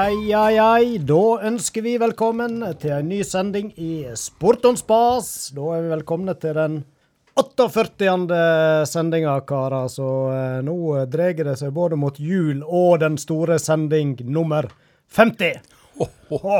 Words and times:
Ai, 0.00 0.32
ai, 0.32 0.56
ai. 0.58 0.98
Da 1.04 1.42
ønsker 1.44 1.82
vi 1.84 1.96
velkommen 2.00 2.62
til 2.80 2.92
en 2.94 3.08
ny 3.10 3.18
sending 3.26 3.66
i 3.76 4.06
Sport 4.16 4.64
on 4.70 4.78
spas. 4.78 5.50
Da 5.52 5.66
er 5.76 5.82
vi 5.84 5.90
velkomne 5.90 6.32
til 6.40 6.54
den 6.56 6.76
48. 7.36 8.38
sendinga, 8.88 9.34
karer. 9.44 9.90
Så 9.92 10.06
eh, 10.32 10.60
nå 10.64 10.76
drar 11.10 11.34
det 11.50 11.56
seg 11.60 11.74
både 11.76 11.98
mot 12.00 12.16
jul 12.16 12.62
og 12.64 13.02
den 13.02 13.18
store 13.20 13.58
sending 13.60 14.14
nummer 14.24 14.70
50. 15.18 15.60
Ho, 15.98 16.08
ho. 16.46 16.56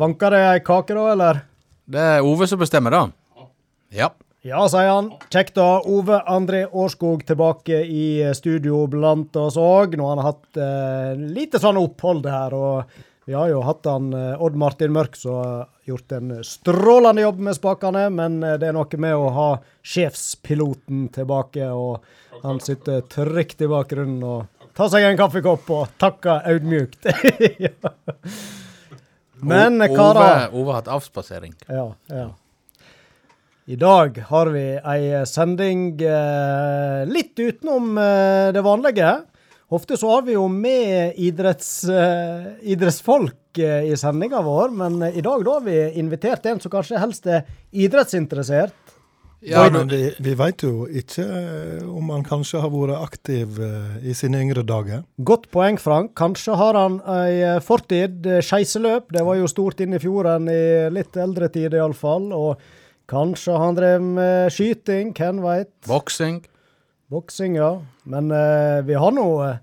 Vanker 0.00 0.34
det 0.34 0.42
ei 0.48 0.64
kake 0.66 0.96
da, 0.98 1.06
eller? 1.12 1.42
Det 1.86 2.08
er 2.16 2.26
Ove 2.26 2.50
som 2.50 2.64
bestemmer, 2.64 2.96
da. 2.96 3.46
Ja. 3.94 4.10
Ja, 4.40 4.62
sier 4.72 4.88
han. 4.88 5.10
Kjekt 5.28 5.58
ha 5.60 5.82
Ove 5.84 6.16
André 6.24 6.62
Årskog 6.64 7.26
tilbake 7.28 7.82
i 7.84 8.24
studio 8.32 8.86
blant 8.88 9.36
oss 9.36 9.58
òg. 9.60 9.98
Nå 10.00 10.06
har 10.08 10.16
han 10.16 10.24
hatt 10.30 10.56
eh, 10.56 11.12
lite 11.36 11.60
sånn 11.60 11.76
opphold 11.76 12.24
her. 12.24 12.56
og 12.56 12.94
vi 13.28 13.36
har 13.36 13.50
jo 13.52 13.60
hatt 13.62 13.84
han 13.84 14.08
eh, 14.16 14.40
Odd 14.40 14.56
Martin 14.56 14.96
Mørk 14.96 15.20
som 15.20 15.36
har 15.36 15.68
gjort 15.84 16.16
en 16.16 16.32
strålende 16.46 17.26
jobb 17.26 17.44
med 17.50 17.58
spakene, 17.58 18.06
men 18.16 18.40
eh, 18.42 18.56
det 18.56 18.70
er 18.70 18.78
noe 18.78 19.02
med 19.04 19.12
å 19.20 19.28
ha 19.36 19.50
sjefspiloten 19.84 21.10
tilbake, 21.12 21.68
og 21.68 22.00
han 22.40 22.64
sitter 22.64 23.04
trygt 23.12 23.60
i 23.60 23.68
bakgrunnen 23.68 24.24
og 24.24 24.72
tar 24.72 24.88
seg 24.88 25.04
en 25.04 25.20
kaffekopp 25.20 25.68
og 25.76 25.96
takker 26.00 26.48
audmjukt. 26.48 27.04
Men 29.40 29.80
karer 29.88 30.48
Ove, 30.48 30.48
Ove 30.52 30.72
har 30.72 30.80
hatt 30.80 30.94
avspasering. 30.96 31.54
ja, 31.68 31.90
ja. 32.08 32.30
I 33.68 33.76
dag 33.76 34.16
har 34.30 34.48
vi 34.54 34.62
ei 34.78 35.24
sending 35.28 36.00
eh, 36.00 37.02
litt 37.06 37.36
utenom 37.38 37.98
eh, 38.00 38.52
det 38.56 38.62
vanlige. 38.64 39.10
Ofte 39.70 39.98
så 40.00 40.14
har 40.16 40.24
vi 40.26 40.34
jo 40.34 40.46
med 40.50 41.18
idretts, 41.20 41.84
eh, 41.84 42.48
idrettsfolk 42.72 43.60
eh, 43.60 43.90
i 43.92 43.98
sendinga 44.00 44.40
vår, 44.42 44.72
men 44.74 44.96
eh, 45.04 45.20
i 45.20 45.22
dag 45.22 45.44
da 45.46 45.58
har 45.58 45.66
vi 45.68 45.76
invitert 46.00 46.48
en 46.50 46.62
som 46.62 46.72
kanskje 46.72 47.02
helst 47.02 47.28
er 47.28 47.44
idrettsinteressert. 47.70 48.96
Ja, 49.46 49.62
men 49.72 49.88
vi, 49.88 50.02
vi 50.20 50.34
veit 50.36 50.64
jo 50.64 50.88
ikke 50.88 51.22
eh, 51.28 51.86
om 51.86 52.10
han 52.16 52.26
kanskje 52.26 52.64
har 52.64 52.72
vært 52.74 52.96
aktiv 52.98 53.60
i 54.02 54.16
sine 54.16 54.42
yngre 54.42 54.64
dager. 54.66 55.04
Godt 55.20 55.46
poeng, 55.52 55.78
Frank. 55.80 56.16
Kanskje 56.18 56.58
har 56.58 56.80
han 56.80 56.98
ei 57.20 57.54
fortid. 57.62 58.26
Skeiseløp, 58.42 59.12
det 59.14 59.22
var 59.28 59.38
jo 59.38 59.52
stort 59.52 59.84
inn 59.84 59.94
i 59.94 60.02
fjorden 60.02 60.48
i 60.50 60.60
litt 60.96 61.14
eldre 61.20 61.52
tid 61.52 61.76
iallfall. 61.78 62.32
Og 62.34 62.79
kanskje 63.10 63.58
han 63.58 63.76
drev 63.78 64.04
med 64.18 64.54
skyting, 64.54 65.12
hvem 65.16 65.42
veit. 65.44 65.72
Boksing. 65.88 66.44
Boksing, 67.10 67.58
ja. 67.58 67.74
Men 68.06 68.30
eh, 68.30 68.80
vi 68.86 68.94
har 68.94 69.14
nå 69.14 69.26
eh, 69.46 69.58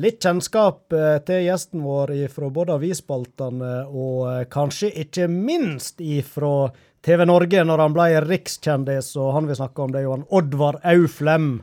litt 0.00 0.22
kjennskap 0.24 0.92
eh, 0.96 1.18
til 1.26 1.46
gjesten 1.46 1.84
vår 1.84 2.14
fra 2.32 2.50
både 2.52 2.76
avisspaltene 2.78 3.74
og 3.88 4.18
eh, 4.30 4.42
kanskje 4.52 4.92
ikke 5.04 5.28
minst 5.32 6.00
ifra 6.04 6.70
TV 7.02 7.24
Norge, 7.26 7.64
når 7.66 7.82
han 7.82 7.96
ble 7.96 8.08
rikskjendis. 8.26 9.14
Og 9.18 9.32
han 9.36 9.48
vi 9.48 9.58
snakker 9.58 9.84
om, 9.86 9.94
det 9.94 10.02
er 10.02 10.06
jo 10.06 10.16
han 10.16 10.28
Oddvar 10.30 10.78
Auflem, 10.92 11.54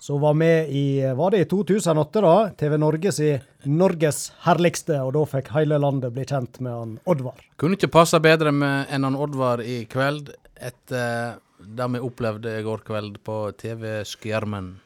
som 0.00 0.22
var 0.24 0.34
med 0.34 0.72
i 0.72 1.04
Var 1.16 1.34
det 1.34 1.44
i 1.44 1.48
2008, 1.50 2.24
da? 2.24 2.36
TV 2.56 2.76
Norge 2.80 3.12
si 3.12 3.34
Norges 3.68 4.32
herligste, 4.46 4.96
og 5.04 5.12
da 5.16 5.24
fikk 5.28 5.50
hele 5.56 5.78
landet 5.82 6.12
bli 6.16 6.24
kjent 6.24 6.60
med 6.64 6.72
han 6.72 6.94
Oddvar. 7.10 7.40
Kunne 7.60 7.76
ikke 7.76 7.90
passe 7.92 8.20
bedre 8.24 8.52
med 8.52 8.86
enn 8.94 9.04
han 9.04 9.18
Oddvar 9.18 9.60
i 9.64 9.82
kveld, 9.90 10.30
etter 10.60 11.36
det 11.60 11.88
vi 11.92 12.00
opplevde 12.00 12.54
i 12.58 12.62
går 12.64 12.80
kveld 12.86 13.18
på 13.26 13.36
TV-skjermen. 13.60 14.78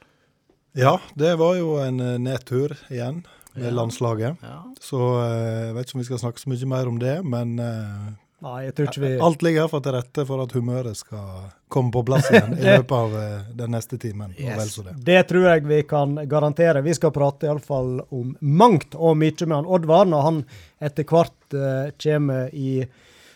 Ja, 0.74 0.96
det 1.14 1.36
var 1.38 1.54
jo 1.54 1.76
en 1.78 2.00
eh, 2.02 2.16
nedtur 2.18 2.74
igjen 2.90 3.22
med 3.54 3.68
Ja. 3.68 3.70
landslaget. 3.70 4.36
Ja. 4.42 4.56
Så 4.82 4.98
eh, 5.22 5.68
jeg 5.68 5.74
vet 5.76 5.86
ikke 5.86 5.94
om 5.94 6.02
vi 6.02 6.08
skal 6.08 6.18
snakke 6.24 6.42
så 6.42 6.50
mye 6.50 6.66
mer 6.72 6.88
om 6.90 6.98
det, 6.98 7.12
men 7.22 7.52
eh, 7.62 8.08
Nei, 8.44 8.66
jeg 8.66 8.74
tror 8.76 8.88
ikke 8.90 9.00
vi 9.00 9.10
alt 9.24 9.42
ligger 9.44 9.62
iallfall 9.62 9.82
til 9.86 9.94
rette 9.94 10.22
for 10.28 10.42
at 10.42 10.50
humøret 10.52 10.98
skal 10.98 11.44
komme 11.72 11.88
på 11.94 12.02
plass 12.04 12.26
igjen 12.28 12.52
i 12.58 12.64
løpet 12.76 12.92
av 12.92 13.14
eh, 13.16 13.46
den 13.56 13.72
neste 13.72 13.96
timen. 14.00 14.34
Yes. 14.36 14.74
det. 14.84 14.96
Det 15.06 15.22
tror 15.30 15.46
jeg 15.48 15.62
vi 15.64 15.78
kan 15.88 16.18
garantere. 16.28 16.82
Vi 16.84 16.92
skal 16.96 17.14
prate 17.14 17.48
iallfall 17.48 18.02
om 18.12 18.34
mangt 18.44 18.92
og 18.98 19.16
mye 19.16 19.46
med 19.46 19.56
han 19.56 19.70
Oddvar 19.76 20.10
når 20.10 20.26
han 20.26 20.40
etter 20.84 21.06
hvert 21.08 21.56
uh, 21.56 21.88
kommer 21.96 22.52
i 22.52 22.84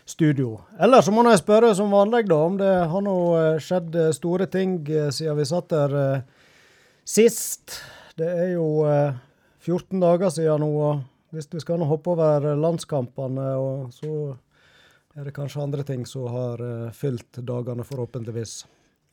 studio. 0.08 0.58
Eller 0.80 1.04
så 1.04 1.14
må 1.14 1.24
jeg 1.24 1.40
spørre 1.40 1.70
som 1.76 1.92
vanlig, 1.92 2.26
da, 2.28 2.40
om 2.44 2.58
det 2.60 2.72
har 2.92 3.04
nå 3.04 3.14
eh, 3.38 3.62
skjedd 3.64 3.96
store 4.16 4.48
ting 4.52 4.82
siden 4.88 5.38
vi 5.38 5.46
satt 5.48 5.70
der 5.72 5.94
uh, 5.96 6.50
sist. 7.08 7.78
Det 8.20 8.28
er 8.28 8.52
jo 8.58 8.84
uh, 8.84 9.16
14 9.64 10.04
dager 10.04 10.36
siden 10.36 10.66
nå, 10.66 10.92
hvis 11.32 11.48
vi 11.52 11.64
skal 11.64 11.80
nå 11.80 11.88
hoppe 11.88 12.12
over 12.12 12.50
landskampene, 12.60 13.48
og 13.56 13.88
så 13.96 14.36
er 15.18 15.24
det 15.24 15.34
kanskje 15.34 15.62
andre 15.62 15.82
ting 15.82 16.06
som 16.06 16.28
har 16.30 16.60
uh, 16.62 16.90
fylt 16.94 17.40
dagene, 17.42 17.84
forhåpentligvis. 17.84 18.66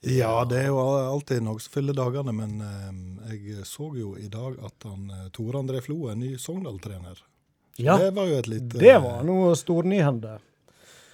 Ja, 0.05 0.45
det 0.45 0.59
er 0.59 0.67
jo 0.69 0.81
alltid 0.85 1.41
noe 1.41 1.61
som 1.63 1.73
fyller 1.73 1.97
dagene, 1.97 2.33
men 2.35 2.59
uh, 2.61 3.31
jeg 3.33 3.65
så 3.65 3.89
jo 3.97 4.13
i 4.21 4.27
dag 4.29 4.59
at 4.61 4.85
han 4.85 5.09
eh, 5.09 5.29
Tore 5.33 5.63
André 5.63 5.81
Flo 5.81 6.11
er 6.11 6.19
ny 6.19 6.35
Sogndal-trener. 6.37 7.23
Ja, 7.81 7.97
Det 7.97 8.11
var 8.15 8.29
jo 8.29 8.37
et 8.39 8.47
lite 8.47 8.79
det 8.79 8.93
var 9.03 9.25
noe 9.27 9.55
stornyhende. 9.57 10.37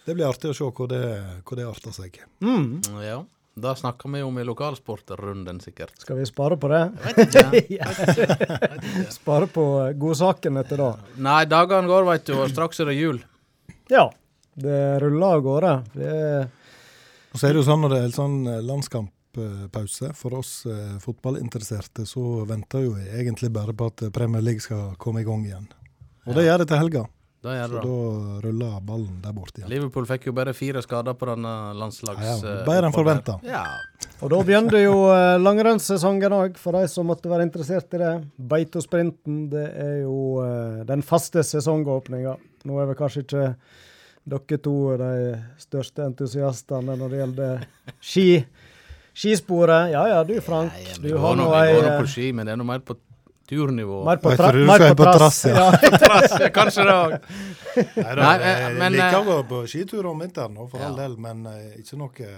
Det 0.06 0.14
blir 0.14 0.28
artig 0.28 0.52
å 0.52 0.58
se 0.58 0.68
hvor 0.68 0.90
det, 0.92 1.06
hvor 1.48 1.58
det 1.58 1.70
arter 1.70 1.96
seg. 1.96 2.20
Mm. 2.44 2.82
ja. 3.02 3.22
Da 3.62 3.74
snakker 3.76 4.12
vi 4.12 4.22
om 4.24 4.38
i 4.40 4.44
lokalsportrunden, 4.48 5.60
sikkert. 5.64 5.96
Skal 6.04 6.20
vi 6.20 6.28
spare 6.28 6.60
på 6.60 6.70
det? 6.72 6.84
Ja. 7.80 7.90
Spare 9.18 9.50
på 9.52 9.66
godsakene 10.00 10.64
til 10.68 10.80
da. 10.80 10.94
Nei, 11.20 11.42
dagene 11.52 11.90
går, 11.90 12.08
veit 12.08 12.24
du, 12.30 12.38
og 12.40 12.48
straks 12.54 12.80
er 12.80 12.92
det 12.92 12.96
jul. 12.96 13.20
Ja, 13.92 14.08
det 14.54 15.00
ruller 15.04 15.38
av 15.38 15.42
gårde. 15.46 15.74
Det 15.94 16.50
Og 17.34 17.40
så 17.40 17.48
er 17.48 17.54
det 17.54 17.62
jo 17.62 17.68
sånn 17.70 17.82
når 17.86 17.94
det 17.94 18.00
er 18.02 18.10
en 18.10 18.18
sånn 18.18 18.38
eh, 18.52 18.60
landskamppause, 18.68 20.12
for 20.20 20.36
oss 20.42 20.66
eh, 20.68 20.98
fotballinteresserte, 21.04 22.06
så 22.06 22.44
venter 22.50 22.84
jo 22.88 22.98
egentlig 23.00 23.52
bare 23.56 23.74
på 23.74 23.88
at 23.92 24.04
eh, 24.08 24.12
Premier 24.12 24.44
League 24.44 24.64
skal 24.64 24.96
komme 25.00 25.24
i 25.24 25.28
gang 25.28 25.46
igjen. 25.48 25.70
Og 26.28 26.36
det 26.38 26.46
gjør 26.46 26.62
det 26.64 26.68
til 26.70 26.82
helga. 26.84 27.08
Da 27.42 27.56
gjør 27.56 27.72
Så 27.72 27.74
det 27.74 27.82
det. 27.82 27.90
da 27.90 28.42
ruller 28.44 28.82
ballen 28.86 29.22
der 29.24 29.34
borte 29.34 29.58
igjen. 29.62 29.70
Liverpool 29.72 30.06
fikk 30.06 30.28
jo 30.30 30.34
bare 30.38 30.54
fire 30.54 30.84
skader 30.86 31.16
på 31.18 31.26
denne 31.32 31.54
landslags... 31.74 32.22
Ja, 32.22 32.36
ja, 32.38 32.52
eh, 32.60 32.66
bedre 32.68 32.92
enn 32.92 32.94
forventa. 32.94 33.40
Ja. 33.48 33.64
Og 34.22 34.30
da 34.30 34.42
begynner 34.46 34.78
jo 34.84 35.00
eh, 35.10 35.40
langrennssesongen 35.42 36.36
òg, 36.38 36.60
for 36.62 36.78
de 36.78 36.84
som 36.92 37.10
måtte 37.10 37.32
være 37.32 37.48
interessert 37.48 37.98
i 37.98 38.02
det. 38.04 38.12
Beitosprinten, 38.52 39.48
det 39.50 39.66
er 39.74 39.96
jo 40.04 40.20
eh, 40.46 40.84
den 40.92 41.02
faste 41.02 41.42
sesongåpninga. 41.48 42.36
Nå 42.70 42.78
er 42.78 42.92
vel 42.92 43.00
kanskje 43.00 43.26
ikke 43.26 43.48
dere 44.24 44.58
to 44.62 44.76
er 44.94 45.02
de 45.02 45.38
største 45.62 46.06
entusiastene 46.06 46.98
når 46.98 47.14
det 47.14 47.22
gjelder 47.24 47.64
ski. 48.00 48.28
Skisporet. 49.14 49.92
Ja 49.92 50.06
ja, 50.08 50.20
du 50.24 50.38
Frank. 50.42 50.72
Nei, 50.72 50.98
du 51.04 51.18
har 51.20 51.36
nå 51.36 51.50
ei 51.58 51.72
vi 51.74 51.80
går 51.80 51.88
nå 51.90 51.96
på 52.00 52.12
ski, 52.14 52.30
men 52.36 52.48
det 52.48 52.54
er 52.54 52.62
nå 52.62 52.68
mer 52.68 52.84
på 52.86 52.96
turnivå. 53.52 54.06
mer 54.08 54.22
på, 54.24 54.32
Jeg 54.32 54.40
tra 54.40 54.52
mer 54.54 54.86
på 54.88 54.96
på 55.04 55.14
trass. 55.18 55.46
ja. 55.46 55.66
Trass, 56.06 56.38
ja, 56.40 56.50
Kanskje 56.56 56.86
det 56.88 56.96
òg. 56.96 57.16
Nei, 57.76 58.16
Nei, 58.22 58.36
jeg, 58.40 58.76
eh, 58.78 58.90
liker 58.96 59.08
eh, 59.10 59.20
å 59.20 59.24
gå 59.28 59.38
på 59.50 59.62
skitur 59.68 60.08
om 60.14 60.24
vinteren, 60.24 60.56
for 60.72 60.86
all 60.86 60.96
del, 60.96 61.18
men 61.20 61.44
eh, 61.52 61.80
ikke 61.82 62.00
noe 62.00 62.30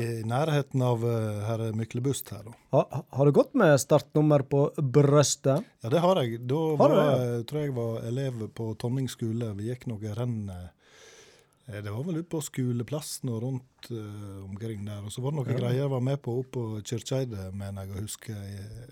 i 0.00 0.22
nærheten 0.28 0.82
av 0.86 1.04
uh, 1.04 1.42
herr 1.48 1.64
Myklebust 1.76 2.32
her, 2.32 2.44
da. 2.46 2.54
Ha, 2.76 3.02
har 3.18 3.28
du 3.28 3.32
gått 3.36 3.52
med 3.58 3.74
startnummer 3.82 4.44
på 4.48 4.64
brøstet? 4.78 5.66
Ja, 5.84 5.92
det 5.92 6.02
har 6.04 6.22
jeg. 6.22 6.40
Da 6.48 6.60
Har 6.80 6.94
var, 6.96 7.10
jeg 7.20 7.46
tror 7.50 7.60
jeg 7.64 7.74
var 7.76 8.06
elev 8.08 8.46
på 8.56 8.70
Tonning 8.80 9.10
skole. 9.12 9.52
Vi 9.58 9.68
gikk 9.68 9.88
noen 9.90 10.16
renn 10.16 10.38
eh, 10.52 10.68
Det 11.62 11.90
var 11.90 12.02
vel 12.02 12.16
ute 12.18 12.28
på 12.28 12.40
skoleplassen 12.42 13.30
og 13.30 13.42
rundt 13.44 13.90
uh, 13.94 14.42
omkring 14.42 14.82
der. 14.82 14.98
Og 15.06 15.12
så 15.14 15.22
var 15.22 15.30
det 15.30 15.38
noen 15.38 15.58
greier 15.60 15.76
jeg 15.78 15.90
var 15.92 16.00
med 16.02 16.18
på 16.22 16.34
oppe 16.40 16.50
på 16.56 16.80
Kirkeidet, 16.88 17.44
mener 17.54 17.86
jeg 17.86 17.92
å 17.94 18.02
huske 18.02 18.34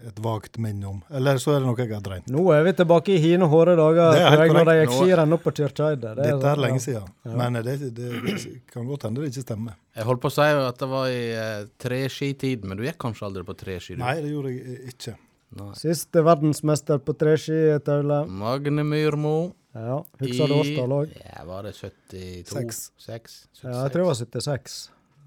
et 0.07 0.21
vagt 0.23 0.61
minne 0.63 0.87
om. 0.87 1.01
Eller 1.11 1.41
så 1.43 1.57
er 1.57 1.65
det 1.65 1.67
noe 1.67 1.83
jeg 1.83 1.91
har 1.91 2.05
drømt. 2.05 2.31
Nå 2.31 2.45
er 2.55 2.63
vi 2.69 2.75
tilbake 2.79 3.17
i 3.17 3.19
hine 3.25 3.49
hårde 3.51 3.75
dager. 3.81 4.15
Det 4.15 4.23
er 4.23 4.37
helt 4.37 4.45
jeg, 4.47 4.55
når 4.55 4.71
de 4.71 4.77
gikk 4.79 4.95
skirenn 4.95 5.37
opp 5.37 5.45
på 5.49 5.55
Kirkeidet. 5.59 6.15
Det 6.15 6.23
Dette 6.23 6.39
sånn, 6.39 6.49
er 6.53 6.63
lenge 6.65 6.85
siden. 6.87 7.13
Ja. 7.27 7.35
Men 7.43 7.59
eh, 7.61 7.67
det, 7.67 7.77
det, 7.99 8.11
det 8.29 8.39
kan 8.71 8.87
godt 8.89 9.09
hende 9.09 9.25
det 9.25 9.33
ikke 9.35 9.47
stemmer. 9.49 9.79
Jeg 9.99 10.07
holdt 10.07 10.23
på 10.23 10.31
å 10.31 10.37
si 10.39 10.51
at 10.71 10.81
det 10.85 10.91
var 10.95 11.11
i 11.11 11.23
uh, 11.35 11.69
treskitiden, 11.83 12.71
men 12.71 12.79
du 12.79 12.87
gikk 12.87 13.01
kanskje 13.03 13.27
aldri 13.27 13.47
på 13.51 13.59
treski? 13.59 13.99
Nei, 13.99 14.21
det 14.23 14.31
gjorde 14.31 14.55
jeg 14.55 14.77
eh, 14.79 14.95
ikke. 14.95 15.17
Nei. 15.59 15.73
Siste 15.75 16.23
verdensmester 16.23 17.03
på 17.03 17.19
treski, 17.19 17.65
Taule. 17.83 18.23
Magne 18.31 18.87
Myrmo. 18.87 19.39
Ja, 19.75 20.01
Husker 20.19 20.51
du 20.51 20.55
årstall 20.59 20.93
òg? 20.97 21.13
Ja, 21.15 21.45
var 21.47 21.63
det 21.69 21.75
72? 21.79 22.51
Seks. 22.51 22.81
6? 23.07 23.37
Ja, 23.63 23.85
jeg 23.85 23.93
tror 23.95 24.03
det 24.03 24.09
var 24.09 24.19
76. 24.19 24.79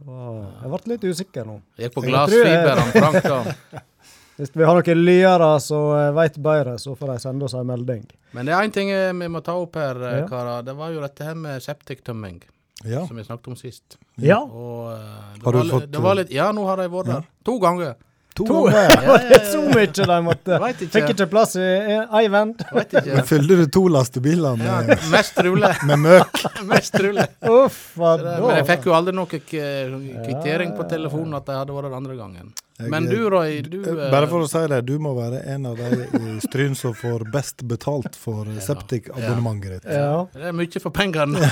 Åh, 0.04 0.46
Jeg 0.64 0.72
ble 0.74 0.92
litt 0.94 1.06
usikker 1.08 1.46
nå. 1.48 1.58
Gikk 1.80 1.94
på 1.96 2.04
glassfiberen, 2.04 2.90
tror 2.92 3.06
han 3.08 3.22
Frank. 3.24 3.84
Hvis 4.38 4.50
vi 4.58 4.66
har 4.66 4.80
noen 4.80 5.04
lyere 5.06 5.48
som 5.62 5.92
vet 5.94 6.16
veit 6.18 6.38
bedre, 6.44 6.74
så 6.82 6.96
får 6.98 7.12
de 7.14 7.18
sende 7.22 7.46
oss 7.46 7.54
en 7.56 7.68
melding. 7.70 8.02
Men 8.34 8.48
det 8.50 8.56
er 8.56 8.66
én 8.66 8.74
ting 8.74 8.90
eh, 8.90 9.12
vi 9.14 9.28
må 9.30 9.44
ta 9.46 9.54
opp 9.62 9.78
her, 9.78 10.00
eh, 10.10 10.16
Ja. 10.24 10.28
karer. 10.28 10.64
Det 10.66 10.74
var 10.76 10.90
jo 10.92 11.04
dette 11.06 11.28
her 11.28 11.36
med 11.38 11.62
septiktømming, 11.62 12.42
Ja. 12.84 13.06
som 13.08 13.16
vi 13.16 13.24
snakket 13.24 13.48
om 13.54 13.56
sist. 13.56 13.98
Ja. 14.18 14.40
Og 14.42 14.90
eh, 14.96 15.38
det 15.38 15.44
Har 15.46 15.52
du 15.54 15.58
var, 15.60 15.70
fått, 15.76 15.92
det 15.94 16.02
var 16.02 16.16
litt 16.20 16.32
Ja, 16.34 16.52
nå 16.52 16.66
har 16.66 16.82
jeg 16.82 16.92
vært 16.92 17.06
der. 17.14 17.30
To 17.46 17.60
ganger. 17.62 17.94
To 18.34 18.46
To? 18.50 18.60
ganger. 18.74 18.96
Var 19.08 19.26
det 19.30 19.40
så 19.52 19.60
mye 19.68 19.86
de 20.10 20.18
måtte? 20.26 20.58
Ikke. 20.72 20.88
Fikk 20.96 21.12
ikke 21.14 21.28
plass 21.30 21.54
i 21.62 21.68
ei 22.02 22.24
vend. 22.34 22.64
Vet 22.74 22.96
Men 23.06 23.28
fylte 23.30 23.60
du 23.62 23.66
to 23.78 23.84
lastebiler 23.94 24.58
Ja, 24.64 24.80
med, 24.88 25.06
mest 25.14 25.38
rulle. 25.46 25.70
med 25.86 26.02
møk? 26.02 26.42
Mest 26.72 26.98
rulle. 27.04 27.28
Uff, 27.50 27.80
hva 28.00 28.16
da? 28.22 28.36
Men 28.42 28.58
jeg 28.62 28.68
fikk 28.72 28.88
jo 28.90 28.96
aldri 28.98 29.14
noe 29.18 29.30
kvittering 29.30 30.74
på 30.78 30.88
telefonen 30.90 31.38
at 31.38 31.46
de 31.50 31.58
hadde 31.60 31.76
vært 31.78 31.92
den 31.92 32.00
andre 32.02 32.18
gangen. 32.18 32.54
Jeg- 32.80 32.90
Men 32.90 33.06
du, 33.06 33.30
Roy, 33.30 33.62
du 33.62 33.84
eh, 33.84 34.10
Bare 34.12 34.26
for 34.28 34.42
å 34.42 34.48
si 34.50 34.62
det, 34.68 34.80
du 34.88 34.96
må 35.00 35.12
være 35.14 35.44
en 35.54 35.66
av 35.70 35.78
de 35.78 36.08
i 36.18 36.40
Stryn 36.42 36.74
som 36.76 36.96
får 36.98 37.28
best 37.32 37.62
betalt 37.70 38.16
for 38.18 38.50
septikabonnementet 38.66 39.76
ditt. 39.84 39.92
Ja. 39.94 40.26
Det 40.34 40.50
er 40.50 40.56
mye 40.58 40.82
for 40.82 40.90
pengene. 40.96 41.38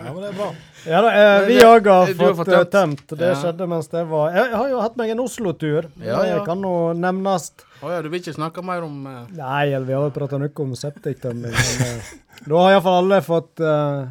Ja, 0.00 0.12
men 0.12 0.20
det 0.22 0.28
er 0.30 0.36
bra. 0.36 0.46
Ja 0.88 1.00
da, 1.04 1.10
eh, 1.14 1.46
vi 1.46 1.56
òg 1.62 1.86
har 1.90 2.12
fått 2.38 2.48
eh, 2.50 2.64
tømt. 2.72 3.02
Det 3.12 3.28
Ja. 3.28 3.34
skjedde 3.38 3.66
mens 3.68 3.88
det 3.92 4.04
var 4.08 4.32
Jeg, 4.34 4.54
har 4.56 4.68
jo 4.70 4.80
hatt 4.80 4.96
meg 4.96 5.10
en 5.10 5.20
Oslo-tur. 5.22 5.90
Ja, 6.02 6.24
ja. 6.26 6.38
Det 6.38 6.46
kan 6.46 6.60
nå 6.60 6.72
nevnes. 6.98 7.50
Å 7.82 7.90
ja, 7.92 8.00
du 8.02 8.08
vil 8.08 8.20
ikke 8.20 8.34
snakke 8.34 8.62
mer 8.64 8.82
om 8.86 9.06
uh... 9.06 9.26
Nei, 9.30 9.68
eller 9.72 9.86
vi 9.86 9.92
har 9.96 10.02
jo 10.08 10.14
prata 10.14 10.38
noe 10.40 10.50
om 10.64 10.72
septiktømming. 10.74 11.52
Men 11.52 12.00
uh, 12.00 12.14
da 12.46 12.62
har 12.64 12.74
iallfall 12.76 12.98
alle 13.04 13.20
fått, 13.26 13.60
uh, 13.62 14.08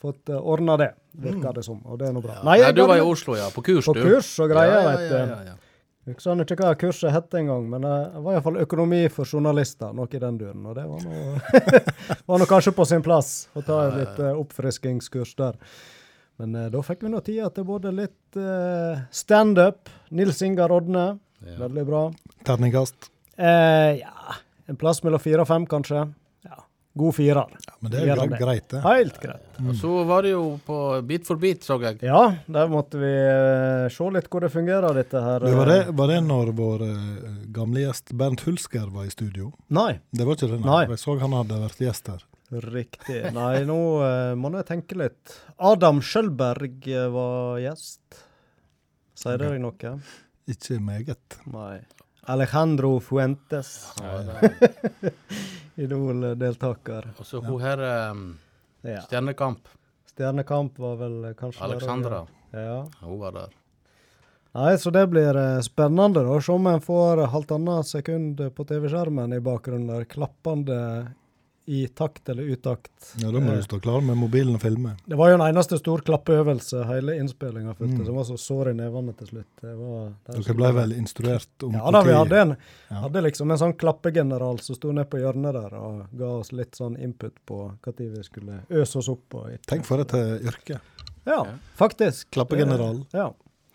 fått 0.00 0.32
uh, 0.32 0.38
ordna 0.40 0.76
det, 0.80 0.90
virker 1.14 1.54
det 1.54 1.64
som. 1.66 1.78
Og 1.86 1.98
det 2.00 2.08
er 2.08 2.16
nå 2.16 2.22
bra. 2.24 2.40
Nei, 2.46 2.58
jeg 2.60 2.74
du 2.76 2.84
var 2.86 2.98
i 2.98 3.04
Oslo, 3.04 3.36
ja. 3.38 3.50
På 3.54 3.62
kurs, 3.62 3.86
På 3.86 3.94
du. 3.94 4.02
kurs 4.02 4.32
og 4.42 4.50
greier, 4.50 4.74
ja, 4.74 4.82
ja, 4.82 5.00
ja, 5.00 5.26
ja, 5.26 5.42
ja. 5.52 5.56
Jeg 6.04 6.18
husker 6.18 6.42
ikke 6.44 6.66
hva 6.66 6.74
kurset 6.76 7.14
het 7.14 7.34
engang, 7.38 7.64
men 7.72 7.84
eh, 7.88 8.00
det 8.12 8.20
var 8.26 8.34
iallfall 8.36 8.58
økonomi 8.60 8.98
for 9.08 9.24
journalister, 9.24 9.94
noe 9.96 10.10
i 10.12 10.18
den 10.20 10.36
duren. 10.36 10.66
Og 10.68 10.74
det 10.76 10.84
var 10.84 11.00
nå, 11.00 11.20
var 12.28 12.42
nå 12.42 12.48
kanskje 12.50 12.74
på 12.76 12.84
sin 12.90 13.04
plass 13.06 13.30
å 13.56 13.62
ta 13.64 13.78
et 13.86 13.96
litt 14.02 14.20
eh, 14.20 14.34
oppfriskingskurs 14.36 15.32
der. 15.40 15.56
Men 16.42 16.58
eh, 16.60 16.66
da 16.74 16.82
fikk 16.84 17.06
vi 17.06 17.12
nå 17.14 17.22
tida 17.24 17.48
til 17.56 17.64
både 17.68 17.92
litt 17.94 18.36
uh, 18.36 19.00
standup. 19.14 19.88
Nils 20.12 20.42
Ingar 20.44 20.74
Odne, 20.76 21.06
Ja. 21.44 21.56
veldig 21.62 21.86
bra. 21.88 22.02
Terningkast. 22.44 23.08
Eh, 23.36 24.02
ja, 24.02 24.36
en 24.68 24.76
plass 24.80 25.00
mellom 25.04 25.20
fire 25.24 25.40
og 25.44 25.48
fem, 25.48 25.64
kanskje. 25.68 26.04
God 26.96 27.14
firer. 27.14 27.48
Ja, 27.66 27.72
men 27.80 27.90
det 27.90 28.02
er 28.04 28.10
jo 28.14 28.26
greit, 28.38 28.68
det. 28.70 28.80
Helt 28.84 29.16
greit. 29.18 29.56
Og 29.58 29.74
så 29.80 29.92
var 30.06 30.22
det 30.22 30.30
jo 30.30 30.42
på 30.62 30.76
bit 31.02 31.24
for 31.26 31.40
bit, 31.42 31.64
så 31.66 31.74
jeg. 31.82 31.98
Ja, 32.06 32.20
der 32.46 32.68
måtte 32.70 33.00
vi 33.00 33.10
uh, 33.10 33.88
se 33.90 34.06
litt 34.14 34.28
hvor 34.30 34.44
det 34.44 34.52
fungerer, 34.54 34.94
dette 34.94 35.22
her. 35.24 35.42
Det 35.42 35.56
var, 35.58 35.72
det, 35.72 35.78
eh. 35.88 35.90
var 35.98 36.12
det 36.12 36.20
når 36.22 36.52
vår 36.54 36.84
uh, 36.86 37.32
gamle 37.56 37.82
gjest 37.82 38.14
Bernt 38.14 38.44
Hulsker 38.46 38.92
var 38.94 39.08
i 39.08 39.10
studio? 39.10 39.50
Nei. 39.74 39.96
Det 40.14 40.28
var 40.28 40.38
ikke 40.38 40.52
det? 40.52 40.60
Nei. 40.62 40.84
Jeg 40.92 41.00
så 41.02 41.16
han 41.24 41.34
hadde 41.34 41.58
vært 41.64 41.82
gjest 41.82 42.12
her. 42.12 42.22
Riktig. 42.68 43.18
Nei, 43.34 43.64
nå 43.66 43.80
uh, 43.98 44.36
må 44.38 44.52
jeg 44.60 44.68
tenke 44.70 45.00
litt. 45.00 45.34
Adam 45.58 45.98
Skjølberg 45.98 46.86
var 47.16 47.58
gjest. 47.64 48.22
Sier 49.18 49.42
det 49.42 49.50
deg 49.50 49.66
noe? 49.66 49.96
Ikke 50.54 50.78
meget. 50.78 51.40
Nei. 51.50 51.80
Alejandro 52.30 53.00
Fuentes, 53.02 53.74
Ja, 53.98 54.22
det- 54.22 55.12
Idol-deltaker. 55.80 57.10
Og 57.18 57.26
så 57.26 57.40
hun 57.44 57.60
her 57.62 57.82
um, 58.12 58.24
Stjernekamp, 58.84 59.68
Stjernekamp 60.12 60.78
var 60.78 60.96
vel 61.00 61.20
kanskje 61.34 61.36
kanskje 61.38 61.60
der 61.60 61.72
Alexandra, 61.72 62.24
Ja. 62.54 62.80
hun 63.00 63.18
var 63.20 63.32
der. 63.32 63.54
Nei, 64.54 64.76
så 64.78 64.92
det 64.94 65.08
blir 65.10 65.34
eh, 65.34 65.60
spennende 65.66 66.22
å 66.30 66.36
Se 66.44 66.52
om 66.54 66.66
en 66.70 66.82
får 66.84 67.24
halvannet 67.32 67.88
sekund 67.90 68.38
på 68.54 68.66
TV-skjermen 68.68 69.34
i 69.34 69.40
bakgrunnen 69.42 69.88
der, 69.90 70.04
klappende 70.06 70.76
i 71.66 71.86
takt 71.88 72.28
eller 72.28 72.42
utakt. 72.42 73.14
Ja, 73.22 73.30
Da 73.32 73.40
må 73.40 73.52
Eh, 73.52 73.56
du 73.56 73.62
stå 73.62 73.78
klar 73.80 74.00
med 74.04 74.16
mobilen 74.20 74.54
og 74.54 74.60
filme. 74.60 74.96
Det 75.08 75.16
var 75.16 75.30
jo 75.30 75.34
en 75.38 75.46
eneste 75.54 75.78
stor 75.78 76.02
klappeøvelse 76.04 76.84
hele 76.86 77.14
innspillinga, 77.18 77.74
Mm. 77.78 78.04
som 78.06 78.14
var 78.14 78.24
så 78.24 78.36
sår 78.36 78.70
i 78.70 78.74
nevene 78.74 79.16
til 79.16 79.26
slutt. 79.26 79.46
Det 79.62 79.74
var, 79.76 80.12
det 80.26 80.44
Dere 80.44 80.54
ble 80.54 80.72
vel 80.72 80.92
instruert 80.92 81.62
om 81.64 81.72
Ja 81.72 81.90
da, 81.90 82.02
vi 82.02 82.12
hadde, 82.12 82.40
en, 82.42 82.56
Ja. 82.90 83.00
hadde 83.00 83.22
liksom 83.22 83.50
en 83.50 83.58
sånn 83.58 83.76
klappegeneral 83.78 84.60
som 84.60 84.76
sto 84.76 84.92
ned 84.92 85.08
på 85.08 85.18
hjørnet 85.18 85.52
der 85.54 85.74
og 85.78 86.06
ga 86.16 86.26
oss 86.40 86.52
litt 86.52 86.72
sånn 86.76 86.98
input 87.00 87.32
på 87.46 87.72
når 87.86 87.94
vi 88.16 88.22
skulle 88.22 88.60
øse 88.70 88.96
oss 88.98 89.08
opp. 89.08 89.34
Og 89.34 89.58
Tenk 89.66 89.84
for 89.86 90.00
et 90.00 90.12
eh, 90.12 90.38
yrke. 90.46 90.80
Ja, 91.26 91.46
faktisk. 91.76 92.30
Klappegeneral. 92.30 93.06
Ja. 93.14 93.32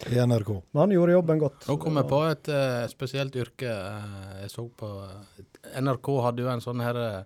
i 0.10 0.16
NRK. 0.16 0.64
Men 0.74 0.80
han 0.80 0.90
gjorde 0.92 1.12
jobben 1.12 1.40
godt. 1.40 1.66
Nå 1.68 1.76
kom 1.78 1.96
jeg 1.98 2.08
på 2.08 2.32
et 2.32 2.48
uh, 2.48 2.88
spesielt 2.88 3.34
yrke. 3.36 3.68
eh, 3.68 4.42
jeg 4.44 4.50
så 4.52 4.70
på 4.78 4.88
eh, 5.04 5.82
NRK 5.82 6.22
hadde 6.24 6.38
jo 6.40 6.48
en 6.48 6.62
sånn 6.62 6.80
her 6.82 6.96
eh, 6.96 7.24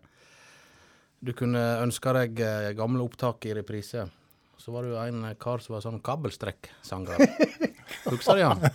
Du 1.24 1.32
kunne 1.38 1.62
ønske 1.84 2.12
deg 2.20 2.40
eh, 2.44 2.72
gamle 2.78 3.04
opptak 3.06 3.46
i 3.48 3.54
reprise. 3.56 4.08
Så 4.64 4.72
var 4.72 4.86
det 4.86 4.94
jo 4.94 5.00
en 5.02 5.24
eh, 5.28 5.36
kar 5.40 5.60
som 5.64 5.74
var 5.78 5.82
sånn 5.84 6.02
kabelstrekksanger. 6.04 7.24
Husker 8.10 8.40
du 8.40 8.44
han? 8.44 8.62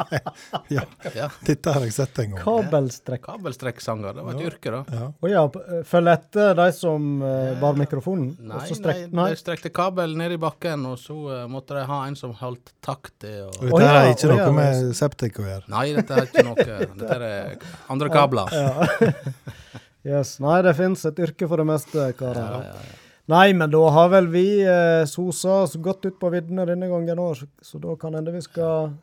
Ja, 0.73 0.83
Ja. 1.17 1.27
dette 1.45 1.73
har 1.75 1.83
jeg 1.85 1.93
sett 1.97 2.19
en 2.23 2.35
gang. 2.35 2.41
Kabelstrekk. 2.45 3.23
Kabelstrekksanger, 3.25 4.15
det 4.17 4.25
var 4.25 4.37
et 4.37 4.45
yrke, 4.51 4.73
da. 4.75 4.81
Ja. 4.95 5.07
Å 5.25 5.31
ja, 5.33 5.43
p- 5.53 5.81
følg 5.89 6.13
etter 6.13 6.53
de 6.59 6.67
som 6.77 7.07
uh, 7.25 7.55
bar 7.61 7.77
mikrofonen? 7.81 8.35
Nei, 8.51 8.61
og 8.61 8.69
så 8.69 8.77
nei, 8.85 8.97
nei. 9.17 9.27
de 9.33 9.41
strekte 9.41 9.73
kabel 9.75 10.15
ned 10.21 10.37
i 10.37 10.41
bakken, 10.41 10.85
og 10.93 10.97
så 11.01 11.17
uh, 11.25 11.43
måtte 11.51 11.77
de 11.79 11.87
ha 11.89 11.99
en 12.09 12.17
som 12.21 12.33
holdt 12.41 12.73
takt 12.85 13.25
i. 13.29 13.35
Og 13.47 13.57
Og... 13.59 13.65
dette 13.65 13.81
Å 13.81 13.83
ja, 13.83 13.93
har 13.97 14.13
ikke 14.13 14.29
ja, 14.31 14.37
noe 14.45 14.57
med 14.61 14.81
det 14.91 14.97
septik 15.01 15.41
å 15.43 15.49
gjøre. 15.49 15.67
Nei, 15.73 15.87
dette 15.99 16.21
er 16.23 16.29
ikke 16.31 16.47
noe 16.49 16.69
Dette 17.03 17.19
er 17.19 17.69
andre 17.97 18.13
kabler. 18.15 18.57
Ja. 18.57 19.13
yes. 20.07 20.37
Nei, 20.43 20.61
det 20.67 20.77
fins 20.79 21.05
et 21.09 21.21
yrke 21.27 21.49
for 21.51 21.61
det 21.61 21.69
meste, 21.69 22.11
karer. 22.19 22.39
Ja, 22.39 22.63
ja, 22.71 22.89
ja. 22.89 23.05
Nei, 23.29 23.53
men 23.53 23.69
da 23.69 23.83
har 23.93 24.09
vel 24.09 24.31
vi 24.33 24.47
eh, 24.65 25.03
sosa 25.09 25.65
oss 25.67 25.77
godt 25.85 26.07
ut 26.09 26.17
på 26.21 26.31
viddene 26.33 26.65
denne 26.69 26.89
gangen 26.89 27.21
òg, 27.21 27.35
så, 27.37 27.49
så 27.61 27.81
da 27.83 27.93
kan 28.01 28.17
hende 28.17 28.33
vi 28.33 28.41
skal 28.41 28.95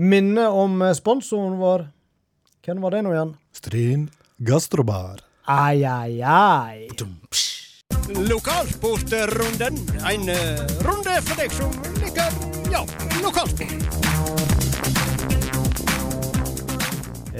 minne 0.00 0.46
om 0.48 0.80
eh, 0.82 0.94
sponsoren 0.96 1.58
vår. 1.60 1.84
Hvem 2.64 2.80
var 2.80 2.96
det 2.96 3.02
nå 3.04 3.12
igjen? 3.12 3.34
Stryn 3.52 4.08
gastrobar. 4.40 5.20
Ai, 5.44 5.84
ai, 5.84 6.22
ai. 6.24 6.88
Lokalsportrunden. 8.08 9.76
En 10.00 10.28
eh, 10.32 10.64
runde 10.88 11.20
for 11.28 11.44
deg 11.44 11.52
som 11.52 11.78
liker 12.00 12.40
ja, 12.72 12.86
lokalsport. 13.20 14.13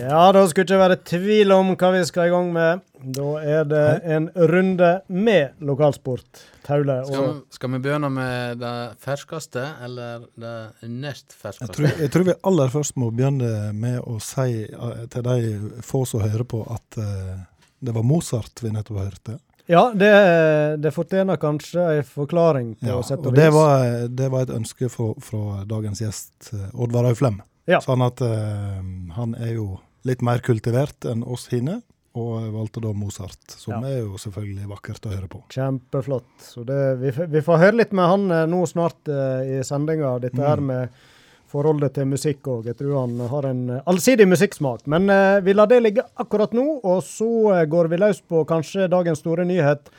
Ja, 0.05 0.25
da 0.37 0.43
skulle 0.51 0.67
ikke 0.69 0.79
være 0.81 0.97
tvil 1.06 1.53
om 1.55 1.71
hva 1.81 1.91
vi 1.95 2.03
skal 2.09 2.29
i 2.29 2.33
gang 2.33 2.51
med. 2.53 2.83
Da 3.15 3.29
er 3.45 3.65
det 3.69 3.85
en 4.17 4.27
runde 4.51 4.91
med 5.12 5.56
lokalsport. 5.65 6.43
Taule. 6.65 6.99
Skal, 7.05 7.19
Og 7.21 7.27
vi, 7.29 7.56
skal 7.59 7.73
vi 7.75 7.81
begynne 7.85 8.11
med 8.12 8.59
det 8.62 8.75
ferskeste, 9.05 9.65
eller 9.85 10.25
det 10.41 10.55
nest 10.89 11.35
Jeg 11.35 11.41
ferskeste? 11.43 11.73
tror, 11.77 11.91
jeg 12.01 12.11
tror 12.15 12.25
vi 12.31 12.37
aller 12.51 12.73
først 12.73 12.97
må 13.01 13.11
begynne 13.12 13.51
med 13.77 13.99
å 14.08 14.17
si 14.25 14.65
eh, 14.65 15.03
til 15.13 15.27
de 15.27 15.81
få 15.84 16.05
som 16.08 16.25
hører 16.25 16.46
på, 16.49 16.63
at 16.73 17.01
eh, 17.01 17.34
det 17.84 17.93
var 17.96 18.06
Mozart 18.08 18.63
vi 18.65 18.73
nettopp 18.73 19.03
hørte. 19.05 19.39
ja, 19.69 19.87
det, 19.96 20.13
det 20.81 20.91
fortjener 20.93 21.37
kanskje 21.41 21.84
en 21.99 22.05
forklaring 22.08 22.75
på 22.81 22.87
Ja, 22.89 22.99
sett 23.05 23.20
og 23.20 23.31
og 23.32 23.37
det 23.37 23.46
vis. 23.51 23.55
var, 23.55 24.08
det 24.08 24.31
var 24.32 24.43
et 24.49 24.55
ønske 24.56 24.89
fra, 24.93 25.13
fra 25.20 25.65
dagens 25.69 26.01
gjest, 26.01 26.53
eh, 26.56 26.70
Oddvar 26.75 27.08
Auflem. 27.13 27.43
Ja. 27.69 27.79
Sånn 27.81 28.03
at 28.05 28.20
eh, 28.20 28.81
han 29.17 29.37
er 29.41 29.55
jo 29.58 29.75
litt 30.05 30.23
mer 30.23 30.39
kultivert 30.44 31.06
enn 31.11 31.23
oss 31.25 31.49
hinne, 31.53 31.81
og 32.15 32.44
valgte 32.55 32.81
da 32.84 32.93
Mozart, 32.94 33.41
som 33.51 33.73
Ja. 33.82 33.89
er 33.91 33.99
jo 34.05 34.19
selvfølgelig 34.23 34.69
vakkert 34.70 35.06
å 35.08 35.15
høre 35.17 35.29
på. 35.29 35.41
Kjempeflott. 35.51 36.29
Så 36.39 36.63
det, 36.65 36.79
vi, 37.01 37.11
vi 37.11 37.41
får 37.43 37.58
høre 37.58 37.77
litt 37.81 37.93
med 37.93 38.06
han 38.06 38.31
eh, 38.31 38.44
nå 38.46 38.61
snart 38.70 39.08
eh, 39.11 39.58
i 39.58 39.63
sendinga, 39.67 40.19
dette 40.23 40.39
her 40.39 40.61
Mm. 40.63 40.67
med 40.67 40.89
forholdet 41.55 41.94
til 41.94 42.06
musikk 42.11 42.43
òg. 42.51 42.65
Jeg 42.67 42.77
tror 42.79 43.01
han 43.01 43.19
har 43.31 43.46
en 43.51 43.65
eh, 43.70 43.82
allsidig 43.87 44.27
musikksmak. 44.31 44.87
Men 44.87 45.11
eh, 45.11 45.41
vi 45.41 45.55
lar 45.55 45.67
det 45.70 45.81
ligge 45.82 46.03
akkurat 46.19 46.53
nå, 46.55 46.81
og 46.84 47.03
så 47.03 47.29
eh, 47.61 47.65
går 47.67 47.89
vi 47.91 47.96
løs 47.99 48.20
på 48.23 48.44
kanskje 48.46 48.89
dagens 48.91 49.19
store 49.23 49.44
nyhet. 49.46 49.91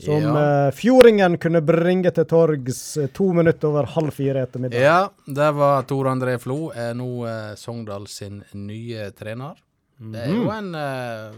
Som 0.00 0.22
Ja. 0.24 0.34
eh, 0.66 0.70
Fjordingen 0.72 1.36
kunne 1.42 1.60
bringe 1.60 2.10
til 2.16 2.24
torgs 2.24 2.96
eh, 2.96 3.10
to 3.12 3.30
minutter 3.36 3.68
over 3.68 3.84
halv 3.94 4.10
fire 4.16 4.46
ettermiddag. 4.46 4.80
Ja, 4.80 5.10
det 5.26 5.50
var 5.58 5.82
Tor 5.88 6.08
André 6.08 6.38
Flo, 6.40 6.70
er 6.72 6.94
nå 6.96 7.08
eh, 7.28 7.54
Sogndal 7.60 8.06
sin 8.08 8.42
nye 8.54 9.10
trener. 9.12 9.60
Det 10.00 10.22
er 10.24 10.32
jo 10.32 10.48
en 10.54 10.74
eh, 10.74 11.34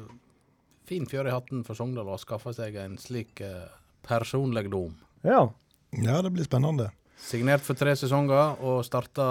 fin 0.87 1.07
fjør 1.11 1.27
i 1.27 1.35
hatten 1.35 1.65
for 1.67 1.75
Sogndal 1.75 2.07
å 2.15 2.19
skaffe 2.21 2.53
seg 2.55 2.77
en 2.79 2.95
slik 3.01 3.41
uh, 3.43 3.65
personlegdom. 4.07 4.93
Ja. 5.27 5.49
Ja, 5.99 6.21
det 6.23 6.31
blir 6.35 6.45
spennende. 6.47 6.91
Signert 7.23 7.63
for 7.63 7.79
tre 7.79 7.93
sesonger 7.99 8.59
og 8.67 8.81
starta 8.87 9.25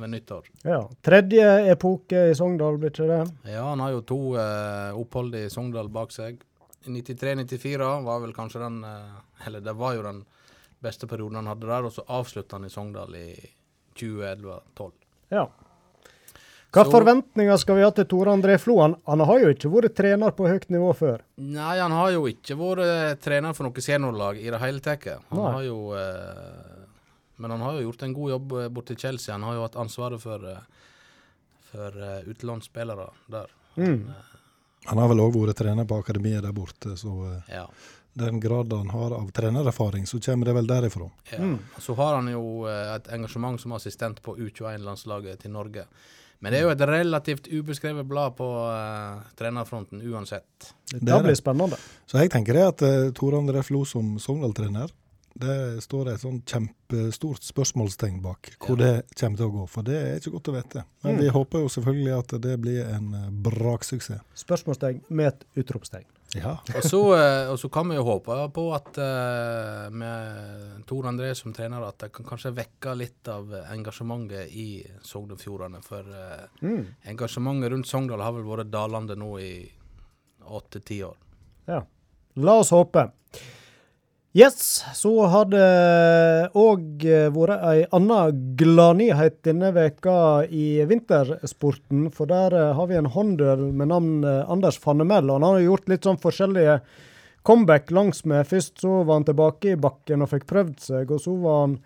ved 0.00 0.10
nyttår. 0.12 0.48
ja. 0.68 0.82
Tredje 1.04 1.46
epoke 1.72 2.26
i 2.30 2.34
Sogndal, 2.36 2.76
blir 2.80 2.92
ikke 2.92 3.06
det? 3.08 3.20
Ja, 3.54 3.62
han 3.70 3.80
har 3.80 3.94
jo 3.94 4.02
to 4.04 4.18
eh, 4.36 4.90
opphold 5.00 5.34
i 5.40 5.46
Sogndal 5.52 5.88
bak 5.92 6.12
seg. 6.12 6.40
I 6.86 6.90
93-94 7.02 7.88
var 8.04 8.20
vel 8.24 8.32
kanskje 8.36 8.60
den 8.62 8.80
eh, 8.84 9.46
Eller 9.46 9.60
det 9.60 9.74
var 9.78 9.94
jo 9.94 10.02
den 10.06 10.24
beste 10.82 11.06
perioden 11.06 11.36
han 11.38 11.46
hadde 11.52 11.66
der, 11.70 11.84
og 11.86 11.92
så 11.94 12.02
avslutta 12.10 12.56
han 12.58 12.64
i 12.66 12.70
Sogndal 12.72 13.12
i 13.14 13.26
2011-2012. 13.94 14.90
Ja. 15.30 15.44
Hva 16.72 16.84
Så- 16.84 16.90
forventninger 16.90 17.56
skal 17.60 17.76
vi 17.76 17.82
ha 17.84 17.90
til 17.94 18.06
Tore 18.08 18.32
André 18.32 18.56
Flo? 18.58 18.80
Han, 18.80 18.96
han 19.06 19.20
har 19.20 19.38
jo 19.44 19.50
ikke 19.52 19.70
vært 19.70 19.94
trener 19.94 20.32
på 20.34 20.48
høyt 20.48 20.66
nivå 20.72 20.90
før. 20.96 21.20
Nei, 21.36 21.76
han 21.78 21.92
har 21.92 22.10
jo 22.14 22.24
ikke 22.30 22.56
vært 22.58 22.82
eh, 22.86 23.14
trener 23.22 23.54
for 23.54 23.68
noe 23.68 23.84
seniorlag 23.84 24.40
i 24.42 24.50
det 24.50 24.58
hele 24.62 24.80
tatt. 24.80 25.06
Eh, 25.06 25.18
Men 27.36 27.50
han 27.50 27.60
har 27.60 27.72
jo 27.78 27.86
gjort 27.90 28.02
en 28.02 28.14
god 28.16 28.30
jobb 28.34 28.52
eh, 28.58 28.68
borte 28.68 28.92
i 28.96 28.96
Chelsea. 28.96 29.34
Han 29.34 29.42
har 29.46 29.54
jo 29.60 29.62
hatt 29.68 29.76
ansvaret 29.84 30.20
for, 30.22 30.48
for 31.70 31.90
utenlandsspillere 32.26 33.10
der. 33.30 33.52
Mm. 33.76 34.08
Han 34.08 34.14
har 34.86 35.08
vel 35.08 35.20
òg 35.22 35.36
vært 35.38 35.60
trener 35.62 35.86
på 35.88 35.98
akademiet 36.02 36.42
der 36.42 36.52
borte, 36.52 36.96
så 36.98 37.12
eh, 37.30 37.54
Ja. 37.54 37.66
den 38.14 38.40
grad 38.40 38.72
han 38.72 38.90
har 38.90 39.12
av 39.12 39.30
trenererfaring, 39.30 40.06
så 40.06 40.20
kommer 40.20 40.46
det 40.46 40.54
vel 40.54 40.66
derifra. 40.66 41.10
ja. 41.32 41.38
Mm. 41.38 41.58
Så 41.78 41.94
har 41.94 42.14
han 42.16 42.28
jo 42.28 42.66
eh, 42.66 42.94
et 42.96 43.08
engasjement 43.08 43.60
som 43.60 43.72
assistent 43.72 44.22
på 44.22 44.36
U21-landslaget 44.36 45.40
til 45.40 45.50
Norge. 45.50 45.86
Men 46.42 46.50
det 46.52 46.58
er 46.58 46.64
jo 46.64 46.70
et 46.74 46.80
relativt 46.80 47.46
ubeskrevet 47.46 48.06
blad 48.06 48.34
på 48.34 48.46
uh, 48.66 49.22
trenerfronten 49.38 50.00
uansett. 50.02 50.72
Det 50.90 50.98
det 51.06 51.18
blir 51.22 51.36
spennende. 51.38 51.76
Så 52.04 52.18
jeg 52.18 52.32
tenker 52.34 52.58
det 52.58 52.64
at 52.66 52.82
uh, 52.82 53.12
Tor 53.14 53.36
André 53.38 53.62
Flo 53.62 53.84
som 53.86 54.16
Sogndal-trener, 54.18 54.90
det 55.38 55.82
står 55.82 56.08
et 56.12 56.20
sånn 56.20 56.42
kjempestort 56.44 57.42
spørsmålstegn 57.42 58.20
bak 58.22 58.50
hvor 58.60 58.78
Ja. 58.78 58.84
det 59.00 59.16
kommer 59.16 59.36
til 59.36 59.46
å 59.46 59.52
gå. 59.52 59.68
For 59.68 59.82
det 59.82 59.94
er 59.96 60.16
ikke 60.20 60.32
godt 60.32 60.48
å 60.48 60.54
vite. 60.62 60.84
Men 61.02 61.16
Mm. 61.16 61.20
vi 61.20 61.28
håper 61.28 61.58
jo 61.60 61.68
selvfølgelig 61.68 62.18
at 62.18 62.40
det 62.42 62.60
blir 62.60 62.84
en 62.86 63.14
eh, 63.14 63.30
braksuksess. 63.30 64.20
Spørsmålstegn 64.34 65.00
med 65.10 65.26
et 65.26 65.44
utropstegn. 65.64 66.04
Ja. 66.34 66.58
Og 66.76 66.82
så, 66.82 67.00
eh, 67.16 67.50
og 67.50 67.58
så 67.58 67.70
kan 67.70 67.88
vi 67.88 67.94
jo 67.96 68.04
håpe 68.04 68.52
på 68.52 68.74
at 68.74 68.96
eh, 68.98 69.90
med 69.90 70.86
Tor 70.86 71.02
André 71.04 71.34
som 71.36 71.52
trener, 71.52 71.82
at 71.86 71.98
det 71.98 72.12
kan 72.12 72.24
kanskje 72.24 72.54
vekke 72.54 72.96
litt 72.96 73.28
av 73.28 73.48
engasjementet 73.70 74.48
i 74.50 74.86
Sogn 75.02 75.30
og 75.32 75.38
Fjordane. 75.38 75.82
For 75.84 76.02
Mm. 76.62 76.86
engasjementet 77.06 77.70
rundt 77.70 77.86
Sogndal 77.86 78.20
har 78.22 78.32
vel 78.32 78.44
vært 78.44 78.70
dalende 78.70 79.16
nå 79.16 79.38
i 79.40 79.70
åtte-ti 80.48 81.02
år. 81.02 81.16
Ja. 81.68 81.82
La 82.36 82.58
oss 82.60 82.70
håpe. 82.70 83.10
Yes, 84.32 84.80
så 84.96 85.10
har 85.28 85.50
det 85.52 85.64
òg 86.56 87.02
vært 87.34 87.64
ei 87.68 87.82
anna 87.92 88.30
gladnyhet 88.32 89.42
denne 89.44 89.68
veka 89.76 90.46
i 90.48 90.80
vintersporten. 90.88 92.06
For 92.16 92.30
der 92.30 92.56
har 92.72 92.88
vi 92.88 92.96
en 92.96 93.10
håndøl 93.12 93.66
med 93.76 93.90
navn 93.92 94.24
Anders 94.24 94.80
Fannemel. 94.80 95.28
Han 95.34 95.44
har 95.44 95.60
gjort 95.60 95.92
litt 95.92 96.08
sånn 96.08 96.20
forskjellige 96.22 96.78
comeback 97.44 97.92
langsmed. 97.92 98.48
Først 98.48 98.80
så 98.80 99.02
var 99.02 99.18
han 99.20 99.28
tilbake 99.28 99.74
i 99.74 99.80
bakken 99.84 100.24
og 100.24 100.32
fikk 100.32 100.48
prøvd 100.48 100.80
seg, 100.80 101.12
og 101.12 101.20
så 101.20 101.36
var 101.44 101.60
han 101.66 101.76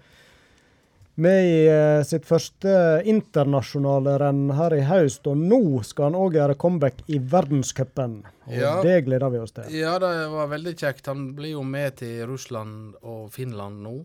med 1.17 1.47
i 1.49 1.61
eh, 1.73 2.03
sitt 2.05 2.27
første 2.29 2.73
internasjonale 3.09 4.17
renn 4.21 4.51
her 4.59 4.75
i 4.77 4.83
høst. 4.85 5.27
Og 5.31 5.39
nå 5.41 5.61
skal 5.87 6.11
han 6.11 6.19
òg 6.21 6.37
gjøre 6.37 6.57
comeback 6.61 7.01
i 7.09 7.19
verdenscupen. 7.19 8.19
Og 8.47 8.53
Ja. 8.59 8.75
det 8.83 9.05
gleder 9.07 9.31
vi 9.33 9.39
oss 9.39 9.53
til. 9.57 9.71
Ja, 9.75 9.99
det 9.99 10.11
var 10.31 10.49
veldig 10.53 10.75
kjekt. 10.77 11.07
Han 11.07 11.31
blir 11.35 11.53
jo 11.57 11.63
med 11.65 11.97
til 11.97 12.27
Russland 12.29 12.95
og 13.03 13.31
Finland 13.33 13.83
nå. 13.83 14.05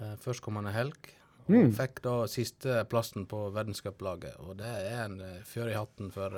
eh, 0.00 0.16
Førstkommende 0.22 0.72
helg. 0.72 1.14
Og 1.48 1.54
Mm. 1.54 1.72
fikk 1.72 2.02
da 2.02 2.26
siste 2.26 2.84
plassen 2.90 3.26
på 3.26 3.50
verdenscuplaget. 3.54 4.34
Og 4.40 4.56
det 4.58 4.66
er 4.66 5.04
en 5.06 5.20
uh, 5.20 5.38
fjør 5.44 5.70
i 5.70 5.74
hatten 5.74 6.10
for 6.12 6.30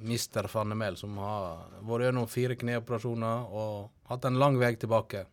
mister 0.00 0.46
Fannemel, 0.46 0.96
som 0.96 1.16
har 1.18 1.64
vært 1.82 2.04
gjennom 2.06 2.28
fire 2.30 2.54
kneoperasjoner 2.54 3.50
og 3.50 3.90
hatt 4.08 4.24
en 4.24 4.38
lang 4.38 4.56
vei 4.56 4.76
tilbake 4.76 5.24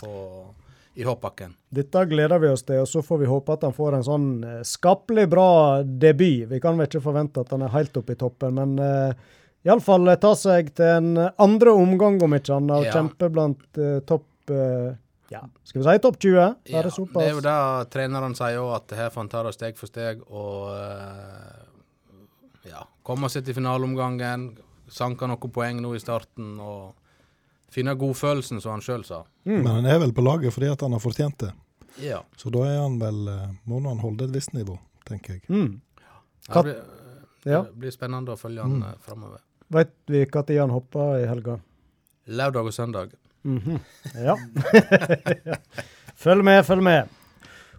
på, 0.00 0.46
i 0.94 1.04
hoppbakken. 1.06 1.54
Dette 1.74 2.04
gleder 2.06 2.38
vi 2.38 2.48
oss 2.54 2.62
til, 2.62 2.80
og 2.84 2.88
så 2.88 3.02
får 3.02 3.18
vi 3.24 3.30
håpe 3.30 3.54
at 3.56 3.64
han 3.66 3.74
får 3.74 3.96
en 3.98 4.04
sånn 4.06 4.26
eh, 4.46 4.60
skapelig 4.66 5.26
bra 5.32 5.48
debut. 5.82 6.44
Vi 6.50 6.60
kan 6.62 6.78
vel 6.78 6.86
ikke 6.86 7.02
forvente 7.02 7.42
at 7.42 7.50
han 7.54 7.64
er 7.66 7.72
helt 7.74 7.96
oppe 7.98 8.14
i 8.14 8.20
toppen, 8.20 8.60
men 8.60 8.76
uh, 8.78 9.32
iallfall 9.66 10.06
ta 10.22 10.34
seg 10.38 10.70
til 10.78 10.92
en 11.00 11.16
andre 11.18 11.74
omgang, 11.74 12.20
om 12.22 12.36
ikke 12.38 12.54
annet, 12.60 12.76
og 12.78 12.86
Ja. 12.86 12.94
kjempe 13.00 13.30
blant 13.34 13.64
uh, 13.80 13.98
topp 14.06 14.54
uh, 14.54 14.94
ja, 15.32 15.40
skal 15.64 15.80
vi 15.80 15.86
si 15.88 16.02
topp 16.04 16.18
20? 16.20 16.34
Ja, 16.38 16.82
det 16.84 16.94
det 16.94 17.22
er 17.24 17.32
jo 17.32 17.42
det 17.42 17.90
treneren 17.90 18.36
sier 18.38 18.60
òg, 18.60 18.74
at 18.76 18.94
her 18.94 19.10
får 19.10 19.24
han 19.24 19.32
ta 19.32 19.42
det 19.42 19.54
steg 19.56 19.78
for 19.80 19.90
steg 19.90 20.20
og 20.28 20.68
uh, 20.70 21.64
ja, 22.68 22.84
komme 23.02 23.30
seg 23.32 23.44
til 23.46 23.56
finaleomgangen. 23.56 24.52
Sanka 24.88 25.26
noen 25.26 25.50
poeng 25.50 25.80
nå 25.82 25.94
i 25.96 26.02
starten 26.02 26.58
og 26.60 26.92
finne 27.74 27.94
godfølelsen, 27.98 28.60
som 28.62 28.76
han 28.76 28.84
sjøl 28.84 29.04
sa. 29.06 29.24
Mm. 29.44 29.60
Men 29.60 29.70
han 29.72 29.88
er 29.90 30.00
vel 30.04 30.14
på 30.14 30.24
laget 30.24 30.54
fordi 30.54 30.70
at 30.72 30.84
han 30.86 30.94
har 30.94 31.02
fortjent 31.02 31.38
det. 31.42 31.52
Ja. 32.02 32.20
Så 32.36 32.50
da 32.54 32.64
er 32.66 32.80
han 32.82 32.98
vel, 33.02 33.26
eh, 33.30 33.48
må 33.70 33.80
han 33.86 34.02
holde 34.02 34.28
et 34.28 34.34
visst 34.34 34.54
nivå, 34.54 34.78
tenker 35.08 35.38
jeg. 35.38 35.44
Mm. 35.48 35.80
Det 36.48 36.62
blir, 36.62 36.78
Ja. 37.44 37.62
det 37.62 37.74
blir 37.76 37.92
spennende 37.92 38.32
å 38.32 38.40
følge 38.40 38.62
han 38.62 38.78
mm. 38.80 39.02
framover. 39.04 39.42
Vet 39.68 39.92
vi 40.06 40.24
når 40.24 40.60
han 40.60 40.70
hopper 40.70 41.18
i 41.22 41.26
helga? 41.26 41.58
Lørdag 42.26 42.66
og 42.66 42.72
søndag. 42.72 43.12
Mhm. 43.44 43.80
Ja. 44.14 44.36
følg 46.24 46.44
med, 46.44 46.64
følg 46.64 46.82
med. 46.82 47.08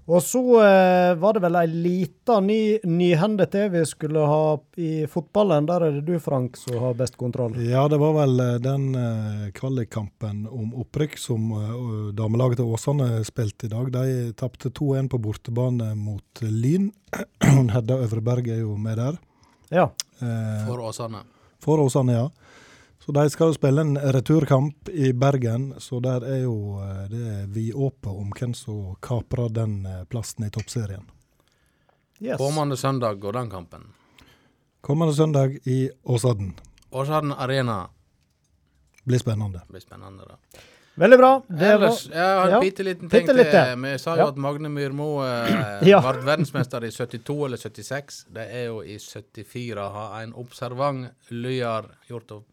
Og 0.05 0.21
så 0.21 0.39
eh, 0.61 1.15
var 1.17 1.33
det 1.33 1.41
vel 1.41 1.55
ei 1.57 1.65
lita 1.65 2.35
ny 2.45 2.77
nyhende 2.85 3.47
til 3.49 3.71
vi 3.73 3.79
skulle 3.89 4.21
ha 4.29 4.41
i 4.77 5.07
fotballen. 5.09 5.65
Der 5.65 5.81
er 5.87 5.95
det 5.95 6.03
du, 6.05 6.19
Frank, 6.21 6.59
som 6.61 6.77
har 6.83 6.93
best 6.99 7.17
kontroll. 7.17 7.55
Ja, 7.65 7.87
det 7.89 7.97
var 7.97 8.13
vel 8.19 8.37
eh, 8.43 8.51
den 8.61 8.85
eh, 8.93 9.47
kvalikkampen 9.57 10.43
om 10.45 10.75
opprykk 10.83 11.17
som 11.17 11.47
eh, 11.57 11.73
damelaget 12.21 12.61
til 12.61 12.69
Åsane 12.69 13.23
spilte 13.25 13.65
i 13.65 13.73
dag. 13.73 13.89
De 13.95 14.05
tapte 14.37 14.69
2-1 14.69 15.09
på 15.09 15.21
bortebane 15.25 15.89
mot 15.97 16.43
Lyn. 16.45 16.91
Hedda 17.73 17.97
Øvreberg 18.05 18.51
er 18.53 18.61
jo 18.61 18.77
med 18.77 19.01
der. 19.01 19.17
Ja. 19.73 19.89
Eh, 20.21 20.67
For 20.69 20.85
Åsane. 20.85 21.25
for 21.65 21.81
Åsane, 21.81 22.13
ja. 22.13 22.29
Så 23.05 23.11
de 23.13 23.29
skal 23.29 23.51
jo 23.51 23.53
spille 23.53 23.81
en 23.85 23.97
returkamp 24.15 24.89
i 24.89 25.11
Bergen, 25.13 25.73
så 25.79 25.99
der 26.01 26.23
er 26.25 26.39
jo 26.43 26.79
eh, 26.81 27.03
det 27.11 27.25
vidåpent 27.53 27.55
vidåpe 27.55 28.09
om 28.09 28.31
hvem 28.33 28.53
som 28.57 28.95
kaprer 29.01 29.49
den 29.53 29.75
eh, 29.85 30.03
plassen 30.09 30.45
i 30.47 30.49
toppserien. 30.49 31.03
Yes. 32.19 32.37
Kommende 32.39 32.77
søndag 32.77 33.19
går 33.21 33.33
den 33.37 33.49
kampen. 33.51 33.83
Kommende 34.81 35.13
søndag 35.13 35.57
i 35.67 35.89
Åsadden. 36.03 36.53
Åsane 36.91 37.35
Arena 37.35 37.89
Blir 39.05 39.19
spennende. 39.19 39.61
blir 39.69 39.79
spennende. 39.83 40.23
da. 40.25 40.59
Veldig 40.95 41.17
bra. 41.19 41.41
Det 41.49 41.67
Ellers, 41.73 42.05
var, 42.09 42.15
jeg 42.15 42.37
har 42.39 42.45
en 42.47 42.51
ja, 42.55 42.59
bitte 42.63 42.83
liten 42.87 43.09
ting 43.11 43.27
til. 43.27 43.35
til. 43.43 43.81
Vi 43.83 43.97
sa 43.99 44.15
jo 44.15 44.23
Ja. 44.23 44.27
at 44.31 44.37
Magne 44.37 44.69
Myrmo 44.69 45.09
eh, 45.25 45.83
Ja. 45.91 45.99
ble 46.01 46.23
verdensmester 46.25 46.83
i 46.87 46.91
72 46.91 47.45
eller 47.45 47.57
76. 47.57 48.25
Det 48.33 48.47
er 48.49 48.65
jo 48.71 48.81
i 48.81 48.97
74, 48.97 49.89
har 49.93 50.23
en 50.23 50.33
observant 50.33 51.11
Lyar 51.29 51.91
gjort 52.09 52.31
opp- 52.31 52.51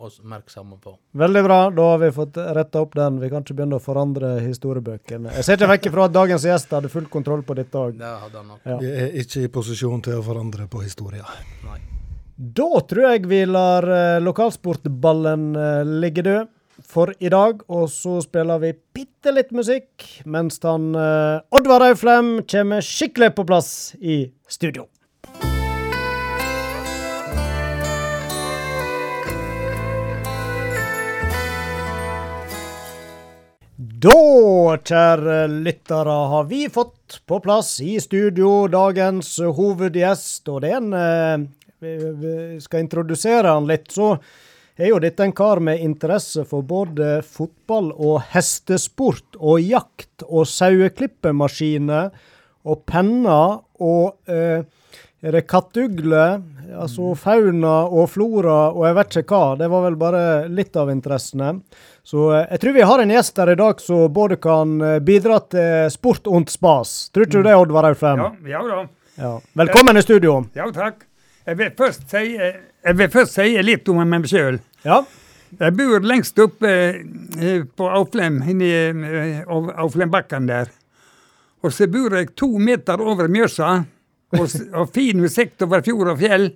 oppmerksomme 0.00 0.78
på. 0.80 0.96
veldig 1.12 1.42
bra. 1.44 1.58
Da 1.70 1.86
har 1.92 1.98
vi 2.02 2.10
fått 2.16 2.40
retta 2.58 2.80
opp 2.80 2.94
den. 2.98 3.20
Vi 3.20 3.30
kan 3.30 3.44
ikke 3.44 3.56
begynne 3.60 3.78
å 3.78 3.84
forandre 3.84 4.32
historiebøkene. 4.44 5.34
Jeg 5.36 5.46
ser 5.46 5.60
ikke 5.60 5.70
vekk 5.74 5.88
ifra 5.90 6.08
at 6.08 6.16
dagens 6.16 6.46
gjest 6.48 6.72
hadde 6.76 6.90
full 6.92 7.08
kontroll 7.12 7.44
på 7.46 7.56
dette 7.58 7.78
òg. 7.78 7.98
Det 8.00 8.12
hadde 8.24 8.38
han 8.40 8.52
nok. 8.54 8.60
Ja. 8.64 8.78
Vi 8.80 8.92
er 9.04 9.16
ikke 9.22 9.44
i 9.46 9.50
posisjon 9.52 10.04
til 10.06 10.20
å 10.20 10.26
forandre 10.26 10.66
på 10.70 10.82
historia. 10.84 11.26
Nei. 11.66 11.78
Da 12.40 12.70
tror 12.88 13.04
jeg 13.10 13.26
vi 13.28 13.42
lar 13.44 13.84
eh, 13.84 14.20
lokalsportballen 14.24 15.50
eh, 15.60 15.90
ligge 16.00 16.24
død 16.24 16.48
for 16.88 17.12
i 17.20 17.28
dag. 17.28 17.60
Og 17.68 17.90
så 17.92 18.16
spiller 18.24 18.62
vi 18.62 18.72
bitte 18.96 19.34
litt 19.34 19.52
musikk 19.52 20.06
mens 20.24 20.56
han 20.64 20.94
eh, 20.96 21.42
Oddvar 21.52 21.84
Auflem 21.90 22.38
kommer 22.48 22.80
skikkelig 22.84 23.34
på 23.36 23.44
plass 23.50 23.92
i 24.00 24.22
studio. 24.48 24.86
Da, 34.00 34.12
kjære 34.80 35.42
lyttere, 35.50 36.12
har 36.32 36.46
vi 36.48 36.62
fått 36.72 37.18
på 37.28 37.36
plass 37.44 37.74
i 37.84 37.98
studio 38.00 38.62
dagens 38.72 39.34
hovedgjest, 39.42 40.48
og 40.48 40.62
det 40.64 40.70
er 40.70 40.78
en 40.78 40.94
eh, 40.96 41.42
vi, 41.82 42.30
skal 42.64 42.86
introdusere 42.86 43.50
han 43.52 43.68
litt, 43.68 43.90
så 43.92 44.14
er 44.80 44.88
jo 44.88 45.02
dette 45.04 45.26
en 45.26 45.34
kar 45.36 45.60
med 45.60 45.82
interesse 45.84 46.46
for 46.48 46.64
både 46.64 47.18
fotball 47.26 47.90
og 47.92 48.22
hestesport 48.32 49.36
og 49.36 49.60
jakt 49.66 50.24
og 50.30 50.48
saueklippemaskiner 50.48 52.08
og 52.64 52.84
penner 52.88 53.58
og 53.84 54.32
eh, 54.32 54.64
er 55.22 55.34
det 55.36 55.42
kattugle, 55.50 56.22
altså 56.80 57.10
fauna 57.18 57.72
og 57.92 58.06
flora 58.12 58.70
og 58.72 58.86
jeg 58.86 58.96
vet 58.96 59.16
ikke 59.20 59.36
hva. 59.36 59.56
Det 59.60 59.68
var 59.72 59.82
vel 59.84 59.96
bare 60.00 60.22
litt 60.48 60.76
av 60.80 60.88
interessene. 60.92 61.50
Så 62.06 62.30
eh, 62.32 62.46
jeg 62.54 62.62
tror 62.62 62.76
vi 62.78 62.86
har 62.88 63.02
en 63.04 63.12
gjest 63.12 63.36
her 63.42 63.52
i 63.52 63.58
dag 63.60 63.82
som 63.84 64.06
både 64.16 64.38
kan 64.40 64.76
eh, 64.80 64.98
bidra 65.04 65.40
til 65.52 65.90
sport 65.92 66.30
og 66.30 66.48
spas. 66.50 66.94
Tror 67.12 67.26
ikke 67.28 67.42
du 67.42 67.48
det, 67.50 67.56
Oddvar 67.60 67.90
Auflem? 67.90 68.22
Ja, 68.24 68.32
ja 68.56 68.62
da. 68.70 68.80
Ja. 69.20 69.32
Velkommen 69.60 70.00
i 70.00 70.02
studio. 70.06 70.38
Ja, 70.56 70.70
takk. 70.72 71.04
Jeg 71.48 71.58
vil 71.58 71.72
først 71.76 72.04
si, 72.12 72.24
jeg 72.38 72.96
vil 72.96 73.10
først 73.12 73.36
si 73.36 73.48
litt 73.64 73.88
om 73.92 74.00
meg 74.08 74.28
sjøl. 74.30 74.60
Ja. 74.86 75.02
Jeg 75.60 75.74
bor 75.76 76.04
lengst 76.06 76.38
oppe 76.40 76.70
eh, 76.70 77.64
på 77.76 77.88
Auflem, 77.90 78.38
inni 78.48 78.68
eh, 78.70 79.40
Au- 79.50 79.72
Auflembakken 79.84 80.46
der. 80.48 80.70
Og 81.60 81.74
så 81.76 81.90
bor 81.92 82.14
jeg 82.16 82.30
to 82.38 82.48
meter 82.62 83.02
over 83.04 83.28
Mjøsa, 83.28 83.82
og, 84.36 84.46
og 84.74 84.92
fin 84.94 85.24
utsikt 85.24 85.62
over 85.66 85.82
fjord 85.86 86.12
og 86.14 86.20
fjell. 86.20 86.50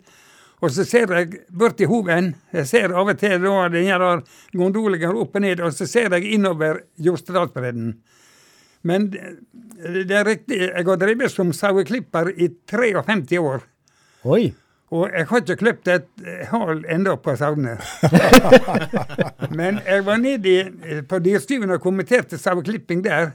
Og 0.65 0.73
så 0.73 0.85
ser 0.89 1.11
jeg 1.13 1.43
bort 1.53 1.81
i 1.83 1.89
hoven. 1.91 2.33
Jeg 2.55 2.69
ser 2.71 2.95
av 2.95 3.11
og 3.11 3.19
til 3.21 3.43
da 3.43 3.69
den 3.75 4.25
gondolen 4.57 5.01
går 5.03 5.21
opp 5.21 5.37
og 5.37 5.45
ned, 5.45 5.61
og 5.61 5.75
så 5.77 5.87
ser 5.91 6.15
jeg 6.15 6.37
innover 6.39 6.85
Jostedalsbredden. 6.97 7.95
Men 8.85 9.09
det 9.11 10.13
er 10.13 10.27
riktig, 10.29 10.61
jeg 10.61 10.87
har 10.87 11.01
drevet 11.01 11.33
som 11.33 11.53
saueklipper 11.57 12.31
i 12.37 12.51
53 12.71 13.41
år. 13.41 13.65
Oi. 14.25 14.53
Og 14.95 15.09
jeg 15.11 15.27
har 15.27 15.41
ikke 15.43 15.57
klippet 15.59 15.89
et 15.91 16.49
hal 16.53 16.85
ennå 16.93 17.17
på 17.25 17.35
sauene. 17.37 17.79
Men 19.59 19.81
jeg 19.83 20.05
var 20.07 20.21
nede 20.21 21.03
på 21.09 21.19
Dyrstuen 21.25 21.73
og 21.75 21.83
kommenterte 21.83 22.39
saueklipping 22.39 23.03
der. 23.05 23.33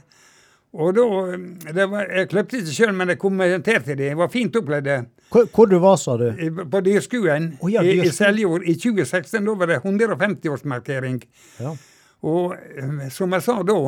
Og 0.72 0.92
da 0.94 1.04
eh, 1.34 1.72
det 1.74 1.86
var, 1.90 2.06
Jeg 2.14 2.28
klippet 2.30 2.60
ikke 2.60 2.74
sjøl, 2.76 2.92
men 2.94 3.10
jeg 3.10 3.18
kommenterte 3.18 3.96
det. 3.98 4.12
Jeg 4.12 4.18
var 4.20 4.30
fint 4.30 4.56
opplevd. 4.60 4.90
Hvor, 5.30 5.48
hvor 5.54 5.66
du 5.70 5.78
var, 5.82 5.96
sa 5.98 6.16
du? 6.18 6.28
På 6.70 6.80
Dyrskuen 6.86 7.52
oh, 7.60 7.70
ja, 7.70 7.82
i, 7.86 7.96
i 8.04 8.12
Seljord 8.14 8.66
i 8.66 8.76
2016. 8.78 9.44
Da 9.46 9.54
var 9.58 9.70
det 9.70 9.80
150-årsmarkering. 9.82 11.18
Ja. 11.62 11.74
Og 12.30 12.54
eh, 12.54 13.08
som 13.14 13.34
jeg 13.34 13.46
sa 13.46 13.56
da, 13.66 13.78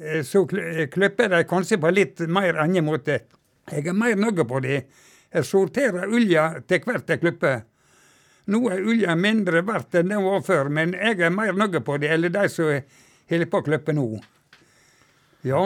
eh, 0.00 0.20
så 0.26 0.44
kl- 0.50 0.86
klipper 0.92 1.30
de 1.36 1.44
kanskje 1.50 1.78
på 1.82 1.92
litt 1.94 2.24
mer 2.26 2.58
annen 2.64 2.86
måte. 2.86 3.20
Jeg 3.70 3.86
er 3.88 3.96
mer 3.96 4.18
nøye 4.20 4.44
på 4.48 4.60
det. 4.64 4.82
Jeg 5.34 5.46
sorterer 5.48 6.10
ulja 6.14 6.48
til 6.68 6.82
hvert 6.86 7.08
jeg 7.10 7.22
klipper. 7.22 7.62
Nå 8.52 8.60
er 8.70 8.82
ulja 8.84 9.14
mindre 9.16 9.62
verdt 9.64 9.96
enn 10.02 10.10
den 10.12 10.20
var 10.26 10.42
før, 10.44 10.68
men 10.68 10.92
jeg 10.98 11.22
er 11.24 11.32
mer 11.32 11.54
nøye 11.56 11.80
på 11.80 11.96
det, 12.02 12.10
eller 12.12 12.28
de 12.34 12.42
som 12.52 12.68
holder 13.30 13.48
på 13.48 13.62
å 13.62 13.64
klippe 13.64 13.94
nå. 13.96 14.04
Ja. 15.48 15.62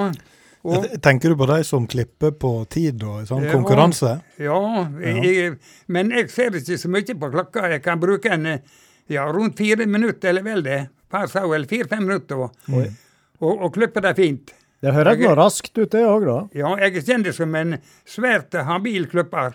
Og, 0.68 0.84
Tenker 1.02 1.32
du 1.32 1.37
på 1.40 1.46
de 1.50 1.62
som 1.64 1.87
klipper 1.90 2.30
på 2.37 2.50
tid 2.70 3.02
og 3.02 3.25
sånn 3.28 3.44
Ja. 3.46 3.52
konkurranse? 3.52 4.20
ja, 4.38 4.58
Jeg, 5.00 5.58
men 5.88 6.10
jeg 6.10 6.30
ser 6.30 6.50
ikke 6.58 6.78
så 6.78 6.88
mye 6.92 7.14
på 7.18 7.30
klokka. 7.32 7.68
Jeg 7.70 7.82
kan 7.82 7.98
bruke 8.00 8.30
en 8.32 8.46
eh, 8.46 8.58
ja, 9.08 9.25
rundt 9.32 9.56
fire 9.56 9.87
minutter 9.87 10.28
eller 10.28 10.42
vel 10.42 10.62
det, 10.62 10.88
per 11.10 11.26
sau, 11.26 11.52
eller 11.54 11.66
fire-fem 11.66 12.04
minutter, 12.04 12.37
og, 12.37 12.52
Oi. 12.72 12.87
og, 13.40 13.62
og 13.64 13.72
klippe 13.75 14.00
det 14.04 14.14
fint. 14.16 14.52
Det 14.80 14.92
høres 14.94 15.18
Jeg- 15.18 15.28
nå 15.28 15.34
raskt 15.37 15.78
ut, 15.78 15.90
det 15.90 16.04
òg, 16.06 16.26
da. 16.26 16.48
Ja, 16.54 16.76
jeg 16.76 16.96
er 16.96 17.00
kjent 17.02 17.32
som 17.34 17.54
en 17.54 17.78
svært 18.06 18.52
habil 18.64 19.06
klipper. 19.06 19.54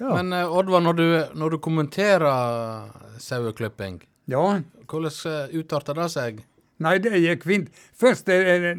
Ja. 0.00 0.14
Men 0.16 0.32
eh, 0.32 0.44
Oddvar, 0.50 0.82
når 0.82 0.96
du, 0.96 1.06
når 1.38 1.50
du 1.50 1.58
kommenterer 1.58 2.90
saueklipping, 3.18 4.00
Ja. 4.28 4.60
hvordan 4.86 5.12
eh, 5.26 5.56
utarter 5.58 5.94
det 5.94 6.10
seg? 6.10 6.42
Nei, 6.82 6.96
det 7.04 7.12
gikk 7.22 7.44
fint. 7.46 7.68
Først 7.98 8.28
eh, 8.32 8.72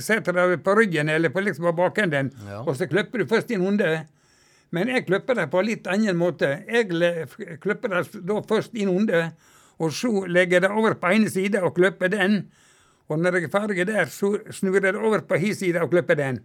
setter 0.00 0.32
du 0.32 0.40
deg 0.40 0.62
på 0.64 0.74
ryggen 0.78 1.10
eller 1.12 1.32
på 1.34 1.42
liksom 1.44 1.66
på 1.70 1.74
bakenden, 1.82 2.30
Ja. 2.46 2.62
og 2.62 2.76
så 2.78 2.86
klipper 2.90 3.18
du 3.22 3.26
først 3.30 3.50
inn 3.54 3.64
hunde. 3.66 4.06
Men 4.70 4.88
jeg 4.92 5.06
klipper 5.08 5.34
det 5.34 5.48
på 5.50 5.62
litt 5.66 5.88
annen 5.90 6.16
måte. 6.20 6.52
Jeg 6.70 6.86
klipper 7.60 7.90
det 7.90 8.22
da 8.28 8.36
først 8.46 8.74
inn 8.78 8.92
hunde, 8.92 9.24
og 9.82 9.90
så 9.96 10.12
legger 10.30 10.60
jeg 10.60 10.62
det 10.68 10.70
over 10.70 10.94
på 10.94 11.10
ene 11.16 11.30
side 11.32 11.58
og 11.64 11.74
klipper 11.74 12.12
den. 12.12 12.44
Og 13.10 13.18
når 13.18 13.40
jeg 13.40 13.48
er 13.48 13.54
ferdig 13.56 13.86
der, 13.88 14.06
så 14.06 14.36
snur 14.54 14.76
jeg 14.78 14.92
det 14.94 15.00
over 15.00 15.24
på 15.26 15.34
hin 15.42 15.54
side 15.58 15.80
og 15.82 15.90
klipper 15.90 16.14
den. 16.20 16.38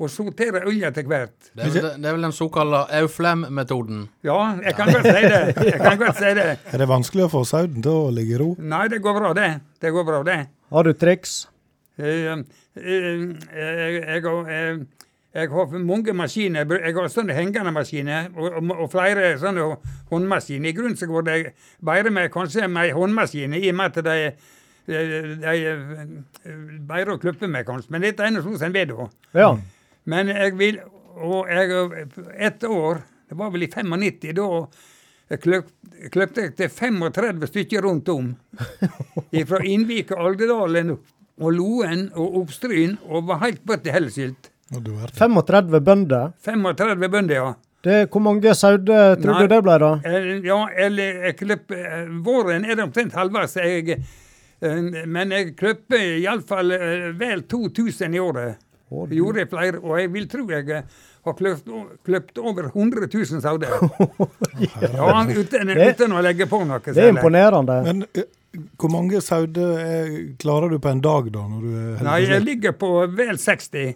Og 0.00 0.08
sorterer 0.08 0.64
olja 0.64 0.88
til 0.96 1.04
hvert. 1.10 1.34
Det 1.52 1.66
er 1.66 1.72
vel, 1.74 1.88
det 2.00 2.08
er 2.08 2.14
vel 2.16 2.22
den 2.24 2.32
såkalte 2.32 2.78
Auflem-metoden. 3.02 4.06
Ja, 4.24 4.38
jeg 4.64 4.72
kan 4.78 4.88
godt 4.88 5.04
si 5.04 5.24
det. 5.26 5.40
Jeg 5.66 5.80
kan 5.82 5.98
godt 6.00 6.16
si 6.16 6.30
det. 6.38 6.46
Er 6.72 6.80
det 6.80 6.86
vanskelig 6.88 7.26
å 7.26 7.32
få 7.34 7.42
sauen 7.44 7.82
til 7.84 7.92
å 7.92 8.06
ligge 8.16 8.38
i 8.38 8.38
ro? 8.40 8.46
Nei, 8.64 8.86
det 8.88 9.02
går 9.04 9.18
bra, 9.18 9.34
det. 9.36 9.50
Det 9.82 9.90
går 9.92 10.06
bra, 10.08 10.22
det. 10.24 10.38
Har 10.72 10.86
du 10.88 10.94
triks? 10.96 11.34
Jeg, 12.00 12.38
eh, 12.80 12.86
jeg, 12.86 13.98
jeg, 14.00 14.22
har, 14.24 14.48
eh, 14.48 14.78
jeg 15.36 15.50
har 15.52 15.74
mange 15.84 16.14
maskiner. 16.16 16.72
Jeg 16.80 16.94
har 16.96 17.10
sånne 17.12 17.36
hengende 17.36 17.72
maskiner 17.76 18.30
og, 18.36 18.46
og, 18.56 18.72
og 18.86 18.88
flere 18.94 19.34
sånne 19.42 19.66
håndmaskiner. 20.14 20.70
I 20.70 20.76
grunnen 20.78 20.96
så 20.96 21.10
går 21.10 21.26
det 21.28 21.36
bedre 21.84 22.14
med 22.14 22.30
kanskje 22.32 22.70
med 22.72 22.88
ei 22.88 22.94
håndmaskin, 22.96 23.58
i 23.58 23.68
og 23.68 23.76
med 23.82 24.00
at 24.00 24.08
de, 24.08 24.16
de, 24.88 25.04
de 25.44 25.52
eh, 25.74 26.56
bedre 26.88 27.18
å 27.18 27.20
klippe 27.20 27.50
med, 27.52 27.68
kanskje. 27.68 27.92
Men 27.92 28.08
dette 28.08 28.24
er 28.24 28.32
noe 28.32 28.46
sånn 28.48 28.56
som 28.64 28.80
er 28.80 28.88
da. 28.94 29.10
Ja. 29.36 29.52
Men 30.04 30.32
jeg 30.32 30.56
vil 30.58 30.80
Og 31.20 31.48
jeg 31.50 32.06
et 32.38 32.64
år, 32.64 33.02
det 33.28 33.36
var 33.36 33.50
vel 33.52 33.66
i 33.66 33.68
95, 33.68 34.30
da 34.32 34.46
kløpte 35.36 36.44
jeg 36.46 36.54
til 36.56 36.70
35 36.72 37.48
stykker 37.50 37.84
rundt 37.84 38.08
om. 38.08 38.30
Fra 39.50 39.60
Innvik 39.66 40.14
og 40.14 40.30
Algedalen 40.30 40.94
og 40.94 41.50
Loen 41.52 42.06
og 42.14 42.38
Oppstryn 42.40 42.96
og 43.08 43.28
var 43.28 43.42
helt 43.44 43.60
bøtt 43.66 43.84
til 43.84 43.98
er 45.02 45.12
35 45.18 45.82
bønder. 45.82 46.32
35 46.46 47.10
bønder, 47.10 47.34
ja. 47.34 47.52
Det, 47.80 48.00
hvor 48.12 48.20
mange 48.20 48.52
sauer 48.54 48.80
tror 48.84 49.32
Nei. 49.32 49.42
du 49.42 49.52
det 49.54 49.60
ble, 49.64 49.76
da? 49.80 49.92
Eh, 50.04 50.32
Ja, 50.44 50.58
eller 50.86 51.22
jeg 51.26 51.36
klipper 51.38 51.78
eh, 51.80 52.10
Våren 52.24 52.64
er 52.64 52.76
det 52.76 52.84
omtrent 52.84 53.16
halvveis. 53.16 53.56
Eh, 53.56 53.94
men 55.08 55.32
jeg 55.32 55.54
klipper 55.56 56.18
iallfall 56.20 56.74
vel 57.16 57.46
2000 57.48 58.14
i 58.14 58.20
året. 58.20 58.60
Du- 58.90 59.14
Gjorde 59.14 59.38
jeg 59.44 59.48
flere, 59.52 59.78
og 59.84 60.00
jeg 60.00 60.12
vil 60.12 60.26
tro 60.28 60.44
jeg 60.50 60.68
eh, 60.74 60.82
har 61.24 61.34
kløpt, 61.38 61.68
kløpt 62.06 62.38
over 62.42 62.68
100 62.72 63.06
000 63.12 63.40
sauer. 63.44 63.64
ja, 64.80 65.24
uten, 65.30 65.70
uten 65.76 66.12
å 66.16 66.22
legge 66.24 66.46
på 66.50 66.62
noe. 66.66 66.80
Det 66.82 66.94
er 66.96 67.00
særlig. 67.00 67.16
imponerende. 67.18 67.76
Men 67.86 68.04
eh, 68.14 68.28
hvor 68.80 68.90
mange 68.90 69.20
sauer 69.22 70.34
klarer 70.42 70.72
du 70.74 70.78
på 70.82 70.90
en 70.90 71.02
dag, 71.04 71.30
da? 71.32 71.46
når 71.46 71.66
du 71.66 71.74
er 71.76 72.06
Nei, 72.08 72.20
jeg 72.26 72.42
ligger 72.46 72.74
på 72.80 72.90
vel 73.14 73.38
60. 73.38 73.92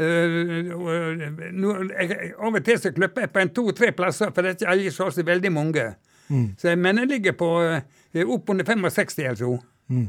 Eh, 0.00 0.70
og, 0.76 1.24
nå, 1.52 1.74
jeg, 1.92 2.30
av 2.38 2.54
og 2.56 2.62
til 2.64 2.78
så 2.80 2.92
klipper 2.96 3.26
jeg 3.26 3.32
på 3.34 3.42
en 3.42 3.50
to-tre 3.56 3.90
plasser, 3.96 4.30
for 4.32 4.46
det 4.46 4.54
er 4.54 4.58
ikke 4.60 4.70
alle 4.72 4.94
som 4.94 5.08
har 5.08 5.16
så 5.18 5.24
veldig 5.28 5.52
mange. 5.52 5.88
Mm. 6.30 6.46
Så, 6.60 6.76
men 6.78 7.02
jeg 7.02 7.10
ligger 7.10 7.34
på 7.36 7.50
eh, 7.66 8.22
opp 8.24 8.52
under 8.54 8.64
65, 8.64 9.18
altså. 9.32 9.56
Mm. 9.90 10.06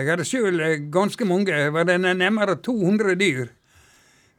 Jeg 0.00 0.10
hadde 0.10 0.26
sjøl 0.28 0.60
ganske 0.92 1.26
mange. 1.28 1.52
Det 1.52 1.70
var 1.74 1.86
det 1.88 1.98
nærmere 2.02 2.56
200 2.64 3.16
dyr. 3.20 3.50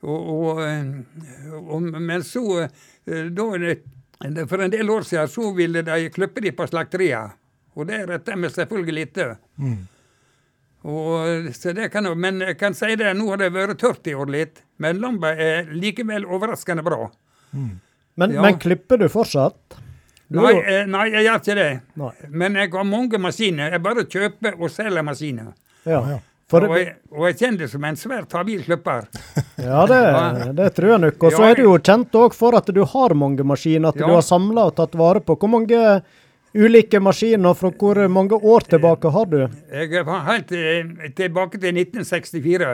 Og, 0.01 0.29
og, 0.33 0.61
eh, 0.65 1.53
og, 1.61 1.83
men 2.01 2.23
så 2.25 2.43
eh, 2.65 3.27
da, 3.29 3.75
For 4.49 4.63
en 4.65 4.73
del 4.73 4.89
år 4.89 5.05
siden 5.05 5.29
så 5.29 5.51
ville 5.53 5.83
de 5.85 6.09
klippe 6.13 6.41
de 6.41 6.53
på 6.57 6.65
slakteria. 6.69 7.27
Og 7.77 7.87
det 7.87 8.01
retter 8.09 8.39
vi 8.41 8.49
selvfølgelig 8.51 9.05
etter. 9.07 9.35
Mm. 9.61 9.79
Og, 10.81 11.51
så 11.53 11.75
det 11.77 11.91
kan, 11.93 12.07
men 12.17 12.41
jeg 12.41 12.57
kan 12.57 12.73
si 12.77 12.95
det, 12.97 13.11
nå 13.17 13.27
har 13.29 13.37
det 13.43 13.51
vært 13.53 13.77
tørt 13.81 14.09
i 14.09 14.15
år 14.17 14.31
litt. 14.33 14.63
Men 14.81 14.97
lamba 15.03 15.35
er 15.37 15.69
likevel 15.69 16.25
overraskende 16.25 16.83
bra. 16.85 17.05
Men, 17.53 18.33
Ja. 18.33 18.41
men 18.41 18.57
klipper 18.59 18.97
du 18.97 19.07
fortsatt? 19.09 19.77
Er 20.31 20.37
Nei, 20.39 20.51
eh, 20.63 20.83
nei, 20.87 21.05
jeg 21.11 21.25
gjør 21.27 21.39
ikke 21.41 21.55
det. 21.57 21.69
Nei. 21.99 22.11
Men 22.29 22.55
jeg 22.55 22.69
har 22.71 22.85
mange 22.87 23.19
maskiner. 23.19 23.71
Jeg 23.75 23.81
bare 23.83 24.05
kjøper 24.07 24.53
og 24.61 24.69
selger 24.71 25.03
maskiner. 25.03 25.49
Ja. 25.83 25.99
ja. 25.99 26.19
For, 26.51 26.65
og, 26.67 26.75
jeg, 26.75 26.95
og 27.15 27.25
jeg 27.29 27.37
kjenner 27.39 27.59
det 27.63 27.67
som 27.71 27.83
en 27.87 27.95
svært 27.99 28.33
habil 28.35 28.63
klipper. 28.65 29.05
ja, 29.69 29.83
det, 29.87 29.99
det 30.57 30.69
tror 30.75 30.89
jeg 30.93 31.01
nok. 31.05 31.21
Og 31.23 31.35
så 31.35 31.43
Ja, 31.45 31.51
er 31.53 31.59
du 31.61 31.63
jo 31.63 31.75
kjent 31.79 32.17
òg 32.19 32.35
for 32.35 32.57
at 32.59 32.71
du 32.75 32.81
har 32.93 33.15
mange 33.15 33.43
maskiner, 33.47 33.93
at 33.93 33.99
Ja. 34.01 34.07
du 34.07 34.15
har 34.17 34.25
samla 34.27 34.65
og 34.71 34.75
tatt 34.79 34.97
vare 34.99 35.21
på. 35.23 35.37
Hvor 35.39 35.51
mange 35.51 35.79
ulike 36.55 36.99
maskiner 36.99 37.55
fra 37.55 37.71
hvor 37.71 38.01
mange 38.11 38.35
år 38.35 38.67
tilbake 38.67 39.11
har 39.15 39.29
du? 39.31 39.37
Jeg 39.71 40.03
var 40.07 40.25
helt 40.27 40.51
eh, 40.51 41.11
tilbake 41.15 41.59
til 41.59 41.71
1964. 41.75 42.73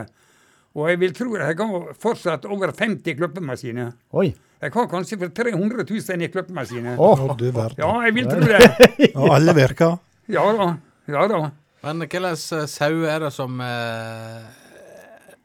Og 0.77 0.89
jeg 0.91 0.99
vil 1.01 1.13
tro 1.17 1.37
jeg 1.37 1.57
har 1.57 1.93
fortsatt 2.01 2.45
over 2.45 2.73
50 2.73 3.17
klippemaskiner. 3.17 3.93
Oi. 4.13 4.31
Jeg 4.61 4.73
har 4.73 4.87
kanskje 4.89 5.19
for 5.21 5.29
300 5.37 5.83
000 5.85 6.23
i 6.25 6.29
klippemaskiner. 6.33 6.95
Å, 6.97 7.09
Oh, 7.13 7.35
du 7.37 7.45
verden. 7.51 7.77
Ja, 7.77 7.91
jeg 8.07 8.15
vil 8.17 8.29
tro 8.31 8.39
det. 8.41 9.11
Og 9.19 9.27
alle 9.35 9.53
virker? 9.57 9.97
Ja 10.33 10.45
da. 10.57 10.69
Ja 11.13 11.27
da. 11.29 11.41
Men 11.85 12.01
hvilke 12.01 12.33
sauer 12.67 13.05
er 13.13 13.21
det 13.27 13.29
som 13.35 13.61
eh, 13.61 14.47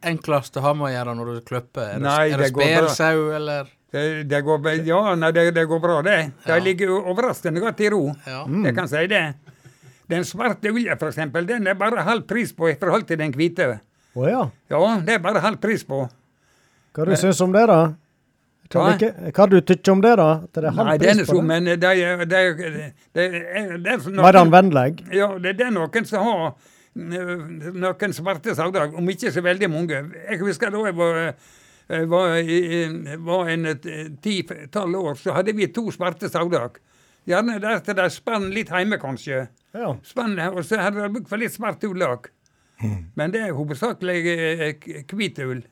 enklest 0.08 0.56
å 0.58 0.64
ha 0.64 0.72
med 0.74 0.88
å 0.88 0.92
gjøre 0.94 1.14
når 1.18 1.30
du 1.34 1.40
klipper? 1.46 1.92
Er 1.92 2.00
det, 2.00 2.06
Nei, 2.06 2.24
er 2.32 2.40
det 2.40 2.48
det 2.48 2.52
spelsau, 2.56 3.28
eller? 3.36 3.68
Det, 3.92 4.02
det 4.24 4.40
går, 4.46 4.68
ja, 4.88 5.00
nei, 5.20 5.28
det, 5.36 5.44
det 5.52 5.66
går 5.68 5.80
bra, 5.84 5.98
det. 6.06 6.16
De 6.46 6.54
Ja. 6.54 6.58
ligger 6.64 6.94
overraskende 6.96 7.60
godt 7.60 7.80
i 7.84 7.90
ro. 7.92 8.06
Ja. 8.24 8.46
Jeg 8.48 8.74
kan 8.78 8.88
si 8.88 9.04
det. 9.12 9.22
Den 10.08 10.24
svarte 10.24 10.72
for 10.98 11.08
eksempel, 11.10 11.46
den 11.46 11.66
er 11.68 11.76
bare 11.78 12.00
halv 12.04 12.24
pris 12.26 12.52
på 12.56 12.70
i 12.72 12.74
forhold 12.80 13.04
til 13.06 13.20
den 13.20 13.32
hvite. 13.36 13.68
å 14.16 14.28
ja. 14.28 14.42
Ja, 14.72 14.80
det 15.04 15.14
er 15.14 15.18
bare 15.24 15.40
halv 15.44 15.60
pris 15.60 15.84
på. 15.84 16.08
Hva 16.92 17.04
du 17.08 17.14
syns 17.16 17.40
om 17.40 17.52
det, 17.52 17.66
da? 17.68 17.92
Hva, 18.72 18.92
syns 18.98 19.50
du 19.52 19.58
tykker 19.68 19.92
om 19.92 20.02
det, 20.04 20.12
da? 20.20 20.28
Det 20.54 20.72
Nei, 20.76 20.98
den 21.00 21.22
er 21.22 21.28
så, 21.28 21.38
det? 21.38 21.46
men 21.48 21.70
det 21.70 21.78
det 21.80 21.90
det 22.32 23.24
er, 23.26 23.78
det 23.78 23.94
er 23.94 23.98
så 24.02 24.12
Mer 24.16 24.38
anvendelig? 24.40 25.04
Ja, 25.12 25.32
det, 25.38 25.56
det 25.58 25.66
er 25.68 25.74
noen 25.74 26.08
som 26.08 26.28
har 26.28 26.46
eh, 26.48 27.34
noen 27.76 28.16
svarte 28.16 28.54
sagdrag, 28.58 28.94
om 28.98 29.10
ikke 29.12 29.32
så 29.34 29.44
veldig 29.44 29.70
mange. 29.72 30.04
Jeg 30.28 30.40
husker 30.42 30.72
da 30.72 30.84
jeg 30.88 30.96
var, 30.98 31.20
eh, 31.88 32.06
var, 32.10 32.36
var 33.28 33.52
en 33.52 33.68
ti-tolv 34.24 35.02
år, 35.02 35.20
så 35.20 35.36
hadde 35.38 35.56
vi 35.56 35.68
to 35.72 35.90
svarte 35.94 36.30
sagdrag. 36.32 36.80
Gjerne 37.28 37.60
der 37.62 37.82
til 37.86 37.98
de 37.98 38.08
spann 38.10 38.48
litt 38.50 38.72
hjemme, 38.74 38.98
kanskje. 38.98 39.44
Ja. 39.76 39.94
Spann, 40.04 40.38
og 40.50 40.64
så 40.66 40.80
hadde 40.82 41.04
de 41.04 41.12
bruk 41.14 41.28
for 41.30 41.38
litt 41.38 41.54
svart 41.54 41.84
ullak. 41.86 42.32
òg. 42.32 42.32
Men 43.14 43.30
det 43.34 43.44
er 43.46 43.54
hovedsakelig 43.54 44.18
eh, 44.32 44.90
hvit 45.12 45.38
ull. 45.44 45.62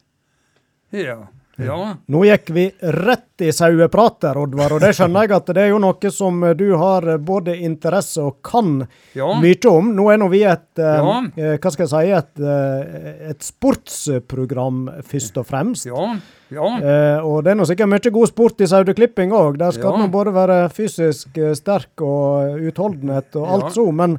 Ja. 0.95 1.19
Ja. 1.67 1.97
Nå 2.09 2.23
gikk 2.25 2.51
vi 2.57 2.65
rett 2.83 3.41
i 3.41 3.51
saueprater, 3.57 4.37
Oddvar, 4.37 4.73
og 4.77 4.81
det 4.81 4.91
skjønner 4.97 5.25
jeg 5.27 5.33
at 5.37 5.47
det 5.57 5.63
er 5.63 5.69
jo 5.71 5.79
noe 5.81 6.11
som 6.13 6.41
du 6.57 6.67
har 6.77 7.07
eh, 7.09 7.17
både 7.17 7.55
interesse 7.65 8.21
og 8.23 8.43
kan 8.45 8.87
Ja. 9.17 9.29
mye 9.41 9.71
om. 9.71 9.93
Nå 9.97 10.11
er 10.13 10.19
nå 10.21 10.29
vi 10.31 10.43
et, 10.45 10.67
eh, 10.79 10.99
Ja. 11.01 11.21
eh, 11.37 11.57
hva 11.59 11.71
skal 11.73 11.87
jeg 11.87 11.95
si, 11.95 12.11
et, 12.13 12.41
eh, 12.41 13.31
et 13.31 13.41
sportsprogram 13.43 14.89
først 15.07 15.39
og 15.41 15.47
fremst. 15.49 15.87
Ja. 15.89 16.17
Ja. 16.51 16.67
Eh, 16.81 17.21
og 17.25 17.45
det 17.45 17.53
er 17.53 17.61
nå 17.61 17.67
sikkert 17.69 17.89
mye 17.93 18.13
god 18.13 18.29
sport 18.33 18.61
i 18.61 18.67
saueklipping 18.71 19.31
òg. 19.33 19.57
Der 19.59 19.71
skal 19.73 19.93
Ja. 19.93 19.97
man 19.99 20.11
både 20.11 20.33
være 20.35 20.69
fysisk 20.73 21.37
eh, 21.39 21.55
sterk 21.55 22.01
og 22.01 22.59
utholdenhet 22.61 23.37
og 23.37 23.49
alt 23.49 23.65
Ja. 23.65 23.71
så. 23.71 23.93
Men 23.93 24.19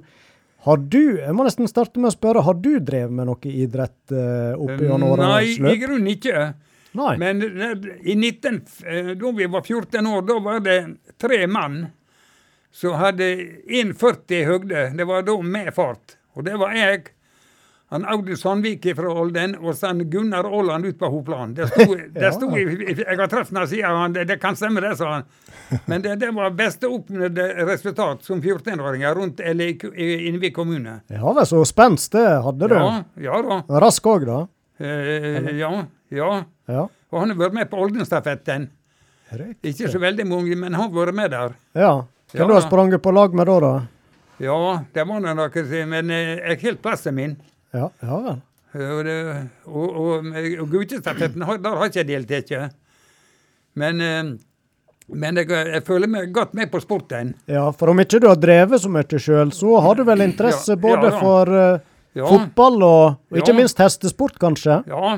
har 0.65 0.77
du, 0.77 1.17
jeg 1.17 1.34
må 1.34 1.43
nesten 1.43 1.67
starte 1.67 1.97
med 1.97 2.12
å 2.12 2.15
spørre, 2.15 2.43
har 2.43 2.54
du 2.54 2.80
drevet 2.80 3.12
med 3.12 3.25
noe 3.25 3.38
idrett 3.43 4.12
eh, 4.12 4.54
opp 4.56 4.77
gjennom 4.80 5.17
Nei, 5.17 5.17
årenes 5.17 5.58
i 5.58 5.62
løp? 5.62 5.80
grunnen 5.82 6.08
ikke. 6.08 6.54
Nei. 6.97 7.13
Men 7.21 7.41
eh, 7.41 7.88
i 8.12 8.15
19, 8.19 8.62
eh, 8.86 9.13
da 9.15 9.32
vi 9.38 9.45
var 9.47 9.62
14 9.63 10.08
år, 10.12 10.25
da 10.27 10.39
var 10.43 10.60
det 10.65 10.80
tre 11.21 11.45
mann 11.47 11.86
som 12.71 12.93
hadde 12.99 13.27
1,40 13.67 14.38
i 14.41 14.43
høgde. 14.47 14.86
Det 14.97 15.08
var 15.08 15.23
da 15.27 15.38
med 15.43 15.73
fart. 15.75 16.17
Og 16.36 16.45
det 16.47 16.54
var 16.60 16.71
jeg, 16.75 17.10
han 17.91 18.06
Audun 18.08 18.38
Sandvik 18.39 18.86
fra 18.95 19.10
Olden 19.19 19.58
og 19.60 19.73
så 19.75 19.89
Gunnar 20.08 20.47
Aaland 20.47 20.86
ut 20.88 20.99
på 20.99 21.10
Hopland. 21.12 21.58
Det 21.60 21.67
sto, 21.67 21.88
det 22.15 22.30
sto 22.38 22.47
i- 22.56 22.95
Jeg 23.01 23.17
har 23.19 23.27
truffet 23.27 23.58
ham 23.58 23.67
siden, 23.67 23.97
han, 24.04 24.13
det, 24.15 24.23
det 24.30 24.38
kan 24.39 24.56
stemme 24.56 24.80
det, 24.84 24.93
sa 24.99 25.10
han. 25.17 25.25
Men 25.91 26.01
det, 26.06 26.15
det 26.21 26.30
var 26.36 26.51
beste 26.56 26.88
oppnådde 26.88 27.49
resultat 27.67 28.23
som 28.23 28.39
14-åringer 28.43 29.15
rundt 29.19 29.39
eller 29.43 29.73
i, 29.73 29.75
i 29.95 30.27
Innvik 30.30 30.56
kommune. 30.56 31.01
Ja 31.12 31.34
vel, 31.36 31.43
så 31.47 31.63
spenst 31.67 32.15
det 32.15 32.27
hadde 32.47 32.71
du. 32.71 32.75
Ja, 32.80 33.04
ja 33.27 33.41
da. 33.47 33.60
Rask 33.84 34.08
òg, 34.08 34.23
da. 34.27 34.39
Eh, 34.80 35.51
ja, 35.60 35.73
ja. 36.12 36.43
Ja. 36.71 36.86
Og 37.12 37.19
han 37.19 37.34
har 37.34 37.39
vært 37.39 37.58
med 37.58 37.69
på 37.71 37.80
Oldenstafetten. 37.82 38.69
Ikke 39.63 39.88
så 39.91 40.00
veldig 40.00 40.26
mange, 40.28 40.56
men 40.60 40.76
han 40.76 40.89
har 40.89 40.93
vært 40.95 41.15
med 41.15 41.32
der. 41.32 41.56
Ja. 41.78 41.93
Hvem 42.32 42.43
Ja, 42.43 42.47
du 42.47 42.54
har 42.56 42.63
sprunget 42.63 43.02
på 43.04 43.12
lag 43.12 43.34
med 43.36 43.47
da, 43.47 43.58
da? 43.60 43.71
Ja, 44.41 44.84
det 44.93 45.04
var 45.08 45.19
nå 45.21 45.34
noe, 45.36 45.65
men 45.91 46.13
eh, 46.15 46.38
jeg 46.39 46.62
holdt 46.63 46.82
plassen 46.82 47.15
min. 47.17 47.36
Ja, 47.76 47.89
ja 48.02 48.19
vel. 48.26 48.39
Og, 48.71 49.10
og, 49.67 49.97
og, 50.00 50.30
og 50.63 50.69
guttestafetten, 50.71 51.43
der 51.43 51.76
har 51.76 51.89
ikke 51.89 52.06
jeg 52.06 52.08
deltatt. 52.08 52.78
Men, 53.76 54.02
eh, 54.02 54.32
men 55.12 55.39
jeg, 55.41 55.50
jeg 55.52 55.84
føler 55.88 56.12
meg 56.12 56.32
godt 56.36 56.56
med 56.56 56.71
på 56.71 56.80
sporten. 56.84 57.34
Ja, 57.52 57.67
for 57.76 57.91
om 57.91 58.00
ikke 58.00 58.21
du 58.24 58.30
har 58.32 58.39
drevet 58.39 58.84
så 58.84 58.91
mye 58.91 59.19
sjøl, 59.19 59.52
så 59.56 59.80
har 59.84 60.00
du 60.00 60.06
vel 60.08 60.24
interesse 60.24 60.78
Ja, 60.78 60.80
både 60.80 61.12
for 61.19 61.52
uh, 61.52 61.84
fotball 62.15 62.80
og, 62.88 63.19
ikke 63.36 63.56
minst 63.60 63.80
hestesport, 63.84 64.39
kanskje? 64.39 64.82
Ja, 64.88 65.17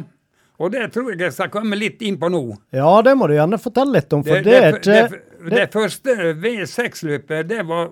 og 0.63 0.71
det 0.73 0.88
tror 0.93 1.12
jeg 1.12 1.19
jeg 1.26 1.36
skal 1.36 1.52
komme 1.54 1.78
litt 1.80 2.02
inn 2.06 2.17
på 2.21 2.30
nå. 2.32 2.41
Ja, 2.76 2.89
det 3.06 3.13
må 3.19 3.28
du 3.30 3.36
gjerne 3.36 3.60
fortelle 3.62 3.99
litt 3.99 4.15
om, 4.15 4.23
for 4.26 4.39
det, 4.39 4.43
det, 4.47 4.62
det, 4.86 5.02
ikke 5.04 5.10
det, 5.10 5.58
det 5.58 5.65
første 5.73 6.15
V6-løpet, 6.39 7.49
det, 7.49 7.60
var- 7.67 7.91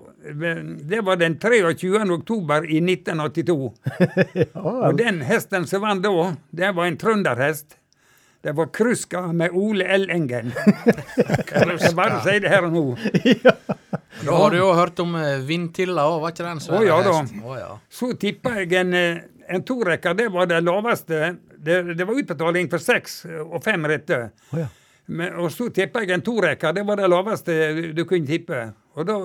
det 0.92 1.02
var 1.04 1.20
den 1.20 1.36
23. 1.42 2.00
oktober 2.16 2.64
i 2.64 2.80
1982. 2.80 3.72
ja, 4.40 4.48
Og 4.62 4.98
den 4.98 5.20
hesten 5.28 5.68
som 5.68 5.84
vant 5.84 6.04
da, 6.04 6.32
det 6.50 6.72
var 6.76 6.88
en 6.88 6.98
trønderhest. 7.00 7.78
Det 8.42 8.56
var 8.58 8.72
Kruska 8.74 9.20
med 9.32 9.52
Ole 9.54 9.84
L. 9.86 10.08
Engen. 10.10 10.50
Jeg 11.52 11.94
bare 11.94 12.22
si 12.24 12.40
det 12.42 12.50
her 12.50 12.66
og 12.66 12.72
nå. 12.74 12.86
Da 14.22 14.34
har 14.36 14.50
du 14.52 14.58
jo 14.58 14.72
hørt 14.76 14.98
om 15.02 15.14
Vintilla 15.14 15.38
Vindtilla 15.48 16.02
òg, 16.10 16.18
var 16.22 16.34
ikke 16.34 16.44
det 16.44 16.50
en 16.52 16.60
svær 16.62 16.76
Å, 16.78 16.82
ja 16.86 16.98
da. 17.06 17.14
Ja. 17.58 17.70
Så 17.90 18.10
tippa 18.20 18.52
jeg 18.60 18.74
en, 18.78 18.92
eh, 18.94 19.22
en 19.48 19.64
torekker, 19.66 20.14
det 20.14 20.28
var 20.32 20.46
det 20.50 20.60
laveste. 20.60 21.34
Det, 21.56 21.82
det 21.96 22.04
var 22.04 22.20
utbetaling 22.20 22.70
for 22.70 22.82
seks 22.82 23.22
og 23.46 23.58
fem 23.64 23.86
retter. 23.90 24.30
Oh, 24.52 24.60
ja. 24.62 24.68
Men, 25.12 25.34
og 25.42 25.50
så 25.52 25.66
tippa 25.74 26.04
jeg 26.04 26.14
en 26.14 26.22
torekker, 26.24 26.74
det 26.76 26.84
var 26.86 27.00
det 27.00 27.10
laveste 27.10 27.56
du 27.96 28.04
kunne 28.08 28.28
tippe. 28.28 28.60
Og 28.94 29.08
da 29.08 29.16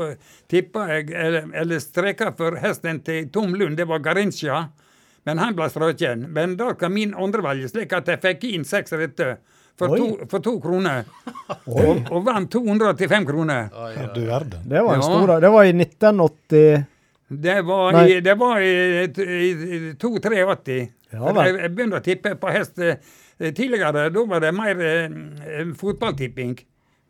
tippa 0.50 0.88
jeg, 0.94 1.12
eller, 1.14 1.52
eller 1.54 1.84
streka 1.84 2.32
for 2.38 2.58
hesten 2.62 3.02
til 3.06 3.30
Tom 3.34 3.54
Lund, 3.56 3.78
det 3.78 3.88
var 3.88 4.02
Garincha. 4.04 4.66
Men 5.28 5.42
han 5.44 5.56
ble 5.58 5.68
strøken. 5.70 6.26
Men 6.34 6.56
da 6.60 6.72
kan 6.80 6.94
min 6.96 7.14
andre 7.14 7.44
velge, 7.44 7.70
slik 7.74 7.94
at 7.94 8.08
jeg 8.08 8.24
fikk 8.24 8.46
inn 8.48 8.64
seks 8.68 8.96
retter 8.96 9.36
for, 9.78 9.92
to, 9.92 10.28
for 10.32 10.42
to 10.42 10.56
kroner. 10.64 11.04
Og, 11.68 12.00
og 12.10 12.24
vant 12.26 12.50
285 12.52 13.26
kroner. 13.28 13.68
Oi, 13.72 13.90
Ja, 13.96 14.08
du 14.16 14.22
verden. 14.28 14.64
Det 14.68 14.82
var 14.84 14.98
en 14.98 15.04
stor 15.04 15.34
Det 15.44 15.52
var 15.54 15.68
i 15.68 15.74
1980 15.76 16.86
Det 17.30 17.58
var 17.68 17.92
Nei. 17.92 18.06
i, 18.14 18.20
det 18.24 18.36
var 18.40 18.62
i, 18.64 18.74
i, 19.04 19.48
i 19.78 19.94
283. 20.00 20.78
Ja 21.12 21.32
jeg, 21.48 21.72
begynte 21.76 22.00
å 22.00 22.04
tippe 22.04 22.34
på 22.40 22.52
hest 22.52 22.80
eh, 22.84 22.98
tidligere. 23.56 24.08
Da 24.16 24.24
var 24.28 24.44
det 24.44 24.54
mer 24.56 24.80
eh, 24.84 25.66
fotballtipping. 25.80 26.58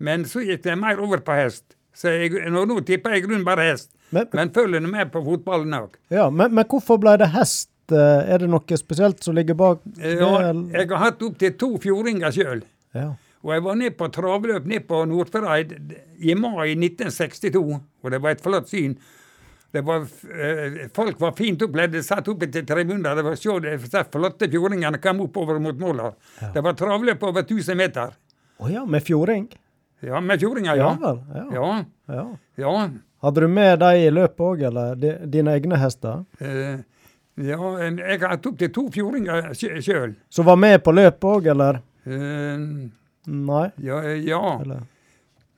Men 0.02 0.26
så 0.30 0.42
gikk 0.46 0.64
det 0.66 0.76
mer 0.78 1.00
over 1.02 1.22
på 1.26 1.38
hest. 1.38 1.76
Så 1.98 2.12
jeg, 2.14 2.34
nå, 2.54 2.66
nå 2.70 2.80
tipper 2.86 3.16
jeg 3.16 3.24
i 3.24 3.26
grunnen 3.28 3.46
bare 3.46 3.72
hest. 3.72 3.92
Men, 4.14 4.28
Men 4.34 4.52
følger 4.56 4.86
med 4.86 5.10
på 5.12 5.22
fotballen 5.26 5.74
òg. 5.76 5.98
ja, 6.14 6.30
men, 6.30 6.54
men 6.56 6.66
hvorfor 6.70 7.00
ble 7.02 7.18
det 7.20 7.32
hest? 7.34 7.70
Eh, 7.92 8.34
Er 8.34 8.42
det 8.44 8.50
noe 8.52 8.78
spesielt 8.80 9.22
som 9.24 9.36
ligger 9.38 9.58
bak 9.58 9.82
det? 9.86 10.16
Ja, 10.20 10.52
jeg 10.54 10.90
har 10.92 11.02
hatt 11.08 11.22
opptil 11.26 11.54
to 11.60 11.74
fjordinger 11.84 12.32
sjøl. 12.36 12.62
Ja. 12.96 13.12
Og 13.46 13.54
jeg 13.54 13.64
var 13.64 13.76
ned 13.80 13.94
på 14.00 14.08
travløp 14.12 14.66
ned 14.68 14.88
på 14.90 15.04
Nordfjordeid 15.08 15.76
i 16.26 16.34
mai 16.36 16.74
1962, 16.74 17.62
og 18.04 18.12
det 18.12 18.20
var 18.24 18.34
et 18.36 18.42
flott 18.44 18.68
syn. 18.72 18.98
Det 19.72 19.82
var, 19.84 20.06
eh, 20.32 20.88
folk 20.96 21.20
var 21.20 21.34
fint 21.38 21.62
oppkledd, 21.62 21.98
satt 22.06 22.28
oppe 22.32 22.48
til 22.52 22.66
tribuner. 22.66 23.16
Det 23.16 23.26
var 23.26 23.36
se 23.36 23.60
de 23.60 23.78
flotte 24.12 24.48
fjordingene 24.50 25.02
kom 25.04 25.22
oppover 25.26 25.60
mot 25.60 25.80
måla. 25.80 26.14
Det 26.54 26.64
var 26.64 26.74
travløp 26.74 27.24
over 27.24 27.44
1000 27.44 27.78
meter. 27.78 28.16
Å 28.58 28.72
ja, 28.72 28.86
med 28.86 29.04
fjording? 29.06 29.50
Ja, 30.02 30.20
med 30.22 30.40
fjordinger, 30.40 30.78
Ja 30.78 30.94
ja. 30.94 30.96
vel. 31.02 31.20
Ja. 31.36 31.46
Ja, 31.54 31.86
ja. 32.16 32.26
ja. 32.56 32.90
Hadde 33.22 33.42
du 33.42 33.48
med 33.48 33.80
dem 33.82 33.96
i 33.98 34.10
løpet 34.14 34.46
òg, 34.46 34.62
eller 34.70 34.96
de, 34.96 35.16
dine 35.26 35.56
egne 35.58 35.80
hester? 35.82 36.24
Eh, 36.40 36.78
ja 37.38 37.58
jeg 37.86 38.20
har 38.22 38.32
hatt 38.34 38.46
opptil 38.50 38.72
to 38.74 38.88
fjordinger 38.94 39.52
sjøl. 39.58 40.16
Som 40.30 40.48
var 40.48 40.58
med 40.58 40.80
på 40.86 40.94
løpet 40.94 41.28
òg, 41.28 41.50
eller? 41.54 41.82
Eh, 42.06 42.64
Nei? 43.28 43.66
ja, 43.84 44.02
ja. 44.16 44.42
Eller? 44.62 44.86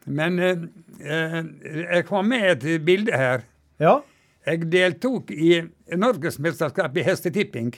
Men 0.09 0.39
eh, 0.39 0.65
eh, 1.03 1.39
jeg 1.83 2.05
har 2.09 2.23
med 2.25 2.65
et 2.65 2.85
bilde 2.85 3.15
her. 3.15 3.45
Ja? 3.79 3.99
Jeg 4.47 4.65
deltok 4.71 5.31
i 5.31 5.61
Norgesmesterskapet 5.95 7.01
i 7.01 7.03
hestetipping. 7.09 7.73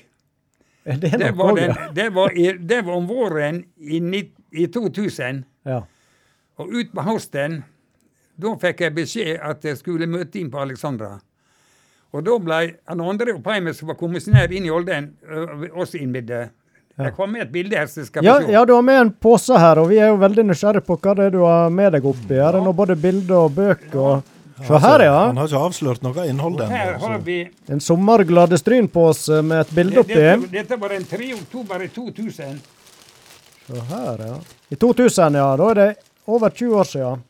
Det 0.85 1.11
Det 1.19 1.31
var, 1.37 1.55
den, 1.55 1.75
det, 1.93 2.07
var 2.13 2.31
i, 2.37 2.51
det 2.57 2.81
var 2.85 2.93
om 2.97 3.07
våren 3.07 3.63
i, 3.77 3.99
i 4.51 4.67
2000. 4.67 5.43
ja? 5.65 5.81
Og 6.57 6.67
ut 6.73 6.89
på 6.93 7.01
høsten, 7.05 7.63
da 8.41 8.55
fikk 8.61 8.81
jeg 8.81 8.93
beskjed 8.95 9.37
at 9.41 9.63
jeg 9.65 9.77
skulle 9.77 10.07
møte 10.09 10.39
inn 10.39 10.49
på 10.53 10.59
Alexandra. 10.61 11.19
Og 12.13 12.25
da 12.27 12.35
ble 12.43 12.57
han 12.89 13.01
andre 13.01 13.33
oppheime 13.37 13.73
som 13.73 13.87
var 13.87 13.95
kommisjonær 13.99 14.51
inn 14.51 14.65
i 14.67 14.71
Olden, 14.73 15.11
også 15.73 15.97
innvidde. 16.01 16.49
Jeg 17.01 17.13
kom 17.15 17.31
med 17.33 17.45
et 17.47 17.51
bilde 17.53 17.77
her 17.79 17.87
som 17.89 18.03
skal 18.05 18.25
Ja, 18.25 18.35
se. 18.43 18.51
ja, 18.51 18.65
du 18.67 18.73
har 18.75 18.81
med 18.85 18.99
en 19.01 19.11
pose 19.15 19.57
her, 19.57 19.79
og 19.79 19.87
vi 19.89 19.97
er 20.03 20.11
jo 20.11 20.19
veldig 20.21 20.43
nysgjerrige 20.49 20.83
på 20.85 20.97
hva 21.01 21.15
det 21.17 21.29
er 21.29 21.33
du 21.37 21.39
har 21.45 21.69
med 21.73 21.93
deg 21.95 22.05
oppi. 22.05 22.35
Her 22.35 22.57
Ja. 22.59 22.63
nå 22.65 22.73
både 22.77 22.95
bilder 22.99 23.35
og 23.47 23.55
bøker 23.55 23.97
og 23.97 24.23
Se 24.67 24.77
her, 24.83 24.99
ja. 25.05 25.17
Han 25.27 25.37
har 25.37 25.47
ikke 25.47 25.61
avslørt 25.67 26.01
noe 26.03 26.25
innhold 26.27 26.59
ennå. 26.61 26.67
her 26.69 26.93
har 26.99 27.17
så- 27.17 27.23
vi 27.23 27.49
En 27.69 27.79
sommergladestrynpose 27.79 29.41
med 29.43 29.61
et 29.61 29.75
bilde 29.75 29.97
oppi. 29.99 30.13
dette, 30.13 30.51
dette 30.51 30.79
var 30.79 30.89
den 30.89 31.05
3. 31.05 31.33
oktober 31.33 31.81
i 31.83 31.87
2000. 31.87 32.59
Se 33.67 33.79
her, 33.89 34.17
ja. 34.27 34.39
I 34.71 34.75
2000, 34.75 35.33
ja. 35.35 35.55
Da 35.57 35.69
er 35.69 35.73
det 35.73 35.95
over 36.27 36.49
20 36.49 36.75
år 36.75 36.83
siden. 36.85 37.23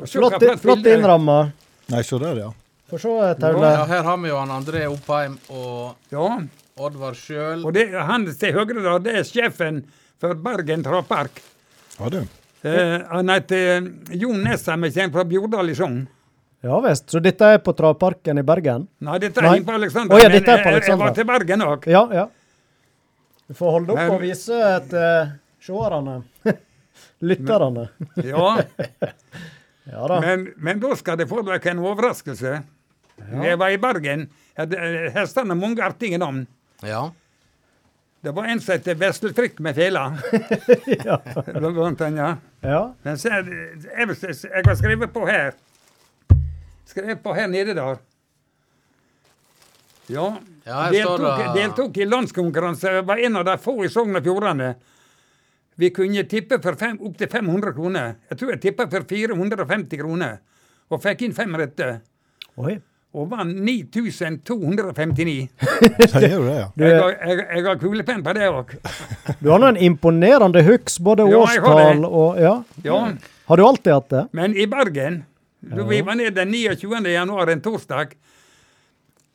Flott, 0.00 0.32
flott 0.40 0.60
flott 0.60 0.86
innramma. 0.86 1.52
Nei, 1.88 2.02
se 2.02 2.18
der, 2.18 2.36
ja. 2.36 2.52
Få 2.90 2.98
se, 2.98 3.34
Taule. 3.40 3.70
Ja, 3.72 3.84
her 3.86 4.02
har 4.02 4.16
vi 4.16 4.28
jo 4.28 4.38
han 4.38 4.48
André 4.48 4.86
Oppheim 4.90 5.38
og 5.50 5.96
Ja, 6.10 6.38
Oddvar 6.78 7.12
sjøl. 7.14 7.64
og 7.64 7.72
det, 7.74 7.92
han 7.92 8.24
til 8.34 8.52
høyre 8.52 8.82
da, 8.82 8.98
det 8.98 9.14
er 9.20 9.22
sjefen 9.28 9.84
for 10.20 10.34
Bergen 10.34 10.82
travpark. 10.82 11.42
Ja, 11.98 12.08
du. 12.08 12.22
Eh, 12.62 12.96
han 13.08 13.28
heter 13.32 13.76
eh, 13.76 14.16
Jon 14.20 14.42
Nesheim 14.44 14.84
jeg 14.84 14.94
kommer 14.94 15.12
fra 15.20 15.24
Bjordal 15.30 15.70
i 15.72 15.74
Sogn. 15.78 16.00
Ja 16.62 16.76
visst. 16.84 17.06
Så 17.08 17.22
dette 17.24 17.46
er 17.54 17.58
på 17.64 17.72
Travparken 17.72 18.38
i 18.38 18.42
Bergen? 18.44 18.82
Nei, 19.00 19.18
dette 19.22 19.40
er 19.40 19.62
på 19.64 19.72
Alexandra, 19.78 20.16
Oh, 20.16 20.20
ja, 20.20 20.28
dette 20.28 20.50
er 20.52 20.60
på 20.66 20.70
jeg- 20.74 20.88
jeg 20.90 20.98
var 21.00 21.14
til 21.16 21.24
Bergen 21.24 21.62
òg. 21.64 21.86
Ja, 21.88 22.02
ja. 22.12 22.26
Du 23.48 23.54
får 23.54 23.70
holde 23.78 23.90
opp 23.94 23.96
Men- 23.98 24.10
og 24.12 24.20
vise 24.20 24.58
til 24.90 25.32
seerne. 25.60 26.22
Lytterne. 27.20 27.88
Ja, 28.24 28.62
Ja 29.90 30.06
da. 30.06 30.20
men, 30.20 30.52
men 30.56 30.78
da 30.80 30.94
skal 30.96 31.16
det 31.16 31.26
få 31.28 31.40
dere 31.44 31.70
en 31.72 31.78
overraskelse. 31.82 32.62
Jeg 33.42 33.58
var 33.58 33.68
i 33.72 33.76
Bergen. 33.80 34.28
Eh, 34.56 35.10
Hestene 35.16 35.48
har 35.54 35.58
mange 35.58 35.82
artige 35.82 36.18
navn. 36.20 36.46
Ja. 36.84 37.10
Det 38.22 38.34
var 38.36 38.44
en 38.52 38.60
som 38.60 38.74
het 38.76 38.88
Veslefrikk 39.00 39.60
med 39.64 39.74
fela. 39.78 40.02
Blant 41.74 42.00
annet, 42.04 42.18
ja. 42.20 42.30
Ja. 42.60 42.80
Men 43.06 43.16
så 43.16 43.30
jeg, 43.32 43.46
jeg 43.96 44.64
har 44.66 44.76
skrevet 44.76 45.12
på 45.14 45.22
her. 45.28 45.54
Skrevet 46.90 47.22
på 47.24 47.32
her 47.36 47.48
nede 47.48 47.72
der. 47.78 47.96
Ja. 50.10 50.26
Ja, 50.66 50.90
deltok, 50.92 51.22
det- 51.38 51.54
deltok 51.62 51.96
i 51.96 52.04
landskonkurranse. 52.04 52.92
Jeg 52.98 53.06
var 53.08 53.16
en 53.24 53.36
av 53.40 53.44
de 53.48 53.56
få 53.62 53.78
i 53.84 53.88
Sogn 53.88 54.16
og 54.18 54.22
Fjordane. 54.26 54.74
Vi 55.80 55.88
kunne 55.96 56.24
tippe 56.28 56.58
for 56.60 56.76
opptil 56.76 57.28
500 57.32 57.72
kroner. 57.72 58.14
Jeg 58.28 58.38
tror 58.38 58.50
jeg 58.52 58.60
tippa 58.60 58.84
for 58.90 59.06
450 59.08 59.96
kroner, 60.02 60.38
og 60.90 61.00
fikk 61.00 61.22
inn 61.24 61.32
fem 61.32 61.54
rette. 61.56 62.00
Oi. 62.60 62.74
Og 63.10 63.26
vant 63.26 63.56
9259. 63.66 65.48
Sier 66.12 66.36
du 66.36 66.44
det, 66.46 66.58
ja? 66.60 66.66
Jeg 66.78 66.98
har, 67.00 67.14
jeg, 67.26 67.40
jeg 67.56 67.64
har 67.66 67.80
kulepenn 67.80 68.22
på 68.22 68.34
det 68.38 68.46
òg. 68.46 68.76
du 69.40 69.48
har 69.50 69.58
nå 69.58 69.72
en 69.72 69.80
imponerende 69.88 70.62
huks, 70.62 71.00
både 71.02 71.26
Ja, 71.26 71.40
årstall 71.42 72.06
og 72.06 72.38
Ja. 72.38 72.54
Ja. 72.86 73.00
Har 73.50 73.58
du 73.58 73.64
alltid 73.66 73.92
hatt 73.96 74.12
det? 74.14 74.22
Men 74.38 74.54
i 74.54 74.68
Bergen, 74.70 75.24
da 75.58 75.82
vi 75.88 75.98
var 76.06 76.14
nede 76.20 76.36
den 76.38 76.54
29. 76.54 77.00
januar, 77.10 77.50
en 77.50 77.60
torsdag 77.64 78.14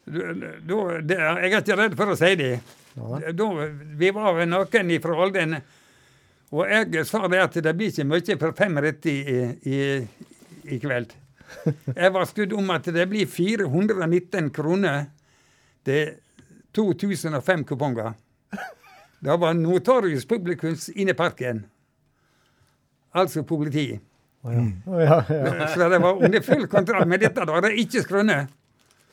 da, 0.05 0.31
du, 0.61 0.75
det, 1.01 1.17
Jeg 1.17 1.51
er 1.51 1.59
ikke 1.59 1.77
redd 1.81 1.97
for 1.99 2.13
å 2.13 2.15
si 2.19 2.31
det. 2.39 2.53
Da, 2.95 3.49
vi 3.99 4.11
var 4.15 4.39
noen 4.47 4.93
fra 5.03 5.17
Olden, 5.25 5.57
og 6.55 6.71
jeg 6.71 7.03
sa 7.09 7.25
det 7.27 7.43
at 7.43 7.59
det 7.65 7.75
blir 7.75 7.91
ikke 7.91 8.07
mye 8.07 8.39
for 8.39 8.55
fem 8.55 8.79
rett 8.85 9.11
i, 9.11 9.17
i, 9.67 9.79
i 10.71 10.79
kveld. 10.79 11.11
Jeg 11.95 12.13
var 12.13 12.27
skudd 12.29 12.53
om 12.58 12.69
at 12.75 12.89
det 12.93 13.05
blir 13.10 13.29
419 13.29 14.51
kroner 14.53 15.08
til 15.86 16.17
2005 16.75 17.63
kuponger. 17.69 18.13
Det 19.25 19.38
var 19.41 19.55
Notarius 19.58 20.27
Publikums 20.29 20.89
inne 20.89 21.15
i 21.15 21.17
parken. 21.17 21.63
Altså 23.15 23.45
politi. 23.47 23.88
Oh, 24.45 24.53
ja. 24.53 24.65
Oh, 24.86 25.03
ja, 25.03 25.23
ja. 25.29 25.67
Så 25.67 25.89
det 25.89 26.01
var 26.03 26.23
under 26.23 26.41
full 26.41 26.67
kontroll. 26.67 27.08
Men 27.08 27.19
dette 27.19 27.45
da, 27.47 27.62
det 27.63 27.71
ikke 27.81 28.03
skrøne. 28.03 28.47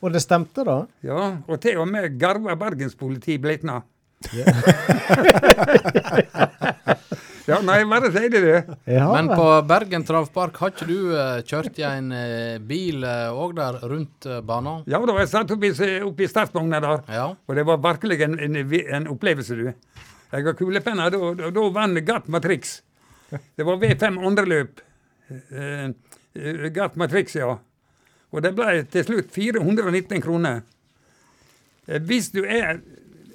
Og 0.03 0.11
det 0.13 0.21
stemte, 0.21 0.65
da? 0.67 0.77
Ja, 1.07 1.37
og 1.47 1.61
til 1.63 1.79
og 1.79 1.87
med 1.87 2.19
garva 2.19 2.55
bergenspoliti 2.59 3.37
blitna. 3.41 3.81
ja, 7.49 7.59
nei, 7.65 7.79
bare 7.89 8.11
si 8.13 8.29
det. 8.31 8.43
Ja. 8.87 9.07
Men 9.11 9.27
på 9.33 9.47
Bergen 9.67 10.05
travpark, 10.07 10.57
har 10.61 10.71
ikke 10.73 10.87
du 10.89 11.11
eh, 11.17 11.41
kjørt 11.47 11.79
i 11.81 11.85
en 11.87 12.11
eh, 12.15 12.55
bil 12.63 13.03
òg 13.03 13.55
der 13.57 13.81
rundt 13.91 14.29
uh, 14.29 14.39
banen? 14.45 14.85
Ja, 14.87 15.01
da 15.03 15.11
var 15.15 15.25
jeg 15.25 15.33
satt 15.33 15.51
oppi, 15.55 15.73
oppi 16.07 16.29
startvogna 16.31 16.79
der, 16.83 17.03
Ja. 17.11 17.27
og 17.35 17.59
det 17.59 17.65
var 17.67 17.81
virkelig 17.83 18.21
en, 18.25 18.39
en, 18.39 18.57
en 18.99 19.11
opplevelse, 19.11 19.59
du. 19.59 19.69
Jeg 20.33 20.47
har 20.47 20.55
kulepenner, 20.57 21.13
da, 21.13 21.33
da, 21.37 21.51
da 21.53 21.67
vant 21.75 21.99
Gatt 22.07 22.27
Matrix. 22.31 22.79
Det 23.57 23.65
var 23.65 23.77
V5 23.81 24.17
andre 24.25 24.45
løp. 24.49 24.81
Eh, 25.29 25.87
eh, 26.35 26.69
Gatt 26.73 26.95
Matrix, 26.95 27.35
ja. 27.35 27.51
Og 28.33 28.41
det 28.41 28.53
ble 28.57 28.83
til 28.89 29.05
slutt 29.05 29.29
419 29.33 30.21
kroner. 30.25 30.63
Eh, 31.87 31.99
Hvis 32.01 32.31
du 32.33 32.41
er 32.45 32.81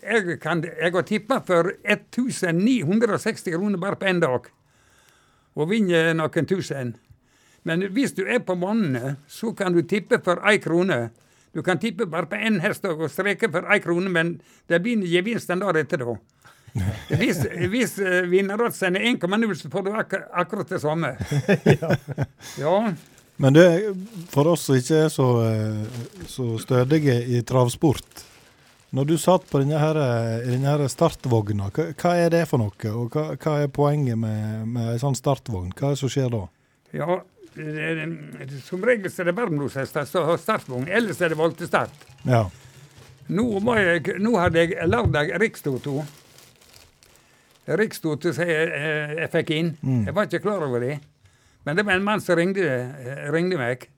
Jeg, 0.09 0.39
kan, 0.41 0.63
jeg 0.65 0.93
har 0.95 1.05
tippa 1.05 1.41
for 1.45 1.73
1960 1.85 3.53
kroner 3.53 3.81
bare 3.81 3.99
på 4.01 4.09
én 4.09 4.23
dag. 4.23 4.49
Og 5.59 5.69
vinner 5.71 6.15
noen 6.17 6.49
tusen. 6.49 6.95
Men 7.69 7.85
hvis 7.93 8.15
du 8.17 8.23
er 8.25 8.41
på 8.41 8.57
månene, 8.57 9.17
så 9.29 9.53
kan 9.53 9.75
du 9.75 9.83
tippe 9.83 10.21
for 10.25 10.41
én 10.49 10.63
krone. 10.65 11.09
Du 11.53 11.63
kan 11.63 11.79
tippe 11.79 12.07
bare 12.07 12.29
på 12.31 12.39
én 12.41 12.61
hest 12.63 12.85
og 12.89 13.05
streke 13.11 13.51
for 13.53 13.69
én 13.69 13.83
krone, 13.85 14.09
men 14.09 14.39
det 14.69 14.81
blir 14.83 15.05
gevinst 15.05 15.51
en 15.51 15.65
dag 15.65 15.77
etter 15.77 16.05
da. 16.05 16.17
Hvis, 17.09 17.41
hvis 17.73 17.95
uh, 17.99 18.29
vinneroddsen 18.29 18.97
er 19.01 19.07
1,0, 19.09 19.55
så 19.57 19.71
får 19.73 19.87
du 19.87 19.89
ak 19.97 20.13
akkurat 20.37 20.69
det 20.69 20.79
samme. 20.83 21.15
ja. 22.63 22.75
Men 23.41 23.57
det, 23.57 23.65
for 24.31 24.53
oss 24.53 24.67
som 24.69 24.77
ikke 24.77 25.01
er 25.07 25.09
så, 25.11 25.27
eh, 25.49 26.05
så 26.29 26.47
stødige 26.61 27.17
i 27.25 27.41
travsport 27.47 28.28
Når 28.97 29.05
du 29.05 29.17
satt 29.21 29.45
på 29.51 29.61
denne, 29.61 29.77
her, 29.83 29.99
denne 30.47 30.87
startvogna, 30.89 31.69
hva, 31.77 31.91
hva 31.93 32.13
er 32.17 32.31
det 32.33 32.47
for 32.49 32.63
noe? 32.63 32.93
Og 32.95 33.13
hva, 33.13 33.35
hva 33.37 33.57
er 33.65 33.73
poenget 33.73 34.17
med, 34.17 34.65
med 34.69 34.95
en 34.95 35.03
sånn 35.03 35.19
startvogn? 35.19 35.75
Hva 35.77 35.91
er 35.91 35.99
det 35.99 36.01
som 36.01 36.13
skjer 36.13 36.33
da? 36.33 36.47
ja 36.97 37.19
som 38.65 38.85
regel 38.85 39.11
er 39.11 39.29
det 39.29 39.35
varmblodshester 39.37 40.07
som 40.09 40.27
har 40.29 40.39
startvogn, 40.41 40.89
ellers 40.89 41.21
er 41.23 41.33
det 41.33 41.39
voltestart. 41.39 42.07
Ja. 42.27 42.45
Nå, 43.29 43.45
jeg, 43.77 44.17
nå 44.23 44.33
hadde 44.39 44.63
jeg 44.63 44.89
lørdag 44.89 45.35
rikstoto. 45.43 46.03
Rikstoto 47.79 48.33
som 48.33 48.49
jeg, 48.49 48.71
eh, 48.73 49.15
jeg 49.19 49.31
fikk 49.35 49.53
inn. 49.57 49.75
Jeg 50.07 50.15
var 50.17 50.29
ikke 50.29 50.45
klar 50.47 50.65
over 50.65 50.81
det. 50.81 50.99
Men 51.67 51.77
det 51.77 51.85
var 51.85 51.99
en 51.99 52.07
mann 52.07 52.23
som 52.25 52.39
ringte, 52.39 52.65
eh, 52.65 53.27
ringte 53.35 53.59
meg. 53.61 53.89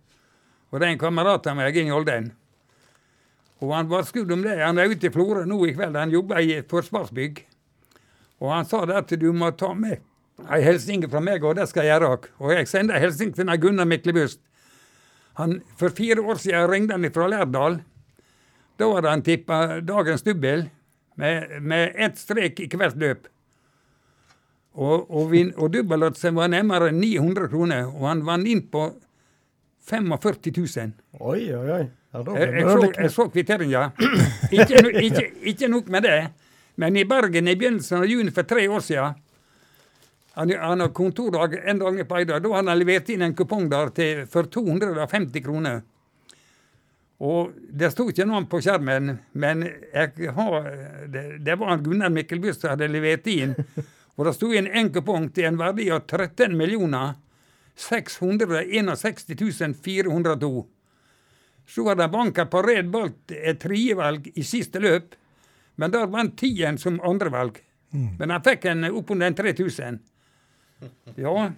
Og 0.70 0.80
det 0.80 0.88
er 0.88 0.92
en 0.92 0.98
kamerat 0.98 1.46
av 1.46 1.56
meg 1.56 1.76
inn 1.76 1.90
i 1.90 1.94
Olden. 1.94 2.32
Og 3.60 3.74
han 3.76 3.88
var 3.90 4.06
skudd 4.08 4.30
om 4.32 4.42
det. 4.44 4.56
Han 4.60 4.78
er 4.80 4.92
ute 4.92 5.08
i 5.08 5.12
Florø 5.12 5.44
nå 5.48 5.58
i 5.68 5.74
kveld. 5.76 5.98
Han 5.98 6.12
jobber 6.14 6.40
i 6.40 6.54
et 6.60 6.70
forsvarsbygg. 6.70 7.42
Og 8.40 8.52
han 8.54 8.68
sa 8.68 8.86
det 8.88 8.96
at 8.96 9.12
du 9.20 9.28
må 9.36 9.50
ta 9.52 9.74
med 9.76 10.00
ei 10.48 10.62
hilsen 10.64 11.04
fra 11.12 11.20
meg, 11.20 11.44
og 11.44 11.58
det 11.58 11.66
skal 11.68 11.84
jeg 11.84 12.00
gjøre. 12.00 12.30
Og 12.40 12.54
jeg 12.54 12.68
sender 12.70 12.96
ei 12.96 13.04
hilsen 13.04 13.34
til 13.36 13.50
Gunnar 13.60 13.88
Miklebust. 13.88 14.40
For 15.76 15.92
fire 15.96 16.20
år 16.20 16.40
siden 16.40 16.70
ringte 16.70 16.96
han 16.96 17.12
fra 17.12 17.28
Lærdal. 17.28 17.80
Da 18.80 18.88
hadde 18.94 19.12
han 19.12 19.22
tippa 19.22 19.80
dagens 19.84 20.24
dubbel 20.24 20.68
med, 21.20 21.60
med 21.60 21.92
ett 21.96 22.18
strek 22.18 22.60
i 22.64 22.68
hvert 22.76 22.96
løp. 22.96 23.28
Og, 24.72 25.10
og, 25.10 25.34
og 25.56 25.72
dubbeloddsen 25.74 26.36
var 26.36 26.48
nærmere 26.48 26.92
900 26.92 27.48
kroner, 27.50 27.88
og 27.90 28.06
han 28.08 28.24
vant 28.24 28.48
inn 28.48 28.62
på 28.70 28.86
45 29.86 30.52
000. 30.56 30.92
Oi, 31.20 31.54
oi, 31.54 31.70
oi. 31.70 31.82
Ja, 32.12 32.22
Jeg, 32.34 32.52
jeg, 32.54 32.64
så, 32.66 32.92
jeg 33.02 33.10
så 33.14 33.26
kvitteringa. 33.30 33.82
Ikke, 34.50 34.80
ikke, 34.98 35.24
ikke 35.52 35.68
nok 35.70 35.88
med 35.94 36.02
det, 36.02 36.20
men 36.76 36.96
i 36.98 37.04
Bergen 37.06 37.48
i 37.48 37.54
begynnelsen 37.54 38.00
av 38.02 38.08
juni 38.10 38.32
for 38.34 38.42
tre 38.50 38.64
år 38.68 38.82
siden 38.82 39.14
han, 40.34 40.50
han 40.50 40.80
har 40.80 40.88
kontordag 40.94 41.54
en 41.68 41.78
dag 41.78 42.08
på 42.08 42.16
Eidar. 42.16 42.40
Da 42.40 42.52
hadde 42.54 42.70
han 42.70 42.78
levert 42.78 43.08
inn 43.10 43.22
en 43.26 43.34
kupong 43.36 43.68
der 43.70 43.90
til, 43.94 44.26
for 44.30 44.46
250 44.50 45.42
kroner. 45.44 45.80
Og 47.20 47.50
Det 47.52 47.90
sto 47.92 48.06
ikke 48.08 48.24
navn 48.24 48.46
på 48.48 48.62
skjermen, 48.64 49.10
men 49.32 49.66
har, 49.92 50.68
det, 51.12 51.24
det 51.44 51.56
var 51.60 51.82
Gunnar 51.84 52.12
Mikkelbust 52.14 52.62
som 52.62 52.72
hadde 52.72 52.88
levert 52.88 53.26
inn. 53.28 53.52
Og 54.16 54.24
det 54.26 54.34
sto 54.38 54.50
inn 54.56 54.70
en 54.70 54.88
kupong 54.94 55.28
til 55.34 55.50
en 55.50 55.58
verdi 55.60 55.90
av 55.92 56.06
13 56.06 56.56
millioner 56.56 57.18
661 57.80 59.74
402. 59.84 60.66
Så 61.70 61.86
hadde 61.86 62.02
det 62.02 62.12
banka 62.12 62.46
på 62.50 62.62
Red 62.66 62.90
balt 62.90 63.30
et 63.32 63.60
tredjevalg 63.62 64.30
i 64.34 64.42
siste 64.44 64.82
løp, 64.82 65.14
men 65.78 65.92
der 65.94 66.08
vant 66.10 66.34
tieren 66.40 66.78
som 66.78 66.98
andrevalg. 67.06 67.60
Men 67.90 68.30
han 68.30 68.42
fikk 68.46 68.66
en 68.70 68.86
oppunder 68.90 69.34
3000. 69.38 69.98
Ja, 71.20 71.50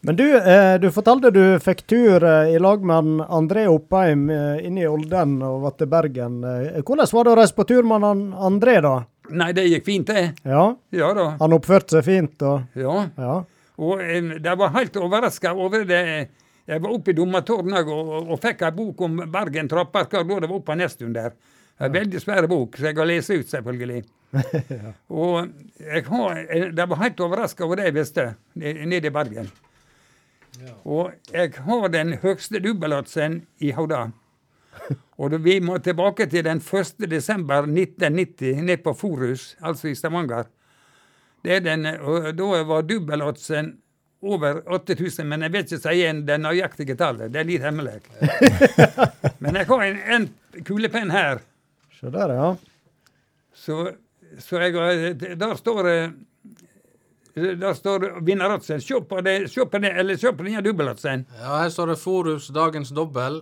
Men 0.00 0.16
du, 0.16 0.36
eh, 0.36 0.76
du 0.78 0.90
fortalte 0.94 1.32
du 1.34 1.58
fikk 1.58 1.80
tur 1.90 2.22
eh, 2.22 2.52
i 2.54 2.58
lag 2.62 2.84
med 2.86 3.24
André 3.26 3.64
Oppheim 3.66 4.28
inn 4.30 4.78
i 4.78 4.84
Olden 4.86 5.40
og 5.42 5.64
var 5.64 5.74
til 5.74 5.90
Bergen. 5.90 6.36
Eh, 6.46 6.78
hvordan 6.86 7.10
var 7.10 7.26
det 7.26 7.32
å 7.32 7.38
reise 7.40 7.56
på 7.56 7.66
tur 7.66 7.82
med 7.82 8.06
han 8.06 8.22
André, 8.38 8.76
da? 8.84 9.00
Nei, 9.34 9.50
det 9.56 9.66
gikk 9.66 9.88
fint, 9.88 10.06
det. 10.12 10.28
Ja, 10.46 10.76
Ja 10.94 11.10
da. 11.18 11.26
Han 11.40 11.56
oppførte 11.58 11.98
seg 11.98 12.06
fint 12.06 12.46
og 12.46 12.78
Ja. 12.78 13.08
Ja. 13.18 13.40
Og 13.78 14.02
de 14.42 14.54
var 14.58 14.74
helt 14.74 14.96
overraska 14.98 15.52
over 15.54 15.84
det. 15.86 16.02
Jeg 16.68 16.82
var 16.84 16.92
oppe 16.92 17.12
i 17.12 17.16
Dommertårnet 17.16 17.86
og, 17.86 18.08
og, 18.08 18.32
og 18.34 18.40
fikk 18.42 18.66
ei 18.66 18.74
bok 18.76 19.06
om 19.06 19.22
Bergen 19.32 19.70
trappark 19.70 20.10
da 20.12 20.24
det 20.26 20.50
var 20.50 20.58
oppe 20.58 20.76
Nesttun 20.76 21.14
der. 21.14 21.32
En 21.78 21.94
veldig 21.94 22.20
svær 22.20 22.46
bok, 22.50 22.74
så 22.76 22.90
jeg 22.90 22.98
har 22.98 23.06
lest 23.06 23.30
ut, 23.30 23.46
selvfølgelig. 23.46 24.02
Og 25.22 25.46
jeg 25.78 26.04
har, 26.08 26.40
eh, 26.50 26.64
de 26.74 26.86
var 26.90 27.00
helt 27.04 27.20
overraska 27.22 27.64
over 27.64 27.78
det 27.78 27.86
jeg 27.86 27.94
visste, 27.94 28.24
nede 28.58 29.06
i 29.06 29.14
Bergen. 29.14 29.50
Og 30.82 31.12
jeg 31.32 31.52
har 31.64 31.88
den 31.94 32.16
høgste 32.22 32.58
dubbelatsen 32.64 33.44
i 33.62 33.70
Hauda. 33.76 34.08
Og 35.22 35.38
vi 35.44 35.60
må 35.62 35.78
tilbake 35.78 36.26
til 36.26 36.44
den 36.44 36.58
1. 36.58 37.06
desember 37.10 37.62
1990, 37.62 38.62
ned 38.62 38.82
på 38.82 38.92
Forus, 38.98 39.54
altså 39.62 39.88
i 39.88 39.94
Stavanger. 39.94 40.50
Det 41.48 41.54
er 41.56 41.62
den, 41.64 41.86
og 42.04 42.26
da 42.36 42.62
var 42.68 42.82
dubbeloddsen 42.84 43.70
over 44.20 44.58
8000, 44.68 45.24
men 45.30 45.46
jeg 45.46 45.52
vet 45.54 45.70
ikke 45.72 45.80
si 45.80 45.94
igjen 45.96 46.18
det 46.28 46.36
nøyaktige 46.42 46.96
tallet. 46.98 47.30
Det 47.32 47.40
er 47.40 47.46
litt 47.48 47.64
hemmelig. 47.64 48.02
men 49.42 49.56
jeg 49.56 49.68
har 49.70 49.84
en, 49.86 50.02
en 50.12 50.26
kulepenn 50.68 51.14
her, 51.14 51.40
Se 51.96 52.12
der, 52.14 52.30
ja. 52.36 52.50
så, 53.56 53.78
så 54.38 54.60
jeg 54.60 54.74
har 54.76 55.14
Der 55.40 55.54
står 55.58 55.82
det 55.88 55.98
der 57.38 57.72
står 57.74 58.20
vinneroddsen. 58.26 58.80
Se 58.82 59.00
på 59.00 59.20
det, 59.24 59.48
se 59.50 59.64
på 59.64 59.80
det, 59.80 59.94
eller 59.98 60.16
se 60.20 60.32
på 60.34 60.44
denne 60.44 60.62
dubbeloddsen. 60.62 61.24
Ja, 61.38 61.62
her 61.62 61.72
står 61.72 61.94
det 61.94 61.98
Forus 62.02 62.48
dagens 62.54 62.90
dobbel. 62.90 63.40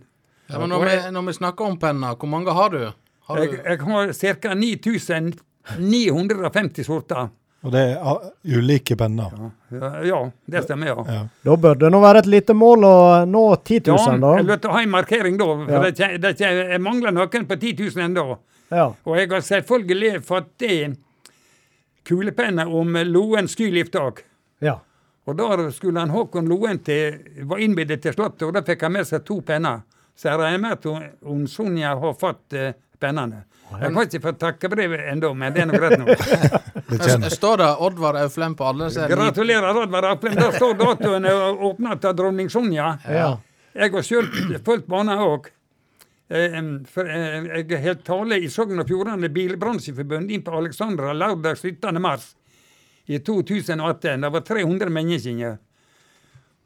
Ja, 0.48 0.56
men 0.62 0.70
når 0.72 0.80
vi, 0.86 0.94
når 1.16 1.24
vi 1.28 1.34
snakker 1.40 1.64
om 1.68 1.76
penner, 1.80 2.12
hvor 2.20 2.30
mange 2.32 2.52
har 2.56 2.70
du? 2.72 2.84
Har 3.28 3.36
Jeg, 3.40 3.50
jeg 3.64 3.78
har 3.80 4.14
ca. 4.44 4.52
9950 4.60 6.84
sorter. 6.88 7.24
Og 7.64 7.72
det 7.72 7.82
er 7.96 8.58
ulike 8.60 8.96
penner. 9.00 9.32
Ja, 9.72 9.90
ja, 10.04 10.18
det 10.52 10.64
stemmer, 10.66 10.90
ja. 10.92 11.04
Ja. 11.08 11.22
Da 11.48 11.54
bør 11.64 11.78
det 11.80 11.92
nå 11.94 12.02
være 12.04 12.20
et 12.20 12.28
lite 12.28 12.54
mål 12.60 12.84
å 12.84 12.96
nå 13.26 13.44
10 13.64 13.78
Ja, 13.88 13.96
000, 13.96 14.18
jeg 14.18 14.20
da. 14.20 14.34
vil 14.58 14.72
ha 14.74 14.82
en 14.84 14.92
markering 14.92 15.38
da. 15.40 15.46
For 15.46 15.72
Ja. 15.72 15.80
det, 15.92 16.10
det, 16.26 16.34
jeg 16.44 16.82
mangler 16.84 17.16
noen 17.16 17.48
på 17.48 17.56
10 17.56 17.74
000 17.96 18.04
ennå. 18.10 18.26
Ja. 18.74 18.90
Og 19.06 19.16
jeg 19.18 19.30
har 19.32 19.42
selvfølgelig 19.48 20.24
fått 20.28 20.52
det 20.60 20.96
kulepenner 22.04 22.68
om 22.68 22.98
Loen 23.08 23.48
skyliftak. 23.48 24.24
ja. 24.60 24.80
Og 25.26 25.38
da 25.40 25.70
skulle 25.72 26.02
han 26.02 26.10
Håkon 26.12 26.50
Loen 26.52 26.82
til, 26.84 27.14
var 27.48 27.62
innbudt 27.64 27.94
til 28.04 28.12
Slottet, 28.12 28.42
og 28.44 28.50
da 28.58 28.62
fikk 28.68 28.82
han 28.84 28.92
med 28.92 29.06
seg 29.08 29.22
to 29.24 29.38
penner. 29.48 29.78
Så 30.20 30.28
jeg 30.28 30.40
regner 30.42 30.60
med 30.60 30.74
at 30.76 30.84
hun, 30.90 31.06
hun 31.24 31.46
Sonja 31.48 31.94
har 31.96 32.18
fått 32.20 32.52
eh, 32.60 32.74
pennene. 33.04 33.44
Jeg 33.74 33.90
har 33.96 34.06
ikke 34.06 34.22
fått 34.22 34.38
takkebrevet 34.42 35.08
ennå, 35.14 35.32
men 35.38 35.54
det 35.56 35.64
er 35.64 35.70
nå 35.70 35.78
greit 35.82 35.96
nå. 35.98 37.30
Står 37.34 37.58
det 37.64 37.70
Oddvar 37.88 38.20
Auflem 38.22 38.54
på 38.60 38.68
alle? 38.70 38.90
disse 38.92 39.08
Gratulerer, 39.10 39.80
Oddvar 39.84 40.12
Auflem. 40.12 40.36
Der 40.38 40.54
står 40.60 40.78
datoen 40.78 41.26
åpna 41.70 41.96
av 41.98 42.14
dronning 42.20 42.52
Sonja. 42.54 42.94
ja. 43.10 43.34
Jeg 43.74 43.90
har 43.90 44.04
sjøl 44.06 44.28
fulgt 44.62 44.86
banen 44.86 45.18
òg. 45.18 45.48
For 46.94 47.10
eh, 47.10 47.48
jeg 47.66 47.80
holdt 47.84 48.04
tale 48.06 48.38
i 48.42 48.50
Sogn 48.54 48.80
og 48.84 48.86
Fjordane 48.90 49.32
Bilbransjeforbund 49.34 50.30
inn 50.34 50.44
på 50.46 50.54
Alexandra 50.54 51.10
lørdag 51.18 51.58
17. 51.58 51.98
mars 52.02 52.32
i 53.10 53.18
2018. 53.20 54.22
Det 54.22 54.32
var 54.36 54.46
300 54.46 54.94
mennesker. 54.94 55.58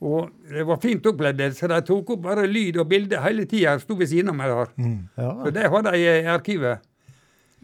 Og 0.06 0.28
det 0.52 0.62
var 0.68 0.78
fint 0.78 1.06
opplevd, 1.10 1.42
så 1.58 1.68
de 1.72 1.80
tok 1.82 2.12
opp 2.14 2.22
bare 2.28 2.44
lyd 2.46 2.78
og 2.78 2.86
bilde 2.92 3.18
hele 3.24 3.48
tida. 3.50 3.80
Sto 3.82 3.96
ved 3.98 4.12
siden 4.12 4.30
av 4.30 4.36
meg 4.38 4.52
der. 4.54 4.76
ja. 5.18 5.32
Så 5.44 5.54
det 5.56 5.64
har 5.74 5.82
de 5.88 5.94
i 5.98 6.12
arkivet. 6.30 6.84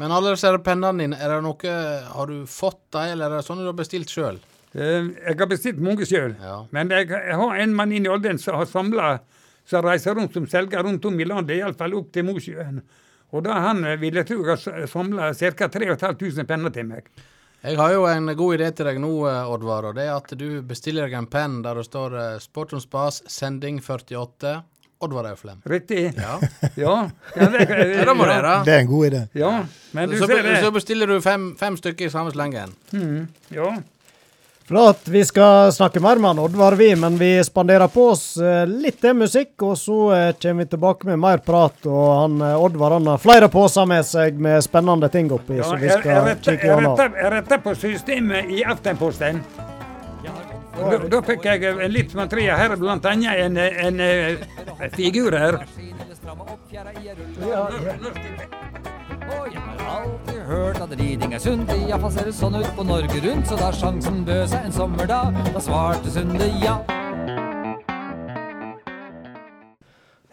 Men 0.01 0.09
alle 0.11 0.31
disse 0.33 0.49
pennene 0.65 1.03
dine, 1.03 1.19
er 1.21 1.29
det 1.35 1.43
noe 1.45 1.73
Har 2.15 2.25
du 2.31 2.47
fått 2.49 2.79
dem, 2.95 3.11
eller 3.13 3.29
er 3.29 3.37
det 3.37 3.45
sånne 3.45 3.61
du 3.61 3.69
har 3.69 3.77
bestilt 3.77 4.09
sjøl? 4.09 4.39
Eh, 4.73 5.11
Jeg 5.27 5.37
har 5.37 5.45
bestilt 5.51 5.77
mange 5.79 6.07
sjøl. 6.09 6.33
Ja. 6.41 6.63
Men 6.73 6.89
jeg, 6.89 7.11
jeg 7.13 7.37
har 7.37 7.59
en 7.61 7.75
mann 7.77 7.91
inne 7.93 8.09
i 8.09 8.13
alderen 8.15 8.41
som 8.41 8.57
har 8.57 8.65
samla 8.65 9.19
som 9.69 9.85
reiser 9.85 10.17
rundt 10.17 10.33
som 10.33 10.47
selger 10.49 10.81
rundt 10.83 11.05
om 11.05 11.19
i 11.21 11.23
landet, 11.29 11.55
iallfall 11.61 11.93
opp 11.95 12.09
til 12.11 12.25
Mosjøen. 12.27 12.81
Og 13.31 13.45
da 13.45 13.59
han 13.69 13.85
eh, 13.85 13.99
vil 14.01 14.17
jeg 14.17 14.27
tro 14.31 14.41
har 14.49 14.57
samla 14.89 15.29
ca. 15.37 15.69
3500 15.69 16.49
penner 16.49 16.73
til 16.73 16.89
meg. 16.89 17.05
Jeg 17.63 17.77
har 17.79 17.93
jo 17.93 18.03
en 18.11 18.27
god 18.35 18.57
idé 18.57 18.67
til 18.75 18.85
deg 18.89 18.97
nå, 18.99 19.09
eh, 19.29 19.51
Oddvar. 19.53 19.85
og 19.89 19.95
Det 19.95 20.03
er 20.03 20.15
at 20.17 20.33
du 20.37 20.61
bestiller 20.67 21.07
deg 21.07 21.13
en 21.15 21.27
penn 21.31 21.61
der 21.63 21.79
det 21.79 21.85
står 21.87 22.15
eh, 22.19 22.39
Sport 22.43 22.73
on 22.75 22.81
Spas, 22.83 23.21
sending 23.31 23.79
48, 23.79 24.51
Oddvar 25.03 25.29
Auflem. 25.31 25.61
Riktig? 25.67 26.09
Ja. 26.17 26.39
Ja. 26.75 27.09
ja, 27.37 27.47
det, 27.53 27.63
Ja, 27.69 28.03
det 28.09 28.15
må 28.17 28.25
det. 28.27 28.37
Det 28.67 28.73
er 28.75 28.79
en 28.83 28.87
god 28.91 29.05
idé. 29.11 29.21
Ja, 29.37 29.53
men 29.95 30.09
du 30.11 30.17
Så, 30.19 30.27
ser 30.27 30.43
det. 30.43 30.57
så 30.63 30.71
bestiller 30.75 31.07
du 31.07 31.21
fem, 31.21 31.53
fem 31.59 31.77
stykker 31.79 32.07
i 32.07 32.11
samme 32.11 32.31
slengen. 32.35 32.75
Mm, 32.91 33.27
ja. 33.55 33.69
Flott. 34.67 35.07
Vi 35.07 35.25
skal 35.25 35.73
snakke 35.73 35.99
mer 35.99 36.15
med 36.15 36.39
Oddvar, 36.39 36.71
vi, 36.71 36.95
men 36.95 37.17
vi 37.17 37.43
spanderer 37.43 37.87
på 37.87 38.07
oss 38.09 38.37
eh, 38.37 38.67
litt 38.67 39.01
til 39.01 39.13
musikk, 39.19 39.51
og 39.61 39.75
så 39.77 39.97
eh, 40.15 40.29
kommer 40.39 40.63
vi 40.63 40.69
tilbake 40.71 41.07
med 41.09 41.19
mer 41.19 41.43
prat. 41.43 41.83
Og 41.83 42.05
han 42.21 42.39
eh, 42.41 42.63
Oddvar 42.63 42.95
han 42.95 43.09
har 43.11 43.19
flere 43.19 43.49
poser 43.51 43.85
med 43.89 44.07
seg 44.07 44.39
med 44.39 44.63
spennende 44.63 45.09
ting 45.11 45.31
oppi, 45.35 45.59
ja 45.59 45.67
så 45.67 45.75
vi 45.81 45.91
skal 45.91 46.11
jeg, 46.13 46.23
retter, 46.29 46.55
kikke 46.55 46.71
gjennom. 46.71 47.03
jeg 47.19 47.33
retter 47.35 47.63
på 47.65 47.75
systemet 47.75 48.55
i 48.55 48.63
Aftenposten. 48.63 49.43
Da, 50.73 50.97
da 51.11 51.19
fikk 51.27 51.43
jeg 51.45 51.91
litt 51.91 52.15
materiale 52.17 52.57
her, 52.57 52.77
blant 52.79 53.05
annet 53.05 53.43
en, 53.43 53.59
en, 53.59 53.99
en 53.99 54.95
figur 54.95 55.35
her. 55.37 55.59
Og 59.33 59.47
jeg 59.53 59.61
har 59.61 59.83
alltid 59.97 60.39
hørt 60.47 60.81
at 60.85 60.91
riding 60.99 61.33
er 61.33 61.39
sunt, 61.41 61.71
iallfall 61.75 62.11
ser 62.15 62.27
det 62.29 62.35
sånn 62.37 62.57
ut 62.59 62.69
på 62.77 62.85
Norge 62.87 63.21
Rundt. 63.25 63.47
Så 63.49 63.57
da 63.59 63.71
sjansen 63.75 64.23
bød 64.27 64.47
seg 64.51 64.67
en 64.67 64.75
sommerdag, 64.75 65.39
da 65.53 65.61
svarte 65.63 66.11
Sunde 66.13 66.49
ja. 66.63 66.77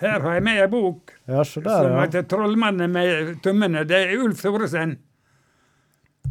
Her 0.01 0.23
har 0.25 0.33
jeg 0.39 0.45
med 0.47 0.63
ei 0.63 0.69
bok 0.73 1.11
Ja, 1.29 1.43
som 1.45 1.63
der, 1.67 1.91
ja. 1.91 2.01
heter 2.07 2.23
'Trollmannen 2.25 2.91
med 2.91 3.35
tømmene'. 3.45 3.85
Det 3.85 3.99
er 4.07 4.15
Ulf 4.25 4.41
Thoresen. 4.41 4.97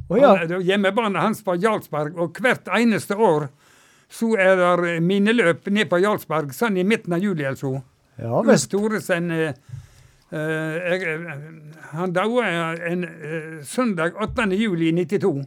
Å 0.09 0.17
ja. 0.17 0.31
Han- 0.37 0.63
Hjemmebane 0.65 1.19
hans 1.21 1.43
på 1.43 1.53
Jarlsberg, 1.61 2.17
og 2.17 2.33
hvert 2.41 2.65
eneste 2.73 3.13
år 3.15 3.49
så 4.09 4.31
er 4.39 4.55
det 4.81 5.03
mineløp 5.03 5.67
ned 5.69 5.85
på 5.89 5.99
Jarlsberg, 6.01 6.49
sånn 6.51 6.77
i 6.79 6.83
midten 6.83 7.13
av 7.13 7.19
juli 7.21 7.43
eller 7.45 7.55
så. 7.61 7.83
Ja 8.17 8.39
Ulf. 8.41 8.67
Thoresen 8.67 9.29
eh, 9.31 9.53
jeg, 10.31 11.03
eh, 11.03 11.31
Han 11.95 12.13
daua 12.13 12.45
en 12.85 13.03
eh, 13.03 13.63
søndag 13.65 14.11
8. 14.21 14.45
juli 14.55 14.91
92. 14.93 15.45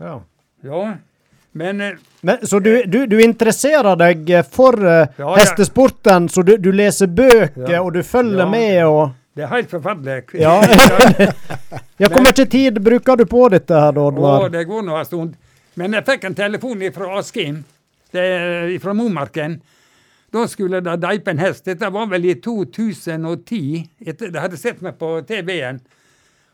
Ja. 0.00 0.20
Ja, 0.64 0.96
men 1.52 1.80
eh, 1.80 1.92
Men, 2.20 2.46
så 2.46 2.58
du, 2.60 2.82
du, 2.86 3.06
du 3.06 3.18
interesserer 3.22 3.96
deg 4.00 4.30
eh, 4.30 4.42
for 4.44 4.76
eh, 4.84 5.06
Ja, 5.16 5.24
ja. 5.28 5.34
hestesporten, 5.40 6.28
så 6.28 6.42
du, 6.42 6.56
du 6.56 6.72
leser 6.72 7.06
bøker, 7.06 7.70
Ja. 7.70 7.82
og 7.82 7.92
du 7.94 8.02
følger 8.02 8.44
Ja. 8.44 8.50
med 8.50 8.84
og 8.86 9.10
det 9.34 9.42
er 9.42 9.50
helt 9.50 9.70
forferdelig. 9.70 10.24
Ja. 10.44 10.60
Ja, 11.98 12.08
hvor 12.10 12.22
mye 12.26 12.44
tid 12.50 12.78
bruker 12.82 13.16
du 13.16 13.24
på 13.30 13.48
dette 13.52 13.74
her, 13.74 13.92
da, 13.94 14.00
Oddvar? 14.08 14.48
det 14.50 14.64
går 14.66 14.82
nå 14.82 14.96
en 14.98 15.04
stund. 15.06 15.34
Men 15.78 15.92
jeg 15.94 16.04
fikk 16.06 16.24
en 16.26 16.34
telefon 16.34 16.80
fra 16.94 17.18
Askim, 17.20 17.60
fra 18.82 18.94
Momarken. 18.94 19.60
Da 20.34 20.46
skulle 20.50 20.80
det 20.82 20.96
deipe 21.04 21.30
en 21.30 21.38
hest. 21.38 21.64
Dette 21.68 21.86
var 21.94 22.08
vel 22.10 22.24
i 22.26 22.34
2010. 22.42 23.60
Etter 24.06 24.32
de 24.34 24.40
hadde 24.42 24.58
sett 24.58 24.80
meg 24.82 24.96
på 24.98 25.20
TV-en. 25.28 25.78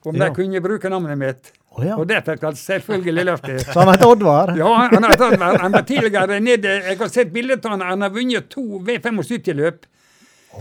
Om 0.05 0.17
Ja. 0.17 0.29
de 0.29 0.35
kunne 0.37 0.61
bruke 0.65 0.89
navnet 0.93 1.19
mitt. 1.21 1.53
Oh, 1.71 1.85
ja. 1.87 1.95
Og 1.97 2.07
det 2.11 2.19
fikk 2.27 2.43
jeg 2.43 2.57
selvfølgelig 2.59 3.25
lov 3.29 3.39
til. 3.45 3.59
Så 3.63 3.79
han 3.79 3.93
heter 3.93 4.11
Oddvar? 4.11 4.53
Ja, 4.59 4.71
han, 4.91 5.03
har 5.07 5.15
Oddvar. 5.15 5.59
han 5.63 5.73
var 5.73 5.83
tidligere 5.87 6.41
nede 6.43 6.73
Jeg 6.83 6.99
har 6.99 7.09
sett 7.09 7.33
bildet 7.33 7.65
av 7.65 7.71
han. 7.77 7.81
Han 7.81 8.03
har 8.03 8.11
vunnet 8.11 8.49
to 8.51 8.81
V75-løp. 8.81 9.85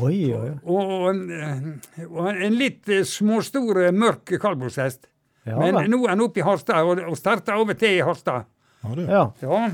Oi, 0.06 0.34
oi. 0.38 0.50
Og, 0.70 1.10
en- 1.10 1.82
og 2.12 2.28
en 2.30 2.54
litt 2.60 2.88
eh, 2.94 3.02
småstor, 3.10 3.80
eh, 3.88 3.92
mørk 3.92 4.36
kaldbrorshest. 4.40 5.08
Ja, 5.48 5.58
Men 5.58 5.90
nå 5.90 6.04
er 6.06 6.10
han 6.14 6.22
oppe 6.22 6.40
i 6.40 6.46
Harstad, 6.46 6.84
og, 6.86 7.00
og 7.10 7.18
starter 7.18 7.58
over 7.58 7.74
til 7.74 7.98
i 7.98 8.04
Harstad. 8.06 8.46
Ja, 9.10 9.32
ja. 9.42 9.70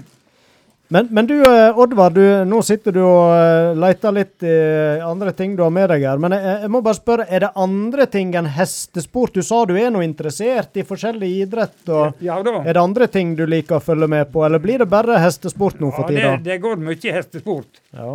Ja. 0.85 0.93
Men, 0.93 1.07
men 1.11 1.25
du, 1.25 1.33
eh, 1.41 1.79
Oddvar, 1.79 2.09
du, 2.13 2.21
nå 2.45 2.59
sitter 2.61 2.93
du 2.93 2.99
og 3.01 3.31
eh, 3.33 3.71
leter 3.81 4.13
litt 4.13 4.43
i 4.45 4.57
andre 5.01 5.31
ting 5.33 5.55
du 5.57 5.63
har 5.65 5.71
med 5.73 5.89
deg 5.89 6.05
her. 6.05 6.19
Men 6.21 6.35
jeg, 6.37 6.59
jeg 6.61 6.71
må 6.75 6.81
bare 6.85 6.99
spørre, 6.99 7.25
er 7.25 7.41
det 7.47 7.49
andre 7.57 8.05
ting 8.11 8.35
enn 8.37 8.49
hestesport? 8.53 9.33
Du 9.33 9.41
sa 9.45 9.63
du 9.65 9.73
er 9.81 9.89
nå 9.93 10.03
interessert 10.05 10.77
i 10.77 10.85
forskjellig 10.85 11.31
idrett. 11.41 11.81
og 11.89 12.21
ja 12.21 12.37
da. 12.45 12.59
Er 12.61 12.77
det 12.77 12.83
andre 12.83 13.07
ting 13.09 13.33
du 13.39 13.45
liker 13.49 13.79
å 13.79 13.83
følge 13.83 14.09
med 14.13 14.29
på, 14.33 14.45
eller 14.45 14.61
blir 14.61 14.83
det 14.83 14.89
bare 14.91 15.17
hestesport 15.23 15.81
nå 15.81 15.89
Ja, 15.89 15.97
for 15.97 16.11
det, 16.13 16.21
tida? 16.21 16.37
det 16.51 16.59
går 16.67 16.85
mye 16.85 17.17
hestesport. 17.17 17.81
Ja. 17.95 18.13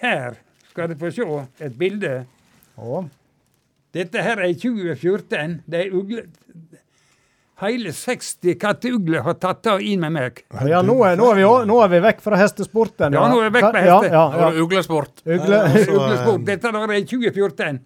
Her 0.00 0.40
skal 0.70 0.92
du 0.92 0.98
få 1.00 1.12
se 1.12 1.28
et 1.68 1.76
bilde. 1.76 2.16
Dette 3.96 4.24
her 4.24 4.40
er 4.40 4.50
i 4.52 4.58
2014. 4.60 5.60
Det 5.68 5.84
er 5.84 5.94
ugle... 5.96 6.26
Hele 7.56 7.88
60 7.96 8.58
kattugler 8.60 9.22
har 9.24 9.34
tatt 9.40 9.64
av 9.72 9.80
inn 9.80 10.02
med 10.02 10.12
meg. 10.12 10.42
Ja, 10.68 10.82
nå 10.84 10.98
er, 11.08 11.14
nå, 11.16 11.30
er 11.32 11.38
vi, 11.38 11.44
nå 11.70 11.76
er 11.80 11.88
vi 11.94 12.00
vekk 12.04 12.18
fra 12.20 12.36
hestesporten. 12.36 13.14
Ja, 13.16 13.22
nå 13.32 13.38
er 13.40 13.46
vi 13.48 13.54
vekk 13.54 13.68
fra 13.70 13.80
Ja, 13.80 13.94
heste. 13.96 14.10
ja, 14.12 14.24
Det 14.34 14.42
ja. 14.42 14.64
uglesport. 14.64 15.22
Ugle. 15.24 15.60
Så, 15.72 15.94
Uglesport. 15.96 16.44
Dette 16.50 16.72
der 16.76 16.84
er 16.84 16.98
i 16.98 17.06
2014. 17.08 17.80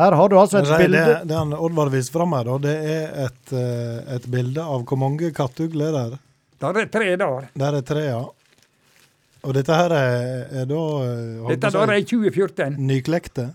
Her 0.00 0.16
har 0.16 0.32
du 0.32 0.38
altså 0.40 0.62
et 0.62 0.72
bilde. 0.80 1.02
Det, 1.10 1.18
det 1.28 1.36
han 1.42 1.52
Oddvar 1.52 1.92
viser 1.92 2.16
fram 2.16 2.32
her, 2.38 2.48
da, 2.48 2.56
det 2.64 2.76
er 2.96 3.26
et, 3.26 3.52
eh, 3.52 4.14
et 4.16 4.30
bilde 4.32 4.64
av 4.64 4.86
hvor 4.88 5.02
mange 5.04 5.28
kattugler 5.36 5.92
det 5.92 6.04
er 6.06 6.16
Der 6.64 6.80
er 6.80 6.88
tre 6.96 7.12
der. 7.20 7.50
Der 7.66 7.76
er 7.82 7.84
tre, 7.92 8.06
ja. 8.08 8.22
Og 9.42 9.54
dette 9.58 9.74
her 9.76 9.92
er, 9.92 10.46
er 10.62 10.68
da 10.70 10.80
eh, 11.04 11.48
Dette 11.52 11.74
der 11.76 11.92
er 11.98 12.00
i 12.00 12.08
2014. 12.08 12.80
nyklekte? 12.80 13.50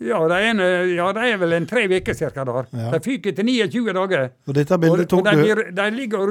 Ja, 0.00 0.16
det 0.30 0.36
er, 0.38 0.46
en, 0.54 0.60
eh, 0.64 0.94
ja, 0.96 1.10
det 1.12 1.26
er 1.28 1.36
vel 1.42 1.52
en 1.52 1.66
tre 1.68 1.82
uker 1.90 2.14
cirka 2.16 2.44
der. 2.48 2.68
Ja. 2.72 2.90
De 2.94 3.00
fyker 3.04 3.34
til 3.36 3.44
29 3.44 3.92
dager. 3.92 4.30
Og 4.48 4.54
dette 4.56 4.72
Og, 4.74 4.80
bildet 4.80 5.04
og 5.04 5.08
tok 5.12 5.24
de, 5.26 5.34
du 5.36 5.42
blir- 5.42 5.74
de 5.76 5.88
ligger 5.92 6.18
og 6.22 6.28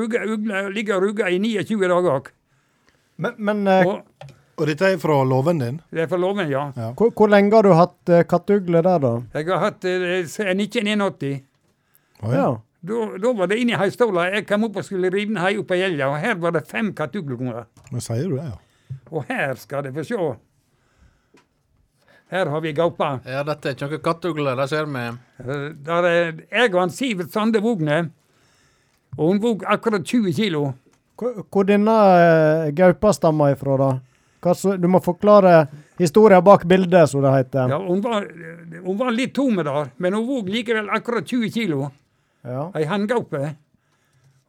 rugger, 1.03 1.25
og 1.27 1.31
i 1.31 1.37
29 1.37 1.87
dager 1.87 2.09
òg. 2.15 2.31
Men, 3.17 3.35
men 3.37 3.67
eh, 3.67 3.85
Og 3.85 4.01
Og 4.59 4.65
dette 4.67 4.89
er 4.89 4.97
fra 4.97 5.23
låven 5.23 5.59
din? 5.59 5.77
det 5.93 6.01
er 6.01 6.07
fra 6.07 6.17
loven, 6.17 6.49
ja. 6.49 6.71
hvor, 6.97 7.11
hvor 7.15 7.29
lenge 7.29 7.53
har 7.55 7.63
du 7.63 7.71
hatt 7.73 8.09
uh, 8.09 8.23
kattugle 8.27 8.81
der, 8.83 8.97
da? 8.99 9.11
Jeg 9.33 9.45
har 9.47 9.59
hatt 9.59 9.85
uh, 9.85 10.25
siden 10.27 10.59
1981. 10.59 11.43
Å 12.23 12.33
ja. 12.33 12.49
Da, 12.81 13.05
da 13.19 13.31
var 13.37 13.47
det 13.47 13.59
inne 13.59 13.71
i 13.75 13.79
heistola. 13.79 14.25
Jeg 14.33 14.45
kom 14.47 14.63
opp 14.67 14.75
og 14.81 14.83
skulle 14.83 15.11
rive 15.13 15.31
ned 15.31 15.41
hei 15.43 15.53
opp 15.59 15.67
på 15.67 15.77
gjelda, 15.79 16.09
og 16.09 16.19
her 16.19 16.35
var 16.35 16.51
det 16.57 16.65
fem 16.67 16.91
kattugler. 16.93 17.65
Men 17.91 18.01
sier 18.03 18.27
du 18.27 18.35
det, 18.35 18.49
ja? 18.49 18.57
Og 19.11 19.23
her 19.29 19.55
skal 19.55 19.83
du 19.85 19.93
få 19.95 20.03
se. 20.03 20.17
Her 22.29 22.45
har 22.45 22.61
vi 22.61 22.73
gaupa. 22.77 23.15
Ja, 23.25 23.41
dette 23.43 23.71
er 23.71 23.75
ikke 23.75 23.87
noen 23.89 24.03
kattugle, 24.05 24.53
det 24.59 24.67
ser 24.69 24.85
vi. 24.85 25.05
Eh, 25.41 25.63
Der 25.87 26.07
er 26.09 26.19
jeg 26.51 26.73
og 26.75 26.81
han 26.83 26.93
Sivert 26.93 27.31
Sande 27.33 27.61
Vogne. 27.63 28.03
Og 29.17 29.23
hun 29.31 29.41
vog 29.41 29.63
akkurat 29.65 30.05
20 30.05 30.33
kilo. 30.37 30.67
Hvor, 31.17 31.41
hvor 31.49 31.65
denne 31.67 31.91
uh, 31.91 32.69
gaupa 32.77 33.11
stammer 33.17 33.55
ifra, 33.55 33.77
da? 33.81 33.89
Hva 34.39 34.53
så, 34.55 34.75
du 34.79 34.85
må 34.87 35.01
forklare 35.03 35.65
historien 35.99 36.43
bak 36.45 36.63
bildet, 36.69 37.09
som 37.11 37.25
det 37.25 37.33
heter. 37.33 37.73
Ja, 37.73 37.79
hun, 37.81 37.99
var, 38.05 38.29
hun 38.85 38.99
var 39.01 39.11
litt 39.11 39.33
tom 39.35 39.57
der, 39.59 39.89
men 39.97 40.15
hun 40.15 40.27
vog 40.29 40.53
likevel 40.53 40.87
akkurat 40.95 41.27
20 41.27 41.51
kilo. 41.51 41.89
Ja. 42.47 42.69
Ei 42.77 42.85
hanngaupe. 42.87 43.49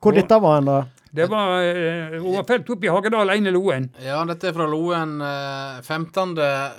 Hvor 0.00 0.14
dette 0.14 0.38
var 0.40 0.60
hen, 0.60 0.68
da? 0.68 0.78
Det 1.12 1.26
var, 1.30 1.62
eh, 1.62 2.18
hun 2.20 2.36
var 2.36 2.44
felt 2.46 2.68
opp 2.70 2.84
i 2.84 2.88
Hagedal, 2.88 3.30
Eine 3.34 3.50
Loen. 3.50 3.88
Ja, 4.04 4.20
dette 4.28 4.48
er 4.48 4.52
fra 4.54 4.66
Loen 4.70 5.16
uh, 5.20 5.80
15. 5.82 6.36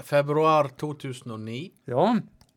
februar 0.07 0.69
2009 0.79 1.71
Ja. 1.91 2.05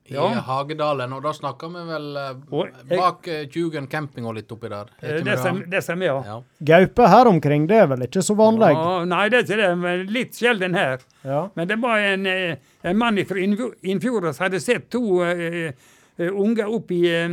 i 0.06 0.14
Ja. 0.14 0.28
Hagedalen. 0.46 1.12
Og 1.16 1.22
da 1.24 1.32
snakker 1.32 1.72
vi 1.72 1.82
vel 1.88 2.16
eh, 2.16 2.30
Og 2.52 2.68
jeg- 2.68 2.98
bak 2.98 3.26
eh, 3.28 3.46
Tjugen 3.48 3.86
camping 3.88 4.26
og 4.26 4.34
litt 4.36 4.52
oppi 4.52 4.68
der. 4.68 4.86
Er 5.02 5.16
eh, 5.16 5.62
Det 5.66 5.82
stemmer, 5.82 6.04
ja. 6.06 6.22
Ja. 6.26 6.40
Gaupe 6.62 7.08
her 7.08 7.26
omkring, 7.26 7.66
det 7.66 7.76
er 7.82 7.86
vel 7.86 8.02
ikke 8.06 8.22
så 8.22 8.36
vanlig? 8.36 8.70
ja. 8.76 9.04
Nei, 9.04 9.28
det 9.30 9.38
er 9.38 9.42
ikke 9.48 9.62
det, 9.62 9.78
men 9.78 10.06
litt 10.12 10.32
sjelden 10.36 10.74
her. 10.74 10.98
Ja. 11.24 11.48
Men 11.56 11.68
det 11.68 11.80
var 11.80 11.98
en, 11.98 12.26
eh, 12.26 12.56
en 12.84 12.96
mann 12.98 13.18
fra 13.24 13.36
Innfjorda 13.38 14.32
som 14.34 14.44
hadde 14.44 14.60
sett 14.60 14.90
to 14.90 15.22
uh, 15.22 15.72
eh, 16.18 16.30
unger 16.30 16.66
oppe 16.70 16.94
i, 16.94 17.06
eh, 17.08 17.28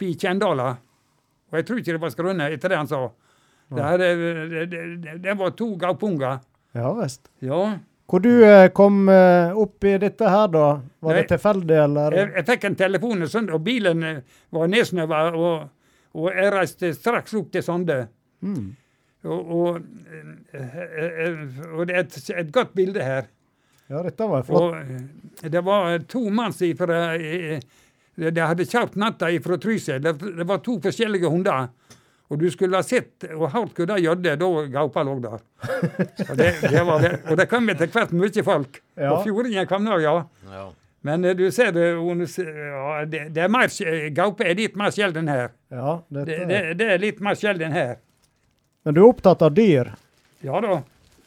i 0.00 0.14
Kjendala. 0.14 0.76
Og 1.50 1.58
jeg 1.58 1.66
tror 1.66 1.78
ikke 1.78 1.92
det 1.92 2.00
var 2.00 2.10
skrøne 2.10 2.52
etter 2.54 2.68
det 2.68 2.76
han 2.78 2.86
sa. 2.88 3.08
Eh, 3.74 3.98
det, 3.98 4.66
det, 4.70 5.18
det 5.24 5.34
var 5.38 5.50
to 5.58 5.72
gaupunger. 5.80 6.38
Ja 6.76 6.92
visst. 7.00 7.30
Ja. 7.38 7.78
Hvor 8.06 8.22
du 8.22 8.44
eh, 8.46 8.68
kom 8.70 9.08
eh, 9.08 9.56
opp 9.58 9.84
i 9.84 9.96
dette 9.98 10.28
her, 10.30 10.48
da? 10.52 10.66
Var 11.02 11.18
det 11.18 11.24
tilfeldig, 11.32 11.78
eller? 11.84 12.14
Jeg, 12.14 12.32
jeg 12.36 12.46
fikk 12.52 12.66
en 12.68 12.76
telefon, 12.78 13.22
en 13.22 13.30
søndag, 13.30 13.56
og 13.58 13.64
bilen 13.66 14.04
eh, 14.06 14.20
var 14.54 14.70
nedsnøva, 14.70 15.22
og, 15.34 15.64
og 16.14 16.28
jeg 16.30 16.52
reiste 16.54 16.92
straks 16.94 17.34
opp 17.34 17.48
til 17.54 17.64
Sande. 17.66 18.04
Mm. 18.46 18.68
Og, 19.26 19.50
og, 19.56 19.80
og 21.74 21.80
det 21.88 21.96
er 21.96 22.04
et, 22.04 22.20
et 22.30 22.52
godt 22.54 22.76
bilde 22.78 23.02
her. 23.02 23.26
Ja, 23.90 24.04
dette 24.06 24.28
var 24.30 24.44
flott. 24.46 24.76
Og 25.42 25.50
det 25.50 25.62
var 25.66 25.98
to 26.10 26.22
mann 26.30 26.54
De 28.16 28.30
de 28.30 28.40
hadde 28.40 28.64
kjørt 28.64 28.94
natta 28.96 29.28
ifra 29.34 29.58
Trysil. 29.60 29.98
Det, 30.00 30.14
det 30.38 30.46
var 30.48 30.62
to 30.64 30.78
forskjellige 30.80 31.28
hunder. 31.28 31.66
Og 32.26 32.40
du 32.40 32.48
skulle 32.50 32.74
ha 32.74 32.82
sett 32.82 33.22
og 33.36 33.44
hørt 33.52 33.76
hva 33.78 33.86
de 33.92 34.00
gjorde 34.02 34.32
da 34.40 34.48
gaupa 34.72 35.04
lå 35.06 35.12
der. 35.22 35.42
Og 36.26 36.32
det, 36.40 36.48
det 36.64 36.82
var, 36.88 37.04
det- 37.04 37.20
og 37.30 37.36
det 37.38 37.46
kom 37.50 37.68
etter 37.70 37.86
hvert 37.92 38.14
mye 38.18 38.42
folk. 38.46 38.80
Ja. 38.98 39.12
Og 39.12 39.22
fjordingen 39.28 39.68
kom 39.70 39.84
nå, 39.86 40.00
ja. 40.02 40.16
Ja. 40.50 40.64
Men 41.06 41.24
eh, 41.24 41.36
du 41.38 41.44
ser 41.54 41.70
det, 41.76 41.84
det, 43.30 43.42
er 43.44 43.48
mer, 43.52 43.70
gaupe 44.16 44.42
er 44.42 44.58
litt 44.58 44.74
mer 44.80 44.90
sjelden 44.90 45.28
her. 45.30 45.52
Ja. 45.70 46.00
Det, 46.10 46.24
det, 46.50 46.60
det 46.80 46.88
er 46.96 46.98
litt 46.98 47.20
mer 47.22 47.38
sjelden 47.38 47.70
her. 47.76 47.96
Men 48.82 48.94
du 48.96 49.02
er 49.04 49.08
opptatt 49.12 49.42
av 49.46 49.54
dyr? 49.54 49.92
Ja 50.46 50.58
da. 50.62 50.80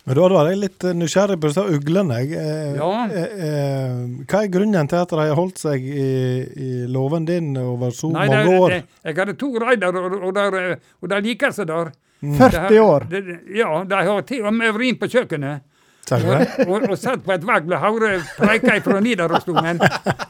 Men 0.09 0.17
da 0.17 0.27
var 0.33 0.47
jeg 0.49 0.57
litt 0.57 0.83
eh, 0.89 0.95
nysgjerrig 0.97 1.35
på 1.37 1.51
disse 1.51 1.63
uglene. 1.69 2.15
jeg. 2.23 2.31
Eh, 2.33 2.75
Ja. 2.79 2.89
eh, 3.05 3.33
eh, 3.45 3.97
hva 4.25 4.39
er 4.41 4.49
grunnen 4.49 4.89
til 4.89 4.97
at 5.03 5.09
de 5.13 5.19
har 5.21 5.35
holdt 5.37 5.61
seg 5.61 5.85
i, 5.85 6.07
i 6.49 6.69
låven 6.89 7.27
din 7.29 7.51
over 7.61 7.93
så 7.93 8.09
Nei, 8.11 8.25
mange 8.31 8.55
år? 8.57 8.69
det, 8.73 8.83
jeg 9.05 9.15
hadde 9.21 9.35
to 9.37 9.51
raider, 9.61 9.99
og, 10.01 10.15
og, 10.23 10.33
der, 10.33 10.57
eh, 10.71 10.75
og 11.03 11.09
de 11.13 11.21
liker 11.27 11.53
seg 11.53 11.69
der. 11.69 11.91
Mm. 12.25 12.35
40 12.41 12.79
år? 12.83 13.05
Det, 13.11 13.21
det- 13.29 13.39
ja, 13.61 13.69
de 13.85 13.95
har 14.09 14.21
til 14.27 14.45
og 14.49 14.53
med 14.57 14.73
vært 14.73 14.89
inn 14.89 14.97
på 14.99 15.07
kjøkkenet. 15.13 15.61
Og, 16.09 16.65
og, 16.65 16.89
og 16.89 16.97
satt 16.97 17.21
på 17.21 17.35
et 17.35 17.43
vegg 17.45 17.67
med 17.69 17.77
hodet 17.77 18.23
preika 18.39 18.79
fra 18.81 18.97
Nidarosdomen. 19.05 19.77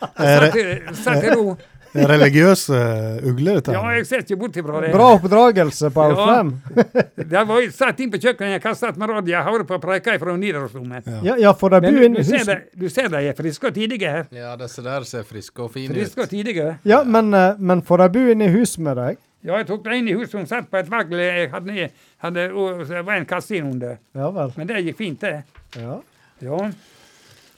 Satt 0.19 1.23
i 1.23 1.29
ro. 1.31 1.53
Det 1.93 2.05
religiøse 2.09 2.75
eh, 2.77 3.27
ugler, 3.29 3.59
dette 3.59 3.73
Ja, 3.73 3.81
jeg 3.97 4.05
ser 4.09 4.21
ikke 4.25 4.37
bort 4.41 4.57
ifra 4.61 4.81
det. 4.83 4.91
Bra 4.93 5.07
oppdragelse 5.15 5.89
på 5.95 6.03
Ja. 6.05 6.15
Alfheim. 6.15 6.51
De 7.31 7.43
var 7.49 7.61
jeg 7.63 7.71
satt 7.75 7.99
inn 8.03 8.11
på 8.13 8.19
kjøkkenet, 8.21 8.55
jeg 8.57 8.63
kastet 8.63 8.97
med 9.01 9.09
radio, 9.13 9.41
hørte 9.47 9.65
på 9.69 9.79
preika 9.83 10.17
fra 10.21 10.35
Nidarosdomen. 10.37 11.03
Ja, 11.25 11.35
ja, 11.41 11.53
for 11.57 11.73
de 11.73 11.81
bor 11.87 11.97
du, 11.97 12.03
inne 12.05 12.21
du, 12.21 12.21
i 12.21 12.27
ser 12.29 12.43
huset. 12.43 12.67
de, 12.73 12.83
du 12.85 12.93
ser 12.93 13.09
de 13.13 13.23
er 13.31 13.37
friske 13.37 13.67
og 13.71 13.73
tidige 13.79 14.11
her. 14.13 14.27
ja, 14.35 14.55
disse 14.59 14.83
der 14.85 15.07
ser 15.09 15.25
friske 15.27 15.65
og 15.65 15.71
fine 15.73 15.93
Friske 15.95 16.21
ut. 16.21 16.25
og 16.27 16.29
tidige. 16.35 16.69
Ja, 16.89 17.01
men, 17.03 17.33
eh, 17.33 17.57
men 17.59 17.81
får 17.85 18.05
de 18.05 18.09
bo 18.17 18.27
inne 18.35 18.47
i 18.49 18.53
hus 18.59 18.77
med 18.77 18.97
deg? 19.01 19.17
Ja, 19.45 19.55
jeg 19.61 19.67
tok 19.69 19.83
dem 19.85 19.93
inn 20.01 20.07
i 20.11 20.15
huset, 20.19 20.35
hun 20.35 20.47
satt 20.49 20.65
på 20.69 20.77
et 20.81 20.89
vagl 20.91 21.15
jeg 21.15 21.49
hadde, 21.53 21.89
hadde, 22.25 22.47
og 22.53 22.81
det 22.89 23.05
var 23.07 23.15
en 23.21 23.25
kassin 23.29 23.69
under. 23.71 23.97
Ja 24.17 24.29
vel. 24.35 24.51
Men 24.59 24.67
det 24.67 24.81
gikk 24.83 24.97
fint, 24.99 25.21
det. 25.23 25.43
Ja. 25.79 25.99
Ja. 26.43 26.57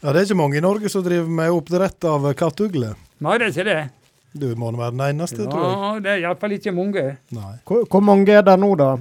Ja, 0.01 0.11
det 0.13 0.19
er 0.19 0.27
ikke 0.27 0.37
mange 0.37 0.57
i 0.57 0.61
Norge 0.65 0.89
som 0.89 1.03
driver 1.05 1.27
med 1.29 1.49
oppdrett 1.53 2.05
av 2.09 2.23
kattugler. 2.37 2.93
Nei, 3.21 3.35
det 3.37 3.47
er 3.47 3.51
ikke 3.53 3.65
det. 3.67 3.81
Du 4.31 4.47
må 4.55 4.71
nå 4.71 4.79
være 4.79 4.95
den 4.95 5.03
eneste, 5.09 5.43
tror 5.43 5.63
jeg. 5.65 5.71
Ja, 5.75 5.93
det 5.99 6.11
er 6.11 6.21
iallfall 6.23 6.55
ikke 6.55 6.71
mange. 6.75 7.03
Nei. 7.35 7.55
Hvor, 7.67 7.83
hvor 7.91 8.03
mange 8.05 8.31
er 8.31 8.45
det 8.47 8.55
nå, 8.61 8.69
da? 8.79 8.93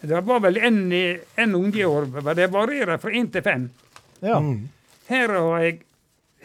Det 0.00 0.20
var 0.24 0.40
vel 0.40 0.56
en, 0.64 0.78
en 0.92 1.54
unge 1.58 1.80
i 1.82 1.84
år, 1.84 2.06
det 2.34 2.46
varierer 2.52 3.00
fra 3.02 3.10
én 3.12 3.26
til 3.32 3.42
fem. 3.44 3.66
Ja. 4.22 4.38
Mm. 4.40 4.68
Her 5.10 5.34
har 5.34 5.64
jeg 5.64 5.80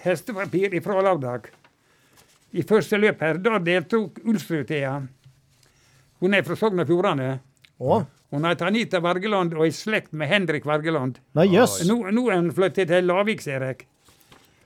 hestepapir 0.03 0.75
fra 0.83 1.03
lørdag. 1.05 1.51
I 2.55 2.63
første 2.67 2.97
løp 2.99 3.21
her, 3.23 3.39
da 3.43 3.59
deltok 3.59 4.19
Ulsrud 4.25 4.65
Thea. 4.67 4.97
Hun 6.23 6.33
er 6.33 6.43
fra 6.47 6.55
Sogn 6.57 6.81
og 6.81 6.87
Fjordane. 6.89 7.29
Hun 8.33 8.47
heter 8.47 8.69
Anita 8.71 8.99
Wergeland 9.03 9.53
og 9.53 9.65
er 9.65 9.71
i 9.71 9.75
slekt 9.75 10.13
med 10.15 10.31
Henrik 10.31 10.65
Wergeland. 10.67 11.19
nei 11.37 11.47
yes. 11.53 11.81
Nå, 11.87 11.99
nå 12.11 12.25
er 12.31 12.39
hun 12.39 12.51
flyttet 12.55 12.89
til 12.89 13.07
Lavik, 13.07 13.43
ser 13.43 13.63
jeg. 13.69 13.85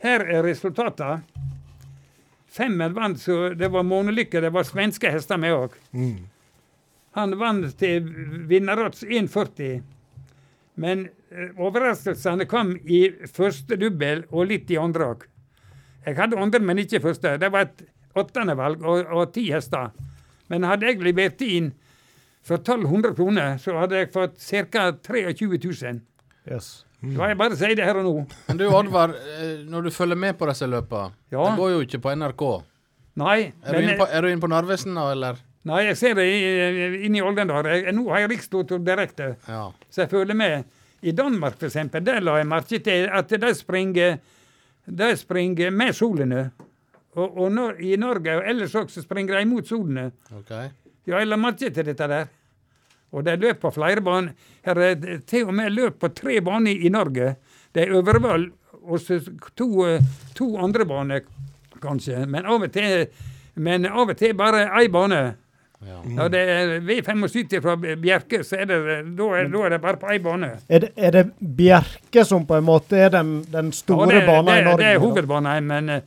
Her 0.06 0.24
er 0.24 0.46
resultatene. 0.46 1.24
Femmen 2.50 2.94
vant, 2.94 3.20
så 3.22 3.54
det 3.54 3.70
var 3.70 3.86
månelykke. 3.86 4.42
Det 4.42 4.52
var 4.54 4.66
svenske 4.66 5.12
hester 5.14 5.38
med 5.38 5.54
òg. 5.54 5.76
Mm. 5.94 6.28
Han 7.18 7.36
vant 7.40 7.74
til 7.78 8.06
vinnerodds 8.50 9.04
1,40. 9.04 9.82
Men 10.80 11.08
eh, 11.30 11.52
overraskelsene 11.60 12.48
kom 12.50 12.74
i 12.86 13.04
første 13.30 13.78
dubbel 13.80 14.24
og 14.32 14.50
litt 14.50 14.72
i 14.72 14.80
andre 14.82 15.12
òg. 15.14 15.28
Jeg 16.06 16.18
hadde 16.18 16.40
andre, 16.40 16.62
men 16.64 16.82
ikke 16.82 17.04
første. 17.04 17.36
Det 17.38 17.52
var 17.54 17.68
et 17.68 17.84
åttende 18.18 18.56
valg 18.58 18.82
og, 18.82 19.06
og 19.14 19.34
ti 19.36 19.50
hester. 19.54 19.92
Men 20.50 20.66
hadde 20.66 20.90
jeg 20.90 21.04
levert 21.06 21.42
inn 21.46 21.74
for 22.46 22.58
1200 22.58 23.14
kroner, 23.18 23.58
så 23.62 23.76
hadde 23.78 24.00
jeg 24.00 24.14
fått 24.16 24.40
ca. 24.42 24.90
23 25.06 25.60
000. 25.60 26.00
Yes. 26.50 26.80
Så 27.00 27.28
jeg 27.30 27.38
bare 27.40 27.56
sier 27.56 27.76
det 27.80 27.86
her 27.88 27.96
og 28.02 28.04
nå. 28.04 28.14
Men 28.50 28.58
du 28.60 28.66
Oddvar, 28.68 29.14
eh, 29.40 29.62
når 29.72 29.86
du 29.88 29.90
følger 29.96 30.18
med 30.20 30.36
på 30.38 30.48
disse 30.50 30.68
løpene, 30.68 31.14
Ja. 31.32 31.46
det 31.50 31.58
går 31.58 31.70
jo 31.72 31.80
ikke 31.86 32.00
på 32.04 32.12
NRK. 32.16 32.44
Nei, 33.16 33.54
Er 33.64 33.72
du 33.72 33.78
men, 33.80 33.84
inne 33.90 33.98
på, 33.98 34.08
er 34.12 34.22
du 34.22 34.28
inne 34.28 34.42
på 34.42 34.50
Narvesen 34.52 34.94
nå, 34.94 35.06
eller? 35.12 35.36
nei 35.66 35.84
jeg 35.86 35.98
ser 35.98 36.14
det 36.16 36.26
inni 36.26 37.06
inne 37.06 37.18
i 37.18 37.22
Oldendal. 37.22 37.64
Nå 37.94 38.10
har 38.10 38.20
jeg 38.26 38.30
Rikstoto 38.32 38.78
direkte, 38.84 39.36
Ja. 39.48 39.72
så 39.90 40.02
jeg 40.04 40.10
følger 40.10 40.36
med. 40.36 40.64
I 41.02 41.12
Danmark, 41.12 41.56
for 41.60 41.68
eksempel, 41.68 42.04
der 42.04 42.20
la 42.20 42.38
jeg 42.38 42.48
merke 42.48 42.80
til 42.84 43.08
at 43.08 43.28
de 43.30 43.54
springer, 43.56 44.20
de 44.86 45.16
springer 45.16 45.72
med 45.72 45.94
solene. 45.94 46.52
Og, 47.16 47.38
og 47.38 47.52
når, 47.52 47.80
i 47.80 47.96
Norge 47.96 48.36
og 48.38 48.44
ellers 48.46 48.76
også 48.76 49.02
springer 49.04 49.36
de 49.36 49.42
imot 49.42 49.66
solene. 49.68 50.12
Okay. 50.40 50.70
Ja, 51.08 51.18
jeg 51.20 51.28
la 51.28 51.36
merke 51.38 51.72
til 51.74 51.86
dette 51.86 52.08
der. 52.08 52.28
Og 53.14 53.26
de 53.26 53.36
løp 53.42 53.62
på 53.64 53.72
flere 53.74 54.04
baner. 54.06 54.36
Her 54.66 54.82
er 54.86 55.20
til 55.28 55.48
og 55.50 55.56
med 55.58 55.74
løp 55.74 56.00
på 56.02 56.12
tre 56.14 56.40
baner 56.46 56.78
i 56.78 56.92
Norge. 56.94 57.36
Det 57.74 57.86
er 57.86 57.98
Øvrevoll 57.98 58.50
og 58.84 59.00
to, 59.58 59.86
eh, 59.88 60.02
to 60.36 60.58
andre 60.58 60.86
baner, 60.86 61.22
kanskje. 61.82 62.26
Men 62.28 62.46
av 62.46 62.64
og 62.64 62.72
til, 62.74 63.08
men 63.56 63.86
av 63.86 64.10
og 64.10 64.18
til 64.18 64.34
bare 64.34 64.68
én 64.70 64.92
bane. 64.92 65.22
Ja. 65.80 66.02
Når 66.04 66.28
det 66.34 66.40
er 66.52 66.72
V75 66.84 67.62
fra 67.64 67.76
Bjerke, 67.80 68.42
så 68.44 68.58
er 68.60 68.66
det, 68.68 68.80
da, 69.16 69.28
er, 69.40 69.48
da 69.48 69.62
er 69.64 69.70
det 69.70 69.82
bare 69.82 70.00
på 70.02 70.10
én 70.12 70.24
bane. 70.24 70.50
Er 70.68 70.80
det, 70.84 70.90
er 70.98 71.12
det 71.16 71.26
Bjerke 71.40 72.26
som 72.28 72.46
på 72.46 72.58
en 72.58 72.66
måte 72.68 73.00
er 73.00 73.14
den, 73.14 73.46
den 73.52 73.72
store 73.72 74.10
Ja, 74.12 74.20
det, 74.20 74.26
banen 74.28 74.58
i 74.58 74.66
Norge? 74.68 74.84
Det 74.84 74.90
er 74.92 75.00
hovedbanen, 75.00 75.70
men 75.72 75.90
eh, 75.90 76.02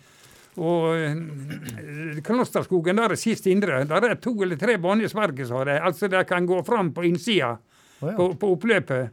og 0.61 0.89
eh, 0.99 2.21
Klosterskogen, 2.25 2.99
der 3.01 3.15
er 3.15 3.21
sist 3.21 3.47
indre. 3.49 3.85
Der 3.89 4.09
er 4.11 4.19
to 4.21 4.35
eller 4.43 4.59
tre 4.61 4.77
baner 4.79 5.09
i 5.09 5.13
Sverige, 5.13 5.47
sa 5.49 5.65
de. 5.65 5.79
Altså, 5.81 6.11
de 6.13 6.25
kan 6.29 6.47
gå 6.47 6.61
fram 6.67 6.93
på 6.93 7.07
innsida. 7.09 7.55
oh, 8.03 8.09
ja. 8.11 8.17
på, 8.17 8.35
på 8.35 8.53
oppløpet. 8.57 9.11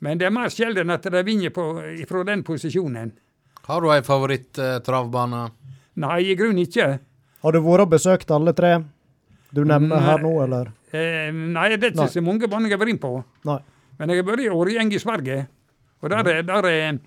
Men 0.00 0.18
det 0.18 0.28
er 0.28 0.34
mer 0.34 0.48
sjelden 0.54 0.94
at 0.94 1.02
de 1.02 1.22
vinner 1.26 1.50
på, 1.50 1.66
fra 2.08 2.24
den 2.24 2.44
posisjonen. 2.46 3.12
Har 3.68 3.82
du 3.82 3.90
ei 3.92 4.00
favoritt-travbane? 4.06 5.42
Nei, 5.98 6.20
i 6.30 6.36
grunnen 6.38 6.62
ikke. 6.62 6.86
Har 7.42 7.54
du 7.54 7.60
vært 7.62 7.84
og 7.84 7.92
besøkt 7.92 8.30
alle 8.32 8.54
tre 8.56 8.78
du 9.50 9.64
nevner 9.64 10.02
her 10.04 10.22
nå, 10.22 10.32
eller? 10.44 10.70
Eh, 10.92 11.28
nei, 11.32 11.68
det 11.74 11.90
er 11.90 11.92
ikke 11.92 12.06
Nei. 12.06 12.12
så 12.14 12.22
mange 12.24 12.48
baner 12.48 12.70
jeg 12.70 12.78
har 12.78 12.84
vært 12.84 13.00
på. 13.02 13.12
Nei. 13.48 13.58
Men 13.98 14.12
jeg 14.12 14.22
har 14.22 14.28
vært 14.28 14.44
i 14.44 14.50
Årgjeng 14.54 14.92
i 14.94 15.00
Sverige. 15.02 15.38
Og 15.98 16.12
der 16.12 16.30
er, 16.30 16.42
der 16.46 16.68
er 16.68 16.98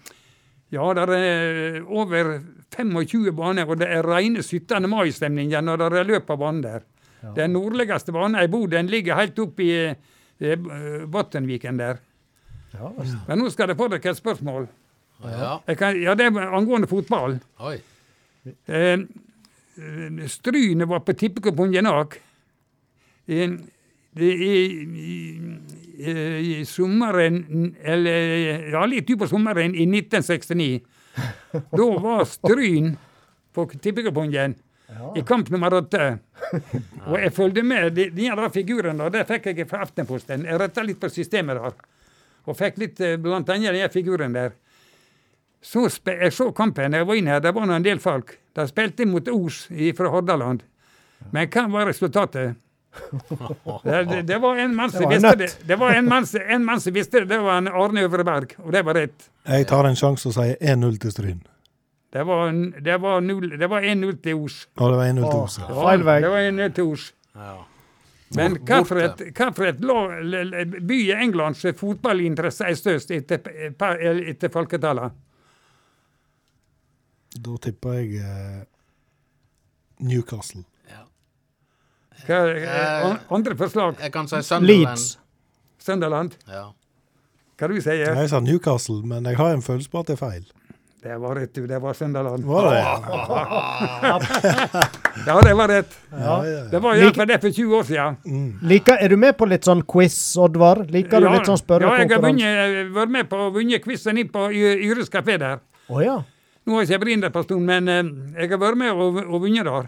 ja, 0.72 0.88
der 0.96 1.14
er 1.16 1.80
over 1.88 2.34
25 2.72 3.32
baner, 3.36 3.68
og 3.68 3.80
det 3.82 3.90
er 3.92 4.08
rene 4.08 4.44
17. 4.44 4.88
mai-stemning 4.90 5.52
når 5.52 5.82
det 5.82 6.00
er 6.00 6.08
løp 6.08 6.28
på 6.30 6.38
banen 6.40 6.64
der. 6.64 6.86
Den 7.36 7.54
nordligste 7.54 8.14
banen 8.16 8.40
jeg 8.40 8.52
bor, 8.52 8.68
den 8.68 8.90
ligger 8.90 9.20
helt 9.20 9.40
oppe 9.40 9.64
i 9.64 9.74
eh, 9.92 11.04
Bottenviken 11.12 11.78
der. 11.78 12.00
Ja, 12.74 12.88
altså. 12.88 13.18
Men 13.28 13.44
nå 13.44 13.50
skal 13.52 13.70
jeg 13.70 13.78
få 13.78 13.90
dere 13.92 14.14
et 14.14 14.18
spørsmål. 14.18 14.68
Ja. 15.22 15.58
Kan, 15.78 16.00
ja, 16.02 16.16
det 16.18 16.32
er 16.32 16.56
angående 16.56 16.90
fotball. 16.90 17.38
Oi. 17.60 17.76
Eh, 18.46 18.98
eh, 18.98 20.24
Stryne 20.32 20.88
var 20.90 21.04
på 21.06 21.14
tippekupongen 21.14 21.76
Genak. 21.78 22.18
I, 23.28 23.44
i, 24.18 24.32
i, 24.42 25.18
i 26.02 26.64
sommeren 26.66 27.38
Eller 27.80 28.66
ja, 28.74 28.82
litt 28.90 29.12
utpå 29.14 29.28
sommeren 29.30 29.76
i 29.78 29.86
1969. 29.86 30.82
Da 31.78 31.88
var 32.00 32.26
Stryn 32.30 32.94
på 33.54 33.66
tippekupongen 33.76 34.56
i 35.16 35.22
kamp 35.28 35.50
nummer 35.52 35.74
åtte. 35.74 36.18
Og 37.08 37.18
jeg 37.20 37.34
fulgte 37.36 37.64
med. 37.64 37.94
De, 37.96 38.10
de 38.16 38.28
der 38.28 38.52
figurene 38.54 39.08
der, 39.08 39.14
det 39.22 39.28
fikk 39.30 39.52
jeg 39.52 39.68
fra 39.70 39.84
Aftenposten. 39.86 40.46
Jeg 40.48 40.60
retta 40.60 40.84
litt 40.84 41.00
på 41.02 41.10
systemet 41.12 41.60
der. 41.60 41.78
Og 42.48 42.58
fikk 42.58 42.80
litt 42.82 43.02
blant 43.22 43.50
annet 43.54 43.76
den 43.78 43.94
figuren 43.94 44.36
der. 44.36 44.56
Så 45.62 45.86
jeg 45.88 46.34
så 46.34 46.50
kampen. 46.58 46.94
Jeg 46.98 47.08
var 47.08 47.20
inne 47.20 47.36
her, 47.36 47.44
det 47.44 47.54
var 47.56 47.68
nå 47.70 47.78
en 47.78 47.86
del 47.86 48.02
folk. 48.02 48.38
De 48.58 48.66
spilte 48.68 49.06
mot 49.06 49.28
Os 49.32 49.68
fra 49.98 50.12
Hordaland. 50.12 50.64
Men 51.32 51.50
hva 51.54 51.68
var 51.70 51.88
resultatet? 51.92 52.58
Det, 53.84 54.04
det, 54.10 54.22
det 54.28 54.38
var 54.44 54.58
en 54.60 54.76
mann 54.76 54.92
som 54.92 55.00
Det 55.00 55.06
var 55.08 55.14
en 55.16 55.22
visste 55.22 55.38
det. 55.38 55.68
Det 55.68 55.76
var 55.80 55.94
en 55.96 56.08
mann, 56.10 56.26
som- 56.28 56.42
en 56.48 56.66
mann 56.66 56.82
som 56.82 56.94
visste 56.94 57.20
det. 57.20 57.26
Det 57.30 57.40
var 57.40 57.58
en 57.58 57.68
Arne 57.68 58.02
Øvreberg, 58.04 58.56
og 58.60 58.72
det 58.76 58.82
var 58.86 58.94
rett. 59.00 59.30
Jeg 59.48 59.68
tar 59.68 59.88
en 59.88 59.96
sjanse 59.96 60.28
og 60.28 60.34
sier 60.36 60.56
1-0 60.62 60.98
til 61.00 61.12
Stryn. 61.12 61.42
Det 62.12 62.26
var, 62.28 62.52
var, 63.00 63.22
null- 63.24 63.58
det 63.60 63.70
var 63.72 63.82
1-0 63.82 64.18
til 64.22 64.36
Os. 64.44 64.68
Og 64.78 64.92
det 64.92 64.98
var 65.00 65.06
1-0 65.08 65.22
til 65.32 65.40
Os. 65.40 65.60
Feil 65.68 66.04
vei. 66.04 66.18
Det 66.22 66.30
var 66.34 66.48
1-0 66.52 66.74
til 66.76 66.84
Os. 66.92 67.14
Ja. 67.36 67.54
Men 68.36 68.56
hva 68.64 68.82
for 68.88 68.96
et, 69.04 69.22
hva 69.36 69.50
for 69.56 69.68
by 70.88 70.98
i 71.02 71.12
England 71.12 71.56
som 71.60 71.74
fotballinteresse 71.76 72.64
er 72.68 72.76
størst 72.80 73.12
etter, 73.12 73.40
etter 74.32 74.52
folketallet? 74.54 75.12
Da 77.40 77.56
tipper 77.64 77.94
jeg 78.00 78.22
eh, 78.24 78.62
Newcastle. 80.00 80.64
Ja. 82.28 82.40
Hva, 82.46 83.16
er 83.16 83.20
andre 83.38 83.56
forslag? 83.58 83.96
Jeg 84.02 84.12
kan 84.14 84.28
si 84.30 84.42
Sunderland. 84.46 84.88
Leeds. 84.88 85.18
Sunderland? 85.82 86.32
Ja. 86.48 86.66
Hva 87.60 87.68
du 87.70 87.82
sier 87.82 88.16
Jeg 88.18 88.30
sa 88.32 88.40
Newcastle, 88.42 89.02
men 89.06 89.26
jeg 89.30 89.38
har 89.38 89.54
en 89.54 89.62
følelse 89.62 89.90
på 89.92 90.00
at 90.02 90.08
det 90.10 90.14
er 90.18 90.22
feil. 90.22 90.46
Det 91.02 91.18
var 91.18 91.36
rett, 91.36 91.56
du. 91.56 91.68
Det 91.68 91.80
var 91.82 91.94
Sunderland. 91.98 92.44
Var 92.46 92.72
det? 92.72 92.82
Ja, 95.26 95.42
det 95.44 95.54
var 95.54 95.68
rett. 95.68 95.98
Ja, 96.12 96.48
ja, 96.48 96.64
Det 96.72 96.74
ja. 96.74 96.80
var 96.80 96.96
iallfall 96.96 97.28
det 97.28 97.40
for 97.42 97.50
20 97.52 97.76
år 97.78 97.84
siden. 97.84 98.16
Mm. 98.26 98.60
Liker, 98.70 98.98
er 99.02 99.10
du 99.10 99.18
med 99.20 99.38
på 99.38 99.46
litt 99.50 99.66
sånn 99.68 99.82
quiz, 99.84 100.38
Oddvar? 100.40 100.86
Liker 100.94 101.20
du 101.22 101.28
litt 101.28 101.46
sånn 101.50 101.82
ja, 101.82 101.98
jeg 102.00 102.12
har 102.14 102.22
vunnet, 102.24 102.92
vært 102.96 103.12
med 103.18 103.26
på 103.30 103.36
å 103.48 103.50
vunne 103.54 103.80
quizen 103.84 104.18
inn 104.22 104.30
på 104.32 104.42
Yres 104.54 105.10
kafé 105.12 105.38
der. 105.42 105.58
Oh, 105.90 106.00
ja. 106.02 106.22
Nå 106.66 106.78
har 106.78 106.82
jeg 106.86 106.90
ikke 106.94 107.04
vært 107.04 107.22
der 107.26 107.34
på 107.34 107.40
en 107.42 107.46
stund, 107.50 107.66
men 107.68 107.84
eh, 107.90 108.04
jeg 108.44 108.50
har 108.54 108.60
vært 108.62 108.78
med 108.80 108.92
og, 108.94 109.20
og 109.26 109.38
vunnet 109.44 109.66
der. 109.68 109.86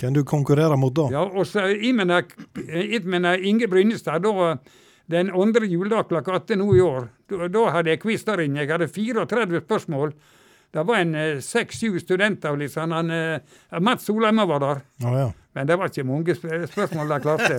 Hvem 0.00 0.16
du 0.16 0.24
konkurrerer 0.28 0.76
mot 0.80 0.94
da? 0.94 1.06
Ja, 1.12 1.22
og 1.24 1.46
så 1.48 1.66
i 1.72 1.92
mine, 1.96 2.22
i 2.68 3.48
Inge 3.48 3.68
Brynestad, 3.68 4.26
da 4.26 4.56
den 5.06 5.30
andre 5.30 5.66
juledag 5.70 6.08
klokka 6.10 6.34
18 6.40 6.58
nå 6.58 6.72
i 6.74 6.82
år, 6.82 7.06
da, 7.30 7.46
da 7.52 7.68
hadde 7.76 7.92
jeg 7.92 8.02
quiz 8.02 8.24
der 8.26 8.42
inne. 8.42 8.64
Jeg 8.64 8.72
hadde 8.74 8.88
34 8.90 9.62
spørsmål. 9.62 10.12
Det 10.74 10.82
var 10.84 11.00
en 11.00 11.14
eh, 11.14 11.38
seks-sju 11.40 12.00
studenter. 12.02 12.56
Liksom. 12.58 12.92
Han, 12.92 13.10
eh, 13.14 13.78
Mats 13.80 14.08
Solheim 14.08 14.42
var 14.50 14.62
der. 14.64 14.82
Oh, 15.06 15.14
ja. 15.14 15.28
Men 15.56 15.70
det 15.70 15.78
var 15.78 15.88
ikke 15.88 16.04
mange 16.04 16.34
spørsmål 16.36 17.14
de 17.14 17.20
klarte. 17.22 17.54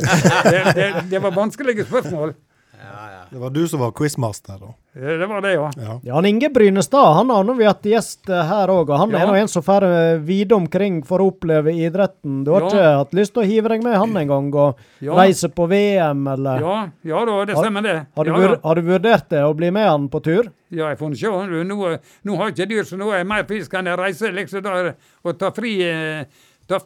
Det, 0.51 0.59
det, 0.75 0.89
det 1.09 1.23
var 1.23 1.33
vanskelige 1.33 1.87
spørsmål. 1.87 2.35
Ja, 2.77 3.05
ja. 3.11 3.21
Det 3.29 3.39
var 3.41 3.49
du 3.49 3.67
som 3.67 3.79
var 3.81 3.91
quizmaster, 3.91 4.59
da. 4.61 4.73
Det 4.93 5.25
var 5.29 5.41
det, 5.41 5.51
ja. 5.53 5.71
Ja. 5.77 5.99
Ja, 6.03 6.13
han 6.15 6.25
Inge 6.25 6.49
Brynestad 6.53 7.13
han 7.15 7.29
har 7.29 7.43
nå 7.45 7.53
vi 7.57 7.65
hatt 7.65 7.83
gjest 7.85 8.29
eh, 8.29 8.43
her 8.49 8.69
òg, 8.73 8.89
og 8.89 8.97
han 9.01 9.11
Ja. 9.11 9.19
er 9.23 9.27
nå 9.31 9.35
en 9.39 9.47
som 9.51 9.63
får 9.65 9.83
eh, 9.87 10.17
vide 10.25 10.55
omkring 10.55 10.99
for 11.05 11.19
å 11.21 11.27
oppleve 11.31 11.73
idretten. 11.73 12.43
Du 12.45 12.51
har 12.53 12.61
Ja. 12.61 12.67
ikke 12.67 12.97
hatt 13.01 13.13
lyst 13.17 13.33
til 13.33 13.43
å 13.43 13.45
hive 13.49 13.69
deg 13.73 13.83
med 13.83 13.97
han 13.97 14.15
en 14.17 14.27
gang 14.27 14.53
og 14.55 14.77
Ja. 15.01 15.13
reise 15.17 15.49
på 15.49 15.67
VM, 15.69 16.27
eller? 16.27 16.59
Ja, 16.61 16.89
ja 17.03 17.25
da, 17.25 17.45
det 17.45 17.57
stemmer 17.57 17.81
det. 17.83 17.97
Har 18.15 18.23
du, 18.25 18.31
ja, 18.31 18.37
vur 18.37 18.59
har 18.63 18.75
du 18.75 18.81
vurdert 18.81 19.29
det, 19.29 19.41
å 19.43 19.53
bli 19.55 19.71
med 19.71 19.87
han 19.89 20.09
på 20.09 20.21
tur? 20.23 20.51
ja, 20.69 20.89
jeg 20.89 20.97
får 20.99 21.15
se. 21.15 21.27
Nå, 21.27 21.99
nå, 22.25 22.37
har 22.37 22.51
jeg 22.51 22.55
ikke 22.55 22.69
dyr, 22.69 22.83
så 22.83 22.97
nå 22.97 23.11
er 23.13 23.17
jeg 23.23 23.27
mer 23.27 23.43
frisk. 23.43 23.71
Kan 23.71 23.85
jeg 23.85 23.97
reise 23.97 24.31
liksom 24.33 24.61
da, 24.63 24.93
og 25.23 25.37
ta 25.39 25.51
fri, 25.51 25.81
eh, 25.81 26.25
ta, 26.67 26.79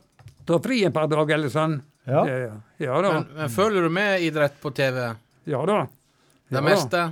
ta 0.45 0.59
fri 0.59 0.85
en 0.85 0.91
par 0.91 1.07
dager 1.07 1.33
eller 1.35 1.49
sånn? 1.49 1.81
Ja. 2.07 2.25
Ja, 2.25 2.49
ja 2.79 3.01
da. 3.01 3.11
Men, 3.13 3.27
men 3.37 3.49
følger 3.49 3.81
du 3.83 3.89
med 3.89 4.21
idrett 4.21 4.53
på 4.61 4.71
TV? 4.73 5.15
Ja 5.51 5.61
da. 5.67 5.79
Det 6.51 6.57
Ja, 6.59 6.63
meste? 6.65 7.03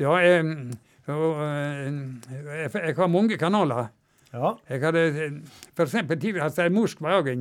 Ja, 0.00 0.16
jeg, 0.24 0.44
og, 1.12 1.40
eh, 1.44 1.86
jeg, 2.32 2.70
jeg 2.74 2.96
har 2.96 3.10
mange 3.12 3.36
kanaler. 3.40 3.90
Ja. 4.32 4.54
Jeg 4.70 4.80
hadde 4.82 5.04
f.eks. 5.76 5.96
tidligere 6.08 6.46
hatt 6.48 6.58
en 6.64 6.74
Moskva 6.76 7.18
òg. 7.20 7.32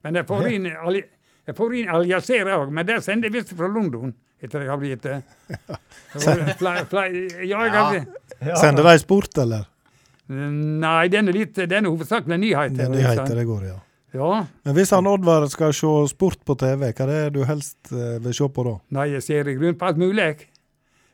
Men 0.00 0.16
jeg 0.16 0.26
får 0.28 0.46
inn 0.48 0.68
jeg 0.70 1.56
får 1.56 1.74
inn 1.76 1.88
Al 1.92 2.06
Jazeera 2.08 2.56
òg, 2.62 2.70
men 2.72 2.86
det 2.88 3.00
sender 3.04 3.28
jeg 3.28 3.40
visst 3.40 3.52
fra 3.58 3.68
London. 3.68 4.12
Etter 4.40 4.62
jeg 4.64 4.70
har 4.72 4.78
blitt 4.80 5.02
det. 5.08 5.18
Fly, 6.88 7.10
ja, 7.44 7.66
jeg 7.66 7.74
har, 7.76 7.98
Sender 8.56 8.86
de 8.88 8.94
sport, 9.02 9.36
eller? 9.42 9.66
Nei, 10.30 11.08
den 11.12 11.28
er 11.28 11.34
litt, 11.36 11.58
den 11.58 11.84
er 11.84 11.90
hovedsakelig 11.90 12.38
nyheter. 12.38 12.76
Det 12.78 12.86
er 12.86 12.92
nyheter 12.94 13.36
det 13.36 13.46
går, 13.48 13.64
ja. 13.66 13.78
Ja. 14.14 14.44
Men 14.66 14.74
hvis 14.74 14.90
han 14.90 15.06
Oddvar 15.06 15.46
skal 15.52 15.72
se 15.76 15.90
sport 16.10 16.40
på 16.44 16.56
TV, 16.58 16.88
hva 16.92 17.04
er 17.06 17.10
det 17.12 17.34
du 17.36 17.44
helst 17.46 17.92
eh, 17.92 18.16
vil 18.24 18.34
se 18.34 18.48
på 18.50 18.64
da? 18.66 18.76
Nei, 18.98 19.08
jeg 19.14 19.22
ser 19.22 19.48
i 19.48 19.54
grunnen 19.58 19.78
på 19.78 19.86
alt 19.86 20.00
mulig. 20.02 20.30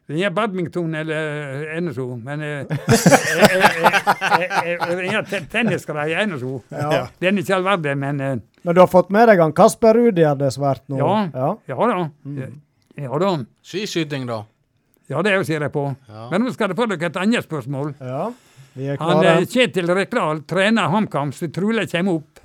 Det 0.07 0.21
er 0.23 0.31
badminton 0.31 0.95
eller 0.95 1.81
NSO, 1.83 2.05
men 2.23 2.43
eh, 2.47 2.67
men 2.71 2.79
eh, 3.67 5.01
det 5.01 5.09
er 5.11 5.25
te- 5.27 5.41
tennisgreier 5.51 6.27
NSO. 6.31 6.61
Ja. 6.71 7.07
Den 7.21 7.39
er 7.41 7.43
ikke 7.43 7.57
all 7.59 7.65
verden, 7.67 7.99
men 8.05 8.21
eh, 8.23 8.37
Men 8.63 8.75
du 8.75 8.81
har 8.83 8.91
fått 8.91 9.11
med 9.15 9.29
deg 9.31 9.43
han 9.43 9.53
Kasper 9.57 9.99
Rudi 9.99 10.23
er 10.27 10.39
det 10.39 10.53
svært 10.55 10.85
nå? 10.91 10.99
Ja. 11.01 11.17
ja. 11.35 11.51
ja 11.71 11.91
da. 11.91 12.49
Ja 12.97 13.19
da. 13.23 13.33
Skiskyting, 13.67 14.27
da? 14.31 14.41
Ja, 15.11 15.21
det 15.23 15.37
ser 15.47 15.63
jeg 15.63 15.71
på. 15.75 15.85
Ja. 16.11 16.29
Men 16.33 16.43
nå 16.47 16.55
skal 16.55 16.73
jeg 16.73 16.79
få 16.81 16.87
dere 16.91 17.11
et 17.11 17.19
annet 17.23 17.47
spørsmål. 17.47 17.93
Ja. 18.03 18.25
Vi 18.77 18.89
er 18.93 18.99
Han 19.01 19.21
klare. 19.23 19.37
eh, 19.43 19.47
Kjetil 19.51 19.91
Rekdal 19.95 20.43
trener 20.51 20.91
HamKam, 20.93 21.31
som 21.35 21.51
trolig 21.55 21.87
kommer 21.93 22.19
opp. 22.23 22.43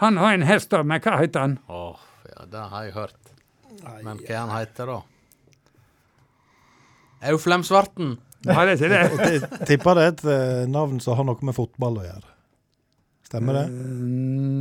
Han 0.00 0.16
har 0.20 0.34
en 0.36 0.46
hest, 0.48 0.72
men 0.72 1.00
hva 1.04 1.18
heter 1.20 1.40
han? 1.44 1.58
Åh, 1.68 1.96
ja, 2.30 2.44
det 2.48 2.64
har 2.72 2.84
jeg 2.86 2.94
hørt. 2.96 3.32
Men 4.04 4.20
hva 4.24 4.38
han 4.42 4.52
heter 4.54 4.88
da? 4.94 4.98
Auflem 7.30 7.64
Svarten. 7.68 8.14
Ja, 8.48 8.64
det 8.64 8.78
er 8.80 8.88
det. 8.94 9.00
Jeg 9.28 9.66
tipper 9.68 9.98
det 9.98 10.04
er 10.06 10.12
et 10.14 10.22
eh, 10.32 10.62
navn 10.72 11.00
som 11.04 11.18
har 11.18 11.26
noe 11.28 11.44
med 11.44 11.56
fotball 11.56 12.00
å 12.00 12.06
gjøre. 12.06 12.28
Stemmer 13.28 13.60
det? 13.60 13.66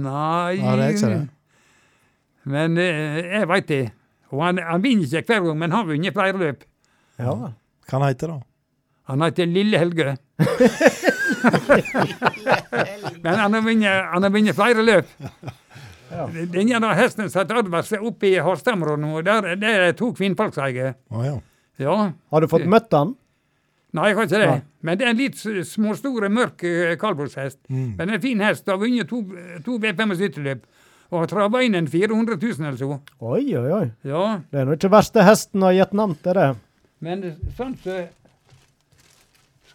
Nei 0.03 0.59
Ja, 0.59 0.73
det 0.77 0.83
er 0.89 0.97
ikke 0.97 1.13
det. 1.13 1.21
Men 2.49 2.75
eh, 2.81 3.21
jeg 3.39 3.47
veit 3.49 3.69
det. 3.71 3.81
Og 4.35 4.43
han, 4.43 4.59
han 4.61 4.83
vinner 4.83 5.07
ikke 5.07 5.33
hver 5.37 5.47
gang, 5.47 5.57
men 5.63 5.71
han 5.71 5.79
har 5.85 5.89
vunnet 5.93 6.13
flere 6.19 6.41
løp. 6.43 6.67
Ja. 7.19 7.33
Hva 7.89 7.95
han 7.95 8.05
heter 8.09 8.35
da? 8.35 8.37
Han 9.09 9.23
heter 9.25 9.47
Lille 9.49 9.79
Helge. 9.81 10.17
men 13.23 13.33
han 13.33 13.53
har 13.53 13.61
vunnet, 13.61 14.05
han 14.13 14.25
har 14.25 14.33
vunnet 14.33 14.57
flere 14.57 14.85
løp. 14.85 15.11
Den 16.09 16.71
ene 16.73 16.93
hesten 16.97 17.29
satt 17.29 17.51
Advard 17.53 17.85
seg 17.87 18.03
opp 18.05 18.23
i 18.25 18.35
Harstadområdet 18.41 19.03
nå, 19.03 19.21
der 19.25 19.53
det 19.61 19.73
er 19.75 19.95
to 19.97 20.11
kvinnfolk 20.17 20.55
som 20.55 20.65
eier. 20.65 20.95
Å 21.13 21.25
ja. 21.25 21.35
Ja. 21.79 21.95
Har 22.33 22.43
du 22.43 22.49
fått 22.51 22.67
møtt 22.67 22.91
han? 22.91 23.13
Nei, 23.95 24.09
jeg 24.11 24.17
har 24.17 24.27
ikke 24.27 24.41
det. 24.41 24.49
Nei. 24.49 24.63
Men 24.85 24.99
det 24.99 25.05
er 25.05 25.13
en 25.13 25.19
litt 25.19 25.39
småstore, 25.69 26.29
mørk 26.33 26.65
kalvbordshest. 27.01 27.61
Mm. 27.71 27.87
Men 27.97 28.13
en 28.13 28.21
fin 28.21 28.43
hest. 28.45 28.67
Har 28.69 28.77
vunnet 28.81 29.09
to, 29.09 29.23
to 29.65 29.77
V75-løp. 29.81 30.67
Og 31.09 31.23
har 31.23 31.29
trava 31.31 31.63
inn 31.65 31.77
en 31.77 31.87
400 31.89 32.37
000 32.37 32.67
eller 32.67 32.77
så. 32.77 32.99
Oi, 33.25 33.47
oi, 33.57 33.69
oi. 33.79 33.85
Ja. 34.05 34.25
Det 34.51 34.61
er 34.61 34.67
nå 34.67 34.75
ikke 34.77 34.91
verste 34.93 35.25
hesten 35.25 35.65
har 35.65 35.73
ha 35.73 35.79
gitt 35.79 35.95
navn 35.97 36.13
til 36.21 36.37
det. 36.37 36.49
Men 37.01 37.23
sånn 37.57 37.73
så 37.81 38.03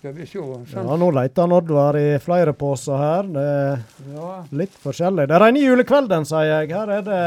Skal 0.05 0.13
vi 0.13 0.27
se. 0.29 0.37
Ja, 0.39 0.57
Sånn. 0.69 0.89
nå 1.01 1.07
leter 1.17 1.47
han 1.47 1.53
Oddvar 1.57 1.97
i 1.97 2.19
flere 2.21 2.53
poser 2.53 2.99
her. 3.01 3.29
Det 3.33 3.45
er 3.45 3.79
Ja, 4.13 4.33
litt 4.53 4.75
forskjellig. 4.83 5.25
Det 5.31 5.39
regner 5.41 5.63
julekvelden, 5.65 6.27
sier 6.29 6.45
jeg. 6.45 6.73
Her 6.77 6.91
er 6.99 7.05
det 7.07 7.21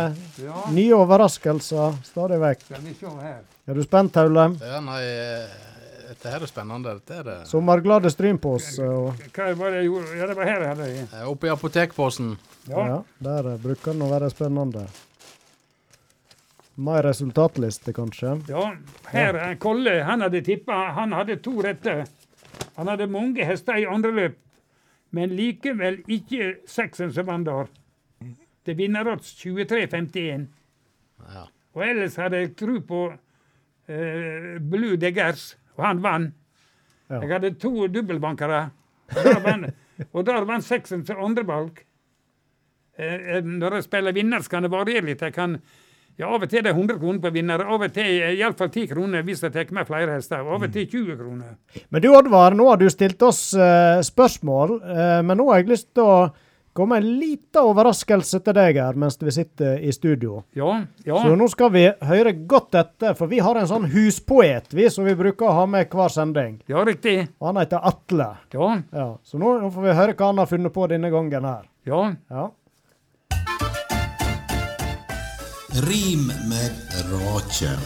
ja. 0.43 0.59
nye 0.75 0.93
overraskelser 0.93 1.95
stadig 2.05 2.37
vekk. 2.43 2.61
Skal 2.67 2.83
vi 2.85 2.93
se 2.99 3.13
her. 3.23 3.39
Er 3.65 3.73
du 3.73 3.81
spent, 3.81 4.19
Haule? 4.21 4.43
Ja, 4.61 4.81
nei, 4.85 4.99
dette 6.05 6.35
her 6.35 6.45
er 6.45 6.51
spennende. 6.51 6.93
Dette 6.99 7.17
er 7.17 7.25
det. 7.25 7.37
Sommerglade 7.49 8.11
strynpose. 8.13 8.85
Og, 8.85 9.25
Hva 9.33 9.49
var 9.57 9.73
det 9.73 9.81
jeg 9.81 9.89
gjorde? 9.89 10.13
Ja, 10.21 10.29
det 10.29 10.37
var 10.37 10.51
her 10.51 10.61
jeg 10.67 10.69
hadde 10.75 10.91
det. 10.91 11.07
Eh, 11.17 11.25
Oppi 11.33 11.49
apotekposen. 11.49 12.29
Ja. 12.69 12.85
ja, 12.91 12.99
der 13.25 13.51
eh, 13.55 13.57
bruker 13.65 13.97
den 13.97 14.05
å 14.05 14.11
være 14.13 14.29
spennende. 14.29 14.85
Mer 16.77 17.01
resultatliste, 17.09 17.89
kanskje. 17.97 18.37
Ja, 18.53 18.69
her 19.09 19.41
er 19.47 19.57
Kolle. 19.57 19.97
Han 20.05 20.21
hadde 20.21 20.45
tippa 20.45 20.91
Han 21.01 21.17
hadde 21.17 21.41
to 21.41 21.57
rette. 21.65 22.03
Han 22.77 22.87
hadde 22.87 23.07
mange 23.09 23.45
hester 23.45 23.79
i 23.81 23.85
andre 23.89 24.11
løp, 24.13 24.37
men 25.11 25.29
likevel 25.37 26.01
ikke 26.11 26.55
seksen 26.69 27.11
som 27.13 27.27
vant 27.29 27.47
der. 27.47 27.69
Det 28.67 28.75
vinner 28.77 29.07
odds 29.07 29.31
23,51. 29.39 30.47
Ja. 31.33 31.45
Og 31.73 31.83
ellers 31.87 32.15
hadde 32.19 32.41
jeg 32.41 32.55
tro 32.59 32.79
på 32.87 33.01
eh, 33.87 34.57
Blue 34.59 34.97
Deggers, 34.99 35.55
og 35.77 35.85
han 35.85 36.03
vant. 36.03 36.33
Ja. 37.09 37.21
Jeg 37.23 37.31
hadde 37.31 37.53
to 37.61 37.87
dobbeltbankere, 37.87 38.69
og 40.11 40.25
der 40.27 40.43
vant- 40.45 40.65
seksen 40.73 41.05
som 41.07 41.21
andrevalg. 41.23 41.71
valg. 41.71 41.83
eh, 42.97 43.41
når 43.43 43.73
jeg 43.73 43.83
spiller 43.83 44.11
vinner, 44.11 44.39
så 44.41 44.49
kan 44.49 44.63
det 44.63 44.71
variere 44.71 45.05
litt. 45.05 45.21
Jeg 45.21 45.33
kan, 45.33 45.61
ja, 46.17 46.27
Av 46.33 46.41
og 46.41 46.49
til 46.49 46.59
er 46.59 46.65
det 46.65 46.73
100 46.73 46.97
kroner 46.97 47.21
på 47.21 47.29
vinner, 47.35 47.61
av 47.61 47.83
og 47.85 47.93
til 47.93 48.07
iallfall 48.39 48.71
10 48.73 48.87
kroner 48.89 49.21
hvis 49.27 49.43
jeg 49.45 49.53
tar 49.53 49.69
med 49.77 49.85
flere 49.85 50.15
hester. 50.17 50.41
Av 50.41 50.63
og 50.65 50.73
til 50.73 50.87
20 50.89 51.19
kroner. 51.19 51.53
Men 51.93 52.01
du 52.01 52.09
Oddvar, 52.09 52.55
nå 52.57 52.65
har 52.71 52.81
du 52.81 52.87
stilt 52.89 53.21
oss 53.21 53.51
uh, 53.53 54.01
spørsmål, 54.05 54.79
uh, 54.81 55.21
men 55.27 55.37
nå 55.37 55.45
har 55.51 55.61
jeg 55.61 55.69
lyst 55.75 55.91
til 55.93 56.09
å 56.09 56.17
komme 56.77 56.97
med 56.99 57.05
en 57.07 57.19
liten 57.21 57.61
overraskelse 57.65 58.37
til 58.45 58.53
deg 58.53 58.77
her 58.77 58.97
mens 59.01 59.15
vi 59.17 59.33
sitter 59.33 59.79
i 59.81 59.89
studio. 59.93 60.43
Ja, 60.57 60.75
ja. 61.05 61.21
Så 61.23 61.33
nå 61.37 61.47
skal 61.49 61.71
vi 61.73 61.87
høre 62.05 62.35
godt 62.49 62.77
etter, 62.77 63.15
for 63.17 63.29
vi 63.31 63.39
har 63.41 63.57
en 63.57 63.69
sånn 63.69 63.87
huspoet 63.93 64.73
vi 64.77 64.85
som 64.93 65.05
vi 65.05 65.15
bruker 65.17 65.49
å 65.49 65.55
ha 65.57 65.65
med 65.69 65.89
hver 65.89 66.13
sending. 66.13 66.59
ja, 66.69 66.83
riktig. 66.85 67.27
Og 67.39 67.49
Han 67.49 67.61
heter 67.63 67.81
Atle. 67.81 68.29
Ja, 68.53 68.69
Ja, 68.93 69.09
så 69.23 69.41
nå, 69.41 69.57
nå 69.61 69.71
får 69.73 69.89
vi 69.89 69.97
høre 70.01 70.13
hva 70.13 70.29
han 70.29 70.37
har 70.41 70.49
funnet 70.49 70.73
på 70.73 70.85
denne 70.89 71.09
gangen 71.13 71.45
her. 71.45 71.65
ja. 71.85 72.13
Ja. 72.29 72.49
Rim 75.77 76.25
med 76.25 76.75
rake. 77.11 77.79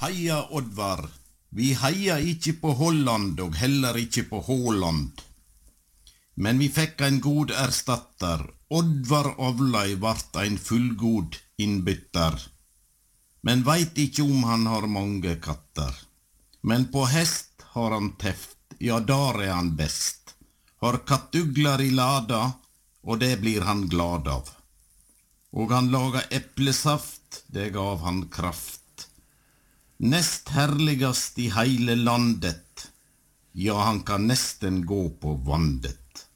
Heia 0.00 0.42
Oddvar. 0.50 1.08
Vi 1.48 1.72
heia 1.72 2.18
ikke 2.20 2.52
på 2.60 2.74
Holland 2.76 3.40
og 3.40 3.56
heller 3.56 3.96
ikke 3.96 4.26
på 4.28 4.42
Haaland. 4.50 5.22
Men 6.34 6.60
vi 6.60 6.68
fikk 6.68 7.00
en 7.08 7.22
god 7.24 7.54
erstatter. 7.56 8.44
Oddvar 8.68 9.32
avlei 9.40 9.94
vart 9.94 10.36
ein 10.36 10.60
fullgod 10.60 11.40
innbytter. 11.56 12.36
Men 13.40 13.64
veit 13.64 13.96
ikke 13.96 14.28
om 14.28 14.44
han 14.44 14.68
har 14.68 14.92
mange 14.92 15.38
katter. 15.40 16.04
Men 16.60 16.90
på 16.92 17.08
hest 17.08 17.64
har 17.72 17.96
han 17.96 18.12
teft, 18.20 18.58
ja, 18.76 19.00
der 19.00 19.40
er 19.48 19.54
han 19.56 19.72
best. 19.80 20.25
Har 20.80 20.98
kattugler 21.08 21.80
i 21.80 21.90
lada, 21.90 22.52
og 23.02 23.18
det 23.18 23.36
blir 23.40 23.64
han 23.64 23.86
glad 23.88 24.28
av. 24.28 24.50
Og 25.56 25.72
han 25.72 25.88
laga 25.90 26.20
eplesaft, 26.30 27.42
det 27.46 27.70
gav 27.72 28.02
han 28.04 28.26
kraft. 28.28 29.06
Nest 29.96 30.52
herligast 30.52 31.38
i 31.40 31.48
heile 31.54 31.96
landet, 31.96 32.90
ja, 33.56 33.78
han 33.86 34.02
kan 34.04 34.26
nesten 34.28 34.82
gå 34.86 35.08
på 35.16 35.32
vandet. 35.46 36.26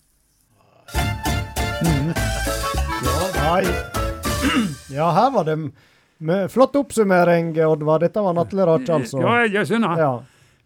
Ja, 4.88 5.10
her 5.12 5.30
var 5.30 5.44
det 5.44 6.48
flott 6.48 6.76
oppsummering, 6.76 7.52
Oddvar. 7.66 8.00
Dette 8.00 8.24
var 8.24 8.32
Natle 8.32 8.66
Rache, 8.66 8.94
altså. 8.94 9.20
ja 9.20 9.44
jeg 9.44 9.68
skjønner. 9.68 10.00
Ja. 10.00 10.12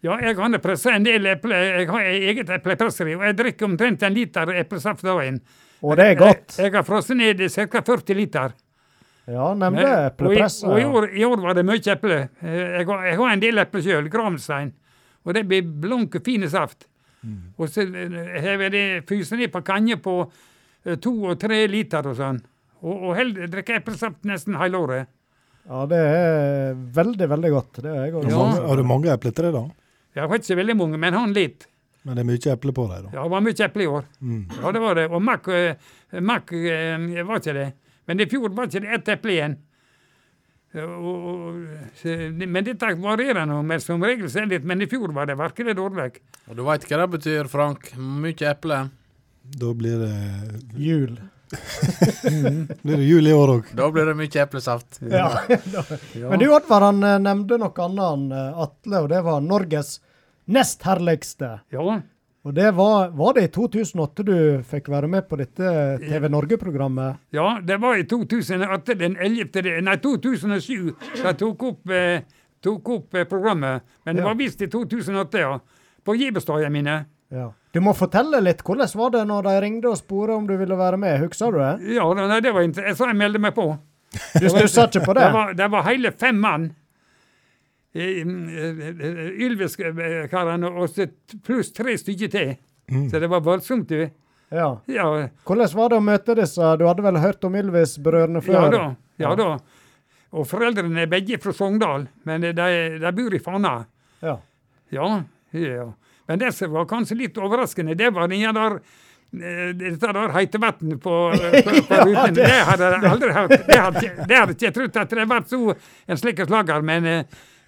Ja, 0.05 0.17
jeg 0.21 0.35
kan 0.37 0.57
presse 0.61 0.91
en 0.93 1.05
del 1.05 1.25
eple. 1.31 1.57
Jeg 1.81 1.87
har 1.89 2.09
eget 2.11 2.51
eplepresseri, 2.59 3.15
og 3.17 3.23
jeg 3.25 3.37
drikker 3.39 3.65
omtrent 3.65 4.03
en 4.05 4.13
liter 4.13 4.51
eplesaft 4.61 5.05
dagen. 5.05 5.39
Og 5.85 5.97
det 5.97 6.11
er 6.11 6.19
godt. 6.19 6.55
Jeg, 6.57 6.67
jeg 6.69 6.75
har 6.77 6.85
frosset 6.85 7.17
ned 7.17 7.41
ca. 7.49 7.81
40 7.81 8.17
liter. 8.17 8.53
Ja, 9.25 9.47
nevnte 9.57 9.85
og, 10.21 10.33
i, 10.35 10.41
og 10.69 10.75
i, 10.77 10.83
år, 10.85 11.07
i 11.17 11.23
år 11.25 11.39
var 11.41 11.55
det 11.57 11.63
mye 11.65 11.93
eple. 11.95 12.17
Eh, 12.45 12.57
Jeg 12.77 12.85
har, 12.89 13.05
jeg 13.09 13.17
har 13.17 13.31
en 13.33 13.41
del 13.41 13.61
eple 13.63 13.81
sjøl, 13.81 14.09
Gravstein. 14.13 14.73
Og 15.25 15.33
det 15.33 15.45
blir 15.49 15.65
blank 15.65 16.19
og 16.19 16.25
fine 16.27 16.49
saft. 16.51 16.85
Mm. 17.25 17.39
Og 17.57 17.71
så 17.73 17.87
eh, 17.87 18.19
har 18.43 18.61
jeg 18.67 18.73
det 18.75 18.85
fyser 19.09 19.41
ned 19.41 19.49
på 19.53 19.63
kanje 19.65 19.97
på 19.97 20.19
eh, 20.85 20.99
to 21.01 21.15
og 21.31 21.39
tre 21.41 21.63
liter 21.71 22.05
og 22.05 22.19
sånn. 22.19 22.37
Og, 22.85 22.93
og 22.93 23.15
held, 23.17 23.39
drikker 23.49 23.79
eplesaft 23.79 24.21
nesten 24.29 24.59
hele 24.61 24.77
året. 24.77 25.09
Ja, 25.65 25.81
det 25.89 25.97
er 25.97 26.75
veldig, 26.93 27.29
veldig 27.31 27.51
godt. 27.55 27.81
Det 27.81 27.89
er 27.89 28.03
jeg 28.05 28.19
også. 28.19 28.29
Ja. 28.29 28.67
Har 28.69 28.77
du 28.77 28.85
mange 28.85 29.09
epletre, 29.09 29.49
da? 29.55 29.63
Jeg 30.15 30.31
var 30.31 30.39
ikke 30.39 30.47
så 30.47 30.59
veldig 30.59 30.75
mange, 30.79 30.99
men 31.01 31.17
han 31.17 31.33
litt. 31.35 31.67
Men 32.05 32.17
det 32.17 32.21
er 32.21 32.27
mye 32.29 32.51
eple 32.53 32.73
på 32.77 32.85
dem, 32.89 33.07
da. 33.07 33.13
Ja, 33.17 33.23
det 33.23 33.33
var 33.33 33.43
mye 33.43 33.65
eple 33.65 33.83
i 33.83 33.87
år. 33.89 34.03
Mm. 34.21 34.41
Ja, 34.61 34.71
det 34.75 34.81
var 34.83 34.99
det. 34.99 35.05
Og 35.09 35.23
makk, 35.25 35.47
eh, 35.49 35.93
eh, 36.13 37.23
var 37.25 37.41
ikke 37.41 37.55
det. 37.57 37.69
Men 38.05 38.21
i 38.21 38.27
fjor 38.29 38.53
var 38.53 38.69
ikke 38.69 38.83
det 38.83 38.93
ett 38.99 39.13
eple 39.15 39.33
igjen. 39.33 39.55
Og, 40.75 41.27
og, 41.31 42.07
men 42.35 42.65
dette 42.67 42.89
varierer 42.99 43.47
nå, 43.47 43.61
men 43.63 43.79
som 43.79 44.03
regel 44.03 44.27
så 44.27 44.41
er 44.41 44.49
det 44.49 44.59
litt. 44.59 44.67
Men 44.67 44.83
i 44.83 44.89
fjor 44.91 45.13
var 45.15 45.29
det 45.29 45.37
virkelig 45.39 45.75
dårlig. 45.79 46.09
Og 46.45 46.59
du 46.59 46.65
veit 46.67 46.85
hva 46.89 46.99
det 47.01 47.11
betyr, 47.15 47.49
Frank? 47.51 47.93
Mye 47.97 48.51
eple. 48.51 48.81
Da 49.55 49.71
blir 49.77 50.03
det, 50.03 50.13
Jul. 50.81 51.15
blir 52.81 52.97
det 52.97 53.03
jul 53.03 53.27
i 53.27 53.33
år 53.33 53.53
òg. 53.57 53.69
Da 53.77 53.89
blir 53.93 54.09
det 54.09 54.15
mye 54.17 54.41
eplesaft. 54.41 54.99
Ja. 55.09 55.29
Men 56.29 56.41
du, 56.41 56.47
Oddvar, 56.49 56.89
han 56.89 57.03
eh, 57.03 57.19
nevnte 57.21 57.59
noe 57.61 57.85
annet 57.85 58.05
enn 58.07 58.25
eh, 58.33 58.63
Atle, 58.65 59.03
og 59.03 59.09
det 59.13 59.21
var 59.25 59.45
Norges 59.45 59.99
nest 60.47 60.83
herligste. 60.85 61.59
Ja, 61.73 62.01
Og 62.45 62.53
det 62.53 62.67
var, 62.77 63.09
var 63.17 63.33
det 63.33 63.43
i 63.47 63.47
2008 63.55 64.23
du 64.27 64.35
fikk 64.69 64.89
være 64.93 65.07
med 65.09 65.25
på 65.29 65.37
dette 65.39 65.97
TV 66.03 66.27
Norge-programmet? 66.29 67.17
ja, 67.33 67.59
det 67.63 67.77
var 67.81 67.95
i 67.97 68.03
2008, 68.05 68.93
den 68.99 69.15
11. 69.17 69.81
Nei, 69.81 69.95
2007 69.97 70.93
de 71.23 71.33
tok 71.39 71.63
opp, 71.63 71.89
eh, 71.89 72.21
tok 72.61 72.89
opp 72.89 73.15
eh, 73.15 73.23
programmet. 73.25 73.81
Men 74.05 74.15
det 74.15 74.21
Ja. 74.21 74.27
var 74.29 74.35
visst 74.35 74.61
i 74.61 74.67
2008, 74.67 75.39
ja. 75.39 75.59
På 76.05 76.13
Gibestadene 76.15 76.69
mine. 76.69 77.05
Ja. 77.33 77.51
Du 77.73 77.79
må 77.81 77.95
fortelle 77.97 78.37
litt. 78.41 78.61
Hvordan 78.63 78.87
var 78.95 79.09
det 79.09 79.25
når 79.27 79.41
de 79.43 79.61
ringte 79.61 79.89
og 79.89 79.97
spurte 79.97 80.35
om 80.37 80.45
du 80.47 80.55
ville 80.57 80.77
være 80.77 80.97
med? 81.01 81.19
Husker 81.19 81.51
du 81.51 81.57
det? 81.57 81.95
Ja, 81.95 82.05
nei, 82.13 82.39
det 82.39 82.53
var 82.53 82.61
jeg 82.61 82.95
sa 82.95 83.07
jeg 83.09 83.17
meldte 83.17 83.39
meg 83.41 83.55
på. 83.55 83.65
Du 84.39 84.45
stussa 84.47 84.85
ikke 84.87 85.01
på 85.03 85.13
det? 85.17 85.23
Det 85.25 85.33
var, 85.33 85.53
det 85.53 85.71
var 85.71 85.83
hele 85.89 86.11
fem 86.11 86.37
mann. 86.39 86.69
Eh, 87.95 88.19
eh, 88.19 89.29
Ylvis-karene 89.45 90.67
og 90.67 90.89
pluss 91.45 91.71
tre 91.75 91.95
stykker 91.97 92.31
til. 92.33 92.55
Så 93.09 93.19
det 93.23 93.29
var 93.31 93.41
voldsomt, 93.45 93.87
du. 93.89 94.09
Ja. 94.53 94.67
Ja, 94.91 95.05
Hvordan 95.47 95.71
var 95.73 95.89
det 95.89 95.97
å 95.97 96.03
møte 96.05 96.35
disse? 96.37 96.67
Du 96.77 96.83
hadde 96.85 97.01
vel 97.05 97.17
hørt 97.23 97.43
om 97.47 97.55
Ylvis-brødrene 97.57 98.41
ja 98.43 98.45
før? 98.45 98.71
da. 98.75 98.83
Ja 99.23 99.31
da. 99.39 99.47
Og 100.35 100.45
foreldrene 100.49 101.05
er 101.05 101.09
begge 101.09 101.39
fra 101.41 101.53
Sogndal, 101.55 102.05
men 102.27 102.43
de, 102.43 102.51
de 102.99 103.11
bor 103.15 103.33
i 103.33 103.39
Fana. 103.39 103.73
Ja. 104.21 104.35
Ja, 104.93 105.07
ja. 105.55 105.87
Men 106.27 106.39
det 106.41 106.51
som 106.57 106.71
var 106.73 106.85
kanskje 106.89 107.17
litt 107.23 107.37
overraskende, 107.37 107.95
det 107.97 108.11
var 108.13 108.27
den 108.27 108.43
der 108.57 108.77
eh, 108.77 109.73
dette 109.79 110.11
der 110.19 110.33
heitevann 110.35 110.99
på, 111.01 111.15
på, 111.31 111.75
på 111.89 111.99
Ja, 112.11 112.27
det- 112.27 112.35
Det 112.43 112.61
hadde 112.69 112.91
jeg 112.91 113.11
aldri 113.15 113.31
hørt. 113.39 113.55
Det 113.67 113.79
hadde, 113.81 113.99
ikke- 114.05 114.27
det 114.29 114.37
hadde 114.39 114.55
ikke 114.57 114.65
jeg 114.69 114.73
trodd 114.77 115.01
at 115.01 115.09
det 115.09 115.27
var 115.31 115.41
så 115.49 115.75
en 116.07 116.17
slik 116.21 116.43
slager, 116.45 116.81
men 116.85 117.05
eh, 117.05 117.19
eh, 117.19 117.25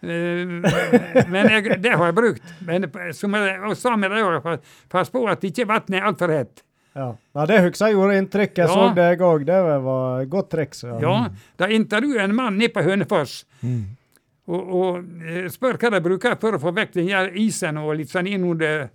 men 0.07 1.49
jeg, 1.51 1.77
det 1.83 1.91
har 1.97 2.05
jeg 2.09 2.15
brukt. 2.17 2.53
Men 2.67 2.87
eh, 2.87 3.11
som 3.17 3.33
jeg 3.37 3.57
og 3.67 3.75
sa 3.79 3.95
med 3.99 4.13
deg 4.13 4.23
òg, 4.27 4.63
pass 4.91 5.11
på 5.13 5.23
at 5.29 5.43
ikke 5.47 5.67
vannet 5.69 5.99
er 5.99 6.07
altfor 6.09 6.33
hett. 6.33 6.63
ja. 6.97 7.09
ja 7.35 7.45
det 7.49 7.59
husker 7.67 7.89
jeg 7.91 7.97
gjorde 7.97 8.17
inntrykk. 8.21 8.55
Jeg 8.57 8.67
Ja. 8.67 8.73
så 8.73 8.87
deg 8.97 9.21
òg. 9.21 9.45
Det 9.45 9.59
var 9.85 10.21
et 10.23 10.29
godt 10.33 10.49
triks. 10.53 10.83
Ja. 10.87 10.97
Ja, 11.03 11.17
da 11.59 11.67
intervjuet 11.73 12.23
en 12.23 12.35
mann 12.35 12.57
nede 12.57 12.73
på 12.73 12.83
Hønefoss. 12.85 13.41
Og, 14.47 14.61
og 14.79 15.01
eh, 15.27 15.49
spør 15.51 15.75
hva 15.81 15.89
de 15.91 15.99
bruker 16.05 16.37
for 16.39 16.55
å 16.55 16.61
få 16.61 16.71
vekk 16.77 16.93
den 16.95 17.09
her 17.11 17.33
isen 17.35 17.77
og 17.81 17.95
litt 17.99 18.13
sånn 18.13 18.29
innunder 18.31 18.87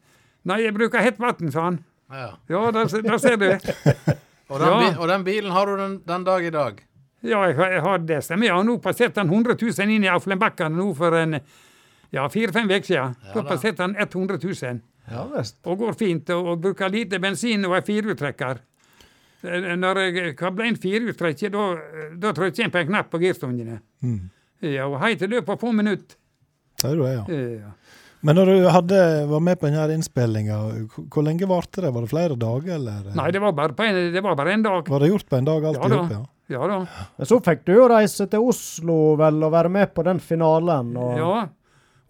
Nei, 0.48 0.56
jeg 0.64 0.72
bruker 0.74 0.98
hett 1.04 1.20
vann, 1.22 1.52
sa 1.54 1.68
han. 1.68 1.76
Ja. 2.10 2.30
Ja, 2.50 2.62
da, 2.74 2.80
da 2.82 3.18
ser 3.22 3.36
du. 3.38 3.46
Og, 4.52 4.58
den 4.58 4.68
Ja. 4.68 4.88
og 4.98 5.06
den 5.08 5.22
bilen 5.24 5.52
har 5.54 5.64
du 5.70 5.76
den, 5.78 5.92
den 6.04 6.24
dag 6.26 6.44
i 6.44 6.50
dag. 6.52 6.80
Ja, 7.22 7.44
jeg, 7.48 7.82
har- 7.84 7.98
det. 8.06 8.20
Stemmer. 8.26 8.46
Jeg 8.48 8.54
har 8.56 8.64
nå 8.66 8.78
passert 8.82 9.16
han 9.20 9.28
100 9.30 9.54
000 9.60 9.90
inn 9.94 10.04
i 10.04 10.10
Aflenbakken 10.10 10.74
nå 10.76 10.88
for 10.98 11.14
en 11.18 11.38
ja, 12.12 12.26
fire-fem 12.28 12.66
uker 12.70 12.82
siden. 12.88 13.14
Ja 13.28 13.34
da 13.38 13.42
passerte 13.46 13.82
han 13.84 13.94
100 13.96 14.38
000. 14.42 14.80
Ja 15.10 15.24
vest. 15.30 15.56
Og 15.66 15.78
går 15.78 15.96
fint, 15.98 16.30
og, 16.30 16.46
og 16.54 16.60
bruker 16.62 16.90
lite 16.90 17.18
bensin 17.22 17.64
og 17.68 17.76
er 17.78 17.86
firehjulstrekker. 17.86 18.60
Eh, 19.42 19.72
Når 19.78 19.98
jeg 20.04 20.36
kabler 20.38 20.68
inn 20.70 20.76
firehjulstrekker, 20.78 21.50
da, 21.54 22.32
trykker 22.32 22.62
jeg 22.66 22.72
på 22.74 22.78
en 22.82 22.90
knapp 22.92 23.10
på 23.10 23.18
girstungene. 23.22 23.80
Mm. 24.02 24.20
Ja, 24.62 24.86
og 24.86 25.00
helt 25.02 25.22
i 25.22 25.30
løpet 25.30 25.56
av 25.56 25.58
få 25.62 25.72
minutter. 25.74 26.18
Sier 26.82 26.94
du 26.98 27.02
det, 27.02 27.14
ja. 27.16 27.24
Ja. 27.62 27.72
Men 28.22 28.38
når 28.38 28.46
du 28.52 28.68
hadde, 28.70 28.98
var 29.26 29.40
med 29.42 29.58
på 29.58 29.66
denne 29.66 29.96
innspillinga, 29.96 30.56
hvor 31.10 31.24
lenge 31.26 31.46
varte 31.50 31.82
det? 31.82 31.90
Var 31.94 32.04
det 32.06 32.10
flere 32.12 32.36
dager, 32.38 32.76
eller? 32.76 33.08
Nei, 33.18 33.30
det 33.34 33.40
var 33.42 33.54
bare 33.58 33.74
på 33.74 33.82
en, 33.82 33.98
det 34.14 34.22
var 34.22 34.36
bare 34.38 34.54
en 34.54 34.62
dag. 34.62 34.86
Var 34.94 35.02
det 35.02 35.08
gjort 35.10 35.26
på 35.26 35.40
en 35.40 35.48
dag 35.48 35.66
alt 35.72 35.80
Ja 35.82 35.88
i 35.90 35.96
hop? 35.98 36.12
Ja. 36.14 36.20
Ja 36.50 36.66
da. 36.68 36.78
Men 37.16 37.26
så 37.28 37.38
fikk 37.44 37.62
du 37.68 37.72
jo 37.76 37.88
reise 37.92 38.26
til 38.30 38.42
Oslo 38.50 39.14
vel 39.20 39.42
og 39.46 39.52
være 39.54 39.70
med 39.72 39.92
på 39.94 40.02
den 40.04 40.20
finalen. 40.20 40.96
Og, 40.96 41.18
Ja. 41.18 41.48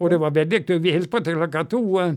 Og 0.03 0.11
det 0.11 0.19
var 0.19 0.33
veldig 0.35 0.65
gøy. 0.67 0.79
Vi 0.83 0.93
holdt 0.97 1.11
på 1.13 1.21
til 1.23 1.37
klokka 1.39 1.63
to. 1.71 1.81
eh, 2.01 2.15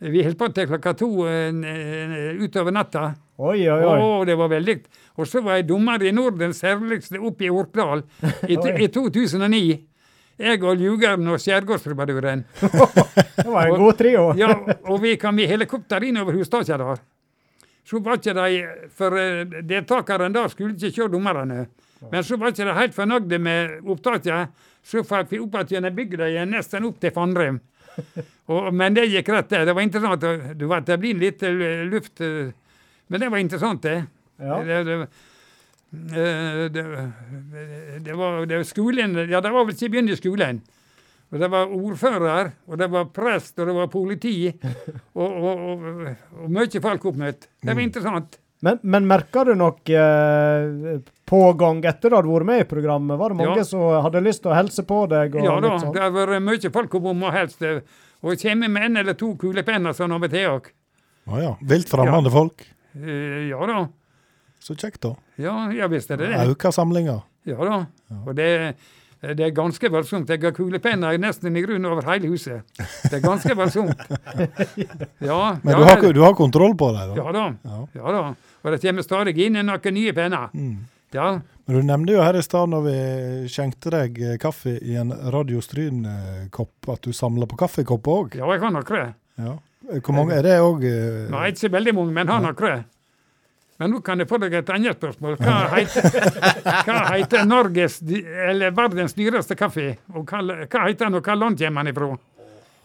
Vi 0.00 0.22
holdt 0.24 0.38
på 0.38 0.48
til 0.56 0.66
klokka 0.70 0.94
to 0.96 1.26
eh, 1.28 1.50
eh, 1.52 2.38
utover 2.40 2.72
natta. 2.72 3.14
Oi, 3.38 3.68
oi, 3.68 3.82
oi. 3.84 3.98
Og 4.00 4.26
det 4.26 4.36
var 4.38 4.48
veldig 4.48 4.78
Og 5.18 5.26
så 5.28 5.42
var 5.44 5.56
jeg 5.58 5.66
dommer 5.68 6.00
i 6.02 6.12
Nordens 6.12 6.62
herligste 6.64 7.20
oppe 7.20 7.44
i 7.44 7.50
Orkdal 7.50 8.02
i, 8.48 8.56
i 8.84 8.88
2009. 8.88 9.86
Jeg 10.40 10.62
og 10.64 10.76
Ljugeren 10.80 11.28
og 11.28 11.36
Skjærgårdstrubaduren. 11.42 12.44
Det 12.60 13.46
var 13.52 13.66
en 13.68 13.76
god 13.76 13.98
trio. 13.98 14.32
Ja, 14.38 14.54
og 14.88 15.02
vi 15.02 15.16
kom 15.20 15.38
i 15.38 15.46
helikopter 15.46 16.00
inn 16.08 16.16
over 16.16 16.32
der. 16.32 17.00
Så 17.86 18.00
var 18.04 18.20
ikke 18.20 18.34
de 18.36 18.88
For 18.96 19.16
eh, 19.18 19.60
deltakerne 19.66 20.30
da 20.34 20.46
skulle 20.52 20.76
ikke 20.76 20.92
se 20.94 21.08
dommerne. 21.10 21.64
Men 22.10 22.24
så 22.24 22.38
var 22.40 22.52
ikke 22.52 22.68
de 22.68 22.76
helt 22.78 22.96
fornøyde 22.96 23.38
med 23.42 23.80
opptaket. 23.84 24.54
Så 24.82 25.02
fikk 25.04 25.34
vi 25.34 25.40
opp 25.44 25.58
igjen 25.66 25.88
bygda 25.94 26.28
igjen, 26.30 26.54
nesten 26.54 26.86
opp 26.88 27.00
til 27.00 27.12
Fannrem. 27.12 27.60
Og, 28.50 28.70
men 28.74 28.94
det 28.96 29.08
gikk 29.10 29.28
rett, 29.34 29.50
det. 29.50 29.64
Det 29.68 29.74
var 29.76 29.84
interessant. 29.84 30.24
Du 30.58 30.66
vet, 30.70 30.86
det 30.86 30.98
blir 31.02 31.18
litt 31.20 31.42
eh, 31.46 31.84
luft 31.88 32.22
eh, 32.24 32.54
Men 33.10 33.20
det 33.20 33.28
var 33.28 33.42
interessant, 33.42 33.82
det. 33.82 34.04
Ja. 34.40 34.60
Det, 34.64 34.84
det, 34.86 34.96
det, 36.72 36.84
det 38.06 38.14
var 38.14 38.44
det 38.46 38.60
skolen 38.68 39.16
Ja, 39.26 39.40
det 39.42 39.50
var 39.50 39.66
vel 39.66 39.74
ikke 39.74 39.90
begynt 39.96 40.14
i 40.14 40.18
skolen. 40.18 40.62
Og 41.30 41.38
det 41.38 41.46
var 41.52 41.70
ordfører, 41.70 42.48
og 42.66 42.78
det 42.80 42.88
var 42.90 43.04
prest, 43.14 43.58
og 43.62 43.68
det 43.68 43.74
var 43.76 43.86
politi. 43.92 44.32
Og, 45.20 45.26
og, 45.30 45.58
og, 45.70 46.06
og 46.42 46.50
mye 46.54 46.80
folk 46.82 47.04
oppmøtt. 47.10 47.44
Det 47.62 47.74
var 47.76 47.82
interessant. 47.84 48.38
Men, 48.64 48.78
men 48.82 49.06
merka 49.08 49.42
du 49.48 49.54
nok 49.56 49.88
eh, 49.94 50.98
pågang 51.28 51.78
etter 51.88 52.10
du 52.12 52.16
hadde 52.18 52.28
vært 52.32 52.48
med 52.48 52.62
i 52.64 52.66
programmet? 52.68 53.16
Var 53.20 53.32
det 53.32 53.38
mange 53.38 53.56
Ja. 53.62 53.64
som 53.64 53.84
hadde 54.04 54.20
lyst 54.24 54.42
til 54.44 54.50
å 54.52 54.56
helse 54.58 54.84
på 54.88 54.98
deg? 55.08 55.36
Og 55.38 55.44
Ja 55.46 55.54
da, 55.64 55.70
sånn? 55.80 55.94
det 55.94 56.02
har 56.02 56.12
vært 56.12 56.42
mye 56.44 56.72
folk 56.74 56.94
om 57.00 57.22
og 57.24 57.32
helst. 57.36 57.62
eh, 57.62 57.80
Og 58.22 58.36
kommer 58.42 58.68
med 58.68 58.84
en 58.90 58.96
eller 59.00 59.14
to 59.16 59.30
kulepenner 59.40 59.94
sånn 59.96 60.12
av 60.12 60.22
og 60.26 60.30
til 60.34 60.50
òg. 60.50 60.66
Å 61.30 61.40
ja. 61.40 61.54
Vilt 61.62 61.88
fremmede 61.88 62.30
folk. 62.34 62.66
Eh, 62.96 63.48
Ja 63.48 63.64
da. 63.70 63.78
Så 64.60 64.74
kjekt, 64.76 65.00
da. 65.06 65.14
Ja, 65.40 65.70
ja 65.72 65.86
visst 65.88 66.10
er 66.10 66.18
det 66.20 66.28
det. 66.34 66.40
Auka 66.44 66.68
samlinga. 66.72 67.22
Ja 67.48 67.56
da. 67.64 67.78
Og 68.26 68.34
det, 68.36 68.74
det 69.20 69.44
er 69.44 69.50
ganske 69.52 69.88
voldsomt. 69.92 70.30
Jeg 70.32 70.40
har 70.40 70.52
kulepenner 70.56 71.18
nesten 71.20 71.56
i 71.56 71.60
grunnen 71.60 71.90
over 71.90 72.06
hele 72.08 72.30
huset. 72.32 72.62
Det 72.78 73.18
er 73.18 73.24
ganske 73.24 73.56
voldsomt. 73.56 74.00
Ja, 75.20 75.58
Men 75.62 75.76
du, 75.76 75.82
har, 75.84 76.00
du 76.12 76.20
har 76.24 76.34
kontroll 76.34 76.72
på 76.76 76.88
dem? 76.96 77.12
Ja 77.18 77.32
da. 77.36 77.44
Ja. 77.64 77.80
Ja 77.98 78.12
da. 78.16 78.22
Og 78.64 78.72
det 78.72 78.80
kommer 78.82 79.04
stadig 79.04 79.36
inn 79.44 79.58
noen 79.60 79.94
nye 79.96 80.14
penner. 80.16 80.48
Mm. 80.56 80.78
Ja. 81.12 81.26
Men 81.66 81.76
du 81.76 81.86
nevnte 81.86 82.14
jo 82.16 82.22
her 82.24 82.38
i 82.38 82.42
stad 82.44 82.70
når 82.72 82.86
vi 82.86 82.94
skjenkte 83.52 83.92
deg 83.92 84.20
eh, 84.24 84.36
kaffe 84.40 84.76
i 84.80 84.96
en 85.00 85.12
Radio 85.34 85.60
Stryn-kopp, 85.64 86.88
at 86.94 87.04
du 87.04 87.12
samler 87.16 87.50
på 87.50 87.58
kaffekopper 87.60 88.22
òg. 88.24 88.38
ja, 88.40 88.48
jeg 88.54 88.64
har 88.64 88.72
noen. 88.72 89.12
Ja. 89.40 89.56
Hvor 90.00 90.16
mange 90.16 90.38
er 90.38 90.46
det 90.46 90.56
òg? 90.62 90.86
Nei, 91.34 91.44
ikke 91.50 91.66
så 91.66 91.72
veldig 91.76 91.94
mange, 91.98 92.16
men 92.16 92.32
har 92.32 92.40
noen. 92.44 92.84
Men 93.80 93.94
nå 93.94 94.02
kan 94.04 94.20
jeg 94.20 94.28
få 94.28 94.36
deg 94.42 94.52
et 94.58 94.70
annet 94.74 94.98
spørsmål. 94.98 95.38
Hva 95.40 95.54
heter, 95.72 96.04
hva 96.84 96.96
heter 97.14 97.46
Norges, 97.48 97.94
eller 98.04 98.74
verdens 98.76 99.14
dyreste 99.16 99.56
kaffe? 99.56 99.94
Og 100.12 100.26
hva, 100.28 100.42
hva 100.66 100.82
heter 100.84 101.06
den, 101.06 101.16
og 101.16 101.24
hva 101.24 101.36
land 101.38 101.56
kommer 101.62 101.88
den 101.88 101.94
ifra? 101.94 102.08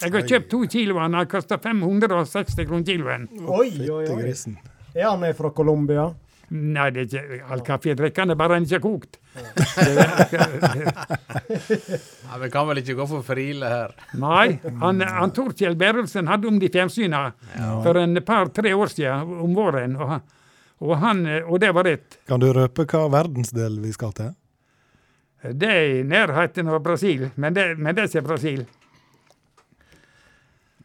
Jeg 0.05 0.13
har 0.13 0.23
kjøpt 0.29 0.47
to 0.53 0.59
kilo, 0.71 0.95
den 1.01 1.17
har 1.19 1.27
kosta 1.31 1.57
560 1.59 2.67
kroner 2.69 2.87
kiloen. 2.87 3.25
Oi, 3.43 3.73
oi, 3.91 4.05
oi. 4.07 4.29
Er 4.95 5.09
han 5.09 5.25
fra 5.35 5.51
Colombia? 5.55 6.05
Nei, 6.55 6.85
det 6.93 7.01
er 7.01 7.09
ikke, 7.09 7.41
all 7.51 7.63
kaffe 7.65 7.89
jeg 7.89 7.99
drikker, 7.99 8.31
er 8.31 8.39
bare 8.39 8.59
den 8.59 8.67
ikke 8.69 8.79
er 8.79 8.85
kokt. 8.85 9.19
Ja, 12.25 12.37
Vi 12.39 12.49
kan 12.53 12.67
vel 12.69 12.79
ikke 12.79 12.95
gå 12.97 13.05
for 13.09 13.25
Friele 13.25 13.67
her. 13.69 13.91
Nei, 14.21 14.55
han, 14.81 15.03
han 15.03 15.33
Torkjell 15.35 15.75
Berelsen 15.79 16.31
hadde 16.31 16.47
om 16.47 16.57
de 16.61 16.69
ja. 16.71 16.87
for 17.83 17.99
en 17.99 18.21
par-tre 18.23 18.71
år 18.73 18.93
siden, 18.95 19.35
om 19.43 19.55
våren. 19.57 19.99
Og, 19.99 20.07
han- 20.15 20.23
og, 20.83 20.95
han, 21.01 21.21
og 21.47 21.59
det 21.63 21.69
var 21.75 21.87
rett. 21.87 22.17
Kan 22.27 22.41
du 22.43 22.49
røpe 22.53 22.85
hva 22.91 23.05
verdensdel 23.13 23.79
vi 23.83 23.91
skal 23.95 24.11
til? 24.17 24.33
Det 25.45 25.69
er 25.69 25.99
i 25.99 26.03
nærheten 26.07 26.67
av 26.73 26.79
Brasil, 26.83 27.27
men 27.37 27.53
det, 27.53 27.67
men 27.77 27.93
det 27.95 28.05
er 28.05 28.09
ikke 28.09 28.25
Brasil. 28.25 28.63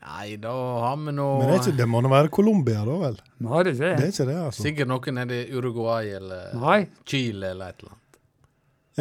Nei, 0.01 0.37
da 0.41 0.53
har 0.85 0.97
vi 0.97 1.13
nå 1.13 1.27
Men 1.39 1.47
det, 1.51 1.55
er 1.55 1.61
ikke, 1.63 1.77
det 1.79 1.87
må 1.89 2.01
nå 2.03 2.11
være 2.11 2.31
Colombia, 2.33 2.81
da 2.89 2.95
vel? 3.03 3.19
Nei, 3.45 3.63
det 3.67 3.73
er 3.77 3.79
Det 3.79 3.91
ikke 3.93 4.05
er 4.07 4.13
ikke 4.15 4.27
det, 4.31 4.37
altså. 4.47 4.63
sikkert 4.65 4.89
noe 4.91 5.15
nede 5.17 5.41
i 5.45 5.57
Uruguay 5.59 6.09
eller 6.17 6.55
Nei, 6.61 6.79
Chile 7.09 7.51
eller 7.55 7.75
et 7.75 7.83
eller 7.83 7.93
annet. 7.95 8.21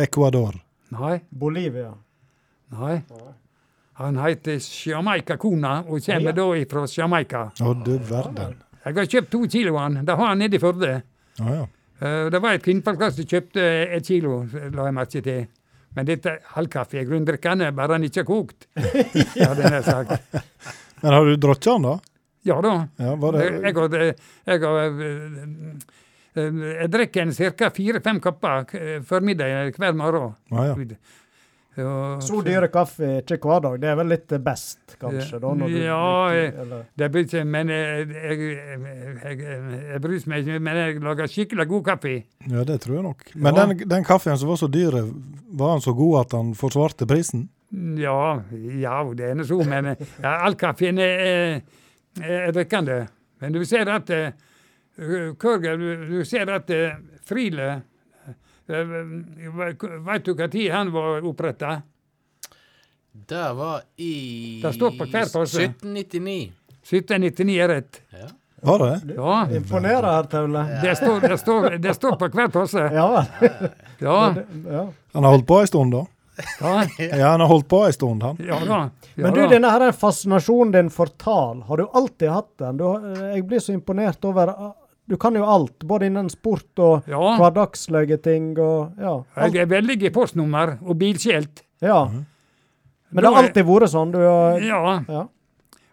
Ecuador. 0.05 0.59
nei, 0.95 1.15
Bolivia. 1.31 1.93
nei. 2.75 3.01
Han 3.99 4.17
heter 4.23 4.59
Jamaica 4.87 5.35
Kona 5.37 5.79
og 5.87 5.99
kommer 6.05 6.35
da 6.35 6.45
ifra 6.55 6.85
Jamaica. 6.87 7.45
Å, 7.59 7.73
du 7.83 7.97
verden. 8.07 8.59
Jeg 8.85 8.95
har 8.95 9.09
kjøpt 9.11 9.31
to 9.33 9.41
kilo 9.51 9.75
av 9.77 9.93
den. 9.93 10.05
Det 10.07 10.15
har 10.15 10.27
han 10.31 10.39
nede 10.39 10.55
i 10.55 10.61
Førde. 10.63 10.91
Ah, 11.41 11.53
ja. 11.53 11.63
Eh, 11.99 12.29
Det 12.31 12.39
var 12.41 12.53
et 12.55 12.63
kvinnfolk 12.63 13.01
som 13.11 13.25
kjøpte 13.27 13.63
et 13.97 14.05
kilo, 14.07 14.43
la 14.73 14.85
jeg 14.87 14.95
merke 14.95 15.21
til. 15.25 15.47
Men 15.97 16.05
dette 16.05 16.35
halvkaffe 16.53 16.99
er 17.01 17.07
grunndrikkende, 17.09 17.71
bare 17.75 17.97
han 17.97 18.03
ikke 18.05 18.21
er 18.21 18.27
kokt. 18.29 18.67
hadde 18.77 19.71
er 19.73 19.81
sagt. 19.83 20.43
Men 21.01 21.13
har 21.15 21.25
du 21.25 21.35
drukket 21.35 21.71
den, 21.73 21.87
da? 21.89 21.95
Ja 22.47 22.59
da. 22.63 22.73
Ja, 23.01 23.15
det, 23.15 23.41
Jeg, 23.43 23.73
har, 23.75 23.95
jeg, 24.47 24.61
har, 24.63 25.01
eh, 25.03 25.15
eh, 26.39 26.61
jeg 26.83 26.91
drikker 26.93 27.33
ca. 27.57 27.69
fire-fem 27.75 28.19
kopper 28.23 29.01
formiddag 29.03 29.73
hver 29.75 29.97
morgen. 29.97 30.35
Ah, 30.53 30.69
ja. 30.71 30.75
Og- 31.85 32.21
Så 32.23 32.41
dyre 32.45 32.67
kaffe 32.73 33.21
ikke 33.23 33.39
hver 33.49 33.61
dag. 33.61 33.79
Det 33.81 33.89
er 33.89 33.95
vel 33.95 34.07
litt 34.07 34.27
best, 34.43 34.79
kanskje? 34.99 35.39
da, 35.39 35.53
når 35.53 35.67
du, 35.67 35.77
Ja, 35.83 36.29
jeg- 36.33 36.53
eller, 36.59 36.85
Det 36.97 37.11
blir 37.11 37.23
ikke 37.25 37.45
Men 37.45 37.67
jeg, 37.69 38.07
jeg, 38.09 38.39
jeg, 39.23 39.39
jeg, 39.91 40.01
bryr 40.01 40.27
meg 40.27 40.47
ikke, 40.47 40.59
men 40.61 40.75
jeg 40.77 40.99
lager 41.01 41.27
skikkelig 41.27 41.67
god 41.67 41.83
kaffe. 41.85 42.23
ja, 42.49 42.63
det 42.63 42.81
tror 42.81 42.93
jeg 42.95 43.03
nok. 43.03 43.23
Men 43.35 43.55
Ja. 43.55 43.65
den, 43.65 43.77
den 43.87 44.03
kaffen 44.03 44.37
som 44.37 44.49
var 44.49 44.55
så 44.57 44.67
dyr, 44.71 44.91
var 45.53 45.69
han 45.71 45.81
så 45.81 45.93
god 45.95 46.19
at 46.25 46.31
han 46.31 46.53
forsvarte 46.53 47.05
prisen? 47.07 47.49
Ja, 47.71 48.41
ja, 48.51 49.03
det 49.13 49.25
er 49.29 49.35
nå 49.35 49.43
så, 49.45 49.63
men 49.65 49.95
ja, 50.23 50.45
all 50.45 50.55
kaffen 50.55 50.97
er, 50.97 51.19
er, 51.19 51.61
er 52.47 52.51
drikkende. 52.51 53.07
Men 53.41 53.51
du 53.53 53.63
ser 53.65 53.87
at 53.89 54.09
eh, 54.09 54.31
Kørger, 55.39 55.77
du, 55.77 56.07
du 56.17 56.25
ser 56.25 56.49
at 56.51 56.69
eh, 56.69 56.95
Friele 57.25 57.81
eh, 58.69 59.99
Vet 60.09 60.25
du 60.25 60.33
når 60.35 60.71
han 60.71 60.91
var 60.93 61.25
oppretta? 61.27 61.81
Det 63.11 63.53
var 63.53 63.81
i 63.97 64.59
Det 64.63 64.73
står 64.73 64.91
på 64.99 65.05
hver 65.09 65.25
1799. 65.25 66.51
1799 66.83 67.57
er 67.63 67.67
rett. 67.67 68.01
Ja. 68.13 68.27
Var 68.61 68.79
det? 68.79 69.13
Ja, 69.15 69.47
Imponerer 69.55 70.03
her, 70.03 70.23
Taule. 70.23 70.63
det 70.83 70.95
står, 70.97 71.19
det 71.21 71.37
står, 71.39 71.69
det 71.79 71.93
står 71.95 72.15
på 72.19 72.27
hver 72.27 72.47
passe. 72.53 72.85
Ja. 72.93 73.25
Ja, 73.99 74.35
Ja. 74.69 74.87
Han 75.13 75.23
har 75.23 75.31
holdt 75.31 75.47
på 75.47 75.59
ei 75.61 75.67
stund, 75.67 75.91
da? 75.95 76.05
ja, 76.59 76.73
Ja, 76.99 77.27
han 77.31 77.39
har 77.41 77.47
holdt 77.47 77.67
på 77.67 77.81
ei 77.87 77.93
stund, 77.93 78.23
han. 78.23 78.37
ja 78.47 78.59
da. 78.65 78.79
Ja, 79.15 79.23
Men 79.23 79.33
du, 79.33 79.41
denne 79.51 79.71
her 79.73 79.91
fascinasjonen 79.91 80.71
din 80.71 80.89
for 80.93 81.05
tall, 81.19 81.61
har 81.67 81.77
du 81.77 81.87
alltid 81.93 82.29
hatt 82.29 82.51
den? 82.61 82.77
Du, 82.77 82.85
jeg 83.33 83.43
blir 83.47 83.59
så 83.59 83.73
imponert 83.73 84.23
over 84.25 84.53
Du 85.09 85.17
kan 85.17 85.33
jo 85.35 85.43
alt, 85.49 85.79
både 85.89 86.05
innen 86.05 86.29
sport 86.29 86.77
og 86.85 87.07
Ja. 87.09 87.37
hverdagslige 87.39 88.19
ting 88.21 88.51
og 88.59 88.93
Ja. 88.99 89.15
Alt, 89.35 89.53
Jeg 89.53 89.63
er 89.63 89.71
veldig 89.73 90.03
i 90.03 90.09
postnummer 90.13 90.77
og 90.85 90.97
bilskilt. 90.99 91.63
ja. 91.81 92.05
Mm. 92.05 92.25
Men 93.11 93.23
det 93.23 93.33
har 93.33 93.43
alltid 93.43 93.65
vært 93.65 93.89
sånn? 93.89 94.11
Du 94.11 94.19
Ja. 94.19 95.03
Ja. 95.09 95.27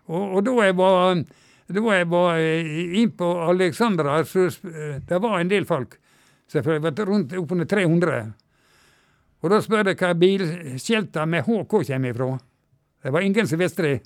Og, 0.09 0.37
og 0.37 0.45
da 0.45 0.51
jeg 0.67 0.77
var 0.77 1.25
da 1.69 1.81
jeg 1.81 2.07
var 2.09 2.37
eh, 2.39 3.01
inn 3.03 3.11
på 3.11 3.49
Alexandra, 3.49 4.21
så 4.25 4.47
eh, 4.47 5.01
det 5.03 5.19
var 5.23 5.41
en 5.41 5.49
del 5.49 5.65
folk. 5.65 5.97
Selvfølgelig 6.53 7.07
rundt 7.09 7.33
oppunder 7.33 7.67
300. 7.67 8.35
Og 9.43 9.51
da 9.51 9.59
spør 9.61 9.87
jeg 9.91 9.97
hva 9.99 10.13
bilskilta 10.15 11.27
med 11.27 11.43
HK 11.45 11.69
kommer 11.69 12.11
ifra. 12.13 12.39
Det 13.03 13.13
var 13.13 13.21
ingen 13.21 13.47
som 13.47 13.59
visste 13.59 13.83
det. 13.83 14.03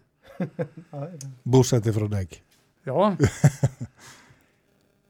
Bortsett 1.45 1.85
fra 1.95 2.09
deg. 2.09 2.41
Ja, 2.87 3.11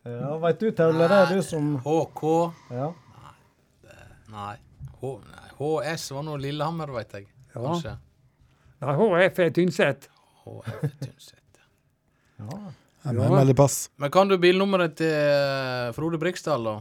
ja 0.05 0.37
Veit 0.41 0.61
du, 0.61 0.71
Taule, 0.73 1.09
det 1.09 1.17
er 1.19 1.35
du 1.35 1.43
som 1.45 1.75
HK 1.85 2.23
Ja. 2.73 2.91
Nei. 4.31 4.57
H, 5.01 5.11
nei. 5.27 5.49
HS 5.61 6.11
var 6.15 6.23
nå 6.25 6.37
Lillehammer, 6.41 6.93
veit 6.95 7.13
jeg. 7.17 7.27
Ja. 7.55 7.61
Kanskje. 7.65 7.97
ja 8.81 8.95
HF 8.97 9.39
er 9.45 9.51
Tynset. 9.57 10.07
HF 10.45 10.69
er 10.85 10.93
Tynset. 11.03 11.61
ja. 12.39 12.61
veldig 13.13 13.57
pass. 13.59 13.91
Men 14.01 14.11
kan 14.15 14.29
du 14.31 14.37
bilnummeret 14.39 14.95
til 15.01 15.11
eh, 15.11 15.91
Frode 15.97 16.19
Briksdal, 16.23 16.65
da? 16.65 16.77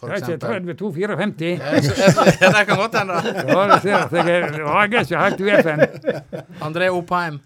for 0.00 0.08
Det 0.08 0.16
er 0.16 0.32
ikke 0.32 0.34
eksempel. 0.40 0.76
32-54. 0.96 1.44
Jeg- 1.44 1.60
jeg- 1.60 2.52
Det 2.56 2.66
kan 2.66 2.76
godt 2.80 2.94
hende. 2.98 3.14
Ja, 3.52 3.64
det 3.68 3.82
ser 3.82 3.90
jeg 3.90 4.08
ja, 4.08 4.80
jeg 4.80 4.94
er 4.94 5.04
ikke 5.04 5.24
helt 5.24 5.40
uefen. 5.44 5.82
André 6.64 6.88
Oppheim. 6.88 7.40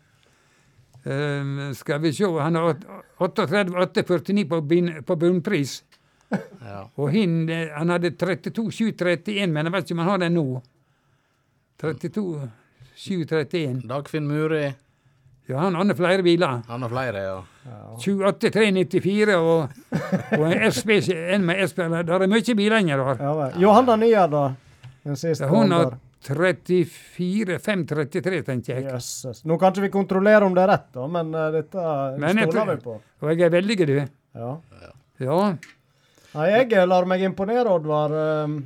Um, 1.04 1.74
skal 1.76 2.00
vi 2.00 2.14
se, 2.16 2.24
han 2.24 2.54
har 2.56 2.76
38-849 3.18 4.48
på, 4.48 4.62
på 5.06 5.16
bunnpris. 5.16 5.84
Ja. 6.64 6.88
Og 6.96 7.10
hin, 7.12 7.50
eh, 7.52 7.68
han 7.76 7.90
hadde 7.92 8.10
32-731, 8.10 9.46
men 9.52 9.66
jeg 9.66 9.72
vet 9.74 9.84
ikke 9.84 9.94
om 9.94 9.98
han 10.02 10.08
har 10.08 10.18
den 10.24 10.34
nå. 10.38 10.62
32-731. 11.82 13.84
Dagfinn 13.88 14.26
Muri. 14.30 14.74
Ja, 15.46 15.58
han 15.58 15.74
har 15.76 15.94
flere 15.94 16.22
biler. 16.24 16.62
Han 16.68 16.82
har 16.82 16.88
flere, 16.88 17.22
ja. 17.22 17.42
28-394 18.00 19.34
og, 19.36 19.68
og 20.38 20.44
en, 20.48 20.72
SB, 20.72 20.90
en 21.34 21.44
med 21.44 21.60
SB. 21.68 21.78
Det 21.92 22.14
er 22.16 22.26
mye 22.32 22.54
biler 22.56 22.78
inni 22.80 22.96
der. 22.96 23.20
Ja. 23.20 23.50
Johanna 23.60 23.96
Nygaard, 24.00 24.32
da? 24.32 24.44
Den 25.04 25.16
siste. 25.20 25.44
Hun 25.52 25.68
har 25.76 25.98
alder. 26.30 26.88
34-533, 27.16 28.42
tenker 28.46 28.74
jeg. 28.78 28.84
Yes. 28.88 29.42
Nå 29.44 29.58
kan 29.60 29.72
ikke 29.74 29.84
vi 29.86 29.90
kontrollere 29.92 30.44
om 30.46 30.54
det 30.56 30.62
er 30.64 30.70
rett, 30.72 30.88
da, 30.94 31.06
men 31.10 31.34
uh, 31.36 31.50
dette 31.52 31.78
Men 32.22 32.40
stoler 32.48 32.74
vi 32.74 32.80
på. 32.84 32.94
Og 33.20 33.26
jeg 33.32 33.40
er 33.44 33.52
veldig, 33.52 33.76
glad. 33.80 34.14
Ja. 34.34 34.52
Ja. 35.22 35.38
Nei, 36.34 36.46
jeg 36.50 36.72
eh, 36.74 36.86
lar 36.88 37.06
meg 37.06 37.22
imponere, 37.22 37.70
Oddvar. 37.70 38.10
Um, 38.44 38.56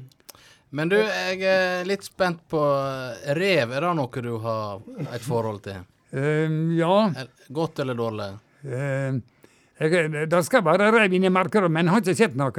Men 0.71 0.89
du, 0.89 0.97
jeg 1.01 1.41
er 1.49 1.85
litt 1.89 2.05
spent 2.05 2.43
på 2.49 2.61
eh, 2.61 3.33
rev. 3.37 3.73
Er 3.73 3.85
det 3.85 3.93
noe 3.97 4.23
du 4.25 4.35
har 4.45 4.81
et 5.13 5.25
forhold 5.25 5.63
til? 5.65 5.83
Um, 6.13 6.71
ja. 6.77 7.11
Godt 7.53 7.81
eller 7.85 7.97
dårlig? 7.97 8.31
Um, 8.65 9.21
jeg, 9.79 10.09
det 10.29 10.43
skal 10.45 10.65
være 10.65 10.91
rev 10.93 11.13
inni 11.13 11.31
markedet, 11.33 11.71
men 11.73 11.87
jeg 11.87 11.95
har 11.95 12.05
ikke 12.05 12.17
sett 12.23 12.37
noe. 12.41 12.53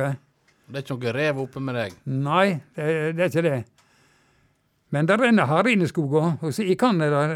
Det 0.69 0.77
er 0.77 0.85
ikke 0.85 0.99
noe 0.99 1.13
rev 1.17 1.43
oppe 1.45 1.65
med 1.65 1.79
deg? 1.79 1.97
Nei, 2.05 2.45
det, 2.77 2.89
det 3.17 3.25
er 3.25 3.33
ikke 3.33 3.45
det. 3.49 3.59
Men 4.89 5.05
det 5.05 5.19
renner 5.21 5.67
inn 5.69 5.85
i 5.85 5.89
skogen. 5.89 6.37
Og 6.41 6.53
så 6.53 6.65
i 6.65 6.75
Canada 6.75 7.27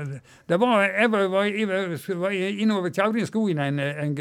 det 0.50 0.58
var, 0.60 0.88
Jeg 0.88 1.12
var, 1.12 1.28
var, 1.30 1.50
var, 1.70 2.16
var 2.24 2.32
innover 2.34 2.90
Tjaurinskogen 2.90 3.60
en, 3.60 3.80
en, 3.80 4.16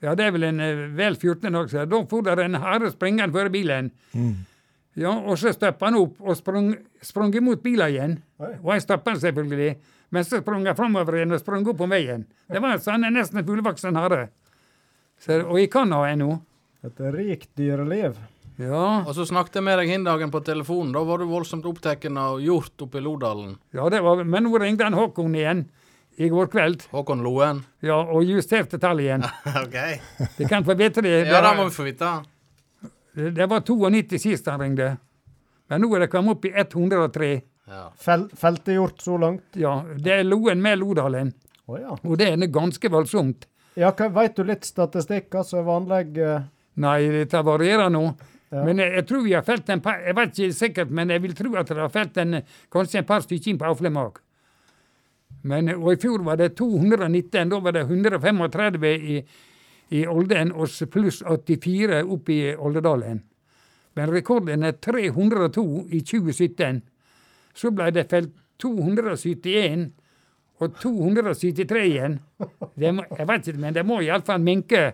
Ja, 0.00 0.14
det 0.16 0.26
er 0.26 0.32
vel 0.32 0.44
en 0.48 0.60
eh, 0.64 0.86
vel 0.96 1.16
14 1.16 1.52
dager 1.52 1.68
siden. 1.68 1.90
Da 1.92 2.02
for 2.08 2.24
det 2.24 2.44
en 2.44 2.60
hare 2.60 2.90
springende 2.92 3.32
før 3.32 3.50
bilen. 3.52 3.92
Ja, 4.98 5.12
og 5.12 5.38
så 5.38 5.52
stoppa 5.54 5.86
han 5.88 5.96
opp 6.00 6.20
og 6.20 6.36
sprang, 6.36 6.72
sprang 7.04 7.34
imot 7.36 7.62
bilen 7.62 7.92
igjen. 7.92 8.18
Oi. 8.40 8.54
Og 8.62 8.72
jeg 8.74 8.84
stoppa 8.84 9.14
han 9.14 9.20
selvfølgelig. 9.22 9.74
Men 10.10 10.26
så 10.26 10.40
sprang 10.42 10.66
han 10.66 10.76
framover 10.76 11.20
igjen 11.20 11.36
og 11.36 11.40
sprang 11.40 11.68
opp 11.70 11.78
på 11.78 11.88
veien. 11.90 12.26
Det 12.50 12.60
var 12.62 12.80
sånn 12.82 13.06
en 13.06 13.16
nesten 13.16 13.44
fullvoksen 13.46 13.96
hare. 14.00 14.24
Så, 15.20 15.42
og 15.44 15.60
i 15.60 15.68
en 15.68 16.18
nå. 16.18 16.30
et 16.82 17.00
rikt 17.14 17.50
dyreliv. 17.56 18.16
Ja. 18.60 19.02
Og 19.06 19.14
så 19.16 19.24
snakket 19.28 19.60
jeg 19.60 19.64
med 19.66 19.78
deg 19.80 19.90
hin 19.90 20.04
dagen 20.04 20.32
på 20.32 20.42
telefonen. 20.44 20.92
Da 20.92 21.02
var 21.08 21.22
du 21.22 21.28
voldsomt 21.30 21.66
opptatt 21.68 22.04
av 22.10 22.40
hjort 22.44 22.84
oppe 22.84 23.00
i 23.00 23.04
Lodalen. 23.04 23.54
Ja, 23.72 23.88
det 23.92 24.02
var, 24.04 24.24
men 24.24 24.44
nå 24.44 24.58
ringte 24.60 24.84
han 24.84 24.96
Håkon 24.98 25.36
igjen 25.38 25.64
i 26.20 26.28
går 26.28 26.50
kveld. 26.52 26.82
Håkon 26.92 27.22
Loen. 27.24 27.62
Ja, 27.80 28.02
og 28.02 28.26
justerte 28.28 28.78
tallet 28.78 29.06
igjen. 29.06 29.24
OK. 29.64 29.78
De 30.36 30.48
kan 30.48 30.66
få 30.66 30.76
vite 30.76 31.04
det. 31.06 31.14
Ja, 31.30 31.40
det 31.46 31.54
må 31.56 31.68
vi 31.70 31.76
få 31.76 31.86
vite. 31.88 32.10
det 33.14 33.46
var 33.48 33.64
92 33.64 34.20
sist 34.20 34.50
han 34.50 34.60
ringte. 34.60 34.96
Men 35.70 35.80
nå 35.84 35.88
er 35.96 36.04
det 36.04 36.10
kommet 36.12 36.36
opp 36.36 36.44
i 36.44 36.52
103. 36.52 37.30
Ja. 37.70 37.84
Fel, 37.96 38.26
feltehjort 38.36 39.00
så 39.00 39.16
langt. 39.22 39.46
Ja, 39.54 39.78
det 39.96 40.18
er 40.18 40.26
Loen 40.26 40.60
med 40.60 40.80
Lodalen. 40.82 41.32
Oh, 41.70 41.78
ja. 41.78 41.94
Og 42.02 42.18
det 42.18 42.32
er 42.34 42.52
ganske 42.52 42.90
voldsomt. 42.90 43.46
Ja, 43.78 43.92
Veit 43.94 44.36
du 44.36 44.42
litt 44.44 44.66
statistikk? 44.66 45.30
Altså 45.38 45.62
vanlig 45.62 46.18
uh... 46.18 46.42
Nei, 46.82 46.98
dette 47.14 47.40
varierer 47.46 47.88
nå. 47.92 48.02
Ja. 48.50 48.64
Men 48.66 48.82
jeg, 48.82 48.94
jeg 48.98 49.06
tror 49.06 49.22
vi 49.22 49.32
har 49.36 49.44
felt 49.46 49.68
en 49.70 49.80
par 49.80 50.00
Jeg 50.02 50.16
vet 50.18 50.38
ikke 50.38 50.56
sikkert, 50.58 50.90
men 50.90 51.10
jeg 51.10 51.22
vil 51.22 51.36
tro 51.38 51.52
at 51.60 51.68
det 51.70 51.78
har 51.78 51.92
felt 51.94 52.16
en, 52.18 52.40
kanskje 52.72 52.98
en 52.98 53.06
par 53.06 53.22
stykker 53.22 53.58
på 53.60 53.68
Aflemak. 53.70 54.18
Men, 55.42 55.70
og 55.76 55.92
i 55.92 56.00
fjor 56.00 56.24
var 56.26 56.36
det 56.36 56.56
219. 56.58 57.48
Da 57.50 57.60
var 57.62 57.72
det 57.72 57.86
135 57.86 58.86
i, 58.90 59.20
i 59.96 60.06
Olden 60.06 60.52
og 60.52 60.68
pluss 60.92 61.22
84 61.22 62.02
oppe 62.04 62.34
i 62.34 62.54
Oldedalen. 62.54 63.22
Men 63.94 64.12
rekorden 64.12 64.62
er 64.66 64.76
302 64.82 65.86
i 65.90 66.00
2017. 66.00 66.82
Så 67.54 67.72
ble 67.74 67.90
det 67.94 68.06
felt 68.10 68.34
271 68.60 69.88
og 70.60 70.76
273 70.82 71.86
igjen. 71.86 72.20
Må, 72.38 73.06
jeg 73.16 73.28
vet 73.28 73.48
ikke, 73.48 73.60
men 73.60 73.74
det 73.74 73.86
må 73.86 74.00
iallfall 74.04 74.42
minke 74.44 74.92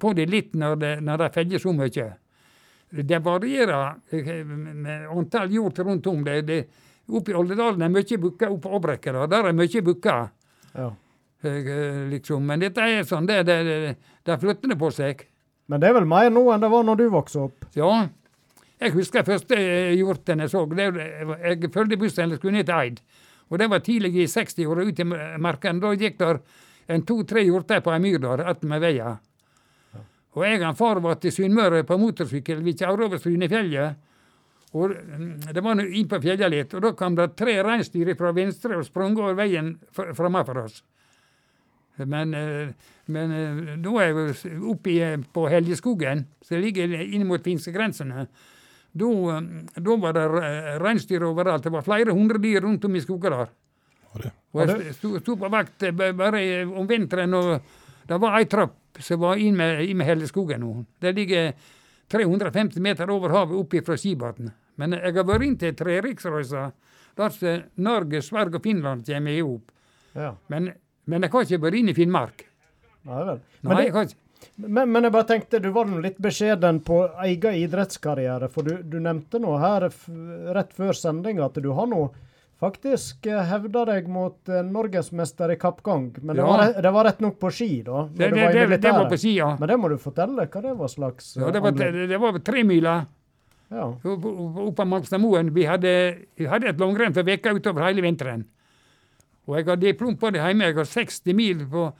på 0.00 0.12
det 0.16 0.26
litt 0.30 0.54
når, 0.58 0.76
det, 0.80 0.92
når 1.06 1.22
de 1.22 1.32
feller 1.34 1.62
så 1.62 1.72
mye. 1.76 2.10
Det 2.90 3.20
varierer 3.24 3.94
eh, 4.10 4.42
med 4.46 5.06
antall 5.10 5.52
hjort 5.52 5.78
rundt 5.78 6.06
om. 6.06 6.24
Det, 6.24 6.40
det, 6.46 6.58
oppe 7.08 7.32
i 7.32 7.38
Oldedalen 7.38 7.82
er 7.82 7.92
mye 7.92 8.18
bukker, 8.20 8.50
oppe 8.50 8.68
på 8.68 8.74
Åbrekket 8.78 9.20
der, 9.30 9.48
er 9.50 9.56
mye 9.56 9.82
bukker. 9.82 10.28
ja. 10.74 10.90
eh, 11.42 12.02
Liksom. 12.10 12.44
Men 12.46 12.60
dette 12.60 12.80
er 12.80 13.06
sånn, 13.08 13.26
det, 13.26 13.42
det, 13.48 13.62
det, 13.68 13.96
det 14.24 14.38
flytter 14.40 14.74
det 14.74 14.78
på 14.80 14.90
seg. 14.94 15.26
Men 15.66 15.80
det 15.80 15.88
er 15.88 15.96
vel 15.96 16.06
mer 16.08 16.30
nå 16.30 16.44
enn 16.52 16.62
det 16.62 16.70
var 16.70 16.84
når 16.84 17.00
du 17.00 17.08
vokste 17.12 17.46
opp? 17.46 17.66
Ja. 17.76 17.90
Jeg 18.80 18.92
husker 18.92 19.24
første 19.26 19.56
eh, 19.56 19.94
hjorten 19.96 20.42
jeg 20.44 20.52
så. 20.52 20.64
Det, 20.68 20.88
jeg 21.44 21.72
fulgte 21.72 22.00
bussen 22.00 22.26
eller 22.26 22.40
skulle 22.40 22.58
ned 22.58 22.68
til 22.68 22.76
Eid. 22.76 23.00
Og 23.52 23.60
det 23.60 23.68
var 23.70 23.84
tidlig 23.84 24.14
i 24.18 24.26
60-åra 24.30 24.84
ut 24.88 25.00
i 25.00 25.06
marken. 25.40 25.80
Da 25.80 25.92
gikk 25.94 26.18
der 26.20 26.40
en 26.90 27.04
to-tre 27.06 27.44
hjorter 27.44 27.80
på 27.84 27.92
ei 27.94 28.00
myr 28.02 28.20
der 28.22 28.44
attmed 28.50 28.82
veien. 28.82 29.20
Og 30.34 30.42
jeg 30.46 30.62
og 30.66 30.76
far 30.78 30.98
var 31.04 31.20
til 31.22 31.30
Sunnmøre 31.34 31.84
på 31.86 31.96
motorsykkel. 32.00 32.62
Vi 32.66 32.74
kjørte 32.74 33.06
over 33.06 33.20
Strynefjellet. 33.22 34.00
Og 34.74 34.90
mm, 34.90 35.52
det 35.54 35.62
var 35.62 35.76
nå 35.78 35.84
inn 35.94 36.08
på 36.10 36.18
fjellet 36.18 36.50
litt, 36.50 36.72
og 36.74 36.82
da 36.82 36.90
kom 36.98 37.14
det 37.14 37.28
tre 37.38 37.52
reinsdyr 37.62 38.10
fra 38.18 38.32
venstre 38.34 38.74
og 38.80 38.82
sprang 38.88 39.14
over 39.20 39.36
veien 39.38 39.76
fr- 39.94 40.10
framfor 40.18 40.64
oss. 40.64 40.80
Men, 42.02 42.34
eh, 42.34 42.72
men 43.14 43.30
eh, 43.36 43.76
da 43.84 43.92
er 44.02 44.08
jeg 44.10 44.56
oppe 44.66 44.96
eh, 44.98 45.14
på 45.30 45.44
Helgeskogen, 45.52 46.24
som 46.42 46.58
ligger 46.58 46.90
inn 47.04 47.22
mot 47.28 47.38
finskegrensene. 47.46 48.26
Da, 48.90 49.12
eh, 49.36 49.46
da 49.78 49.96
var 50.02 50.18
det 50.18 50.24
re- 50.32 50.74
reinsdyr 50.82 51.22
overalt. 51.30 51.62
Det 51.68 51.70
var 51.76 51.86
flere 51.86 52.10
hundre 52.10 52.42
dyr 52.42 52.66
rundt 52.66 52.84
om 52.90 52.98
i 52.98 53.04
skogen 53.04 53.38
der. 53.38 53.54
Og 54.54 54.60
jeg 54.66 54.94
sto, 54.98 55.14
sto 55.22 55.38
på 55.38 55.52
vakt 55.54 55.86
eh, 55.86 55.94
bare 55.94 56.42
om 56.66 56.90
vinteren, 56.90 57.38
og 57.38 57.62
det 58.08 58.18
var 58.20 58.38
ei 58.38 58.46
trapp 58.50 59.00
som 59.02 59.20
var 59.20 59.40
inn 59.40 59.56
med, 59.58 59.82
inn 59.88 59.98
med 59.98 60.06
Helleskogen 60.06 60.62
nå. 60.62 60.72
Det 61.02 61.12
ligger 61.16 61.52
350 62.12 62.80
meter 62.84 63.10
over 63.10 63.32
havet 63.34 63.58
oppe 63.58 63.82
fra 63.84 63.96
Skibotn. 63.98 64.50
Men 64.80 64.96
jeg 64.98 65.14
har 65.14 65.26
vært 65.26 65.46
inn 65.46 65.56
til 65.58 65.74
Treriksrøysa, 65.78 66.64
der 67.18 67.30
som 67.34 67.62
Norge, 67.86 68.22
Sverige 68.22 68.58
og 68.58 68.66
Finland 68.66 69.06
kommer 69.06 69.34
i 69.34 69.40
hop. 69.40 69.70
Ja. 70.14 70.34
Men, 70.52 70.72
men 71.10 71.26
jeg 71.26 71.32
har 71.32 71.46
ikke 71.46 71.62
vært 71.62 71.78
inn 71.78 71.90
i 71.90 71.96
Finnmark. 71.96 72.44
Nei 73.08 73.24
vel. 73.30 73.40
Men, 73.62 73.72
Nei, 73.76 73.86
jeg 73.86 73.94
har 73.94 74.06
ikke. 74.08 74.20
men, 74.64 74.92
men 74.92 75.06
jeg 75.06 75.14
bare 75.14 75.28
tenkte, 75.30 75.60
du 75.62 75.70
var 75.74 75.88
nå 75.90 76.00
litt 76.04 76.20
beskjeden 76.22 76.80
på 76.86 77.00
egen 77.26 77.58
idrettskarriere. 77.60 78.50
For 78.52 78.66
du, 78.66 78.78
du 78.82 78.98
nevnte 79.02 79.40
nå 79.42 79.56
her 79.62 79.88
rett 80.56 80.74
før 80.76 80.96
sending 80.98 81.42
at 81.44 81.58
du 81.62 81.70
har 81.76 81.90
nå 81.90 82.06
faktisk 82.64 83.26
eh, 83.30 83.42
hevda 83.50 83.84
deg 83.92 84.06
mot 84.10 84.48
eh, 84.48 84.62
norgesmester 84.66 85.52
i 85.54 85.56
kappgang. 85.60 86.10
Men 86.22 86.36
det, 86.36 86.42
Ja. 86.42 86.46
var, 86.48 86.82
det 86.82 86.92
var 86.96 87.04
rett 87.08 87.20
nok 87.20 87.38
på 87.40 87.50
ski, 87.52 87.82
da? 87.86 88.06
Det, 88.08 88.30
det, 88.32 88.40
var 88.40 88.78
det, 88.78 88.92
var 88.92 89.10
på 89.10 89.18
ski, 89.20 89.34
ja. 89.38 89.50
Men 89.60 89.68
det 89.68 89.76
må 89.80 89.90
du 89.92 89.98
fortelle, 90.00 90.46
hva 90.48 90.62
det 90.64 90.74
var 90.78 90.88
slags 90.92 91.34
Ja, 91.36 91.48
eh, 91.48 91.52
det 91.52 91.62
var, 91.64 91.72
anlegg. 91.74 92.08
det 92.08 92.20
var 92.20 92.38
tremila 92.38 92.96
Ja. 93.74 93.86
oppe 94.04 94.82
av 94.82 94.88
Malmstadmoen. 94.88 95.52
Vi 95.54 95.64
vi 95.64 96.46
hadde 96.46 96.68
et 96.68 96.80
langrenn 96.80 97.14
for 97.14 97.22
veka 97.24 97.54
utover 97.54 97.86
hele 97.88 98.02
vinteren. 98.02 98.44
Og 99.46 99.56
jeg 99.58 99.66
har 99.66 99.76
diplom 99.76 100.16
på 100.16 100.30
det 100.32 100.40
hjemme. 100.40 100.64
Jeg 100.70 100.76
har 100.76 100.84
60 100.88 101.34
mil 101.36 101.66
på, 101.68 101.92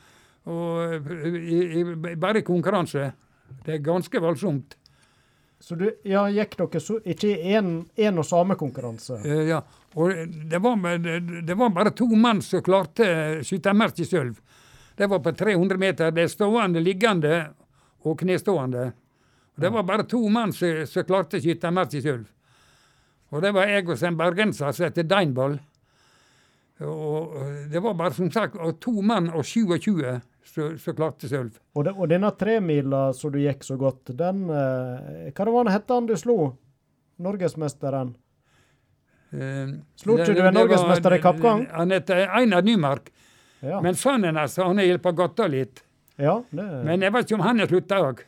og, 0.47 1.11
i, 1.29 1.81
i, 1.81 2.15
bare 2.17 2.43
konkurranse. 2.43 3.13
Det 3.65 3.75
er 3.75 3.85
ganske 3.85 4.21
voldsomt. 4.21 4.77
Så 5.65 5.79
du, 5.81 5.87
ja, 6.05 6.27
gikk 6.29 6.59
dere 6.61 6.81
så, 6.83 6.99
ikke 7.09 7.31
i 7.33 7.55
én 7.57 8.19
og 8.21 8.27
samme 8.29 8.53
konkurranse? 8.61 9.17
Uh, 9.25 9.47
ja. 9.49 9.63
Og 9.97 10.13
det 10.51 10.59
var, 10.61 10.83
det, 11.01 11.55
var 11.57 11.71
bare 11.73 11.95
to 11.97 12.09
mann 12.21 12.43
som 12.45 12.61
klarte 12.67 13.07
skyttermerket 13.47 14.03
i 14.05 14.09
sølv. 14.11 14.35
Det 14.95 15.09
var 15.09 15.23
på 15.25 15.33
300 15.33 15.81
meter. 15.81 16.13
Det 16.13 16.27
er 16.27 16.33
stående, 16.33 16.83
liggende 16.85 17.39
og 18.05 18.19
knestående. 18.21 18.91
Og 19.55 19.65
det 19.65 19.71
var 19.73 19.87
bare 19.89 20.05
to 20.11 20.21
mann 20.29 20.53
som, 20.53 20.85
som 20.91 21.07
klarte 21.09 21.41
sølv. 21.41 22.27
Og 23.33 23.43
det 23.43 23.55
var 23.57 23.71
jeg 23.71 23.89
og 23.89 24.03
en 24.05 24.21
bergenser 24.21 24.77
som 24.77 24.85
heter 24.85 25.09
Deinball. 25.09 25.57
Og 26.85 27.33
det 27.73 27.81
var 27.81 27.97
bare 27.97 28.13
som 28.13 28.31
sagt 28.31 28.61
to 28.85 29.01
mann 29.01 29.31
og 29.31 29.47
27 29.47 30.21
som 30.45 30.75
så 30.79 30.93
klarte 30.97 31.29
sølv. 31.31 31.55
Og, 31.75 31.85
det, 31.87 31.95
og 31.97 32.09
denne 32.11 32.31
tremila 32.39 33.07
som 33.17 33.33
du 33.33 33.39
gikk 33.41 33.65
så 33.65 33.77
godt, 33.81 34.13
den 34.17 34.45
eh, 34.51 35.31
Hva 35.35 35.47
var 35.53 35.65
det 35.69 35.73
het 35.79 35.89
han 35.95 36.07
du 36.07 36.15
slo? 36.21 36.37
Norgesmesteren? 37.25 38.15
Eh, 39.35 39.73
Slo 39.99 40.17
ikke 40.19 40.27
det- 40.27 40.37
du 40.37 40.47
en 40.47 40.55
norgesmester 40.55 41.15
i 41.17 41.21
kappgang? 41.23 41.67
Han 41.73 41.91
heter 41.91 42.29
Einar 42.29 42.63
Nymark. 42.63 43.11
Ja. 43.61 43.81
Men 43.81 43.95
sønnen 43.95 44.37
hans 44.37 44.57
han 44.57 44.77
har 44.79 44.85
hjulpet 44.85 45.17
godt 45.17 45.41
av 45.41 45.51
litt. 45.51 45.83
ja 46.17 46.43
det, 46.51 46.85
Men 46.85 47.01
jeg 47.01 47.13
vet 47.13 47.25
ikke 47.27 47.35
om 47.35 47.41
han 47.41 47.59
har 47.59 47.67
slutta 47.67 47.99
òg. 48.05 48.21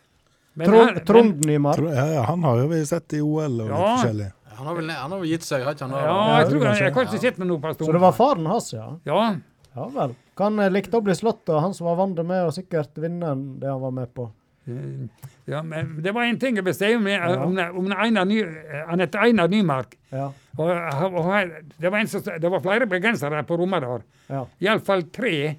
Trond, 1.05 1.45
Nymark. 1.45 1.77
Tro, 1.77 1.89
Ja, 1.93 2.07
ja, 2.14 2.23
han 2.23 2.43
har 2.43 2.57
jo 2.62 2.69
vi 2.69 2.85
sett 2.87 3.12
i 3.12 3.21
OL 3.21 3.61
og 3.61 3.69
Ja. 3.69 3.77
litt 3.77 4.01
forskjellig. 4.01 4.33
Han 4.57 4.67
har 4.67 4.75
vel, 4.75 4.89
han 4.91 5.11
har 5.11 5.19
vel 5.21 5.29
gitt 5.29 5.43
seg, 5.45 5.62
har 5.62 5.75
ikke 5.75 5.81
han? 5.87 5.91
Ja, 5.91 6.39
jeg 6.41 6.49
tror 6.49 6.64
han, 6.64 6.77
jeg, 6.77 6.95
har 6.95 7.05
ikke 7.05 7.21
sett 7.21 7.39
meg 7.39 7.49
noe 7.49 7.59
på 7.61 7.69
en 7.69 7.75
Så 7.75 7.93
det 7.93 8.01
var 8.01 8.12
faren 8.12 8.47
hans, 8.47 8.73
ja? 8.73 8.97
Ja, 9.05 9.37
Ja 9.77 9.87
vel. 9.89 10.17
Kan 10.37 10.59
eh, 10.61 10.72
likte 10.72 10.99
å 10.99 11.05
bli 11.05 11.14
slått, 11.16 11.47
og 11.49 11.62
han 11.64 11.76
som 11.76 11.89
var 11.89 11.97
vant 12.01 12.18
med 12.26 12.49
å 12.49 12.53
sikkert 12.55 12.97
vinne 13.01 13.34
det 13.61 13.70
han 13.70 13.80
var 13.82 13.95
med 13.97 14.12
på. 14.16 14.28
eh, 14.68 15.28
ja, 15.47 15.62
men 15.62 15.97
det 16.03 16.12
var 16.12 16.26
en 16.26 16.39
ting 16.43 16.57
jeg 16.59 16.64
vil 16.66 16.74
si 16.76 16.95
om, 16.97 17.07
Ja. 17.09 17.30
om, 17.45 17.57
om 17.80 17.93
Einar 17.93 18.26
Ny, 18.28 18.41
eh, 18.43 18.82
han 18.89 19.01
Einar 19.01 19.49
Nymark. 19.49 19.97
Ja. 20.11 20.32
Og, 20.57 20.70
og, 20.70 21.20
og, 21.20 21.55
det, 21.78 21.93
var 21.93 21.99
en 22.01 22.09
som, 22.09 22.22
det 22.24 22.51
var 22.51 22.61
flere 22.64 22.87
bergensere 22.87 23.43
på 23.47 23.57
Romadal. 23.61 24.03
ja. 24.28 24.45
Iallfall 24.61 25.09
tre. 25.12 25.57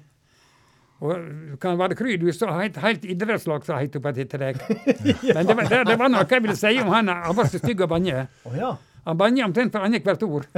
Og 0.98 1.14
kan 1.62 1.76
være 1.78 1.94
kry, 1.94 2.16
du 2.18 2.26
så 2.34 2.48
helt, 2.50 2.76
helt 2.82 3.04
idrettslag 3.06 3.62
som 3.66 3.78
het 3.78 3.94
opp 4.00 4.08
etter 4.10 4.42
deg. 4.42 4.56
Men 5.36 5.46
det 5.46 5.54
var, 5.54 5.68
det, 5.70 5.82
det 5.86 5.98
var 6.00 6.10
noe 6.10 6.24
jeg 6.26 6.42
ville 6.42 6.56
si 6.58 6.72
om 6.82 6.90
han. 6.90 7.06
Han 7.08 7.36
var 7.38 7.46
så 7.46 7.60
stygg 7.62 7.84
å 7.86 7.86
banne. 7.90 8.24
Oh, 8.42 8.56
ja. 8.58 8.72
Han 9.08 9.16
bannet 9.16 9.44
omtrent 9.46 9.72
for 9.72 9.84
annethvert 9.86 10.22
ord. 10.28 10.48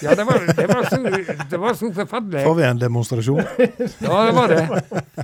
Ja, 0.00 0.14
det 0.16 0.24
var, 0.24 0.38
det 0.56 0.64
var, 0.70 0.86
så, 0.88 0.96
det 1.50 1.58
var 1.60 1.74
så 1.76 1.90
forferdelig. 1.92 2.40
Får 2.46 2.54
vi 2.56 2.62
en 2.64 2.78
demonstrasjon? 2.80 3.40
Ja, 4.06 4.20
det 4.24 4.32
var 4.32 4.48
det. 4.48 4.62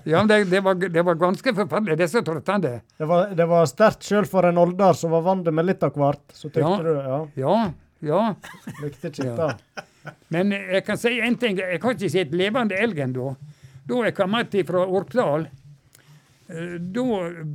Ja, 0.05 0.19
men 0.19 0.29
det, 0.29 0.37
det, 0.51 0.61
var, 0.67 0.75
det 0.77 1.05
var 1.07 1.17
ganske 1.23 1.55
forferdelig. 1.57 1.97
Det 1.97 2.05
er 2.05 2.11
så 2.13 2.21
trøttende. 2.27 2.73
Det 3.01 3.09
var, 3.09 3.31
det 3.39 3.47
var 3.49 3.65
sterkt 3.71 4.05
sjøl 4.05 4.29
for 4.29 4.45
en 4.51 4.61
older 4.61 4.93
som 5.01 5.15
var 5.17 5.25
vant 5.25 5.49
med 5.49 5.65
litt 5.71 5.87
av 5.89 5.97
hvert. 5.97 6.21
Så 6.37 6.51
tykte 6.51 6.61
Ja. 6.61 6.77
du 6.85 6.93
Ja, 6.93 7.23
Ja, 7.41 7.55
ja. 8.11 8.21
likte 8.83 9.09
ikke 9.15 9.31
Ja. 9.31 9.49
Men 10.35 10.53
jeg 10.53 10.85
kan 10.87 11.01
si 11.01 11.15
en 11.25 11.39
ting. 11.41 11.57
Jeg 11.63 11.81
har 11.83 11.97
ikke 11.97 12.13
sett 12.13 12.35
levende 12.37 12.77
elg 12.77 13.01
ennå. 13.07 13.33
Da 13.89 14.03
jeg 14.05 14.15
kom 14.19 14.37
hjem 14.37 14.67
fra 14.69 14.85
Orkdal, 14.85 15.49
eh, 16.53 16.77
da 16.79 17.07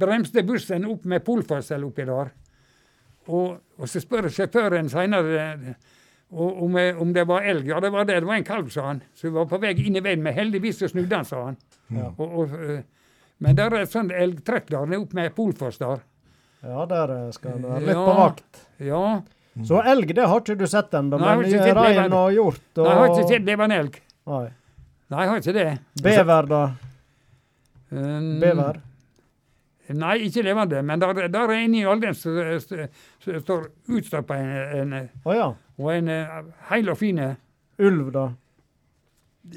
bremste 0.01 0.41
bussen 0.47 0.89
opp 0.89 1.05
med 1.05 1.21
polførsel 1.27 1.85
oppi 1.85 2.09
der. 2.09 2.33
Og, 3.29 3.59
og 3.81 3.89
så 3.89 4.01
spør 4.03 4.29
sjåføren 4.29 4.89
seinere 4.91 5.75
om, 6.31 6.77
eh, 6.77 6.95
om 7.01 7.11
det 7.15 7.25
var 7.27 7.43
elg. 7.49 7.65
Ja, 7.67 7.79
det 7.83 7.89
var 7.91 8.05
det. 8.07 8.19
Det 8.21 8.29
var 8.29 8.37
en 8.39 8.45
kalv, 8.47 8.69
sa 8.71 8.85
han. 8.91 9.01
Så 9.17 9.27
vi 9.27 9.33
var 9.35 9.49
på 9.49 9.59
vei 9.61 9.73
inn 9.81 9.97
i 9.97 10.03
veien, 10.05 10.21
men 10.23 10.33
heldigvis 10.37 10.79
så 10.83 10.87
snudde 10.91 11.15
han, 11.17 11.25
sa 11.27 11.41
han. 11.49 11.57
Ja. 11.91 12.11
Og, 12.15 12.37
og, 12.43 12.53
eh, 12.61 12.83
men 13.41 13.57
der 13.57 13.73
er 13.73 13.83
et 13.87 13.91
sånt 13.91 14.13
elgtrekk 14.13 14.69
der, 14.69 14.85
er 14.85 15.01
opp 15.01 15.13
med 15.17 15.33
Polfoss 15.35 15.81
der. 15.81 16.03
Ja, 16.61 16.85
der 16.85 17.15
eh, 17.17 17.31
skal 17.35 17.57
han 17.57 17.65
være 17.65 17.81
litt 17.87 17.95
Ja. 17.97 18.05
på 18.05 18.17
vakt. 18.21 18.61
Ja. 18.79 19.03
Så 19.67 19.81
elg, 19.83 20.13
det 20.15 20.27
har 20.29 20.39
ikke 20.39 20.55
du 20.55 20.67
sett 20.69 20.93
ennå, 20.95 21.17
men 21.19 21.41
rein 21.75 22.13
og 22.15 22.29
hjort 22.31 22.79
og 22.79 22.85
Nei, 22.85 22.93
jeg 22.93 22.99
har 23.01 23.09
ikke 23.09 23.27
sett 23.33 23.49
levende 23.49 23.79
elg. 23.81 23.97
Nei. 24.31 24.45
Nei, 25.11 25.25
jeg 25.25 25.29
har 25.33 25.41
ikke 25.41 25.55
det. 25.57 25.67
Bever, 26.05 26.47
da? 26.47 26.61
Um, 27.91 28.39
Bever? 28.39 28.79
Nei, 29.89 30.17
ikke 30.27 30.43
levende, 30.45 30.81
men 30.85 30.99
der, 31.01 31.27
der 31.27 31.49
er 31.51 31.63
inni 31.65 31.81
alderen 31.89 32.15
som 32.15 32.37
står 33.41 33.65
utstappa 33.91 34.37
en, 34.39 34.51
en, 34.93 35.09
oh, 35.25 35.33
ja. 35.35 35.47
og 35.81 35.89
en 35.95 36.07
eh, 36.13 36.37
heil 36.69 36.89
og 36.93 36.97
fine. 37.01 37.31
Ulv, 37.81 38.11
da? 38.13 38.27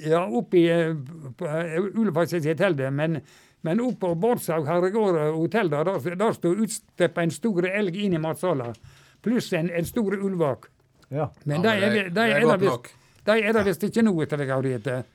Ja, 0.01 0.25
oppi 0.27 0.65
eh, 0.73 0.95
på- 1.39 1.47
ikke 1.47 2.01
Ulefoss 2.01 2.33
hotellet, 2.33 2.89
men, 2.93 3.21
men 3.63 3.81
oppe 3.85 4.01
på 4.09 4.15
Bårdshaug 4.25 4.67
Herregård 4.67 5.21
hotell, 5.37 5.71
der, 5.71 5.85
der, 5.93 6.17
der 6.25 6.33
står 6.33 6.65
utstappa 6.65 7.23
en 7.23 7.31
stor 7.35 7.69
elg 7.69 7.97
inn 7.97 8.17
i 8.17 8.23
matsalen. 8.23 8.75
Pluss 9.23 9.53
en, 9.53 9.71
en 9.71 9.85
stor 9.89 10.17
ulvak. 10.19 10.71
Ja. 11.13 11.29
Men 11.45 11.63
Ja, 11.63 11.71
de 11.77 11.85
er, 11.85 11.91
det, 11.95 12.05
de 12.09 12.15
det 12.17 12.23
er 12.25 12.39
er 12.41 12.49
det 12.49 12.61
visst- 12.65 12.95
er 13.39 13.53
det 13.53 13.65
visst 13.69 13.85
ikke 13.87 14.03
nå, 14.09 14.17
etter 14.25 14.41
det 14.41 14.49
jeg 14.49 14.57
har 14.57 14.63
hørt. 14.73 15.13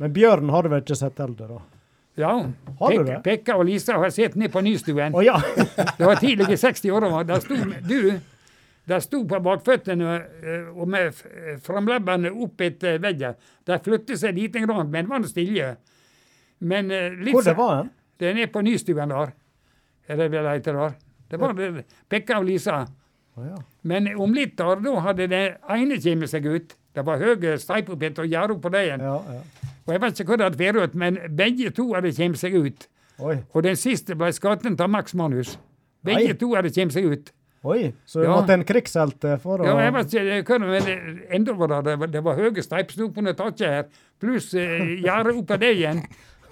Men 0.00 0.12
bjørn 0.12 0.50
har 0.52 0.62
du 0.62 0.68
vel 0.74 0.82
ikke 0.84 0.96
sett 0.98 1.18
eldre, 1.20 1.46
da? 1.54 1.62
Ja. 2.20 2.34
Har 2.80 2.96
du 2.96 3.04
det? 3.04 3.20
Pekka 3.24 3.56
og 3.60 3.66
Lisa 3.68 3.98
har 4.00 4.12
sett 4.14 4.36
ned 4.40 4.52
på 4.52 4.62
nystuen. 4.64 5.16
Oh, 5.16 5.24
ja! 5.24 5.40
Det 5.98 6.06
var 6.06 6.20
tidlig 6.20 6.48
i 6.54 6.60
60-åra. 6.60 7.24
Der 7.28 7.42
sto 7.44 7.56
du 7.88 8.20
der 8.90 9.02
sto 9.04 9.20
på 9.28 9.38
bakføttene 9.44 10.14
eh, 10.42 10.68
og 10.74 10.88
med 10.90 11.12
eh, 11.28 11.58
framlebbene 11.62 12.32
opp 12.32 12.62
etter 12.64 12.98
veggen. 13.02 13.36
De 13.66 13.78
flyttet 13.84 14.18
seg 14.22 14.34
lite 14.38 14.62
grann, 14.64 14.90
men 14.90 15.10
var 15.10 15.26
stille. 15.30 15.74
Men 16.58 16.90
eh, 16.90 17.12
litt 17.20 17.36
Hvor 17.36 17.46
det 17.46 17.56
var 17.58 17.76
den? 17.76 17.92
Det 18.20 18.32
er 18.34 18.50
på 18.52 18.64
nystuen 18.64 19.12
der. 19.14 19.34
Eller 20.10 20.28
det 20.28 20.42
det 20.42 20.56
heter 20.58 20.80
der? 20.80 20.96
Det 21.30 21.38
var 21.40 21.54
Pekka 22.10 22.40
og 22.40 22.48
Lisa. 22.48 22.82
Oh, 23.38 23.46
ja. 23.46 23.60
Men 23.86 24.10
om 24.18 24.34
litt 24.34 24.56
der, 24.58 24.82
da 24.82 24.94
hadde 25.06 25.28
den 25.30 25.58
ene 25.70 26.00
kommet 26.02 26.32
seg 26.32 26.48
ut. 26.50 26.74
Det 26.90 27.06
var 27.06 27.22
høye 27.22 27.54
steipopeter 27.62 28.26
og 28.26 28.32
gjerde 28.32 28.58
på 28.60 28.72
veien. 28.74 29.00
Ja, 29.06 29.20
ja. 29.36 29.69
Og 29.86 29.92
jeg 29.94 30.00
vet 30.02 30.20
ikke 30.20 30.32
hva 30.34 30.36
det 30.38 30.48
hadde 30.50 30.80
vært 30.80 30.94
men 30.94 31.18
begge 31.36 31.70
to 31.74 31.92
hadde 31.94 32.12
kommet 32.16 32.38
seg 32.38 32.54
ut. 32.54 32.88
Oi. 33.20 33.36
Og 33.54 33.62
den 33.66 33.76
siste 33.76 34.16
ble 34.16 34.30
skatt 34.32 34.64
av 34.80 34.88
Max 34.90 35.14
Manus. 35.14 35.58
Begge 36.04 36.32
Nei. 36.32 36.38
to 36.40 36.54
hadde 36.54 36.72
kommet 36.72 36.96
seg 36.96 37.04
ut. 37.10 37.32
Oi. 37.62 37.92
Så 38.06 38.22
Ja. 38.24 38.30
måtte 38.40 38.54
en 38.54 38.64
krigshelt 38.64 39.20
for 39.42 39.58
å 39.58 39.64
Ja, 39.66 39.76
jeg 39.78 39.92
vet 39.92 40.46
ikke 40.46 40.58
men 40.60 41.20
enda 41.30 41.52
var 41.52 41.82
det, 41.82 42.10
det 42.12 42.22
var, 42.24 42.36
høye 42.36 42.62
steipsnop 42.62 43.18
under 43.18 43.34
taket 43.34 43.68
her, 43.68 43.84
pluss 44.18 44.54
eh, 44.54 44.96
gjerdet 45.04 45.36
oppå 45.36 45.58
det 45.60 45.76
igjen. 45.76 46.00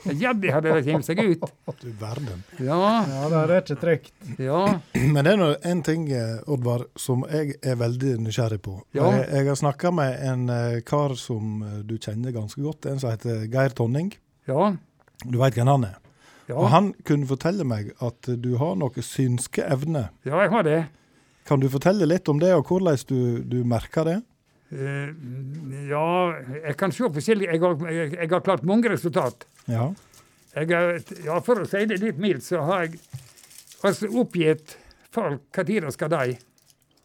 Jaddi 0.04 0.50
hadde 0.52 0.72
det 0.74 0.84
kommet 0.86 1.06
seg 1.08 1.20
ut. 1.24 1.44
Du 1.82 1.88
verden. 2.00 2.42
Ja, 2.58 3.04
Ja, 3.08 3.28
det 3.28 3.40
er 3.44 3.62
ikke 3.62 3.76
trygt. 3.80 4.12
ja. 4.38 4.60
Men 5.14 5.24
det 5.24 5.32
er 5.34 5.40
nå 5.40 5.48
en 5.72 5.82
ting, 5.86 6.08
eh, 6.12 6.38
Oddvar, 6.46 6.86
som 6.96 7.24
jeg 7.30 7.56
er 7.62 7.78
veldig 7.80 8.16
nysgjerrig 8.24 8.60
på. 8.64 8.76
Ja. 8.96 9.10
Jeg, 9.16 9.28
jeg 9.34 9.48
har 9.50 9.60
snakka 9.62 9.92
med 9.94 10.18
en 10.30 10.48
eh, 10.54 10.80
kar 10.86 11.14
som 11.20 11.62
eh, 11.62 11.78
du 11.86 11.96
kjenner 11.98 12.34
ganske 12.36 12.62
godt, 12.62 12.86
en 12.90 13.00
som 13.02 13.10
heter 13.14 13.46
Geir 13.52 13.74
Tonning. 13.78 14.12
Ja. 14.48 14.72
Du 15.24 15.38
veit 15.40 15.58
hvem 15.58 15.70
han 15.70 15.88
er? 15.90 15.98
Og 16.54 16.70
han 16.72 16.94
kunne 17.04 17.28
fortelle 17.28 17.64
meg 17.68 17.90
at 18.00 18.24
du 18.40 18.54
har 18.56 18.76
noen 18.80 19.04
synske 19.04 19.66
evner. 19.68 20.08
ja 20.24 20.38
jeg 20.46 20.52
har 20.54 20.64
det. 20.64 20.78
Kan 21.48 21.60
du 21.60 21.68
fortelle 21.72 22.06
litt 22.08 22.28
om 22.28 22.40
det, 22.40 22.54
og 22.56 22.64
hvordan 22.68 22.96
du, 23.08 23.40
du 23.44 23.58
merker 23.68 24.04
det? 24.08 24.18
Eh, 24.68 25.12
ja, 25.88 26.04
jeg 26.66 26.74
kan 26.76 26.92
se 26.92 27.08
forskjellig 27.14 27.46
Jeg 27.48 27.60
har, 27.62 27.76
jeg, 27.90 28.10
jeg 28.18 28.28
har 28.34 28.42
klart 28.44 28.66
mange 28.68 28.90
resultat. 28.92 29.46
Ja. 29.68 29.86
Jeg 30.54 30.68
har, 30.74 30.98
ja, 31.24 31.38
for 31.44 31.62
å 31.62 31.68
si 31.68 31.84
det 31.88 32.00
litt 32.02 32.18
mildt, 32.20 32.44
så 32.44 32.60
har 32.66 32.84
jeg 32.86 32.98
altså 33.86 34.10
oppgitt 34.20 34.76
folk 35.14 35.40
når 35.56 35.68
de 35.88 35.92
skal 35.94 36.10
dø. 36.12 36.20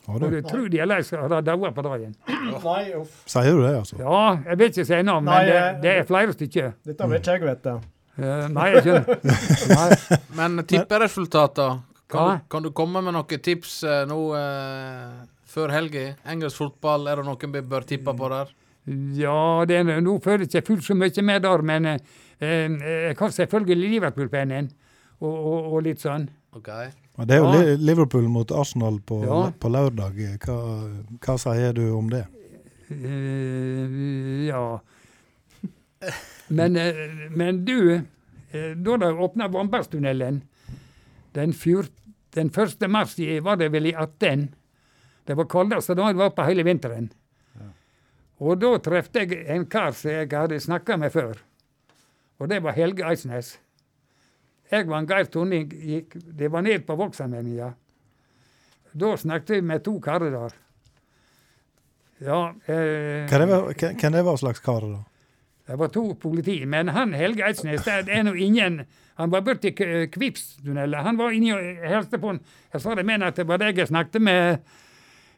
Har 0.03 0.15
Og 0.17 0.19
du? 0.25 0.41
du 0.41 0.47
tror 0.49 0.67
de 0.67 0.79
er 0.83 0.87
lei 0.89 0.97
seg 1.07 1.21
for 1.21 1.31
å 1.37 1.39
daue 1.45 1.69
på 1.71 1.83
dagen. 1.85 2.15
Nei, 2.27 2.81
uff. 2.99 3.21
Sier 3.31 3.53
du 3.55 3.61
det, 3.63 3.75
altså? 3.79 3.95
Ja, 4.01 4.23
jeg 4.49 4.59
vil 4.59 4.71
ikke 4.73 4.85
si 4.89 4.97
navn, 5.07 5.23
men 5.29 5.45
det, 5.47 5.53
jeg- 5.55 5.77
det 5.85 5.93
er 6.01 6.07
flere 6.09 6.33
stykker. 6.35 6.73
Dette 6.89 7.07
vil 7.07 7.19
ikke 7.21 7.37
jeg 7.37 7.45
vite. 7.47 7.75
Uh, 8.19 8.47
nei, 8.53 8.65
jeg 8.75 8.83
skjønner. 8.83 9.21
Nei. 9.77 10.17
Men 10.37 10.59
tipperesultater 10.69 11.79
kan, 12.11 12.19
Ja. 12.27 12.35
du, 12.35 12.43
kan 12.51 12.63
du 12.67 12.71
komme 12.75 13.01
med 13.01 13.15
noen 13.15 13.39
tips 13.41 13.79
uh, 13.87 14.03
nå 14.05 14.17
eh, 14.37 15.23
før 15.53 15.73
helga? 15.73 16.09
Engelsk 16.29 16.61
fotball, 16.61 17.07
er 17.07 17.21
det 17.21 17.25
noen 17.27 17.55
vi 17.55 17.61
bør 17.73 17.85
tippe 17.87 18.13
på 18.17 18.29
der? 18.33 18.53
Ja, 19.15 19.63
det 19.67 19.77
er, 19.79 20.01
nå 20.03 20.17
føler 20.23 20.43
jeg 20.43 20.59
ikke 20.59 20.73
fullt 20.73 20.87
så 20.89 20.95
mye 20.97 21.23
med 21.23 21.45
der, 21.45 21.61
men 21.63 21.85
eh, 21.93 21.99
jeg 22.43 23.15
har 23.19 23.35
selvfølgelig 23.37 23.89
Liverpool-pennen 23.93 24.71
og, 25.21 25.31
og, 25.31 25.69
og 25.73 25.85
litt 25.85 26.03
sånn. 26.03 26.27
Okay. 26.53 26.91
Det 27.23 27.35
er 27.35 27.41
jo 27.41 27.51
Ja. 27.53 27.75
Liverpool 27.77 28.27
mot 28.29 28.51
Arsenal 28.51 28.99
på, 29.05 29.21
Ja. 29.23 29.51
på 29.59 29.69
lørdag. 29.69 30.17
Hva, 30.43 30.57
hva 31.21 31.37
sier 31.39 31.73
du 31.73 31.85
om 31.95 32.09
det? 32.09 32.25
Uh, 32.91 34.47
ja. 34.49 34.79
Men, 36.49 36.75
eh, 36.75 37.29
men 37.31 37.63
du, 37.65 37.77
eh, 38.51 38.73
da 38.75 38.97
de 38.97 39.11
åpna 39.13 39.47
Vannbergstunnelen 39.47 40.41
den, 41.33 41.53
den 42.35 42.49
1. 42.51 42.89
mars 42.89 43.15
i, 43.19 43.39
var 43.39 43.55
det 43.61 43.71
vel 43.71 43.87
i 43.87 43.93
18 43.95 44.49
Det 45.23 45.35
var 45.39 45.47
kaldeste 45.51 45.95
dagen 45.95 46.19
var 46.19 46.33
på 46.35 46.45
hele 46.47 46.65
vinteren. 46.67 47.11
Og 48.43 48.57
da 48.59 48.73
traff 48.83 49.07
jeg 49.15 49.45
en 49.53 49.65
kar 49.71 49.93
som 49.95 50.11
jeg 50.11 50.31
hadde 50.31 50.59
snakka 50.59 50.97
med 50.99 51.13
før. 51.13 51.37
Og 52.41 52.49
det 52.51 52.59
var 52.63 52.75
Helge 52.75 53.05
Eidsnes. 53.07 53.53
Jeg 54.71 54.87
var 54.89 54.99
en 54.99 55.07
Geir 55.07 55.29
Tonning, 55.31 55.69
gikk, 55.69 56.17
det 56.17 56.49
var 56.51 56.63
ned 56.65 56.83
på 56.87 56.95
Vågsammenninga. 56.97 57.73
Da 58.93 59.15
snakket 59.17 59.57
vi 59.57 59.61
med 59.61 59.83
to 59.85 59.95
karer 60.01 60.33
der. 60.33 60.55
Ja 62.23 62.39
eh, 62.69 63.25
Hva 63.29 63.39
det 63.41 63.47
hvem 63.49 64.13
det 64.15 64.23
var 64.25 64.37
slags 64.39 64.61
karer, 64.63 64.91
da? 64.93 65.01
det 65.67 65.77
var 65.79 65.89
to 65.91 66.13
politi, 66.19 66.65
men 66.65 66.91
han 66.91 67.13
Helge 67.15 67.45
Eidsnes, 67.47 67.83
det 67.83 68.11
er 68.11 68.23
nå 68.27 68.33
ingen 68.35 68.83
Han 69.15 69.29
var 69.29 69.43
borti 69.45 69.69
Kvipstunnelen. 70.09 71.03
Han 71.05 71.17
var 71.17 71.31
inni 71.31 71.51
og 71.53 71.83
hilste 71.85 72.17
på 72.17 72.31
han. 72.31 72.39
Jeg 72.73 72.81
sa 72.81 72.95
det 72.97 73.03
men 73.05 73.21
at 73.21 73.37
det 73.37 73.45
var 73.45 73.59
deg 73.61 73.77
jeg 73.77 73.91
snakket 73.91 74.21
med 74.25 74.63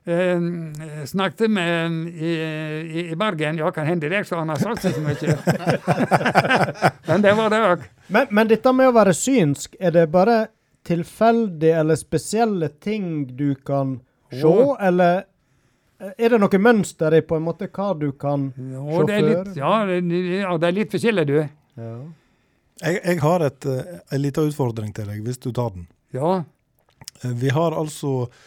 eh, 0.05 1.05
snakket 1.05 1.51
med 1.51 1.91
i, 2.15 2.31
i, 2.31 3.05
i 3.11 3.15
Bergen. 3.15 3.57
Ja, 3.57 3.71
kan 3.71 3.85
hende 3.85 4.09
det, 4.09 4.23
så 4.27 4.39
han 4.41 4.49
har 4.49 4.61
sagt 4.61 4.81
så 4.81 5.01
mye. 5.01 5.37
men 7.09 7.21
det 7.25 7.33
var 7.37 7.53
det 7.53 7.61
òg. 7.69 7.85
Men, 8.07 8.27
men 8.29 8.51
dette 8.51 8.73
med 8.73 8.91
å 8.91 8.95
være 8.95 9.13
synsk, 9.17 9.77
er 9.79 9.95
det 9.95 10.07
bare 10.13 10.45
tilfeldig 10.85 11.71
eller 11.79 11.97
spesielle 11.97 12.69
ting 12.81 13.25
du 13.37 13.55
kan 13.55 13.97
se, 14.29 14.45
oh. 14.45 14.75
eller 14.79 15.23
er 15.97 16.29
det 16.29 16.39
noe 16.41 16.59
mønster 16.59 17.15
i 17.17 17.23
på 17.25 17.37
en 17.39 17.45
måte 17.45 17.69
hva 17.73 17.93
du 17.97 18.11
kan 18.19 18.49
Ja, 18.57 19.05
det 19.07 19.15
er 19.15 19.25
litt, 19.25 19.55
ja, 19.57 19.71
det, 19.87 19.99
ja, 20.41 20.57
det 20.59 20.69
er 20.69 20.75
litt 20.75 20.93
forskjellig, 20.93 21.25
du. 21.29 21.37
Ja. 21.79 21.95
Jeg, 22.83 22.99
jeg 22.99 23.21
har 23.23 23.45
et, 23.45 23.65
eh, 23.71 24.01
en 24.11 24.21
liten 24.21 24.51
utfordring 24.51 24.91
til 24.95 25.07
deg, 25.07 25.21
hvis 25.23 25.39
du 25.39 25.49
tar 25.55 25.71
den. 25.77 25.87
Ja. 26.15 26.43
Eh, 27.23 27.31
Vi 27.39 27.53
har 27.55 27.71
altså 27.71 28.25
eh, 28.25 28.43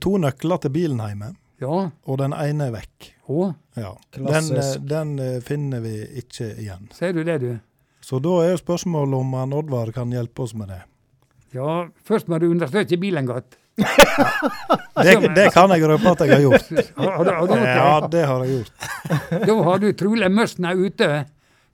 to 0.00 0.16
nøkler 0.18 0.60
til 0.60 0.70
bilen 0.70 0.98
hjemme, 1.02 1.34
Ja. 1.60 1.90
og 2.06 2.18
den 2.18 2.32
ene 2.32 2.66
er 2.68 2.72
vekk. 2.72 3.12
Å, 3.28 3.54
Ja. 3.76 3.92
Den, 4.14 4.56
eh, 4.56 4.74
den 4.80 5.18
eh, 5.18 5.40
finner 5.40 5.80
vi 5.80 5.94
ikke 6.22 6.56
igjen. 6.58 6.88
sier 6.92 7.12
du 7.12 7.22
det, 7.24 7.40
du? 7.40 7.58
Så 8.00 8.20
da 8.22 8.28
er 8.44 8.50
jo 8.54 8.56
spørsmålet 8.60 9.14
om 9.18 9.32
han 9.34 9.52
Oddvar 9.52 9.92
kan 9.92 10.10
hjelpe 10.10 10.42
oss 10.44 10.54
med 10.54 10.68
det. 10.68 10.82
Ja, 11.52 11.86
først 12.06 12.28
må 12.28 12.38
du 12.40 12.50
undersøke 12.50 12.96
bilen 13.00 13.26
godt. 13.26 13.56
Det, 14.96 15.34
det 15.36 15.50
kan 15.52 15.68
jeg 15.70 15.82
røpe 15.84 16.08
at 16.08 16.20
jeg 16.24 16.30
har 16.32 16.40
gjort. 16.40 16.70
Har, 16.96 17.10
har, 17.16 17.24
du- 17.24 17.30
har 17.30 17.46
du 17.46 17.52
gjort 17.52 17.60
det? 17.60 17.74
Ja, 17.76 18.08
det 18.08 18.22
har 18.26 18.44
jeg 18.44 18.52
gjort. 18.56 19.46
Da 19.46 19.56
har 19.66 19.78
du 19.82 19.92
trolig 19.92 20.30
møstene 20.32 20.72
ute, 20.74 21.08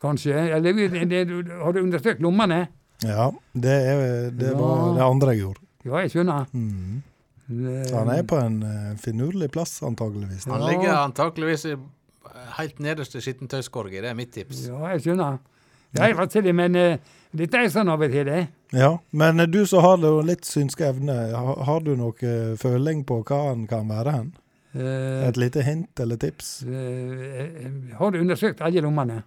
kanskje. 0.02 0.34
Eller 0.56 1.62
har 1.62 1.72
du 1.72 1.80
undersøkt 1.82 2.20
lommene? 2.20 2.64
Ja, 3.06 3.30
det, 3.54 3.76
er, 3.92 4.30
det 4.30 4.50
Ja. 4.50 4.58
var 4.58 4.94
det 4.96 5.02
andre 5.06 5.34
jeg 5.36 5.40
gjorde. 5.44 5.60
Ja, 5.84 5.96
jeg 6.02 6.10
skjønner. 6.10 6.46
Mhm. 6.52 7.02
Eh, 7.52 7.86
Så 7.88 7.98
han 8.00 8.12
er 8.14 8.22
på 8.28 8.38
en 8.40 8.60
uh, 8.64 8.92
finurlig 9.00 9.50
plass, 9.54 9.78
antageligvis. 9.86 10.48
Han 10.50 10.64
ligger 10.66 10.94
antakeligvis 11.02 11.66
i 11.70 11.76
helt 12.58 12.78
nederst 12.82 13.14
i 13.16 13.20
skittentøyskorget, 13.24 14.02
det 14.04 14.10
er 14.12 14.18
mitt 14.18 14.32
tips. 14.34 14.66
Ja, 14.68 14.80
jeg 14.94 15.04
skjønner. 15.06 15.40
Ja, 15.92 16.06
jeg 16.08 16.16
vet 16.16 16.30
til 16.32 16.44
det, 16.48 16.54
men 16.56 16.76
uh, 16.78 17.12
dette 17.36 17.60
er 17.60 17.72
sånn 17.72 17.88
av 17.92 18.00
og 18.04 18.12
til, 18.12 18.28
det. 18.28 18.42
Ja, 18.72 18.98
Men 19.10 19.40
eh, 19.40 19.46
du 19.48 19.66
som 19.68 19.82
har 19.84 19.98
det 20.00 20.10
litt 20.28 20.48
synske 20.48 20.86
evne, 20.88 21.14
har, 21.36 21.58
har 21.68 21.80
du 21.84 21.92
noe 21.96 22.16
eh, 22.24 22.54
føling 22.60 23.04
på 23.08 23.18
hva 23.28 23.38
han 23.50 23.66
kan 23.68 23.88
være 23.88 24.14
hen? 24.16 24.30
Eh, 24.72 25.28
Et 25.28 25.36
lite 25.36 25.64
hint 25.64 26.00
eller 26.00 26.16
tips? 26.16 26.62
Uh, 26.64 27.92
har 27.98 28.12
du 28.12 28.20
undersøkt 28.20 28.60
alle 28.64 28.80
lommene? 28.84 29.22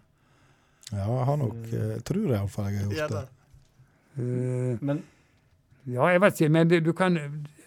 Ja, 0.92 1.06
jeg 1.06 1.26
har 1.30 1.38
nok 1.42 1.60
uh, 1.74 1.92
Tror 2.06 2.24
jeg 2.30 2.40
iallfall 2.40 2.72
jeg 2.72 2.80
har 2.82 2.96
gjort 2.96 3.14
det. 3.14 3.26
Uh, 4.18 4.78
Men 4.82 5.04
ja, 5.86 6.10
jeg 6.14 6.22
vet 6.22 6.42
ikke, 6.42 6.54
men 6.58 6.74
du 6.86 6.94
kan, 6.98 7.18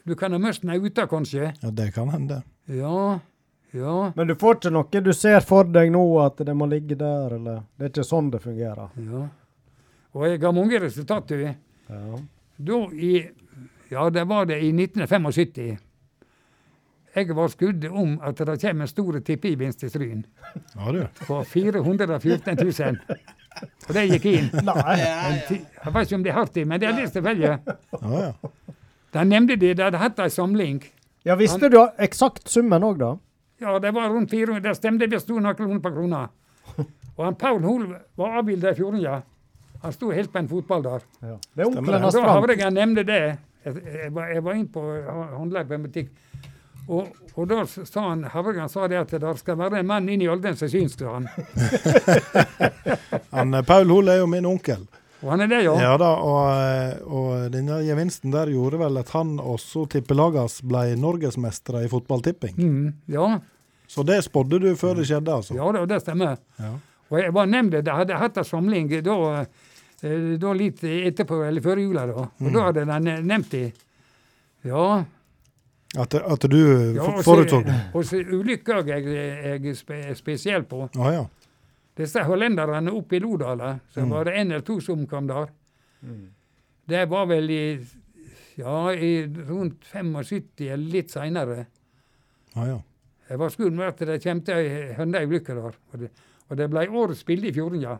du 0.08 0.14
kan 0.18 0.32
ha 0.34 0.38
møstene 0.42 0.76
ute, 0.80 1.04
kanskje? 1.10 1.52
Ja, 1.62 1.70
Det 1.70 1.90
kan 1.94 2.08
hende. 2.12 2.42
Ja, 2.68 3.18
ja, 3.72 4.12
Men 4.16 4.26
du 4.30 4.34
får 4.40 4.56
ikke 4.58 4.70
noe 4.72 5.02
du 5.04 5.12
ser 5.12 5.40
for 5.44 5.64
deg 5.64 5.90
nå 5.92 6.02
at 6.24 6.38
det 6.40 6.54
må 6.56 6.66
ligge 6.68 6.96
der, 6.96 7.34
eller 7.36 7.62
Det 7.76 7.84
er 7.84 7.92
ikke 7.92 8.04
sånn 8.08 8.30
det 8.32 8.40
fungerer. 8.42 8.88
ja. 8.96 9.28
Og 10.16 10.24
jeg 10.24 10.40
har 10.40 10.52
mange 10.56 10.78
resultater. 10.80 11.54
Ja. 11.88 12.16
Da 12.58 12.78
i 12.92 13.28
Ja, 13.90 14.08
det 14.10 14.24
var 14.28 14.44
det 14.46 14.58
i 14.62 14.72
1975. 14.72 15.78
Jeg 17.16 17.34
var 17.34 17.48
skudd 17.48 17.84
om 17.88 18.18
at 18.22 18.36
det 18.36 18.58
kommer 18.60 18.84
en 18.84 18.88
stor 18.90 19.18
tippegevinst 19.20 19.80
til 19.80 19.90
Stryn 19.90 20.24
Ja, 20.76 20.92
du. 20.92 21.06
på 21.26 21.42
414 21.44 22.56
000. 22.56 22.98
Og 23.88 23.94
det 23.94 24.04
gikk 24.10 24.26
inn. 24.30 24.50
Nei. 24.64 24.98
Jeg 24.98 25.92
vet 25.94 26.06
ikke 26.06 26.14
om 26.18 26.22
det 26.22 26.30
er 26.30 26.36
hardt, 26.36 26.56
men 26.68 26.80
det 26.80 26.88
er 26.88 26.98
litt 27.00 27.12
tilfeldig. 27.16 27.48
Ja, 27.48 28.20
ja. 28.20 28.32
De 29.12 29.24
nevnte 29.24 29.56
det, 29.56 29.74
det 29.78 29.84
hadde 29.84 30.00
hatt 30.02 30.20
ei 30.20 30.28
samling. 30.32 30.82
Ja, 31.26 31.36
visste 31.38 31.70
du 31.72 31.78
eksakt 31.98 32.48
summen 32.48 32.84
òg, 32.84 33.00
da? 33.00 33.14
Ja, 33.60 33.78
det 33.82 33.90
var 33.94 34.12
rundt 34.12 34.30
400, 34.30 34.62
det 34.62 34.76
stemte 34.78 35.08
det 35.10 35.20
sto 35.22 35.38
noen 35.38 35.56
kroner 35.58 35.80
på 35.82 35.92
krona. 35.94 36.28
Og 37.18 37.24
han 37.24 37.34
Paul 37.38 37.64
Hol 37.66 37.88
var 38.18 38.38
avbilda 38.38 38.70
i 38.70 38.78
Fjordinga. 38.78 39.18
Han 39.82 39.94
sto 39.94 40.10
helt 40.14 40.32
på 40.32 40.38
en 40.38 40.48
fotball 40.50 40.84
der. 40.84 41.04
Ja. 41.22 41.34
Det 41.54 41.64
er 41.64 41.66
onkelen 41.66 42.02
hans 42.02 42.14
Da 42.14 42.22
Frank. 42.22 42.60
jeg 42.60 42.74
nevnt 42.74 43.06
det. 43.06 43.18
Jeg, 43.64 43.74
jeg, 43.74 44.12
var, 44.14 44.28
jeg 44.34 44.44
var 44.46 44.58
inn 44.58 44.68
på 44.70 44.82
håndlag 45.34 45.68
på 45.68 45.74
en 45.74 45.86
butikk. 45.88 46.12
Og, 46.88 47.08
og 47.34 47.48
da 47.50 47.64
sa 47.68 48.04
han, 48.06 48.22
Havregan 48.32 48.70
sa 48.72 48.86
det 48.88 48.96
at 49.02 49.10
det 49.20 49.34
skal 49.42 49.58
være 49.60 49.82
en 49.82 49.90
mann 49.90 50.08
inn 50.08 50.22
i 50.24 50.28
alderen 50.30 50.56
som 50.56 50.70
syns, 50.72 50.94
sa 50.96 51.18
han. 51.18 51.26
Han, 53.34 53.52
eh, 53.54 53.64
Paul 53.66 53.90
Hol 53.92 54.08
er 54.08 54.22
jo 54.22 54.30
min 54.30 54.46
onkel. 54.48 54.86
Og 55.22 55.30
han 55.32 55.42
er 55.42 55.50
det, 55.50 55.62
jo. 55.66 55.74
Ja 55.82 55.96
da, 55.98 56.10
og, 56.22 56.42
eh, 56.54 57.00
og 57.02 57.48
denne 57.54 57.80
gevinsten 57.86 58.30
der 58.34 58.52
gjorde 58.54 58.78
vel 58.84 59.00
at 59.00 59.10
han 59.16 59.38
også 59.42 59.88
tippelagas 59.90 60.60
ble 60.66 60.92
norgesmestere 61.00 61.82
i 61.86 61.90
fotballtipping. 61.90 62.54
Mm, 62.58 62.92
ja, 63.14 63.40
Så 63.88 64.04
det 64.06 64.20
spådde 64.26 64.60
du 64.62 64.68
før 64.76 65.00
det 65.00 65.08
skjedde, 65.08 65.32
altså? 65.40 65.56
ja 65.56 65.72
det, 65.74 65.86
det 65.90 66.00
stemmer. 66.04 66.38
Ja. 66.60 66.76
Og 67.08 67.18
jeg 67.22 67.34
var 67.34 67.48
nevnte, 67.48 67.82
det, 67.82 67.92
hadde 67.94 68.20
hatt 68.20 68.38
en 68.38 68.46
samling 68.46 68.90
da, 69.02 69.18
eh, 70.04 70.34
da 70.38 70.54
litt 70.54 70.84
etterpå, 70.84 71.40
eller 71.48 71.64
før 71.64 71.80
jula, 71.82 72.06
da. 72.06 72.26
Og 72.28 72.50
da 72.52 72.66
hadde 72.68 72.84
de 72.86 73.20
nevnt 73.24 73.50
det. 73.54 73.68
Ja. 74.68 75.04
At, 75.96 76.14
at 76.14 76.44
du 76.52 76.58
ja 76.98 77.06
forutså 77.24 77.62
det? 77.64 77.78
Og 77.96 78.04
så 78.04 78.20
ulykker 78.20 78.84
jeg, 78.90 79.06
jeg 79.08 79.56
er 79.64 79.76
spe, 79.78 80.02
spesiell 80.18 80.66
på. 80.68 80.84
Å 80.84 81.12
ja. 81.14 81.24
Disse 81.98 82.22
hollenderne 82.24 82.92
oppe 82.94 83.16
i 83.18 83.20
Lodala, 83.20 83.72
så 83.90 84.00
Mm. 84.04 84.10
var 84.10 84.24
det 84.24 84.34
en 84.38 84.52
eller 84.52 84.62
to 84.66 84.80
som 84.80 85.06
kom 85.06 85.26
der. 85.26 85.48
Det 86.88 87.08
var 87.10 87.26
vel 87.26 87.50
i 87.50 87.86
ja, 88.58 88.92
i 88.92 89.26
rundt 89.48 89.84
75 89.84 90.68
eller 90.72 90.92
litt 90.92 91.10
seinere. 91.10 91.66
Ah, 92.54 92.66
ja. 92.68 92.78
Jeg 93.28 93.38
var 93.38 93.50
med 93.76 93.86
at 93.88 93.98
det 93.98 94.22
kom 94.24 94.40
til 94.40 94.54
ei 94.54 94.94
høneulykke 94.96 95.54
der. 95.54 95.74
Og 95.92 95.98
det, 96.00 96.10
og 96.48 96.56
det 96.56 96.70
ble 96.70 96.86
årets 96.88 97.24
bilde 97.28 97.48
i 97.48 97.52
Fjordinga. 97.52 97.98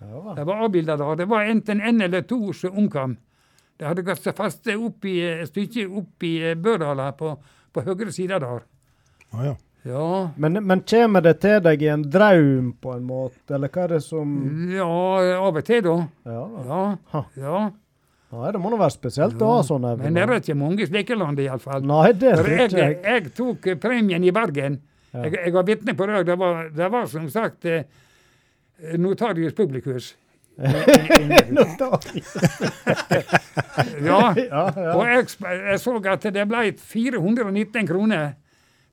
Ja. 0.00 0.34
Det 0.34 0.46
var 0.46 0.64
avbilda 0.64 0.96
der. 0.96 1.14
Det 1.16 1.28
var 1.28 1.44
enten 1.44 1.80
en 1.80 2.00
eller 2.00 2.22
to 2.22 2.52
som 2.52 2.78
omkom. 2.78 3.16
De 3.78 3.84
hadde 3.86 4.02
gått 4.02 4.22
seg 4.22 4.34
fast 4.36 4.66
opp 4.68 5.04
i 5.04 5.20
et 5.20 5.48
stykke 5.48 5.86
opp 5.90 6.22
i 6.22 6.54
Bødala 6.54 6.56
Børdala, 6.56 7.10
på, 7.12 7.36
på 7.72 7.84
høyre 7.86 8.12
side 8.12 8.38
der. 8.40 8.62
Ah, 9.32 9.44
ja. 9.44 9.54
Ja, 9.82 10.30
Men, 10.36 10.60
men 10.66 10.80
kommer 10.86 11.20
det 11.24 11.40
til 11.42 11.58
deg 11.64 11.80
i 11.82 11.88
en 11.90 12.04
drøm, 12.06 12.72
på 12.78 12.92
en 12.94 13.02
måte, 13.06 13.54
eller 13.56 13.68
hva 13.72 13.82
er 13.88 13.96
det 13.96 14.02
som 14.04 14.34
ja 14.70 14.86
av 15.42 15.56
og 15.58 15.64
til, 15.66 15.82
da. 15.82 15.96
Ja, 16.30 16.42
Ja. 16.68 16.82
Ha. 17.14 17.24
ja. 17.36 17.62
Nei, 18.32 18.48
det 18.54 18.60
må 18.62 18.70
nå 18.72 18.78
være 18.80 18.94
spesielt 18.94 19.42
å 19.44 19.48
ha 19.50 19.64
sånne. 19.66 19.90
evne. 19.92 20.06
Men 20.06 20.14
det 20.16 20.22
er 20.22 20.30
ikke 20.38 20.54
mange 20.56 20.86
slike 20.88 21.16
land, 21.20 21.40
iallfall. 21.42 21.82
Nei, 21.84 22.12
det 22.16 22.30
er 22.32 22.46
ikke 22.46 22.78
jeg. 22.78 22.94
jeg 23.04 23.32
tok 23.36 23.66
eh, 23.68 23.76
premien 23.82 24.24
i 24.24 24.32
Bergen. 24.32 24.78
Ja. 25.12 25.26
Jeg, 25.26 25.34
jeg 25.36 25.52
var 25.52 25.66
vitne 25.68 25.92
på 25.98 26.06
det. 26.08 26.22
Det 26.30 26.38
var, 26.40 26.62
det 26.72 26.88
var 26.94 27.10
som 27.12 27.26
sagt 27.28 27.66
eh, 27.68 27.82
Notarius 28.96 29.52
publikus. 29.58 30.14
ja, 30.62 30.70
Ja, 34.00 34.34
ja. 34.36 34.62
og 34.94 35.06
jeg, 35.08 35.26
jeg 35.40 35.78
så 35.80 35.94
at 36.12 36.26
det 36.34 36.44
ble 36.48 36.64
419 36.76 37.86
kroner 37.88 38.34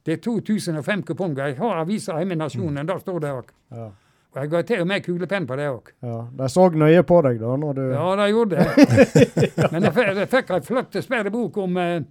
til 0.06 0.20
2005 0.22 1.04
kuponger. 1.04 1.52
Jeg 1.52 1.58
har 1.58 1.82
avisa 1.82 2.18
hjemme 2.18 2.38
i 2.38 2.40
Nasjonen, 2.40 2.88
der 2.88 3.02
står 3.02 3.20
det 3.24 3.34
òg. 3.34 3.52
Ja. 3.76 3.90
Og 4.30 4.38
jeg 4.38 4.50
ga 4.52 4.62
til 4.62 4.84
og 4.84 4.88
med 4.88 5.04
kulepenn 5.06 5.48
på 5.50 5.58
det 5.58 5.68
òg. 5.72 5.92
ja. 6.06 6.20
De 6.38 6.50
så 6.50 6.70
nøye 6.70 7.04
på 7.04 7.22
deg 7.26 7.40
da, 7.42 7.56
når 7.58 7.74
du 7.74 7.84
Ja, 7.92 8.08
de 8.16 8.30
gjorde 8.30 8.56
det. 8.56 8.68
Men 9.74 9.84
jeg, 9.84 9.94
jeg 10.22 10.30
fikk 10.30 10.52
ei 10.54 10.62
flott 10.62 10.98
svære 11.04 11.32
bok 11.34 11.58
om, 11.58 11.78
eh, 11.78 12.02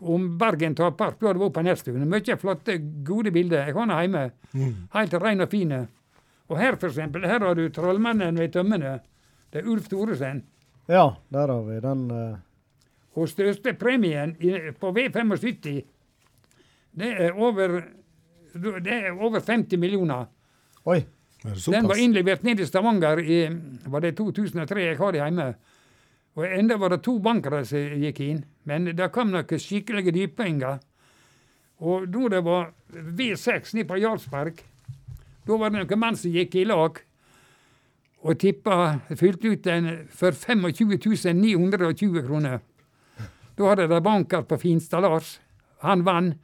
om 0.00 0.26
Bergen 0.38 0.74
Tapark. 0.76 1.20
da 1.20 1.32
det 1.32 1.40
var 1.40 1.50
på 1.50 1.62
Nesttun. 1.62 2.08
Mye 2.08 2.36
flotte, 2.36 2.78
gode 3.04 3.32
bilder. 3.32 3.66
Jeg 3.66 3.74
har 3.74 3.86
den 3.86 3.98
hjemme. 4.00 4.30
Mm. 4.52 4.74
Helt 4.94 5.14
ren 5.14 5.40
og 5.40 5.48
fine. 5.48 5.86
Og 6.48 6.58
her, 6.60 6.76
for 6.76 6.92
eksempel, 6.92 7.24
her 7.26 7.40
har 7.40 7.54
du 7.54 7.68
trollmannen 7.68 8.38
ved 8.38 8.52
tømmene. 8.52 9.00
Det 9.52 9.62
er 9.62 9.68
Ulf 9.68 9.88
Thoresen. 9.88 10.44
Ja, 10.88 11.16
der 11.32 11.48
har 11.48 11.62
vi 11.62 11.80
den. 11.80 12.10
Uh... 12.10 12.36
Og 13.16 13.28
største 13.28 13.72
premien 13.72 14.36
på 14.80 14.92
V75, 14.92 15.80
det 16.96 17.12
er 17.26 17.36
over 17.36 17.80
det 18.56 18.92
er 18.92 19.12
over 19.12 19.40
50 19.40 19.76
millioner. 19.78 20.26
Oi. 20.88 21.02
Den 21.44 21.88
var 21.88 21.98
innlevert 22.00 22.42
ned 22.46 22.60
i 22.60 22.66
Stavanger 22.66 23.20
i 23.20 23.40
var 23.86 24.00
det 24.00 24.16
2003. 24.16 24.80
Jeg 24.80 24.98
har 24.98 25.12
det 25.12 25.20
hjemme. 25.20 25.48
Og 26.36 26.46
enda 26.58 26.76
var 26.80 26.92
det 26.92 27.02
to 27.04 27.18
bankere 27.22 27.62
som 27.68 28.00
gikk 28.00 28.20
inn. 28.24 28.44
Men 28.64 28.90
det 28.96 29.10
kom 29.12 29.30
noen 29.32 29.60
skikkelige 29.60 30.14
dyppenger. 30.16 30.80
Og 31.84 32.08
da 32.08 32.30
det 32.32 32.42
var 32.44 32.72
V6 32.88 33.74
nede 33.76 33.88
på 33.88 34.00
Jarlsberg, 34.00 34.62
da 35.46 35.60
var 35.60 35.70
det 35.70 35.84
noen 35.84 36.00
menn 36.00 36.16
som 36.16 36.32
gikk 36.32 36.56
i 36.56 36.64
lag 36.64 37.02
og 38.26 38.38
tippa 38.40 38.96
Fylte 39.14 39.52
ut 39.52 39.62
den 39.62 39.90
for 40.10 40.32
25 40.34 41.36
920 41.36 42.24
kroner. 42.26 42.60
Da 43.56 43.70
hadde 43.70 43.86
de 43.88 44.00
banker 44.02 44.42
på 44.42 44.58
Finstad 44.58 45.04
Lars. 45.04 45.38
Han 45.84 46.04
vant. 46.04 46.40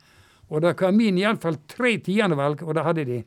Og 0.52 0.60
det 0.60 0.74
kom 0.76 0.98
inn 1.00 1.16
iallfall 1.20 1.56
tre 1.70 1.94
tiendevalg, 2.04 2.60
og 2.66 2.74
det 2.76 2.82
hadde 2.84 3.04
de. 3.08 3.20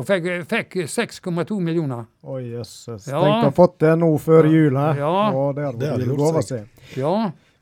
Og 0.00 0.04
fikk, 0.08 0.28
fikk 0.48 0.76
6,2 0.88 1.58
millioner. 1.60 2.06
Oi, 2.24 2.42
jøsses. 2.54 3.04
Ja. 3.10 3.20
Tenk 3.20 3.42
å 3.42 3.48
ha 3.50 3.52
fått 3.52 3.74
det 3.84 3.90
nå 4.00 4.08
før 4.22 4.48
jul, 4.48 4.78
hæ? 4.80 4.86
Ja. 4.96 5.10
Og 5.36 5.50
det 5.58 5.66
Det 5.82 5.90
hadde 5.92 6.06
vært 6.08 6.48
seg. 6.48 6.62
seg. 6.64 7.02
Ja. 7.02 7.12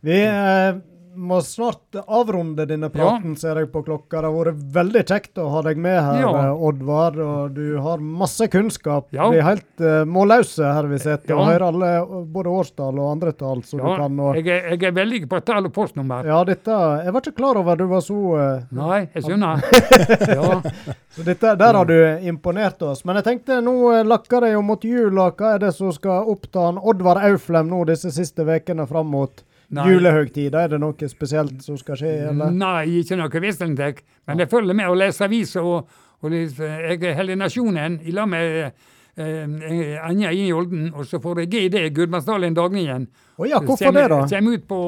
Vi 0.06 0.20
eh, 0.22 0.78
må 1.16 1.38
snart 1.42 1.96
avrunde 2.06 2.66
denne 2.68 2.88
praten, 2.92 3.32
ser 3.40 3.56
jeg 3.60 3.70
på 3.72 3.82
klokka. 3.86 4.20
Det 4.20 4.28
har 4.28 4.34
vært 4.36 4.60
veldig 4.76 5.02
kjekt 5.08 5.40
å 5.40 5.46
ha 5.50 5.62
deg 5.64 5.78
med 5.80 5.96
her, 5.96 6.20
Ja. 6.20 6.30
eh, 6.44 6.62
Oddvar. 6.68 7.16
Og 7.24 7.54
du 7.56 7.78
har 7.80 7.98
masse 7.98 8.48
kunnskap. 8.52 9.08
Ja. 9.16 9.30
Vi 9.32 9.38
er 9.40 9.46
helt 9.48 9.80
uh, 9.80 10.04
målløse 10.04 10.64
her 10.64 10.86
vi 10.90 10.98
sitter 10.98 11.34
og 11.36 11.46
hører 11.48 11.66
alle, 11.70 11.90
eh, 12.02 12.14
både 12.36 12.52
årstall 12.52 13.00
og 13.00 13.10
andre 13.14 13.32
tall 13.32 13.62
som 13.64 13.80
ja. 13.80 13.86
du 13.88 14.02
kan. 14.02 14.20
Og, 14.20 14.36
Jeg, 14.36 14.46
er, 14.52 14.68
jeg 14.76 14.84
er 14.90 14.96
veldig 15.00 15.22
på 15.28 15.40
tall 15.48 15.66
og 15.70 15.72
postnummer. 15.72 16.26
ja, 16.26 16.42
dette 16.44 16.76
Jeg 17.04 17.12
var 17.16 17.20
ikke 17.24 17.36
klar 17.40 17.56
over 17.62 17.76
du 17.76 17.86
var 17.90 18.04
så 18.04 18.20
uh, 18.36 18.62
Nei, 18.70 19.08
jeg 19.14 19.26
skjønner. 19.26 19.64
Ja. 20.36 20.60
Så 21.16 21.22
dette, 21.24 21.54
Der 21.56 21.74
har 21.74 21.84
du 21.88 21.94
imponert 22.28 22.82
oss. 22.84 23.00
Men 23.08 23.16
jeg 23.16 23.24
tenkte 23.24 23.60
nå 23.64 24.02
lakker 24.04 24.44
det 24.44 24.50
jo 24.52 24.60
mot 24.60 24.82
jul. 24.84 25.16
Hva 25.16 25.54
er 25.54 25.62
det 25.62 25.70
som 25.72 25.88
skal 25.94 26.28
oppta 26.28 26.66
Oddvar 26.76 27.22
Auflem 27.30 27.70
nå 27.72 27.84
disse 27.88 28.10
siste 28.12 28.44
ukene 28.44 28.84
fram 28.86 29.08
mot 29.14 29.40
Nei. 29.74 29.86
julehøgtid? 29.90 30.54
Er 30.54 30.68
det 30.70 30.78
noe 30.80 31.08
spesielt 31.10 31.62
som 31.64 31.78
skal 31.80 31.98
skje, 31.98 32.12
eller? 32.30 32.52
Nei, 32.54 33.00
ikke 33.00 33.18
noe 33.18 33.42
vesentlig. 33.42 34.02
Men 34.28 34.42
jeg 34.42 34.50
følger 34.50 34.78
med 34.78 34.90
å 34.90 34.98
lese 34.98 35.26
aviser. 35.26 35.66
Og, 35.66 35.88
og 36.22 36.36
eh, 36.36 36.92
jeg 36.94 37.16
holder 37.18 37.40
Nasjonen 37.40 37.98
i 38.06 38.14
lag 38.14 38.28
med 38.30 38.60
eh, 38.62 39.96
Anja 40.06 40.30
i 40.32 40.46
Olden. 40.54 40.92
Og 40.94 41.08
så 41.10 41.20
får 41.22 41.42
jeg 41.44 41.52
GD, 41.54 41.80
Gudbrandsdalen 41.96 42.54
Dagningen. 42.56 43.08
Oh 43.36 43.48
ja, 43.48 43.58
hvorfor 43.60 43.94
det, 43.96 44.06
da? 44.12 44.22
Kommer 44.30 44.60
ut 44.60 44.68
på 44.70 44.80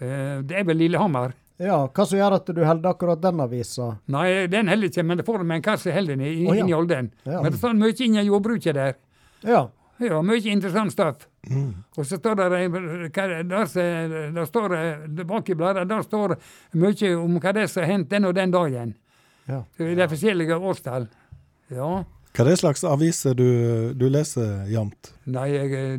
eh, 0.00 0.42
Det 0.42 0.58
er 0.58 0.66
vel 0.68 0.82
Lillehammer. 0.82 1.38
Ja, 1.62 1.76
Hva 1.94 2.06
som 2.08 2.18
gjør 2.18 2.34
at 2.40 2.48
du 2.50 2.58
holder 2.64 2.90
akkurat 2.90 3.20
den 3.22 3.40
avisa? 3.44 3.92
Nei, 4.10 4.48
den 4.50 4.70
holder 4.72 4.90
ikke, 4.90 5.04
men 5.06 5.20
det 5.20 5.26
får 5.28 5.44
med 5.46 5.60
en 5.60 5.64
kasse 5.68 5.92
den 6.08 6.24
i, 6.24 6.32
Å, 6.48 6.56
ja. 6.56 6.58
inn 6.58 6.72
i 6.72 6.74
Olden. 6.74 7.12
Ja. 7.22 7.38
Men 7.44 7.52
det 7.52 7.60
står 7.60 7.76
mye 7.78 7.94
innen 8.02 8.26
jordbruket 8.26 8.74
der. 8.74 8.96
Ja. 9.46 9.68
Ja, 10.06 10.20
mye 10.24 10.40
interessant 10.52 10.92
stoff. 10.94 11.26
Og 11.96 12.06
så 12.06 12.18
står 12.18 12.38
det 12.38 12.44
er 12.48 13.44
der, 13.48 14.44
står 14.46 14.74
det 15.18 15.26
bak 15.26 15.48
i 15.50 15.56
bladet 15.58 15.88
der 15.90 16.02
står 16.06 16.36
mye 16.78 17.14
om 17.18 17.38
hva 17.38 17.52
det 17.54 17.66
er 17.66 17.70
som 17.72 17.82
har 17.82 17.92
hendt 17.92 18.10
den 18.10 18.28
og 18.28 18.34
den 18.38 18.54
dagen. 18.54 18.94
Ja. 19.50 19.64
I 19.78 19.94
de 19.98 20.08
forskjellige 20.08 20.56
årstall. 20.58 21.08
Ja. 21.72 21.92
Hva 22.32 22.44
er 22.44 22.48
det 22.48 22.58
slags 22.62 22.84
aviser 22.88 23.34
du, 23.36 23.48
du 23.98 24.06
leser 24.08 24.64
jevnt? 24.70 25.12
Nei, 25.28 25.48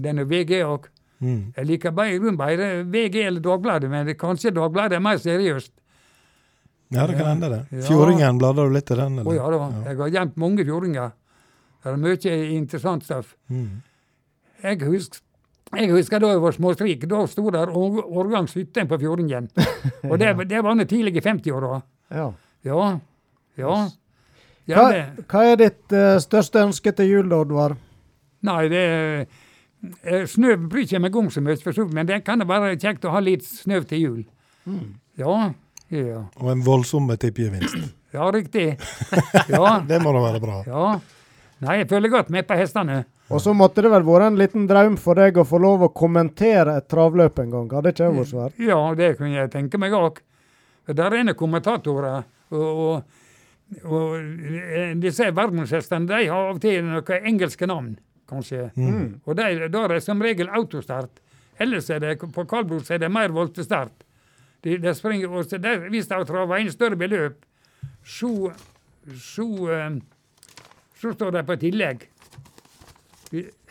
den 0.01 0.23
er 0.23 0.30
VG 0.30 0.63
òg. 0.65 0.89
Mm. 1.23 1.53
Jeg 1.55 1.67
liker 1.69 1.93
bare, 1.95 2.34
bare 2.35 2.69
VG 2.89 3.19
eller 3.27 3.43
Dagbladet, 3.43 3.89
men 3.91 4.09
kanskje 4.19 4.51
Dagbladet 4.55 4.97
er 4.97 5.03
mer 5.03 5.19
seriøst. 5.21 5.71
Ja, 6.93 7.07
det 7.07 7.17
kan 7.17 7.27
hende 7.31 7.49
det. 7.49 7.61
Ja. 7.71 7.85
Fjordingen, 7.88 8.38
du 8.38 8.63
litt 8.69 8.91
i 8.91 8.97
den? 8.97 9.21
Å 9.23 9.34
ja 9.34 9.49
da, 9.49 9.59
jeg 9.88 9.97
har 9.97 10.11
gjemt 10.17 10.35
mange 10.41 10.65
fjordinger. 10.65 11.13
Det 11.84 11.91
er 11.91 11.99
mye 11.99 12.35
interessant 12.55 13.05
stoff. 13.05 13.34
Mm. 13.51 13.81
Jeg 14.64 14.80
husker, 14.88 15.19
jeg 15.76 15.90
husker 15.91 16.22
da 16.23 16.30
jeg 16.31 16.41
var 16.44 16.56
småstrik. 16.56 17.03
Da 17.11 17.26
sto 17.27 17.49
der 17.52 17.72
årgangshytten 17.73 18.15
årgang 18.23 18.48
17 18.48 18.88
på 18.91 18.99
Fjordingen. 19.02 19.49
Og 20.11 20.19
det, 20.22 20.34
det 20.49 20.61
var 20.64 20.77
nå 20.77 20.85
tidlig 20.90 21.18
i 21.19 21.26
50-åra. 21.26 21.81
ja. 22.14 22.31
Ja. 22.64 22.99
Ja. 23.60 23.73
ja 24.65 24.77
Hva, 24.80 24.91
det, 24.94 25.26
hva 25.27 25.41
er 25.52 25.57
ditt 25.60 25.91
uh, 25.91 26.15
største 26.23 26.61
ønske 26.64 26.94
til 26.95 27.10
jul, 27.11 27.34
Oddvar? 27.35 27.76
nei, 28.48 28.61
det 28.72 28.84
uh, 29.27 30.23
Snø 30.31 30.56
bryr 30.72 30.85
ikke 30.85 31.02
meg 31.03 31.15
om 31.19 31.27
så 31.31 31.44
mye, 31.44 31.60
for 31.60 31.76
så 31.76 31.84
men 31.91 32.07
det 32.07 32.22
kan 32.23 32.40
det 32.40 32.48
være 32.48 32.77
kjekt 32.80 33.03
å 33.03 33.11
ha 33.11 33.19
litt 33.19 33.44
snø 33.44 33.81
til 33.90 33.99
jul. 33.99 34.22
Ja. 35.19 35.52
Ja, 35.91 36.23
Og 36.40 36.53
en 36.53 36.64
voldsom 36.65 37.11
tippegevinst. 37.19 37.76
ja 38.15 38.30
riktig. 38.31 38.77
Ja. 39.52 39.81
Det 39.84 39.99
må 40.02 40.15
da 40.15 40.23
være 40.23 40.40
bra. 40.40 40.61
ja. 40.65 40.85
Nei, 41.64 41.80
jeg 41.80 41.90
følger 41.90 42.11
godt 42.11 42.30
med 42.34 42.48
på 42.48 42.57
hestene. 42.60 43.03
Og 43.31 43.41
så 43.41 43.53
måtte 43.56 43.84
det 43.85 43.91
vel 43.94 44.06
vært 44.06 44.27
en 44.27 44.38
liten 44.40 44.68
drøm 44.68 44.98
for 44.99 45.19
deg 45.19 45.38
å 45.40 45.45
få 45.48 45.60
lov 45.64 45.88
å 45.88 45.91
kommentere 45.95 46.77
et 46.81 46.90
travløp 46.91 47.40
en 47.40 47.53
gang? 47.53 47.69
Hadde 47.72 47.94
ikke 47.94 48.03
det 48.03 48.18
vært 48.19 48.31
svært? 48.34 48.61
Ja, 48.61 48.80
det 48.99 49.10
kunne 49.18 49.35
jeg 49.38 49.52
tenke 49.53 49.80
meg 49.81 49.95
òg. 49.98 50.19
Der 50.91 51.15
er 51.15 51.27
det 51.30 51.38
kommentatorer. 51.40 52.26
Og, 52.53 52.84
og, 52.84 53.85
og 53.88 54.98
disse 55.02 55.30
verdenshestene 55.34 56.10
de 56.10 56.26
har 56.27 56.49
av 56.49 56.57
og 56.57 56.64
til 56.64 56.84
noen 56.85 57.30
engelske 57.31 57.69
navn, 57.69 57.94
kanskje. 58.30 58.68
Og 59.23 59.38
de, 59.40 59.69
da 59.72 59.85
er 59.85 59.95
det 59.95 60.03
som 60.06 60.22
regel 60.22 60.52
autostart. 60.52 61.23
Ellers 61.61 61.90
er 61.94 62.02
det 62.03 62.18
på 62.19 62.45
kaldblod 62.49 62.91
er 62.91 63.02
det 63.02 63.11
mer 63.14 63.31
voltestart. 63.34 64.03
De, 64.64 64.77
de 64.80 64.94
springer, 64.95 65.31
og 65.31 65.49
der, 65.64 65.88
hvis 65.91 66.07
de 66.07 66.15
har 66.15 66.27
travet 66.27 66.64
inn 66.64 66.72
større 66.72 66.99
beløp, 66.99 67.41
så, 68.03 68.52
så, 69.19 69.48
eh, 69.72 69.98
så 71.03 71.13
står 71.13 71.38
det 71.38 71.43
på 71.47 71.57
tillegg. 71.61 72.07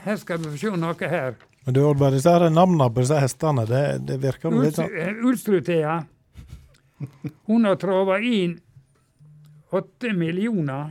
Her 0.03 0.19
skal 0.21 0.41
vi 0.43 0.53
få 0.53 0.61
se 0.61 0.73
noe 0.79 1.11
her. 1.13 1.37
Men 1.65 1.77
du, 1.77 1.85
Oddvar, 1.87 2.11
disse 2.15 2.31
her 2.35 2.49
navnene 2.51 2.89
på 2.91 3.05
disse 3.05 3.21
hestene, 3.23 3.65
det, 3.69 3.83
det 4.09 4.19
virker 4.23 4.51
noe 4.51 4.67
litt 4.67 4.79
sånn 4.81 5.23
Ulstrud-Thea, 5.31 6.01
hun 7.51 7.69
har 7.69 7.79
trava 7.83 8.19
inn 8.23 8.57
8 9.73 10.13
millioner 10.19 10.91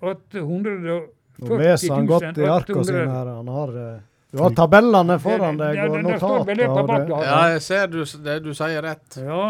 840 0.00 1.00
Nå 1.40 1.56
leser 1.56 1.94
han 1.94 2.08
godt 2.08 2.36
i 2.36 2.48
arkene 2.52 2.82
sine 2.84 3.06
her. 3.08 3.28
Han 3.38 3.48
har, 3.48 3.70
eh, 3.80 4.00
du 4.30 4.42
har 4.42 4.52
tabellene 4.56 5.16
foran 5.22 5.56
deg 5.56 5.78
og 5.86 6.02
notater. 6.04 7.14
Ja, 7.24 7.38
jeg 7.54 7.62
ser 7.64 7.86
du, 7.88 8.02
det 8.26 8.34
du 8.44 8.50
sier 8.56 8.84
rett. 8.84 9.16
Ja. 9.24 9.46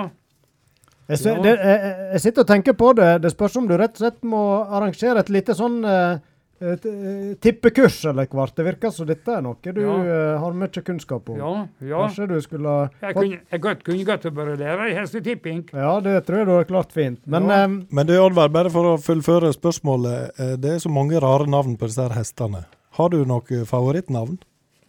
Jeg, 1.11 1.19
ser, 1.19 1.39
det, 1.45 1.53
jeg, 1.59 1.95
jeg- 2.15 2.21
sitter 2.25 2.41
og 2.47 2.51
tenker 2.55 2.73
på 2.79 2.95
det. 2.97 3.11
Det 3.23 3.31
spørs 3.35 3.57
om 3.61 3.67
du 3.69 3.77
rett 3.77 3.95
og 3.99 4.05
slett 4.05 4.21
må 4.23 4.43
arrangere 4.71 5.19
et 5.21 5.29
lite 5.35 5.55
sånn 5.59 5.81
eh, 5.85 6.19
et, 6.61 6.85
eh, 6.85 7.35
tippekurs 7.41 8.03
eller 8.11 8.27
hvert. 8.29 8.53
Det 8.55 8.65
virker 8.67 8.91
som 8.93 9.07
dette 9.09 9.33
er 9.33 9.41
noe 9.41 9.57
du 9.65 9.81
Ja. 9.81 9.95
eh, 10.05 10.39
har 10.43 10.53
mye 10.53 10.83
kunnskap 10.85 11.29
om. 11.33 11.39
ja, 11.39 11.53
ja. 11.81 12.03
Kanskje 12.07 12.29
du 12.29 12.41
skulle 12.45 12.69
ha 12.69 12.91
Jeg 13.01 13.15
kunne, 13.17 13.39
jeg 13.51 13.61
godt, 13.61 13.83
kunne 13.85 14.05
godt 14.05 14.35
bare 14.35 14.57
lære 14.61 14.91
i 14.91 14.95
hestetipping. 14.95 15.63
Ja, 15.73 16.01
det 16.01 16.27
tror 16.27 16.37
jeg 16.43 16.47
du 16.47 16.53
har 16.53 16.65
klart 16.65 16.93
fint. 16.93 17.19
Men 17.27 17.49
Ja. 17.49 17.65
eh, 17.65 17.69
Men 17.91 18.07
du, 18.07 18.13
Oddvar, 18.21 18.49
bare 18.53 18.69
for 18.71 18.85
å 18.97 18.99
fullføre 19.01 19.53
spørsmålet. 19.57 20.37
Det 20.61 20.71
er 20.75 20.79
så 20.79 20.91
mange 20.93 21.19
rare 21.21 21.47
navn 21.49 21.77
på 21.79 21.87
disse 21.89 22.09
hestene. 22.13 22.67
Har 22.93 23.09
du 23.09 23.25
noe 23.25 23.65
favorittnavn? 23.65 24.39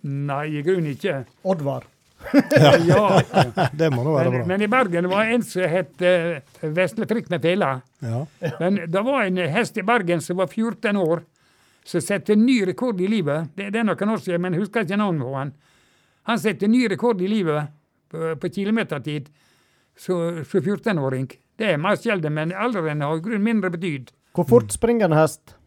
Nei, 0.03 0.47
i 0.57 0.63
grunnen 0.63 0.91
ikke. 0.97 1.25
Oddvar. 1.45 1.83
Ja. 2.91 3.21
Det 3.73 3.89
må 3.93 4.03
nå 4.05 4.13
være 4.15 4.29
Men, 4.29 4.37
bra. 4.39 4.47
men 4.51 4.61
i 4.61 4.69
Bergen 4.71 5.09
var 5.11 5.31
en 5.33 5.43
som 5.45 5.67
het 5.69 6.05
uh, 6.05 6.69
Vesle 6.75 7.07
Frikk 7.09 7.29
med 7.33 7.43
fela. 7.43 7.73
Ja. 7.99 8.23
Men 8.59 8.79
det 8.87 9.03
var 9.05 9.25
en 9.25 9.41
hest 9.55 9.77
i 9.77 9.85
Bergen 9.85 10.21
som 10.21 10.39
var 10.41 10.47
14 10.51 10.97
år, 11.01 11.25
som 11.83 12.01
satte 12.05 12.37
ny 12.37 12.61
rekord 12.69 13.01
i 13.01 13.09
livet. 13.09 13.51
Det, 13.55 13.71
det 13.73 13.81
er 13.81 13.87
noen 13.87 14.15
år 14.15 14.23
siden, 14.23 14.41
men 14.45 14.57
jeg 14.57 14.65
husker 14.65 14.85
ikke 14.85 14.99
navnet 15.01 15.25
på 15.27 15.35
han. 15.37 15.53
Han 16.29 16.41
satte 16.41 16.69
ny 16.69 16.85
rekord 16.91 17.21
i 17.21 17.29
livet 17.31 17.71
på, 18.11 18.35
på 18.37 18.53
kilometertid 18.53 19.31
som 19.97 20.43
som 20.45 20.61
14-åring. 20.61 21.29
Det 21.57 21.73
er 21.73 21.81
mer 21.81 21.97
sjelden, 21.99 22.33
men 22.33 22.53
alderen 22.53 23.01
har 23.01 23.17
i 23.17 23.23
grunnen 23.23 23.43
mindre 23.43 23.69
betyd. 23.73 24.11
Hvor 24.33 24.47
fort 24.47 24.71
springer 24.73 25.09
en 25.09 25.17
hest? 25.17 25.57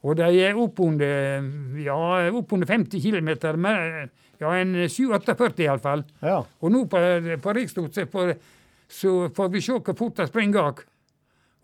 Og 0.00 0.16
de 0.16 0.28
er 0.40 0.56
oppunder 0.56 1.44
ja, 1.82 1.96
opp 2.32 2.54
50 2.56 3.02
km, 3.02 3.30
med, 3.60 4.08
ja, 4.40 4.52
en 4.56 4.74
7-48 4.88 5.64
iallfall. 5.66 6.04
Ja. 6.24 6.38
Og 6.60 6.72
nå 6.72 6.84
på, 6.90 7.00
på 7.44 7.52
Rikstort 7.56 7.94
så 7.94 8.06
får, 8.08 9.48
vi 9.52 9.60
se 9.62 9.76
hvor 9.78 9.96
fort 9.98 10.16
det 10.22 10.30
springer. 10.30 10.80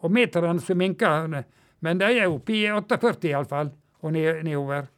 Og 0.04 0.12
meterne 0.12 0.60
som 0.60 0.78
minker, 0.78 1.30
men 1.80 1.98
de 2.02 2.10
er 2.20 2.28
oppe 2.28 2.52
i 2.52 2.66
48 2.68 3.30
iallfall, 3.32 3.72
og 4.04 4.12
ned, 4.12 4.44
nedover. 4.44 4.90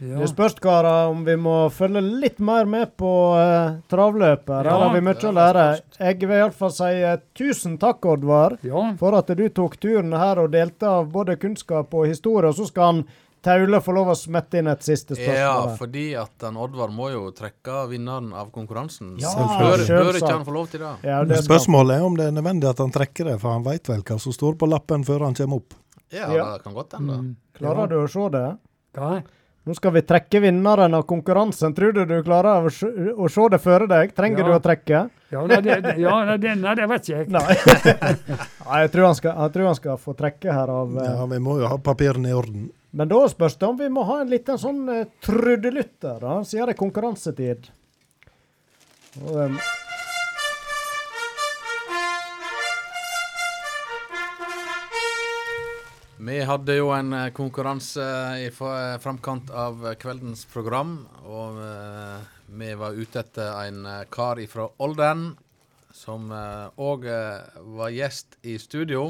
Ja. 0.00 0.16
Det 0.22 0.30
spørs, 0.30 0.54
karer, 0.64 1.10
om 1.12 1.26
vi 1.26 1.34
må 1.36 1.54
følge 1.76 2.00
litt 2.00 2.38
mer 2.40 2.64
med 2.64 2.94
på 2.96 3.10
uh, 3.36 3.74
travløpet. 3.92 4.54
Her 4.54 4.70
Ja. 4.70 4.76
har 4.80 4.94
vi 4.94 5.02
mye 5.04 5.26
å 5.28 5.32
lære. 5.36 5.64
Jeg 5.98 6.16
vil 6.22 6.38
iallfall 6.38 6.72
si 6.72 6.88
eh, 7.04 7.18
tusen 7.36 7.74
takk, 7.82 8.06
Oddvar, 8.08 8.56
ja. 8.64 8.86
for 8.96 9.18
at 9.18 9.28
du 9.36 9.42
tok 9.52 9.76
turen 9.76 10.14
her 10.16 10.40
og 10.40 10.54
delte 10.54 10.88
av 10.88 11.10
både 11.12 11.36
kunnskap 11.36 11.92
og 11.92 12.06
historie. 12.08 12.48
Og 12.48 12.56
så 12.56 12.70
skal 12.70 12.86
han 12.94 13.02
Taule 13.40 13.78
får 13.80 13.94
lov 13.96 14.10
å 14.12 14.14
smette 14.18 14.58
inn 14.60 14.68
et 14.68 14.82
siste 14.84 15.16
spørsmål. 15.16 15.38
Ja, 15.40 15.76
fordi 15.80 16.02
at 16.20 16.32
den 16.44 16.58
Oddvar 16.60 16.90
må 16.92 17.08
jo 17.12 17.22
trekke 17.32 17.86
vinneren 17.88 18.34
av 18.36 18.50
konkurransen. 18.52 19.14
Ja, 19.22 19.32
bør, 19.32 19.80
bør 19.88 20.18
ikke 20.20 20.32
han 20.34 20.44
få 20.44 20.52
lov 20.58 20.68
til 20.74 20.84
det? 20.84 20.92
Ja, 21.08 21.22
det 21.24 21.38
Spørsmålet 21.46 21.96
er 21.96 22.04
om 22.04 22.18
det 22.20 22.26
er 22.28 22.36
nødvendig 22.36 22.68
at 22.68 22.82
han 22.84 22.92
trekker 22.92 23.30
det, 23.32 23.38
for 23.40 23.54
han 23.56 23.64
veit 23.64 23.88
vel 23.88 24.02
hva 24.04 24.18
som 24.20 24.34
står 24.36 24.58
på 24.60 24.68
lappen 24.68 25.06
før 25.08 25.24
han 25.30 25.36
kommer 25.38 25.62
opp. 25.62 25.76
Ja, 26.12 26.28
Ja. 26.34 26.46
det 26.56 26.64
kan 26.64 26.74
godt 26.76 26.98
hende. 26.98 27.16
Mm. 27.22 27.36
Klarer 27.56 27.88
du 27.88 27.96
å 28.02 28.08
se 28.10 28.28
det? 28.34 28.46
Hva? 28.98 29.22
Nå 29.68 29.74
skal 29.76 29.92
vi 29.92 30.00
trekke 30.02 30.40
vinneren 30.40 30.94
av 30.96 31.02
konkurransen. 31.06 31.74
Tror 31.76 31.92
du 31.92 32.04
du 32.08 32.22
klarer 32.24 32.64
å 32.66 32.70
se, 32.72 32.88
å 33.12 33.28
se 33.30 33.44
det 33.52 33.60
føre 33.60 33.86
deg? 33.88 34.14
Trenger 34.16 34.40
Ja. 34.40 34.46
du 34.46 34.52
å 34.56 34.60
trekke? 34.64 35.02
Ja, 35.30 35.46
nei, 35.46 35.60
det, 35.60 35.76
det- 35.84 35.98
ja, 36.00 36.36
det, 36.36 36.54
nei, 36.58 36.74
det 36.74 36.88
vet 36.88 37.08
ikke 37.08 37.18
jeg. 37.18 37.28
Nei. 37.30 37.56
Nei 38.66 38.80
jeg, 38.82 38.90
tror 38.92 39.04
han 39.06 39.14
skal, 39.14 39.36
jeg 39.44 39.52
tror 39.54 39.66
han 39.70 39.74
skal 39.78 39.96
få 40.00 40.14
trekke 40.16 40.52
her 40.52 40.68
av 40.74 40.96
eh, 40.98 41.08
Ja, 41.12 41.26
Vi 41.26 41.38
må 41.38 41.58
jo 41.60 41.68
ha 41.70 41.76
papirene 41.78 42.28
i 42.32 42.32
orden. 42.36 42.70
Men 42.90 43.10
da 43.10 43.20
spørs 43.30 43.54
det 43.58 43.68
om 43.68 43.76
vi 43.78 43.88
må 43.92 44.02
ha 44.08 44.20
en 44.20 44.30
liten 44.32 44.58
sånn 44.58 44.82
uh, 44.90 45.04
trudelutter, 45.22 46.18
da, 46.22 46.40
siden 46.42 46.66
det 46.66 46.74
er 46.74 46.80
konkurransetid. 46.80 47.70
Og, 49.22 49.36
um, 49.36 49.60
Vi 56.20 56.36
hadde 56.44 56.74
jo 56.76 56.90
en 56.92 57.14
eh, 57.16 57.30
konkurranse 57.32 58.04
i 58.44 58.50
framkant 58.52 59.48
av 59.56 59.80
kveldens 59.98 60.42
program, 60.52 61.06
og 61.24 61.56
eh, 61.64 62.26
vi 62.60 62.68
var 62.76 62.98
ute 62.98 63.22
etter 63.22 63.48
en 63.62 63.88
kar 64.12 64.42
fra 64.52 64.66
Olden, 64.84 65.30
som 65.96 66.28
òg 66.30 67.08
var 67.08 67.94
gjest 67.96 68.36
i 68.44 68.58
studio. 68.60 69.08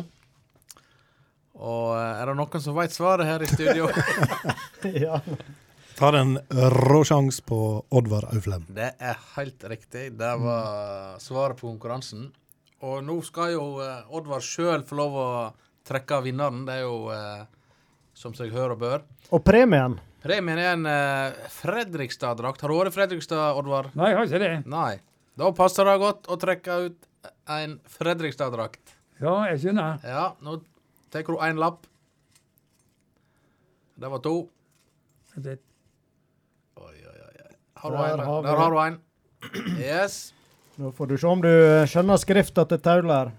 Og 1.61 1.95
eh, 1.97 2.20
er 2.23 2.31
det 2.31 2.37
noen 2.41 2.65
som 2.65 2.77
veit 2.77 2.95
svaret 2.95 3.28
her 3.28 3.45
i 3.45 3.51
studio? 3.51 3.89
ja. 5.07 5.20
Tar 6.01 6.16
en 6.16 6.39
rå 6.73 7.01
sjanse 7.05 7.45
på 7.45 7.61
Oddvar 7.93 8.31
Auflem. 8.32 8.65
Det 8.73 8.95
er 8.97 9.19
helt 9.37 9.65
riktig. 9.69 10.07
Det 10.16 10.31
var 10.41 11.19
svaret 11.20 11.61
på 11.61 11.69
konkurransen. 11.69 12.31
Og 12.89 13.03
nå 13.05 13.19
skal 13.27 13.53
jo 13.59 13.65
eh, 13.85 14.15
Oddvar 14.16 14.45
sjøl 14.45 14.87
få 14.89 14.97
lov 15.03 15.19
å 15.20 15.31
trekke 15.87 16.23
vinneren. 16.24 16.62
Det 16.69 16.78
er 16.78 16.87
jo 16.87 17.11
eh, 17.12 17.43
som 18.16 18.32
seg 18.37 18.55
hør 18.55 18.77
og 18.77 18.81
bør. 18.81 19.05
Og 19.37 19.45
premien? 19.45 19.99
Premien 20.20 20.59
er 20.61 20.74
en 20.74 20.85
uh, 20.85 21.45
Fredrikstad-drakt. 21.55 22.61
Har 22.61 22.69
du 22.69 22.77
vært 22.77 22.93
i 22.93 22.97
Fredrikstad, 22.99 23.57
Oddvar? 23.57 23.89
Nei, 23.97 24.11
jeg 24.11 24.19
har 24.19 24.27
ikke 24.28 24.41
det. 24.43 24.51
Nei. 24.69 24.91
Da 25.41 25.49
passer 25.57 25.89
det 25.89 25.95
godt 26.03 26.28
å 26.28 26.37
trekke 26.41 26.77
ut 26.89 27.31
en 27.49 27.78
Fredrikstad-drakt. 27.89 28.97
Ja, 29.20 29.32
jeg 29.49 29.62
skjønner. 29.62 30.01
Ja, 30.05 30.27
nå 30.45 30.59
tar 31.11 31.23
du 31.27 31.37
én 31.43 31.59
lapp. 31.59 31.87
Det 34.01 34.09
var 34.11 34.19
to. 34.24 34.49
Det- 35.37 35.59
Oi, 36.81 36.95
oi, 36.97 37.19
oi. 37.27 37.57
Har 37.77 37.91
Der 37.91 38.12
en? 38.15 38.19
har 38.27 38.43
Der 38.43 38.57
har 38.57 38.70
du 38.70 38.78
en. 38.87 39.01
Yes. 39.78 40.32
Nå 40.78 40.91
får 40.97 41.07
du 41.09 41.16
se 41.19 41.27
om 41.27 41.41
du 41.43 41.49
skjønner 41.89 42.16
skrifta 42.20 42.65
til 42.69 42.78
Tauler. 42.81 43.32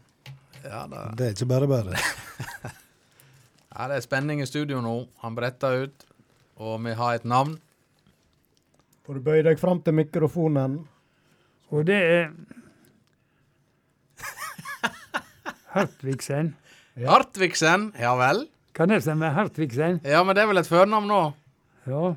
Ja. 0.64 0.86
Det 1.18 1.26
er 1.26 1.32
ikke 1.34 1.48
bare 1.50 1.68
bare. 1.68 1.98
Ja, 3.72 3.88
det 3.88 3.96
er 3.98 4.02
spenning 4.02 4.42
i 4.42 4.46
studio 4.46 4.82
nå. 4.82 5.08
Han 5.24 5.36
bretter 5.36 5.84
ut, 5.88 6.06
og 6.58 6.84
vi 6.86 6.94
har 6.94 7.16
et 7.16 7.26
navn. 7.26 7.56
Får 9.06 9.14
du 9.18 9.20
bøye 9.26 9.44
deg 9.44 9.58
fram 9.60 9.82
til 9.82 9.94
mikrofonen. 9.94 10.88
Og 11.72 11.86
det 11.88 11.96
er 12.04 12.32
Hartvigsen. 15.74 16.56
Ja. 17.00 17.10
Hartvigsen. 17.14 17.92
Ja 18.00 18.16
vel? 18.20 18.46
Kan 18.76 18.90
det 18.92 19.02
stemme? 19.04 19.30
Hartvigsen? 19.36 20.00
Ja, 20.08 20.24
men 20.24 20.36
det 20.36 20.44
er 20.44 20.50
vel 20.52 20.62
et 20.62 20.68
førnavn 20.70 21.08
nå? 21.08 21.22
Ja. 21.88 22.14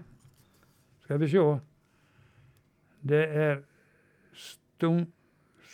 Skal 1.05 1.19
vi 1.23 1.29
se. 1.33 1.45
Det 3.05 3.23
er 3.29 3.61
Stum... 4.39 5.05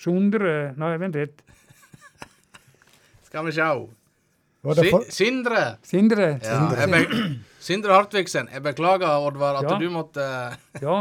Sondre 0.00 0.72
Nei, 0.80 0.94
vent 0.96 1.16
litt. 1.18 1.42
Skal 3.28 3.44
vi 3.46 3.52
sjå. 3.52 3.66
For, 4.64 5.04
Sindre. 5.12 5.60
Sindre. 5.84 6.30
Ja, 6.44 6.86
be 6.88 7.00
Sindre 7.64 7.92
Hartvigsen. 7.96 8.48
Jeg 8.52 8.64
beklager, 8.64 9.08
Oddvar, 9.28 9.58
at 9.60 9.68
Ja. 9.70 9.78
du 9.80 9.88
måtte 9.92 10.24
Ja. 10.84 10.96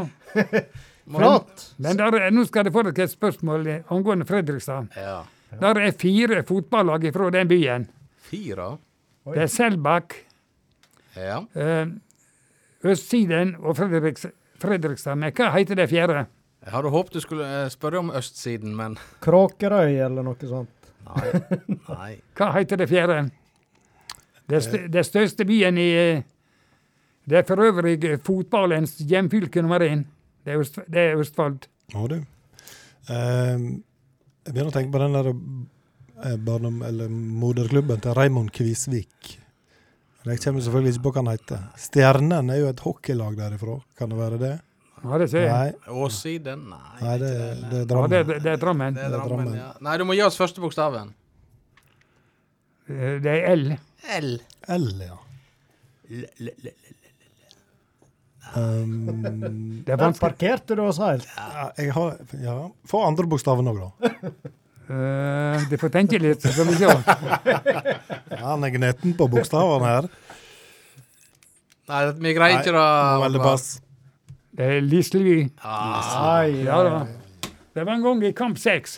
må- 1.10 1.20
Flott! 1.20 1.66
Nå 1.80 2.46
skal 2.48 2.68
du 2.68 2.72
få 2.76 2.84
dere 2.90 3.08
et 3.08 3.12
spørsmål 3.16 3.68
angående 3.90 4.28
Fredrikstad. 4.28 4.92
Ja. 5.00 5.22
Der 5.60 5.80
er 5.82 5.92
fire 5.98 6.44
fotballag 6.46 7.08
fra 7.14 7.30
den 7.34 7.48
byen. 7.50 7.88
Fire? 8.30 8.78
Oi. 9.26 9.34
Det 9.36 9.42
er 9.44 9.48
Selbakk, 9.48 10.14
Ja. 11.16 11.40
eh, 11.56 11.88
Østsiden 12.84 13.56
og 13.60 13.76
Fredriks, 13.78 14.26
Fredrikstad. 14.62 15.16
Men 15.18 15.32
hva 15.34 15.50
heter 15.58 15.76
det 15.76 15.90
fjerde? 15.90 16.26
Jeg 16.66 16.72
hadde 16.74 16.90
håpet 16.94 17.14
du 17.14 17.20
skulle 17.24 17.46
eh, 17.64 17.70
spørre 17.70 18.00
om 18.00 18.12
østsiden, 18.16 18.76
men 18.76 18.98
Kråkerøy 19.26 19.98
eller 20.06 20.24
noe 20.24 20.36
sånt. 20.48 20.70
nei. 21.10 21.32
nei. 21.90 22.12
Hva 22.38 22.52
heter 22.60 22.78
det 22.78 22.90
fjerde? 22.92 23.20
Det, 24.50 24.62
st 24.64 24.86
det 24.90 25.04
største 25.06 25.46
byen 25.46 25.78
i 25.78 25.90
Det 27.30 27.38
er 27.38 27.44
for 27.46 27.62
øvrig 27.62 28.20
fotballens 28.26 28.96
hjemfylke 29.06 29.62
nummer 29.62 29.80
én. 29.86 30.04
Det 30.46 30.54
er, 30.54 30.60
Øst, 30.64 30.80
det 30.88 30.98
er 31.12 31.20
Østfold. 31.22 31.68
Må 31.94 32.08
du. 32.10 32.16
Ehm, 33.10 33.84
jeg 34.50 34.56
begynner 34.56 34.72
å 34.74 34.76
tenke 34.76 34.92
på 34.96 35.02
den 35.04 35.14
der 35.16 35.28
eh, 35.30 36.38
barndom, 36.50 36.82
eller 36.88 37.12
moderklubben 37.14 38.02
til 38.04 38.18
Raymond 38.18 38.50
Kvisvik. 38.56 39.36
Jeg 40.28 40.42
kommer 40.44 40.62
selvfølgelig 40.66 40.96
ikke 40.98 41.04
på 41.06 41.12
hva 41.16 41.22
han 41.24 41.30
heter. 41.32 41.62
Stjernen 41.80 42.50
er 42.52 42.58
jo 42.64 42.72
et 42.74 42.82
hockeylag 42.84 43.38
derifra. 43.40 43.78
Kan 43.98 44.12
det 44.12 44.18
være 44.20 44.40
det? 44.42 44.52
Ja, 45.00 45.18
det 45.22 45.30
ser 45.32 45.46
jeg. 45.48 45.76
Åssiden? 45.96 46.66
Nei. 46.74 46.98
nei 47.00 47.14
det, 47.22 47.30
det 47.32 47.46
er 47.46 47.54
Ja, 47.56 47.70
det, 47.72 47.86
Drammen. 47.88 48.12
det, 48.12 48.40
det 48.44 48.52
er 48.52 48.60
Drammen. 48.60 48.98
Det 48.98 49.06
er 49.06 49.14
det 49.14 49.16
er 49.16 49.24
Drammen, 49.30 49.46
Drammen. 49.48 49.62
ja. 49.62 49.70
Nei, 49.88 49.94
du 50.02 50.04
må 50.10 50.18
gi 50.18 50.26
oss 50.26 50.36
første 50.42 50.60
bokstaven. 50.66 51.14
Eh, 52.90 53.16
Det 53.24 53.32
er 53.38 53.48
L. 53.56 53.64
L. 54.20 54.30
L, 54.76 54.90
ja. 55.08 55.16
Um, 58.56 59.84
Det 59.86 59.96
var 60.00 60.08
en 60.08 60.18
parkerte 60.18 60.76
du 60.76 60.82
oss 60.82 60.98
helt. 61.02 61.28
ja, 61.38 61.68
jeg 61.78 61.94
har 61.94 62.18
Ja, 62.42 62.56
få 62.90 63.04
andre 63.06 63.28
bokstaven 63.30 63.68
òg, 63.70 63.82
da. 63.84 64.10
Uh, 64.90 65.70
du 65.70 65.76
får 65.78 65.92
tenke 65.94 66.18
litt. 66.22 66.42
Så 66.42 66.54
får 66.58 66.70
vi 66.72 66.78
se. 66.80 66.90
Ja, 68.34 68.46
han 68.56 68.64
er 68.66 68.74
gneten 68.74 69.14
på 69.18 69.28
bokstavene 69.30 69.86
her. 69.86 70.10
Nei, 71.90 72.02
vi 72.22 72.34
greier 72.38 72.60
ikke 72.62 72.74
det. 72.74 73.60
Det 74.60 74.66
er 74.66 74.82
Lislevi. 74.82 75.38
Ah, 75.64 76.42
Ja 76.50 76.82
da. 76.86 76.98
Det 77.74 77.86
var 77.86 77.94
en 77.96 78.04
gang 78.04 78.24
i 78.28 78.34
kamp 78.36 78.58
seks. 78.60 78.98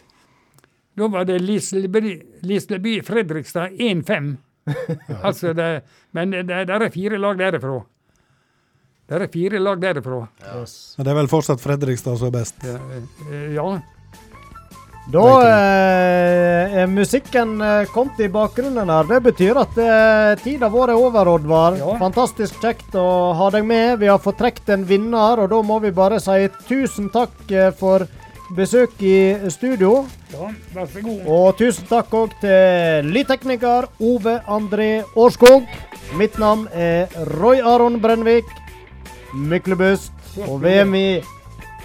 Da 0.98 1.07
var 1.07 1.28
det 1.28 1.40
Lisleby, 1.44 3.02
Fredrikstad 3.06 3.76
1-5. 3.80 4.38
altså 5.23 5.53
det, 5.57 5.84
men 6.14 6.32
det, 6.32 6.48
det 6.48 6.76
er 6.76 6.90
fire 6.94 7.18
lag 7.19 7.38
derifra. 7.40 7.82
Det 9.11 9.17
er 9.25 9.27
fire 9.27 9.59
lag 9.59 9.79
derifra. 9.81 10.21
yes. 10.55 10.93
Men 10.97 11.03
det 11.03 11.11
er 11.11 11.17
vel 11.19 11.27
fortsatt 11.27 11.59
Fredrikstad 11.59 12.15
som 12.15 12.29
er 12.29 12.38
best. 12.38 12.61
Ja. 12.63 12.77
eh, 13.27 13.49
ja. 13.57 13.65
Da 15.11 15.23
eh, 15.43 16.75
er 16.83 16.88
musikken 16.88 17.57
eh, 17.65 17.89
kommet 17.91 18.19
i 18.23 18.29
bakgrunnen 18.31 18.88
her. 18.93 19.09
Det 19.09 19.17
betyr 19.25 19.59
at 19.59 19.75
eh, 19.81 20.35
tida 20.45 20.69
vår 20.71 20.93
er 20.93 21.01
over, 21.01 21.27
Oddvar. 21.33 21.75
Ja. 21.81 21.97
Fantastisk 21.99 22.61
kjekt 22.63 22.95
å 22.95 23.33
ha 23.35 23.49
deg 23.51 23.65
med. 23.67 23.97
Vi 23.99 24.07
har 24.07 24.21
fått 24.23 24.39
trukket 24.39 24.71
en 24.77 24.85
vinner, 24.88 25.41
og 25.43 25.51
da 25.51 25.59
må 25.65 25.81
vi 25.83 25.91
bare 25.91 26.21
si 26.23 26.47
tusen 26.69 27.11
takk 27.11 27.51
eh, 27.51 27.73
for 27.75 28.07
besøk 28.55 28.95
i 29.03 29.17
studio. 29.51 30.05
ja, 30.31 30.53
vær 30.75 30.88
så 30.93 31.03
god. 31.03 31.19
Og 31.27 31.51
tusen 31.59 31.91
takk 31.91 32.15
òg 32.15 32.38
til 32.45 33.11
lydtekniker 33.11 33.89
Ove 34.07 34.39
André 34.47 34.89
Årskog. 35.19 35.67
Mitt 36.19 36.39
navn 36.39 36.67
er 36.75 37.11
Roy 37.39 37.59
Aron 37.59 37.99
Brennvik. 38.03 38.47
Myklebust. 39.34 40.12
Og 40.48 40.62
ved 40.64 40.86
min 40.86 41.24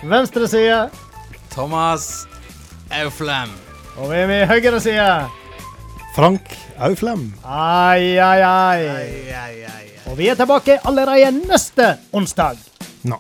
venstre 0.07 0.49
side 0.49 0.91
Thomas 1.51 2.27
Auflem. 2.91 3.51
og 3.97 4.11
ved 4.11 4.27
min 4.27 4.47
høyre 4.49 4.81
side 4.81 5.27
Frank 6.17 6.41
Auflem. 6.79 7.33
Ai, 7.45 8.17
ai, 8.19 8.41
ai. 8.41 8.77
Ai, 8.77 8.87
ai, 8.89 9.33
ai, 9.33 9.65
ai. 9.65 9.87
Og 10.07 10.19
vi 10.19 10.29
er 10.29 10.35
tilbake 10.39 10.79
allerede 10.87 11.33
neste 11.49 11.97
onsdag. 12.13 12.57
Nå. 13.05 13.19